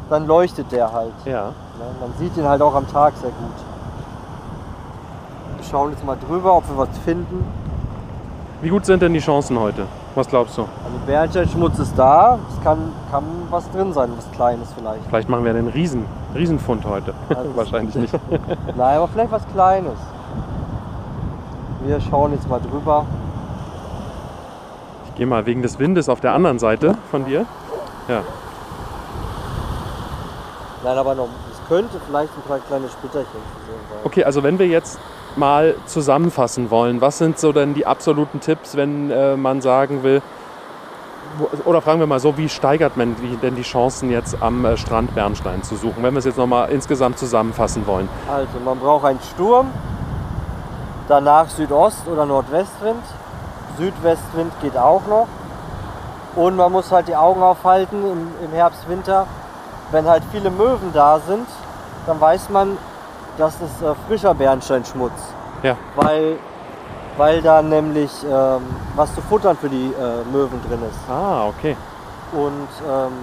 dann 0.09 0.27
leuchtet 0.27 0.71
der 0.71 0.91
halt. 0.91 1.13
Ja. 1.25 1.31
ja. 1.31 1.51
Man 1.99 2.13
sieht 2.17 2.35
ihn 2.37 2.47
halt 2.47 2.61
auch 2.61 2.75
am 2.75 2.87
Tag 2.91 3.13
sehr 3.21 3.29
gut. 3.29 3.55
Wir 5.57 5.65
schauen 5.65 5.91
jetzt 5.91 6.05
mal 6.05 6.17
drüber, 6.27 6.55
ob 6.55 6.67
wir 6.69 6.77
was 6.77 6.97
finden. 6.99 7.45
Wie 8.61 8.69
gut 8.69 8.85
sind 8.85 9.01
denn 9.03 9.13
die 9.13 9.19
Chancen 9.19 9.59
heute? 9.59 9.85
Was 10.15 10.27
glaubst 10.27 10.57
du? 10.57 10.61
Also 10.61 10.97
Bernsteinschmutz 11.05 11.77
ist 11.77 11.93
da. 11.95 12.39
Es 12.51 12.63
kann, 12.63 12.91
kann 13.11 13.23
was 13.51 13.69
drin 13.69 13.93
sein, 13.93 14.09
was 14.17 14.31
Kleines 14.31 14.73
vielleicht. 14.73 15.05
Vielleicht 15.07 15.29
machen 15.29 15.43
wir 15.43 15.51
einen 15.51 15.67
Riesen, 15.67 16.05
Riesenfund 16.33 16.83
heute. 16.85 17.13
Also 17.29 17.51
Wahrscheinlich 17.55 17.93
nicht. 17.93 18.13
Nein, 18.75 18.97
aber 18.97 19.07
vielleicht 19.07 19.31
was 19.31 19.47
Kleines. 19.53 19.93
Wir 21.85 22.01
schauen 22.01 22.31
jetzt 22.31 22.49
mal 22.49 22.59
drüber. 22.59 23.05
Gehe 25.17 25.25
mal 25.25 25.45
wegen 25.47 25.63
des 25.63 25.79
Windes 25.79 26.09
auf 26.09 26.21
der 26.21 26.33
anderen 26.33 26.59
Seite 26.59 26.95
von 27.09 27.25
dir. 27.25 27.45
Ja. 28.07 28.21
Nein, 30.83 30.97
aber 30.97 31.15
noch, 31.15 31.27
es 31.51 31.67
könnte 31.67 31.99
vielleicht 32.05 32.31
ein 32.37 32.47
paar 32.47 32.59
kleine 32.59 32.87
Splitterchen 32.87 33.31
zu 33.31 33.65
sehen 33.65 33.79
sein. 33.89 33.99
Okay, 34.03 34.23
also 34.23 34.43
wenn 34.43 34.59
wir 34.59 34.67
jetzt 34.67 34.99
mal 35.35 35.75
zusammenfassen 35.87 36.69
wollen, 36.69 37.01
was 37.01 37.17
sind 37.17 37.39
so 37.39 37.51
denn 37.51 37.73
die 37.73 37.87
absoluten 37.87 38.39
Tipps, 38.39 38.77
wenn 38.77 39.09
äh, 39.09 39.35
man 39.35 39.61
sagen 39.61 40.03
will, 40.03 40.21
oder 41.65 41.81
fragen 41.81 41.99
wir 41.99 42.07
mal 42.07 42.19
so, 42.19 42.37
wie 42.37 42.47
steigert 42.47 42.95
man 42.95 43.15
denn 43.41 43.55
die 43.55 43.63
Chancen 43.63 44.11
jetzt 44.11 44.41
am 44.41 44.65
äh, 44.65 44.77
Strand 44.77 45.13
Bernstein 45.15 45.63
zu 45.63 45.75
suchen, 45.75 46.03
wenn 46.03 46.13
wir 46.13 46.19
es 46.19 46.25
jetzt 46.25 46.37
nochmal 46.37 46.69
insgesamt 46.69 47.17
zusammenfassen 47.17 47.85
wollen? 47.87 48.07
Also 48.31 48.59
man 48.63 48.79
braucht 48.79 49.05
einen 49.05 49.19
Sturm, 49.33 49.67
danach 51.07 51.49
Südost- 51.49 52.07
oder 52.07 52.25
Nordwestwind, 52.25 53.03
Südwestwind 53.77 54.51
geht 54.61 54.77
auch 54.77 55.05
noch 55.07 55.27
und 56.35 56.55
man 56.55 56.71
muss 56.71 56.91
halt 56.91 57.07
die 57.07 57.15
Augen 57.15 57.41
aufhalten 57.41 58.03
im, 58.03 58.45
im 58.45 58.51
Herbst, 58.51 58.87
Winter. 58.87 59.25
Wenn 59.91 60.07
halt 60.07 60.23
viele 60.31 60.51
Möwen 60.51 60.93
da 60.93 61.19
sind, 61.19 61.47
dann 62.05 62.21
weiß 62.21 62.49
man, 62.49 62.77
das 63.37 63.55
ist 63.55 63.81
äh, 63.81 63.93
frischer 64.07 64.33
Bernsteinschmutz. 64.33 65.13
Ja. 65.63 65.75
Weil, 65.95 66.37
weil 67.17 67.41
da 67.41 67.61
nämlich 67.61 68.11
ähm, 68.23 68.61
was 68.95 69.13
zu 69.15 69.21
futtern 69.21 69.57
für 69.57 69.69
die 69.69 69.87
äh, 69.87 70.31
Möwen 70.31 70.61
drin 70.67 70.79
ist. 70.87 70.99
Ah, 71.09 71.47
okay. 71.47 71.75
Und 72.31 72.67
ähm, 72.87 73.13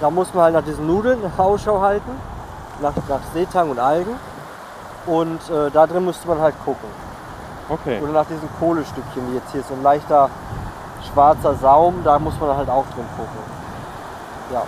da 0.00 0.10
muss 0.10 0.32
man 0.32 0.44
halt 0.44 0.54
nach 0.54 0.64
diesen 0.64 0.86
Nudeln 0.86 1.20
Ausschau 1.38 1.80
halten, 1.80 2.10
nach, 2.80 2.92
nach 3.08 3.20
Seetang 3.34 3.70
und 3.70 3.80
Algen. 3.80 4.14
Und 5.06 5.40
äh, 5.50 5.70
da 5.72 5.86
drin 5.86 6.04
müsste 6.04 6.28
man 6.28 6.40
halt 6.40 6.54
gucken. 6.64 6.88
Okay. 7.68 8.00
Oder 8.02 8.12
nach 8.12 8.26
diesen 8.26 8.48
Kohlestückchen, 8.58 9.22
die 9.28 9.34
jetzt 9.34 9.52
hier 9.52 9.60
ist 9.60 9.68
so 9.68 9.74
ein 9.74 9.82
leichter 9.82 10.30
schwarzer 11.12 11.54
Saum, 11.54 12.02
da 12.02 12.18
muss 12.18 12.34
man 12.40 12.56
halt 12.56 12.68
auch 12.68 12.84
drin 12.94 13.04
gucken. 13.16 13.58
Ja, 14.52 14.62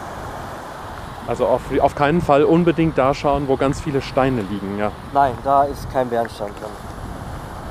Also 1.26 1.46
auf, 1.46 1.62
auf 1.80 1.94
keinen 1.94 2.20
Fall 2.20 2.44
unbedingt 2.44 2.98
da 2.98 3.14
schauen, 3.14 3.48
wo 3.48 3.56
ganz 3.56 3.80
viele 3.80 4.02
Steine 4.02 4.42
liegen, 4.42 4.78
ja. 4.78 4.92
nein, 5.14 5.32
da 5.42 5.64
ist 5.64 5.90
kein 5.90 6.08
Bernstein 6.10 6.48
drin. 6.48 6.70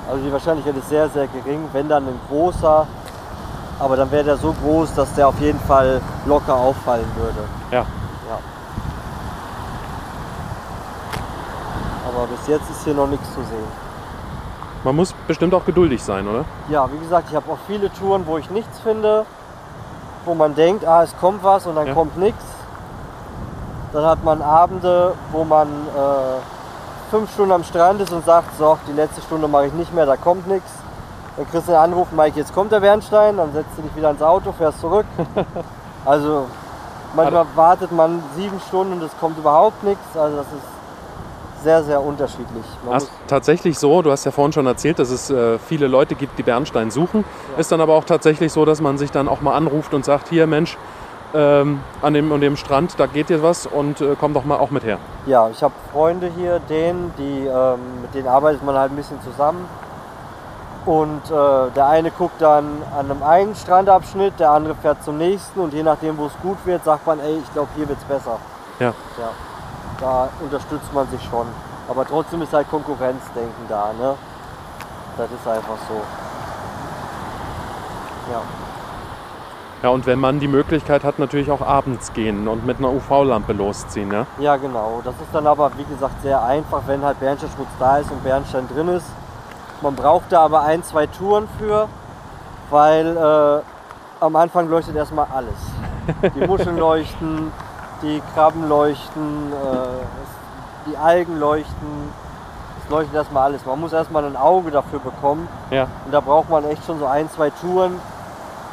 Also 0.09 0.23
die 0.23 0.31
Wahrscheinlichkeit 0.31 0.75
ist 0.75 0.89
sehr, 0.89 1.07
sehr 1.09 1.27
gering, 1.27 1.69
wenn 1.71 1.87
dann 1.87 2.07
ein 2.07 2.19
großer, 2.29 2.87
aber 3.79 3.95
dann 3.95 4.11
wäre 4.11 4.23
der 4.23 4.37
so 4.37 4.53
groß, 4.53 4.95
dass 4.95 5.13
der 5.13 5.27
auf 5.27 5.39
jeden 5.39 5.59
Fall 5.59 6.01
locker 6.25 6.55
auffallen 6.55 7.05
würde. 7.15 7.47
Ja. 7.69 7.81
Ja. 8.27 8.39
Aber 12.07 12.25
bis 12.25 12.47
jetzt 12.47 12.69
ist 12.71 12.83
hier 12.83 12.95
noch 12.95 13.07
nichts 13.07 13.27
zu 13.35 13.41
sehen. 13.41 13.88
Man 14.83 14.95
muss 14.95 15.13
bestimmt 15.27 15.53
auch 15.53 15.65
geduldig 15.65 16.01
sein, 16.01 16.27
oder? 16.27 16.45
Ja, 16.69 16.89
wie 16.91 16.97
gesagt, 16.99 17.27
ich 17.29 17.35
habe 17.35 17.51
auch 17.51 17.57
viele 17.67 17.91
Touren, 17.91 18.25
wo 18.25 18.37
ich 18.37 18.49
nichts 18.49 18.79
finde, 18.79 19.25
wo 20.25 20.33
man 20.33 20.55
denkt, 20.55 20.85
ah, 20.85 21.03
es 21.03 21.15
kommt 21.19 21.43
was 21.43 21.65
und 21.67 21.75
dann 21.75 21.87
Ja. 21.87 21.93
kommt 21.93 22.17
nichts. 22.17 22.43
Dann 23.91 24.05
hat 24.05 24.23
man 24.23 24.41
Abende, 24.41 25.13
wo 25.31 25.43
man 25.43 25.67
äh, 25.67 27.11
fünf 27.11 27.33
Stunden 27.33 27.51
am 27.51 27.63
Strand 27.63 27.99
ist 28.01 28.13
und 28.13 28.23
sagt, 28.23 28.55
so, 28.57 28.77
die 28.87 28.93
letzte 28.93 29.21
Stunde 29.21 29.47
mache 29.47 29.65
ich 29.67 29.73
nicht 29.73 29.93
mehr, 29.93 30.05
da 30.05 30.15
kommt 30.15 30.47
nichts. 30.47 30.71
Dann 31.35 31.49
kriegst 31.49 31.67
du 31.67 31.73
einen 31.73 31.91
Anruf, 31.93 32.11
Mike, 32.11 32.37
jetzt 32.37 32.53
kommt 32.53 32.71
der 32.71 32.79
Bernstein, 32.79 33.37
dann 33.37 33.51
setzt 33.51 33.77
du 33.77 33.81
dich 33.81 33.95
wieder 33.95 34.11
ins 34.11 34.21
Auto, 34.21 34.51
fährst 34.51 34.79
zurück. 34.79 35.05
also 36.05 36.45
manchmal 37.15 37.45
wartet 37.55 37.91
man 37.91 38.21
sieben 38.35 38.59
Stunden 38.67 38.93
und 38.93 39.03
es 39.03 39.11
kommt 39.19 39.37
überhaupt 39.37 39.83
nichts. 39.83 40.05
Also 40.15 40.37
das 40.37 40.45
ist 40.47 40.78
sehr, 41.63 41.83
sehr 41.83 42.01
unterschiedlich. 42.01 42.65
Ist 42.95 43.11
tatsächlich 43.27 43.77
so, 43.77 44.01
du 44.01 44.11
hast 44.11 44.25
ja 44.25 44.31
vorhin 44.31 44.53
schon 44.53 44.65
erzählt, 44.65 44.99
dass 44.99 45.09
es 45.09 45.29
äh, 45.29 45.59
viele 45.59 45.87
Leute 45.87 46.15
gibt, 46.15 46.37
die 46.37 46.43
Bernstein 46.43 46.91
suchen. 46.91 47.23
Ja. 47.53 47.59
Ist 47.59 47.71
dann 47.71 47.81
aber 47.81 47.93
auch 47.93 48.05
tatsächlich 48.05 48.51
so, 48.51 48.65
dass 48.65 48.81
man 48.81 48.97
sich 48.97 49.11
dann 49.11 49.27
auch 49.27 49.41
mal 49.41 49.55
anruft 49.55 49.93
und 49.93 50.05
sagt, 50.05 50.29
hier 50.29 50.47
Mensch, 50.47 50.77
ähm, 51.33 51.81
an 52.01 52.13
dem 52.13 52.31
und 52.31 52.41
dem 52.41 52.57
Strand, 52.57 52.95
da 52.97 53.05
geht 53.05 53.29
dir 53.29 53.43
was 53.43 53.67
und 53.67 54.01
äh, 54.01 54.15
komm 54.19 54.33
doch 54.33 54.45
mal 54.45 54.57
auch 54.57 54.71
mit 54.71 54.83
her. 54.83 54.97
Ja, 55.27 55.49
ich 55.49 55.61
habe 55.61 55.73
Freunde 55.91 56.31
hier, 56.35 56.59
denen, 56.59 57.13
die, 57.17 57.45
ähm, 57.45 58.01
mit 58.01 58.13
denen 58.15 58.27
arbeitet 58.27 58.63
man 58.63 58.75
halt 58.75 58.91
ein 58.91 58.95
bisschen 58.95 59.21
zusammen. 59.21 59.65
Und 60.85 61.21
äh, 61.29 61.71
der 61.75 61.87
eine 61.87 62.09
guckt 62.09 62.41
dann 62.41 62.81
an 62.97 63.11
einem 63.11 63.21
einen 63.21 63.53
Strandabschnitt, 63.53 64.39
der 64.39 64.51
andere 64.51 64.75
fährt 64.75 65.03
zum 65.03 65.17
nächsten 65.17 65.59
und 65.59 65.73
je 65.73 65.83
nachdem, 65.83 66.17
wo 66.17 66.25
es 66.25 66.33
gut 66.41 66.57
wird, 66.65 66.83
sagt 66.83 67.05
man, 67.05 67.19
ey, 67.19 67.37
ich 67.43 67.53
glaube, 67.53 67.69
hier 67.75 67.87
wird 67.87 67.99
es 67.99 68.05
besser. 68.05 68.39
Ja. 68.79 68.87
ja. 68.87 69.29
Da 69.99 70.29
unterstützt 70.41 70.93
man 70.93 71.07
sich 71.09 71.21
schon. 71.29 71.47
Aber 71.89 72.05
trotzdem 72.05 72.41
ist 72.41 72.53
halt 72.53 72.69
Konkurrenzdenken 72.69 73.65
da, 73.67 73.91
ne? 73.99 74.15
Das 75.17 75.27
ist 75.31 75.47
einfach 75.47 75.77
so. 75.87 75.95
Ja. 78.31 78.41
Ja, 79.81 79.89
und 79.89 80.05
wenn 80.05 80.19
man 80.19 80.39
die 80.39 80.47
Möglichkeit 80.49 81.05
hat, 81.05 81.19
natürlich 81.19 81.49
auch 81.49 81.61
abends 81.61 82.11
gehen 82.11 82.49
und 82.49 82.65
mit 82.65 82.79
einer 82.79 82.91
UV-Lampe 82.91 83.53
losziehen. 83.53 84.11
Ja? 84.11 84.25
Ja, 84.37 84.57
genau. 84.57 85.01
Das 85.05 85.15
ist 85.15 85.33
dann 85.33 85.47
aber, 85.47 85.71
wie 85.77 85.85
gesagt, 85.85 86.21
sehr 86.21 86.43
einfach, 86.43 86.81
wenn 86.85 87.01
halt 87.01 87.19
Bernsteinschmutz 87.21 87.69
da 87.79 87.97
ist 87.97 88.11
und 88.11 88.21
Bernstein 88.21 88.67
drin 88.67 88.89
ist. 88.89 89.05
Man 89.81 89.95
braucht 89.95 90.31
da 90.31 90.41
aber 90.41 90.63
ein, 90.63 90.83
zwei 90.83 91.07
Touren 91.07 91.47
für, 91.57 91.87
weil 92.69 93.15
äh, 93.15 94.23
am 94.23 94.35
Anfang 94.35 94.69
leuchtet 94.69 94.97
erstmal 94.97 95.27
alles. 95.33 95.55
Die 96.35 96.45
Muscheln 96.45 96.77
leuchten, 96.77 97.51
die 98.01 98.21
Krabben 98.33 98.67
leuchten, 98.69 99.51
äh, 99.53 100.89
die 100.89 100.97
Algen 100.97 101.39
leuchten. 101.39 102.09
Es 102.83 102.89
leuchtet 102.89 103.15
erstmal 103.15 103.43
alles. 103.43 103.65
Man 103.65 103.79
muss 103.79 103.93
erstmal 103.93 104.25
ein 104.25 104.35
Auge 104.35 104.71
dafür 104.71 104.99
bekommen. 104.99 105.47
Ja. 105.69 105.87
Und 106.05 106.11
da 106.11 106.19
braucht 106.19 106.49
man 106.49 106.63
echt 106.65 106.85
schon 106.85 106.99
so 106.99 107.05
ein, 107.05 107.29
zwei 107.29 107.49
Touren, 107.49 107.99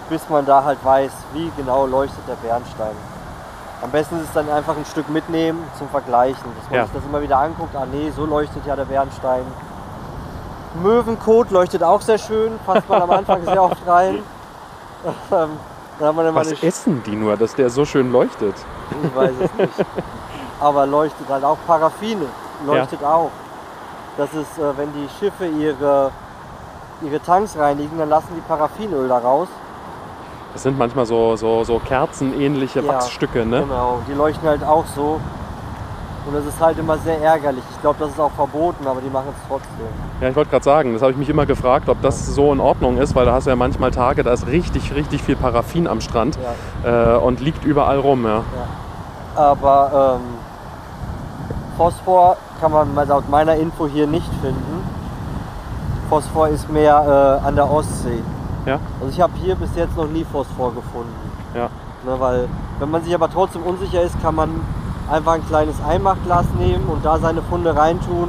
bis 0.09 0.29
man 0.29 0.47
da 0.47 0.65
halt 0.65 0.85
weiß, 0.85 1.11
wie 1.33 1.51
genau 1.57 1.87
leuchtet 1.87 2.27
der 2.29 2.37
Bernstein. 2.47 2.95
Am 3.83 3.91
besten 3.91 4.17
ist 4.17 4.29
es 4.29 4.33
dann 4.33 4.49
einfach 4.49 4.77
ein 4.77 4.85
Stück 4.87 5.09
mitnehmen 5.11 5.63
zum 5.79 5.89
Vergleichen, 5.89 6.45
dass 6.59 6.71
man 6.71 6.79
Ja. 6.79 6.85
sich 6.85 6.95
das 6.95 7.05
immer 7.05 7.21
wieder 7.21 7.39
anguckt. 7.39 7.77
Ah 7.77 7.87
nee, 7.91 8.11
so 8.15 8.25
leuchtet 8.25 8.65
ja 8.65 8.75
der 8.75 8.87
Bernstein. 8.87 9.43
Möwenkot 10.83 11.51
leuchtet 11.51 11.83
auch 11.83 12.01
sehr 12.01 12.19
schön, 12.19 12.59
passt 12.67 12.89
man 12.89 13.03
am 13.03 13.11
Anfang 13.11 13.45
sehr 13.45 13.63
oft 13.63 13.87
rein. 13.87 14.19
Ähm, 15.31 15.51
Was 16.35 16.51
essen 16.65 17.03
die 17.05 17.15
nur, 17.15 17.37
dass 17.37 17.55
der 17.55 17.71
so 17.71 17.85
schön 17.85 18.11
leuchtet? 18.11 18.55
Ich 19.05 19.17
weiß 19.17 19.33
es 19.41 19.55
nicht. 19.55 19.89
Aber 20.61 20.87
leuchtet 20.87 21.29
halt 21.29 21.45
auch 21.45 21.59
Paraffine, 21.67 22.27
leuchtet 22.67 23.03
auch. 23.05 23.31
Das 24.17 24.33
ist, 24.33 24.59
äh, 24.59 24.77
wenn 24.77 24.93
die 24.95 25.09
Schiffe 25.19 25.47
ihre, 25.47 26.11
ihre 27.03 27.21
Tanks 27.21 27.57
reinigen, 27.59 27.99
dann 27.99 28.09
lassen 28.09 28.29
die 28.35 28.41
Paraffinöl 28.41 29.09
da 29.09 29.19
raus. 29.19 29.49
Das 30.55 30.63
sind 30.63 30.79
manchmal 30.79 31.05
so, 31.05 31.37
so, 31.37 31.65
so 31.65 31.79
kerzenähnliche 31.79 32.81
Ja, 32.81 32.95
Wachsstücke, 32.95 33.45
ne? 33.45 33.61
Genau, 33.61 34.01
die 34.09 34.15
leuchten 34.15 34.49
halt 34.49 34.65
auch 34.65 34.87
so. 34.87 35.21
Und 36.27 36.35
das 36.35 36.45
ist 36.45 36.61
halt 36.61 36.77
immer 36.79 36.99
sehr 36.99 37.21
ärgerlich. 37.23 37.63
Ich 37.71 37.81
glaube, 37.81 37.99
das 38.01 38.11
ist 38.11 38.19
auch 38.19 38.33
verboten, 38.33 38.85
aber 38.87 39.01
die 39.01 39.09
machen 39.09 39.29
es 39.31 39.49
trotzdem. 39.49 39.87
Ja, 40.21 40.29
ich 40.29 40.35
wollte 40.35 40.51
gerade 40.51 40.65
sagen, 40.65 40.93
das 40.93 41.03
habe 41.03 41.13
ich 41.13 41.19
mich 41.19 41.29
immer 41.29 41.47
gefragt, 41.47 41.89
ob 41.89 42.03
das 42.03 42.35
so 42.35 42.53
in 42.53 42.59
Ordnung 42.59 42.99
ist, 42.99 43.15
weil 43.15 43.27
da 43.27 43.33
hast 43.33 43.47
du 43.47 43.51
ja 43.51 43.57
manchmal 43.57 43.93
Tage, 43.93 44.25
da 44.25 44.33
ist 44.33 44.49
richtig, 44.49 44.93
richtig 44.95 45.23
viel 45.23 45.37
Paraffin 45.37 45.87
am 45.87 46.01
Strand 46.01 46.37
Ja, 46.85 47.15
äh, 47.15 47.19
und 47.19 47.41
liegt 47.41 47.65
überall 47.65 48.01
rum, 48.01 48.25
ja. 48.25 48.39
ja. 48.39 48.43
Aber 49.37 50.19
ähm, 50.21 50.35
Phosphor 51.77 52.37
kann 52.61 52.73
man 52.73 52.93
mal 52.93 53.07
laut 53.07 53.29
meiner 53.29 53.55
Info 53.55 53.87
hier 53.87 54.09
nicht 54.09 54.31
finden. 54.43 54.83
Phosphor 56.09 56.49
ist 56.49 56.71
mehr 56.73 57.41
äh, 57.43 57.47
an 57.47 57.55
der 57.55 57.71
Ostsee. 57.71 58.23
Ja. 58.65 58.81
Also 59.01 59.13
ich 59.13 59.21
habe 59.21 59.33
hier 59.37 59.55
bis 59.55 59.71
jetzt 59.77 59.97
noch 59.97 60.09
nie 60.09 60.25
Phosphor 60.25 60.75
gefunden. 60.75 61.15
Ja. 61.55 61.69
Ne, 62.05 62.19
weil 62.19 62.49
wenn 62.81 62.91
man 62.91 63.05
sich 63.05 63.15
aber 63.15 63.31
trotzdem 63.31 63.63
unsicher 63.63 64.03
ist, 64.03 64.21
kann 64.23 64.35
man 64.35 64.61
einfach 65.11 65.33
ein 65.35 65.47
kleines 65.47 65.77
Einmachglas 65.87 66.47
nehmen 66.59 66.87
und 66.89 67.05
da 67.05 67.19
seine 67.19 67.43
Funde 67.43 67.77
reintun 67.77 68.29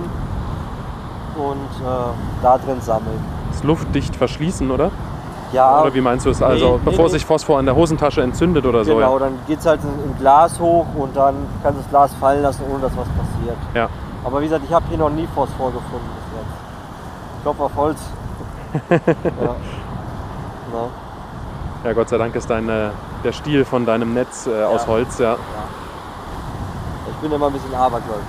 und 1.37 1.85
äh, 1.85 2.43
da 2.43 2.57
drin 2.57 2.81
sammeln. 2.81 3.19
Das 3.51 3.63
luftdicht 3.63 4.15
verschließen, 4.15 4.69
oder? 4.71 4.91
Ja, 5.53 5.81
Oder 5.81 5.93
wie 5.93 6.01
meinst 6.01 6.25
du 6.25 6.29
es? 6.31 6.41
Also 6.43 6.73
Nee, 6.73 6.79
bevor 6.91 7.05
nee, 7.05 7.11
sich 7.11 7.25
Phosphor 7.25 7.57
an 7.59 7.65
der 7.65 7.75
Hosentasche 7.75 8.21
entzündet 8.21 8.65
oder 8.65 8.83
so, 8.83 8.95
genau, 8.95 9.13
ja. 9.13 9.19
dann 9.19 9.39
geht 9.47 9.59
es 9.59 9.65
halt 9.65 9.79
in- 9.81 10.11
im 10.11 10.17
Glas 10.17 10.59
hoch 10.59 10.85
und 10.97 11.15
dann 11.15 11.35
kannst 11.63 11.79
du 11.79 11.81
das 11.83 11.89
Glas 11.89 12.13
fallen 12.19 12.41
lassen, 12.41 12.63
ohne 12.69 12.81
dass 12.81 12.91
was 12.97 13.07
passiert. 13.07 13.57
Ja. 13.73 13.87
Aber 14.25 14.41
wie 14.41 14.45
gesagt, 14.45 14.65
ich 14.67 14.73
habe 14.73 14.83
hier 14.89 14.97
noch 14.97 15.09
nie 15.09 15.25
Phosphor 15.33 15.71
gefunden 15.71 16.09
bis 16.15 16.37
jetzt. 16.37 16.53
Ich 17.37 17.43
klopfe 17.43 17.63
auf 17.63 17.71
Holz. 17.77 17.99
ja. 18.89 20.85
Ja, 21.85 21.93
Gott 21.93 22.09
sei 22.09 22.17
Dank 22.17 22.35
ist 22.35 22.49
dein, 22.49 22.67
äh, 22.67 22.89
der 23.23 23.31
Stiel 23.31 23.63
von 23.63 23.85
deinem 23.85 24.13
Netz 24.13 24.47
äh, 24.47 24.63
aus 24.63 24.81
Ja. 24.81 24.87
Holz, 24.87 25.17
ja. 25.19 25.35
Bin 27.27 27.35
immer 27.35 27.47
ein 27.47 27.53
bisschen 27.53 27.75
abergläubisch. 27.75 28.25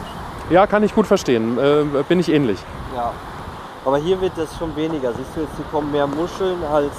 Ja, 0.50 0.66
kann 0.66 0.82
ich 0.82 0.94
gut 0.94 1.06
verstehen. 1.06 1.58
Äh, 1.58 2.02
bin 2.08 2.20
ich 2.20 2.30
ähnlich. 2.30 2.58
Ja. 2.96 3.12
Aber 3.84 3.98
hier 3.98 4.20
wird 4.20 4.32
das 4.36 4.56
schon 4.58 4.74
weniger. 4.76 5.12
Siehst 5.12 5.30
du, 5.34 5.40
jetzt 5.40 5.56
hier 5.56 5.64
kommen 5.70 5.92
mehr 5.92 6.06
Muscheln 6.06 6.62
als, 6.64 6.92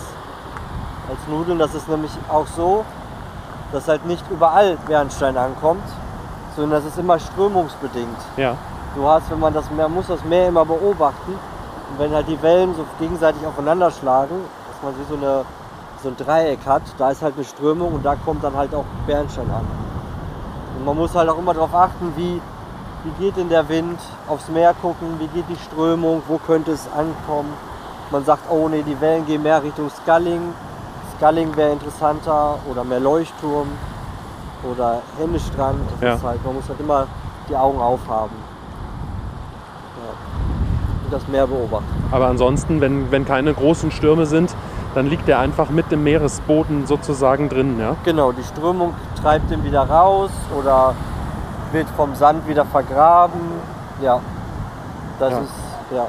als 1.09 1.19
Nudeln. 1.27 1.59
Das 1.59 1.73
ist 1.75 1.87
nämlich 1.89 2.11
auch 2.29 2.47
so, 2.47 2.85
dass 3.71 3.87
halt 3.87 4.05
nicht 4.05 4.23
überall 4.31 4.77
Bernstein 4.87 5.37
ankommt, 5.37 5.83
sondern 6.55 6.81
das 6.81 6.91
ist 6.91 6.97
immer 6.97 7.19
strömungsbedingt. 7.19 8.17
Ja. 8.37 8.55
Du 8.95 9.07
hast, 9.07 9.29
wenn 9.29 9.39
man 9.39 9.53
das 9.53 9.69
Meer, 9.71 9.89
muss 9.89 10.07
das 10.07 10.23
Meer 10.23 10.47
immer 10.47 10.65
beobachten. 10.65 11.33
Und 11.33 11.99
wenn 11.99 12.13
halt 12.13 12.27
die 12.27 12.41
Wellen 12.41 12.75
so 12.75 12.85
gegenseitig 12.99 13.45
aufeinander 13.45 13.91
schlagen, 13.91 14.35
dass 14.67 14.83
man 14.83 14.99
wie 14.99 15.05
so, 15.09 15.15
eine, 15.15 15.45
so 16.01 16.09
ein 16.09 16.17
Dreieck 16.17 16.59
hat, 16.65 16.83
da 16.97 17.11
ist 17.11 17.21
halt 17.21 17.35
eine 17.35 17.45
Strömung 17.45 17.93
und 17.93 18.05
da 18.05 18.15
kommt 18.15 18.43
dann 18.43 18.55
halt 18.55 18.73
auch 18.73 18.85
Bernstein 19.05 19.49
an. 19.49 19.88
Und 20.77 20.85
man 20.85 20.97
muss 20.97 21.15
halt 21.15 21.29
auch 21.29 21.37
immer 21.37 21.53
darauf 21.53 21.73
achten, 21.73 22.13
wie, 22.15 22.41
wie 23.03 23.23
geht 23.23 23.37
denn 23.37 23.49
der 23.49 23.67
Wind, 23.69 23.99
aufs 24.27 24.47
Meer 24.49 24.73
gucken, 24.81 25.19
wie 25.19 25.27
geht 25.27 25.45
die 25.49 25.57
Strömung, 25.57 26.21
wo 26.27 26.37
könnte 26.37 26.71
es 26.71 26.87
ankommen. 26.95 27.53
Man 28.11 28.25
sagt, 28.25 28.43
oh 28.49 28.67
nee, 28.69 28.83
die 28.83 28.99
Wellen 29.01 29.25
gehen 29.25 29.43
mehr 29.43 29.61
Richtung 29.61 29.89
Sculling. 29.89 30.41
Sculling 31.17 31.55
wäre 31.55 31.71
interessanter 31.71 32.57
oder 32.69 32.83
mehr 32.83 32.99
Leuchtturm 32.99 33.67
oder 34.63 35.01
Hennestrand. 35.19 35.79
Das 36.01 36.21
Ja. 36.21 36.27
halt, 36.29 36.43
man 36.45 36.55
muss 36.55 36.67
halt 36.67 36.79
immer 36.79 37.07
die 37.49 37.55
Augen 37.55 37.79
aufhaben. 37.79 38.35
Ja. 39.97 41.05
Und 41.05 41.13
das 41.13 41.27
Meer 41.27 41.47
beobachten. 41.47 41.85
Aber 42.11 42.27
ansonsten, 42.27 42.81
wenn, 42.81 43.11
wenn 43.11 43.25
keine 43.25 43.53
großen 43.53 43.91
Stürme 43.91 44.25
sind, 44.25 44.55
dann 44.95 45.07
liegt 45.07 45.27
der 45.27 45.39
einfach 45.39 45.69
mit 45.69 45.91
dem 45.91 46.03
Meeresboden 46.03 46.87
sozusagen 46.87 47.49
drin, 47.49 47.79
ja. 47.79 47.95
Genau, 48.03 48.31
die 48.31 48.43
Strömung 48.43 48.93
treibt 49.21 49.51
ihn 49.51 49.63
wieder 49.63 49.87
raus 49.89 50.31
oder 50.57 50.93
wird 51.71 51.87
vom 51.95 52.15
Sand 52.15 52.47
wieder 52.47 52.65
vergraben. 52.65 53.39
Ja, 54.01 54.19
das 55.19 55.31
Ja. 55.31 55.39
ist, 55.39 55.51
ja. 55.95 56.05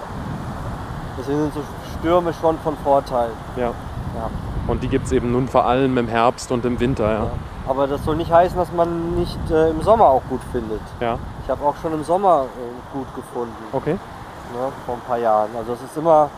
Deswegen 1.19 1.39
sind 1.41 1.55
so 1.55 1.61
Stürme 1.99 2.33
schon 2.41 2.59
von 2.61 2.77
Vorteil. 2.79 3.31
Ja. 3.57 3.67
Ja. 3.67 4.31
Und 4.67 4.83
die 4.83 4.89
gibt 4.89 5.07
es 5.07 5.13
eben 5.13 5.33
nun 5.33 5.49
vor 5.49 5.67
allem 5.67 5.99
im 5.99 6.09
Herbst 6.09 6.51
und 6.53 6.65
im 6.65 6.81
Winter, 6.81 7.05
ja. 7.13 7.19
Ja. 7.25 7.31
Aber 7.69 7.87
das 7.87 8.03
soll 8.05 8.17
nicht 8.17 8.33
heißen, 8.33 8.57
dass 8.57 8.73
man 8.73 9.15
nicht 9.17 9.39
äh, 9.51 9.71
im 9.71 9.83
Sommer 9.83 10.07
auch 10.07 10.23
gut 10.29 10.41
findet. 10.51 10.81
Ja, 11.01 11.19
Ich 11.45 11.51
habe 11.51 11.65
auch 11.65 11.75
schon 11.83 11.93
im 11.93 12.03
Sommer 12.03 12.45
äh, 12.57 12.97
gut 12.97 13.07
gefunden, 13.15 13.55
okay. 13.73 13.93
ne, 13.93 14.73
vor 14.87 14.95
ein 14.97 15.01
paar 15.07 15.19
Jahren. 15.19 15.51
Also 15.57 15.75
es 15.75 15.83
ist 15.83 15.97
immer, 15.97 16.31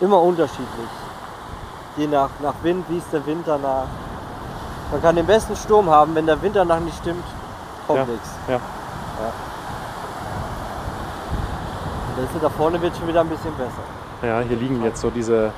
immer 0.00 0.20
unterschiedlich. 0.20 0.88
Je 1.96 2.06
nach, 2.08 2.28
nach 2.42 2.54
Wind, 2.62 2.84
wie 2.88 2.98
ist 2.98 3.12
der 3.12 3.24
Wind 3.26 3.44
danach. 3.46 3.86
Man 4.90 5.00
kann 5.02 5.16
den 5.16 5.26
besten 5.26 5.54
Sturm 5.56 5.88
haben, 5.90 6.14
wenn 6.14 6.26
der 6.26 6.40
Wind 6.42 6.56
danach 6.56 6.80
nicht 6.80 6.96
stimmt, 6.98 7.24
kommt 7.86 8.00
Ja. 8.00 8.04
nichts. 8.06 8.28
Ja. 8.48 8.58
Und 12.16 12.24
das 12.32 12.42
da 12.42 12.48
vorne 12.50 12.80
wird 12.80 12.96
schon 12.96 13.08
wieder 13.08 13.20
ein 13.20 13.28
bisschen 13.28 13.52
besser. 13.56 13.82
Ja, 14.22 14.40
hier 14.40 14.56
liegen 14.56 14.82
jetzt 14.84 15.00
so 15.00 15.10
diese. 15.10 15.52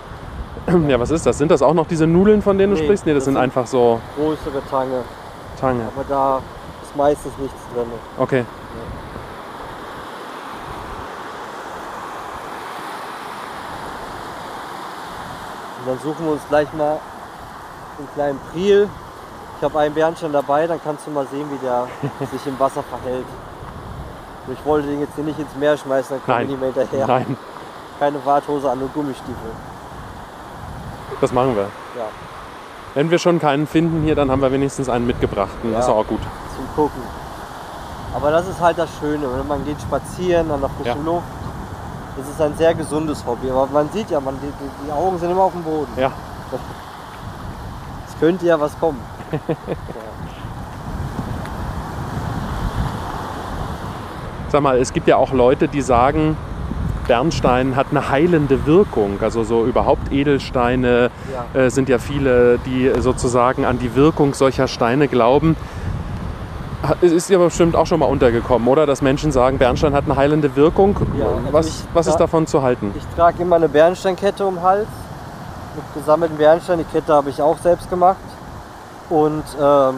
Ja, 0.88 0.98
was 0.98 1.10
ist 1.10 1.24
das? 1.26 1.38
Sind 1.38 1.50
das 1.50 1.62
auch 1.62 1.74
noch 1.74 1.86
diese 1.86 2.06
Nudeln, 2.06 2.40
von 2.42 2.56
denen 2.58 2.74
du 2.74 2.78
Nee, 2.80 2.86
sprichst? 2.86 3.06
Nee, 3.06 3.12
das, 3.12 3.20
das 3.20 3.24
sind 3.26 3.34
sind- 3.34 3.42
einfach 3.42 3.66
so 3.66 4.00
Größere 4.16 4.62
Tange, 4.70 5.02
Tange. 5.60 5.82
aber 5.94 6.04
da 6.08 6.40
ist 6.82 6.96
meistens 6.96 7.32
nichts 7.38 7.60
drin. 7.74 7.86
Okay. 8.18 8.44
Und 15.86 15.92
dann 15.92 15.98
suchen 16.02 16.24
wir 16.26 16.32
uns 16.32 16.42
gleich 16.48 16.72
mal 16.72 16.98
einen 17.98 18.08
kleinen 18.14 18.40
Priel. 18.52 18.88
Ich 19.58 19.64
habe 19.64 19.78
einen 19.78 19.94
Bernstein 19.94 20.32
dabei, 20.32 20.66
dann 20.66 20.80
kannst 20.82 21.06
du 21.06 21.10
mal 21.12 21.26
sehen, 21.28 21.46
wie 21.50 21.64
der 21.64 21.86
sich 22.32 22.44
im 22.46 22.58
Wasser 22.58 22.82
verhält. 22.82 23.24
Und 24.46 24.52
ich 24.52 24.64
wollte 24.64 24.88
den 24.88 25.00
jetzt 25.00 25.14
hier 25.14 25.24
nicht 25.24 25.38
ins 25.38 25.54
Meer 25.56 25.76
schmeißen, 25.76 26.16
dann 26.16 26.24
kommen 26.24 26.38
Nein. 26.38 26.48
die 26.48 26.56
mir 26.56 26.72
hinterher. 26.72 27.06
Nein, 27.06 27.36
Keine 28.00 28.24
Warthose 28.24 28.68
an, 28.70 28.80
nur 28.80 28.88
Gummistiefel. 28.88 29.34
das 31.20 31.32
machen 31.32 31.54
wir. 31.56 31.62
Ja, 31.96 32.08
Wenn 32.94 33.10
wir 33.10 33.18
schon 33.18 33.38
keinen 33.38 33.66
finden 33.66 34.02
hier, 34.02 34.14
dann 34.16 34.30
haben 34.30 34.42
wir 34.42 34.50
wenigstens 34.52 34.88
einen 34.88 35.06
mitgebracht. 35.06 35.50
Und 35.62 35.72
Das 35.72 35.82
ist 35.84 35.88
Ja. 35.88 35.94
auch 35.94 36.06
gut. 36.06 36.20
zum 36.56 36.66
Gucken. 36.74 37.02
Aber 38.14 38.30
das 38.30 38.48
ist 38.48 38.60
halt 38.60 38.78
das 38.78 38.88
Schöne, 38.98 39.26
wenn 39.36 39.46
man 39.46 39.64
geht 39.64 39.80
spazieren 39.80 40.50
an 40.50 40.60
der 40.60 40.70
frischen 40.70 41.04
Ja. 41.06 41.12
Luft. 41.12 41.26
Das 42.16 42.28
ist 42.28 42.40
ein 42.40 42.56
sehr 42.56 42.74
gesundes 42.74 43.24
Hobby. 43.26 43.50
Aber 43.50 43.66
man 43.72 43.88
sieht 43.90 44.10
ja, 44.10 44.20
man, 44.20 44.34
die, 44.40 44.46
die 44.46 44.86
die 44.86 44.92
Augen 44.92 45.18
sind 45.18 45.30
immer 45.30 45.42
auf 45.42 45.52
dem 45.52 45.62
Boden. 45.62 45.92
Ja. 45.96 46.10
Es 48.08 48.18
könnte 48.18 48.46
ja 48.46 48.58
was 48.58 48.78
kommen. 48.78 49.00
Sag 54.48 54.62
mal, 54.62 54.78
es 54.78 54.92
gibt 54.92 55.08
ja 55.08 55.16
auch 55.16 55.32
Leute, 55.32 55.68
die 55.68 55.82
sagen, 55.82 56.36
Bernstein 57.06 57.76
hat 57.76 57.88
eine 57.90 58.10
heilende 58.10 58.66
Wirkung. 58.66 59.18
Also 59.20 59.44
so 59.44 59.64
überhaupt 59.64 60.12
Edelsteine 60.12 61.10
Ja. 61.54 61.60
äh, 61.60 61.70
sind 61.70 61.88
ja 61.88 61.98
viele, 61.98 62.58
die 62.64 62.90
sozusagen 62.98 63.64
an 63.64 63.78
die 63.78 63.94
Wirkung 63.94 64.34
solcher 64.34 64.68
Steine 64.68 65.08
glauben. 65.08 65.56
Es 67.00 67.12
ist 67.12 67.32
aber 67.32 67.46
bestimmt 67.46 67.76
auch 67.76 67.86
schon 67.86 68.00
mal 68.00 68.06
untergekommen, 68.06 68.66
oder? 68.68 68.86
Dass 68.86 69.02
Menschen 69.02 69.32
sagen, 69.32 69.58
Bernstein 69.58 69.94
hat 69.94 70.04
eine 70.04 70.16
heilende 70.16 70.54
Wirkung. 70.56 70.96
Ja, 71.18 71.26
also 71.26 71.52
was 71.52 71.84
was 71.94 72.06
ist 72.06 72.14
ja. 72.14 72.18
davon 72.18 72.46
zu 72.46 72.62
halten? 72.62 72.92
Ich 72.96 73.06
trage 73.14 73.42
immer 73.42 73.56
eine 73.56 73.68
Bernsteinkette 73.68 74.46
um 74.46 74.56
den 74.56 74.62
Hals 74.62 74.88
mit 75.74 75.84
gesammelten 75.94 76.36
Bernstein. 76.36 76.78
Die 76.78 76.84
Kette 76.84 77.12
habe 77.12 77.30
ich 77.30 77.40
auch 77.40 77.58
selbst 77.58 77.88
gemacht. 77.90 78.16
Und 79.08 79.44
ähm, 79.60 79.94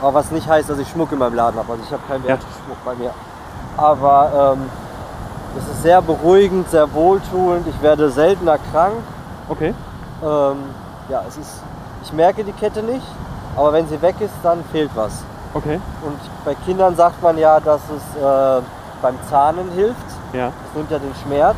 aber 0.00 0.14
was 0.14 0.30
nicht 0.30 0.46
heißt, 0.46 0.68
dass 0.68 0.78
ich 0.78 0.88
Schmuck 0.88 1.12
in 1.12 1.18
meinem 1.18 1.34
Laden 1.34 1.58
habe. 1.58 1.72
Also 1.72 1.84
ich 1.84 1.92
habe 1.92 2.02
keinen 2.08 2.22
Ja. 2.22 2.28
Wertschmuck 2.30 2.84
bei 2.84 2.94
mir. 2.94 3.10
Aber 3.76 4.56
ähm, 4.56 4.70
es 5.58 5.68
ist 5.68 5.82
sehr 5.82 6.02
beruhigend, 6.02 6.70
sehr 6.70 6.92
wohltuend. 6.92 7.66
Ich 7.66 7.82
werde 7.82 8.10
seltener 8.10 8.58
krank. 8.72 8.94
Okay. 9.48 9.74
Ähm, 10.22 10.56
ja, 11.08 11.22
es 11.28 11.36
ist, 11.36 11.62
ich 12.02 12.12
merke 12.12 12.44
die 12.44 12.52
Kette 12.52 12.82
nicht, 12.82 13.06
aber 13.56 13.72
wenn 13.72 13.88
sie 13.88 14.00
weg 14.02 14.16
ist, 14.20 14.34
dann 14.42 14.64
fehlt 14.72 14.90
was. 14.94 15.22
Okay. 15.56 15.80
Und 16.02 16.18
bei 16.44 16.54
Kindern 16.66 16.94
sagt 16.96 17.22
man 17.22 17.38
ja, 17.38 17.58
dass 17.60 17.80
es 17.84 18.22
äh, 18.22 18.62
beim 19.02 19.14
Zahnen 19.30 19.70
hilft. 19.74 19.96
Ja. 20.32 20.46
Das 20.46 20.74
nimmt 20.74 20.90
ja 20.90 20.98
den 20.98 21.14
Schmerz. 21.24 21.56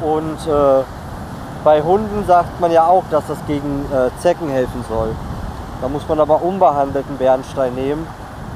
Und 0.00 0.38
äh, 0.46 0.82
bei 1.64 1.80
Hunden 1.82 2.24
sagt 2.26 2.60
man 2.60 2.72
ja 2.72 2.86
auch, 2.86 3.04
dass 3.10 3.26
das 3.28 3.38
gegen 3.46 3.84
äh, 3.92 4.10
Zecken 4.20 4.48
helfen 4.50 4.84
soll. 4.88 5.10
Da 5.80 5.88
muss 5.88 6.08
man 6.08 6.18
aber 6.20 6.42
unbehandelten 6.42 7.16
Bernstein 7.18 7.74
nehmen, 7.74 8.06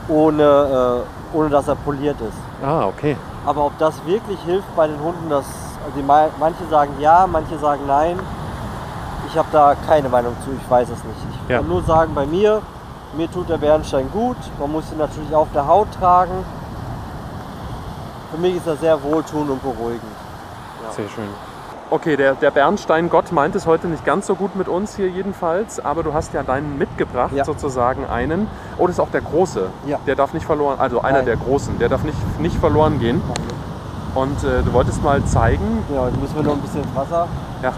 ohne, 0.08 1.04
äh, 1.32 1.36
ohne 1.36 1.48
dass 1.50 1.68
er 1.68 1.76
poliert 1.76 2.20
ist. 2.20 2.66
Ah, 2.66 2.86
okay. 2.86 3.16
Aber 3.44 3.66
ob 3.66 3.78
das 3.78 3.94
wirklich 4.06 4.40
hilft 4.40 4.74
bei 4.74 4.88
den 4.88 4.98
Hunden, 5.00 5.28
das, 5.30 5.44
also 5.84 6.28
manche 6.40 6.66
sagen 6.68 6.94
ja, 6.98 7.26
manche 7.30 7.58
sagen 7.58 7.82
nein. 7.86 8.18
Ich 9.28 9.36
habe 9.36 9.48
da 9.52 9.74
keine 9.86 10.08
Meinung 10.08 10.34
zu, 10.44 10.50
ich 10.52 10.70
weiß 10.70 10.88
es 10.88 11.04
nicht. 11.04 11.26
Ich 11.44 11.50
Ja. 11.50 11.58
kann 11.58 11.68
nur 11.68 11.82
sagen, 11.82 12.12
bei 12.14 12.26
mir, 12.26 12.62
mir 13.16 13.30
tut 13.30 13.48
der 13.48 13.58
Bernstein 13.58 14.10
gut. 14.12 14.36
Man 14.58 14.72
muss 14.72 14.90
ihn 14.92 14.98
natürlich 14.98 15.34
auf 15.34 15.48
der 15.54 15.66
Haut 15.66 15.88
tragen. 15.98 16.44
Für 18.30 18.38
mich 18.38 18.56
ist 18.56 18.66
er 18.66 18.76
sehr 18.76 19.02
wohltuend 19.02 19.50
und 19.50 19.62
beruhigend. 19.62 20.02
Ja. 20.84 20.92
Sehr 20.92 21.08
schön. 21.08 21.28
Okay, 21.88 22.16
der, 22.16 22.34
der 22.34 22.50
Bernstein-Gott 22.50 23.30
meint 23.30 23.54
es 23.54 23.64
heute 23.64 23.86
nicht 23.86 24.04
ganz 24.04 24.26
so 24.26 24.34
gut 24.34 24.56
mit 24.56 24.66
uns 24.66 24.96
hier 24.96 25.08
jedenfalls, 25.08 25.78
aber 25.78 26.02
du 26.02 26.12
hast 26.12 26.34
ja 26.34 26.42
deinen 26.42 26.76
mitgebracht, 26.78 27.30
Ja. 27.32 27.44
sozusagen 27.44 28.04
einen. 28.06 28.48
Oh, 28.76 28.88
das 28.88 28.96
ist 28.96 29.00
auch 29.00 29.10
der 29.10 29.20
Große. 29.20 29.68
Ja. 29.86 29.98
Der 30.04 30.16
darf 30.16 30.34
nicht 30.34 30.44
verloren, 30.46 30.80
also 30.80 31.00
einer 31.02 31.18
Nein. 31.18 31.26
der 31.26 31.36
Großen, 31.36 31.78
der 31.78 31.88
darf 31.88 32.02
nicht, 32.02 32.18
nicht 32.40 32.56
verloren 32.58 32.98
gehen. 32.98 33.22
Und 34.16 34.42
äh, 34.42 34.62
du 34.64 34.72
wolltest 34.72 35.00
mal 35.04 35.24
zeigen, 35.26 35.84
Ja, 35.94 36.08
jetzt 36.08 36.20
müssen 36.20 36.34
wir 36.34 36.42
noch 36.42 36.54
ein 36.54 36.60
bisschen 36.60 36.82
ins 36.82 36.94
Wasser. 36.96 37.28
ja, 37.62 37.72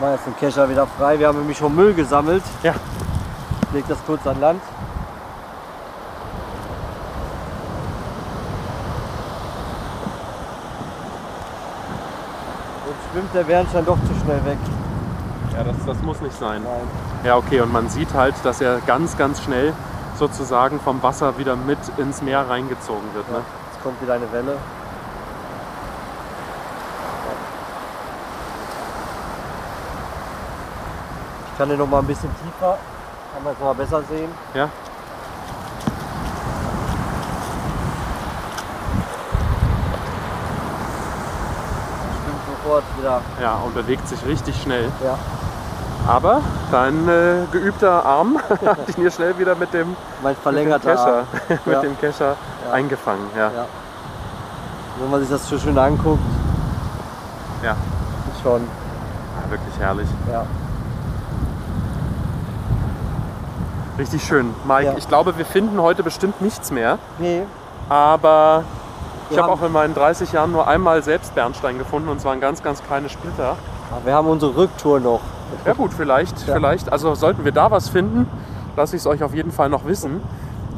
Ich 0.00 0.02
mache 0.02 0.14
jetzt 0.14 0.26
den 0.28 0.36
Kescher 0.38 0.66
wieder 0.66 0.86
frei. 0.86 1.18
Wir 1.18 1.28
haben 1.28 1.40
nämlich 1.40 1.58
schon 1.58 1.76
Müll 1.76 1.92
gesammelt. 1.92 2.42
ja, 2.62 2.72
Ich 3.66 3.74
leg 3.74 3.84
das 3.86 3.98
kurz 4.06 4.26
an 4.26 4.40
Land. 4.40 4.62
Jetzt 12.86 13.12
schwimmt 13.12 13.34
der 13.34 13.44
Bernstein 13.44 13.84
doch 13.84 13.98
zu 13.98 14.14
schnell 14.24 14.44
weg. 14.44 14.58
ja 15.52 15.64
das, 15.64 15.76
das 15.86 16.02
muss 16.02 16.20
nicht 16.20 16.36
sein. 16.38 16.62
Nein. 16.62 16.88
Ja, 17.24 17.36
okay, 17.36 17.60
und 17.60 17.72
man 17.72 17.88
sieht 17.88 18.12
halt, 18.14 18.34
dass 18.44 18.60
er 18.60 18.78
ganz, 18.86 19.16
ganz 19.18 19.42
schnell 19.42 19.72
sozusagen 20.18 20.80
vom 20.80 21.02
Wasser 21.02 21.38
wieder 21.38 21.56
mit 21.56 21.78
ins 21.98 22.22
Meer 22.22 22.48
reingezogen 22.48 23.14
wird. 23.14 23.26
Ja, 23.28 23.38
Ne? 23.38 23.44
jetzt 23.72 23.82
kommt 23.82 24.00
wieder 24.02 24.14
eine 24.14 24.30
Welle. 24.32 24.56
Kann 31.60 31.68
den 31.68 31.78
noch 31.78 31.86
mal 31.86 31.98
ein 31.98 32.06
bisschen 32.06 32.30
tiefer. 32.42 32.78
Kann 33.34 33.44
man 33.44 33.52
es 33.52 33.58
noch 33.58 33.66
mal 33.66 33.74
besser 33.74 34.00
sehen. 34.08 34.30
Ja. 34.54 34.70
Sofort 42.62 42.84
wieder. 42.98 43.20
ja, 43.40 43.54
und 43.56 43.74
bewegt 43.74 44.06
sich 44.08 44.24
richtig 44.26 44.60
schnell. 44.62 44.90
Ja. 45.04 45.18
Aber 46.06 46.40
dein 46.70 47.08
äh, 47.08 47.46
geübter 47.52 48.04
Arm 48.04 48.38
hat 48.64 48.88
ihn 48.88 48.94
hier 48.96 49.10
schnell 49.10 49.38
wieder 49.38 49.54
mit 49.54 49.72
dem, 49.72 49.96
Mein 50.22 50.32
mit 50.32 50.38
dem 50.38 50.42
verlängerter 50.42 50.90
Kescher, 50.96 51.22
mit 51.64 51.74
Ja. 51.74 51.80
dem 51.82 51.98
Kescher 51.98 52.36
Ja. 52.66 52.72
eingefangen. 52.72 53.26
Ja. 53.36 53.50
Ja. 53.50 53.64
Wenn 54.98 55.10
man 55.10 55.20
sich 55.20 55.30
das 55.30 55.46
so 55.48 55.58
schön 55.58 55.76
anguckt, 55.78 56.20
Ja. 57.62 57.72
ist 57.72 58.42
schon. 58.42 58.62
Wirklich 59.48 59.78
herrlich. 59.78 60.08
Ja. 60.30 60.44
Richtig 64.00 64.24
schön. 64.24 64.54
Mike, 64.66 64.84
Ja. 64.86 64.94
ich 64.96 65.06
glaube, 65.08 65.36
wir 65.36 65.44
finden 65.44 65.80
heute 65.80 66.02
bestimmt 66.02 66.40
nichts 66.40 66.70
mehr. 66.70 66.98
Nee, 67.18 67.42
Aber 67.90 68.64
ich 69.28 69.36
habe 69.38 69.52
auch 69.52 69.62
in 69.62 69.72
meinen 69.72 69.94
30 69.94 70.32
Jahren 70.32 70.52
nur 70.52 70.66
einmal 70.66 71.02
selbst 71.02 71.34
Bernstein 71.34 71.76
gefunden 71.76 72.08
und 72.08 72.18
zwar 72.20 72.32
ein 72.32 72.40
ganz, 72.40 72.62
ganz 72.62 72.82
kleines 72.82 73.12
Splitter. 73.12 73.56
aber 73.92 74.06
wir 74.06 74.14
haben 74.14 74.26
unsere 74.28 74.56
Rücktour 74.56 75.00
noch. 75.00 75.20
Ja 75.66 75.72
gut, 75.74 75.92
vielleicht, 75.92 76.46
Ja. 76.46 76.54
vielleicht. 76.54 76.90
Also 76.92 77.14
sollten 77.14 77.44
wir 77.44 77.52
da 77.52 77.70
was 77.72 77.88
finden, 77.90 78.26
lasse 78.76 78.96
ich 78.96 79.02
es 79.02 79.06
euch 79.06 79.22
auf 79.22 79.34
jeden 79.34 79.50
Fall 79.52 79.68
noch 79.68 79.84
wissen. 79.84 80.22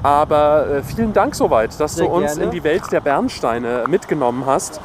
Aber 0.03 0.67
äh, 0.69 0.83
vielen 0.83 1.13
Dank 1.13 1.35
soweit, 1.37 1.79
dass 1.79 1.95
Sehr 1.95 2.07
du 2.07 2.13
uns 2.13 2.33
gerne. 2.33 2.45
in 2.45 2.51
die 2.51 2.65
Welt 2.65 2.83
der 2.91 3.01
Bernsteine 3.01 3.85
mitgenommen 3.87 4.45
hast 4.47 4.81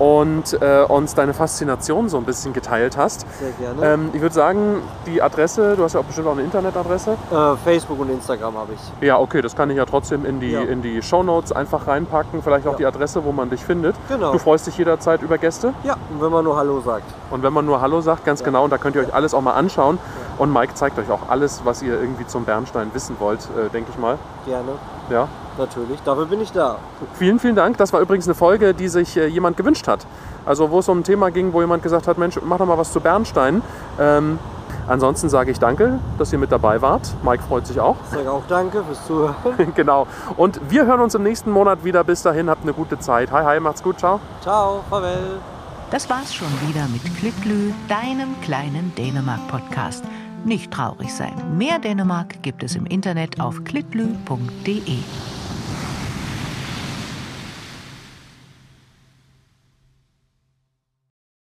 und 0.00 0.60
äh, 0.62 0.82
uns 0.88 1.14
deine 1.14 1.34
Faszination 1.34 2.08
so 2.08 2.16
ein 2.16 2.24
bisschen 2.24 2.52
geteilt 2.54 2.96
hast. 2.96 3.26
Sehr 3.38 3.50
gerne. 3.52 3.86
Ähm, 3.94 4.10
ich 4.14 4.20
würde 4.22 4.34
sagen, 4.34 4.82
die 5.06 5.20
Adresse, 5.22 5.76
du 5.76 5.84
hast 5.84 5.92
ja 5.92 6.00
auch 6.00 6.04
bestimmt 6.04 6.26
auch 6.26 6.32
eine 6.32 6.40
Internetadresse. 6.42 7.12
Äh, 7.30 7.56
Facebook 7.62 8.00
und 8.00 8.10
Instagram 8.10 8.56
habe 8.56 8.72
ich. 8.72 9.06
Ja, 9.06 9.18
okay, 9.18 9.42
das 9.42 9.54
kann 9.54 9.68
ich 9.70 9.76
ja 9.76 9.84
trotzdem 9.84 10.24
in 10.24 10.40
die, 10.40 10.52
Ja. 10.52 10.62
in 10.62 10.80
die 10.80 11.02
Shownotes 11.02 11.52
einfach 11.52 11.86
reinpacken. 11.86 12.42
Vielleicht 12.42 12.66
auch 12.66 12.72
Ja. 12.72 12.78
die 12.78 12.86
Adresse, 12.86 13.22
wo 13.24 13.30
man 13.32 13.50
dich 13.50 13.62
findet. 13.62 13.94
Genau. 14.08 14.32
Du 14.32 14.38
freust 14.38 14.66
dich 14.66 14.78
jederzeit 14.78 15.20
über 15.22 15.36
Gäste. 15.36 15.74
Ja, 15.84 15.96
und 16.10 16.22
wenn 16.22 16.32
man 16.32 16.44
nur 16.44 16.56
Hallo 16.56 16.80
sagt. 16.80 17.04
Und 17.30 17.42
wenn 17.42 17.52
man 17.52 17.66
nur 17.66 17.82
Hallo 17.82 18.00
sagt, 18.00 18.24
ganz 18.24 18.40
Ja. 18.40 18.46
genau, 18.46 18.64
und 18.64 18.70
da 18.70 18.78
könnt 18.78 18.96
ihr 18.96 19.02
euch 19.02 19.12
alles 19.14 19.34
auch 19.34 19.42
mal 19.42 19.52
anschauen. 19.52 19.98
Und 20.38 20.50
Mike 20.50 20.72
zeigt 20.74 20.98
euch 20.98 21.10
auch 21.10 21.28
alles, 21.28 21.60
was 21.64 21.82
ihr 21.82 22.00
irgendwie 22.00 22.26
zum 22.26 22.46
Bernstein 22.46 22.90
wissen 22.94 23.16
wollt, 23.18 23.40
äh, 23.54 23.68
denke 23.68 23.90
ich 23.92 23.98
mal. 23.98 24.16
Gerne. 24.46 24.70
Ja. 25.10 25.28
Natürlich, 25.60 26.00
dafür 26.00 26.24
bin 26.24 26.40
ich 26.40 26.52
da. 26.52 26.76
Vielen, 27.14 27.38
vielen 27.38 27.54
Dank. 27.54 27.76
Das 27.76 27.92
war 27.92 28.00
übrigens 28.00 28.26
eine 28.26 28.34
Folge, 28.34 28.72
die 28.72 28.88
sich 28.88 29.16
äh, 29.18 29.26
jemand 29.26 29.58
gewünscht 29.58 29.86
hat. 29.86 30.06
Also 30.46 30.70
wo 30.70 30.78
es 30.78 30.88
um 30.88 31.00
ein 31.00 31.04
Thema 31.04 31.30
ging, 31.30 31.52
wo 31.52 31.60
jemand 31.60 31.82
gesagt 31.82 32.08
hat, 32.08 32.16
Mensch, 32.16 32.38
mach 32.42 32.56
doch 32.56 32.66
mal 32.66 32.78
was 32.78 32.92
zu 32.92 33.00
Bernstein. 33.00 33.62
Ähm, 34.00 34.38
ansonsten 34.88 35.28
sage 35.28 35.50
ich 35.50 35.58
danke, 35.58 35.98
dass 36.16 36.32
ihr 36.32 36.38
mit 36.38 36.50
dabei 36.50 36.80
wart. 36.80 37.02
Mike 37.22 37.42
freut 37.42 37.66
sich 37.66 37.78
auch. 37.78 37.96
Ich 38.04 38.16
sage 38.16 38.32
auch 38.32 38.42
danke 38.48 38.82
fürs 38.82 39.06
Zuhören. 39.06 39.34
genau. 39.74 40.06
Und 40.38 40.60
wir 40.70 40.86
hören 40.86 41.00
uns 41.00 41.14
im 41.14 41.24
nächsten 41.24 41.50
Monat 41.50 41.84
wieder. 41.84 42.04
Bis 42.04 42.22
dahin, 42.22 42.48
habt 42.48 42.62
eine 42.62 42.72
gute 42.72 42.98
Zeit. 42.98 43.30
Hi, 43.30 43.44
hi, 43.44 43.60
macht's 43.60 43.82
gut. 43.82 43.98
Ciao. 43.98 44.18
Ciao, 44.40 44.82
farewell. 44.88 45.40
Das 45.90 46.08
war's 46.08 46.32
schon 46.32 46.48
wieder 46.66 46.86
mit 46.88 47.02
Klitlü, 47.18 47.72
deinem 47.86 48.40
kleinen 48.40 48.94
Dänemark-Podcast. 48.96 50.04
Nicht 50.44 50.70
traurig 50.70 51.12
sein. 51.12 51.34
Mehr 51.58 51.78
Dänemark 51.78 52.42
gibt 52.42 52.62
es 52.62 52.76
im 52.76 52.86
Internet 52.86 53.40
auf 53.40 53.62
klitlü.de. 53.64 54.98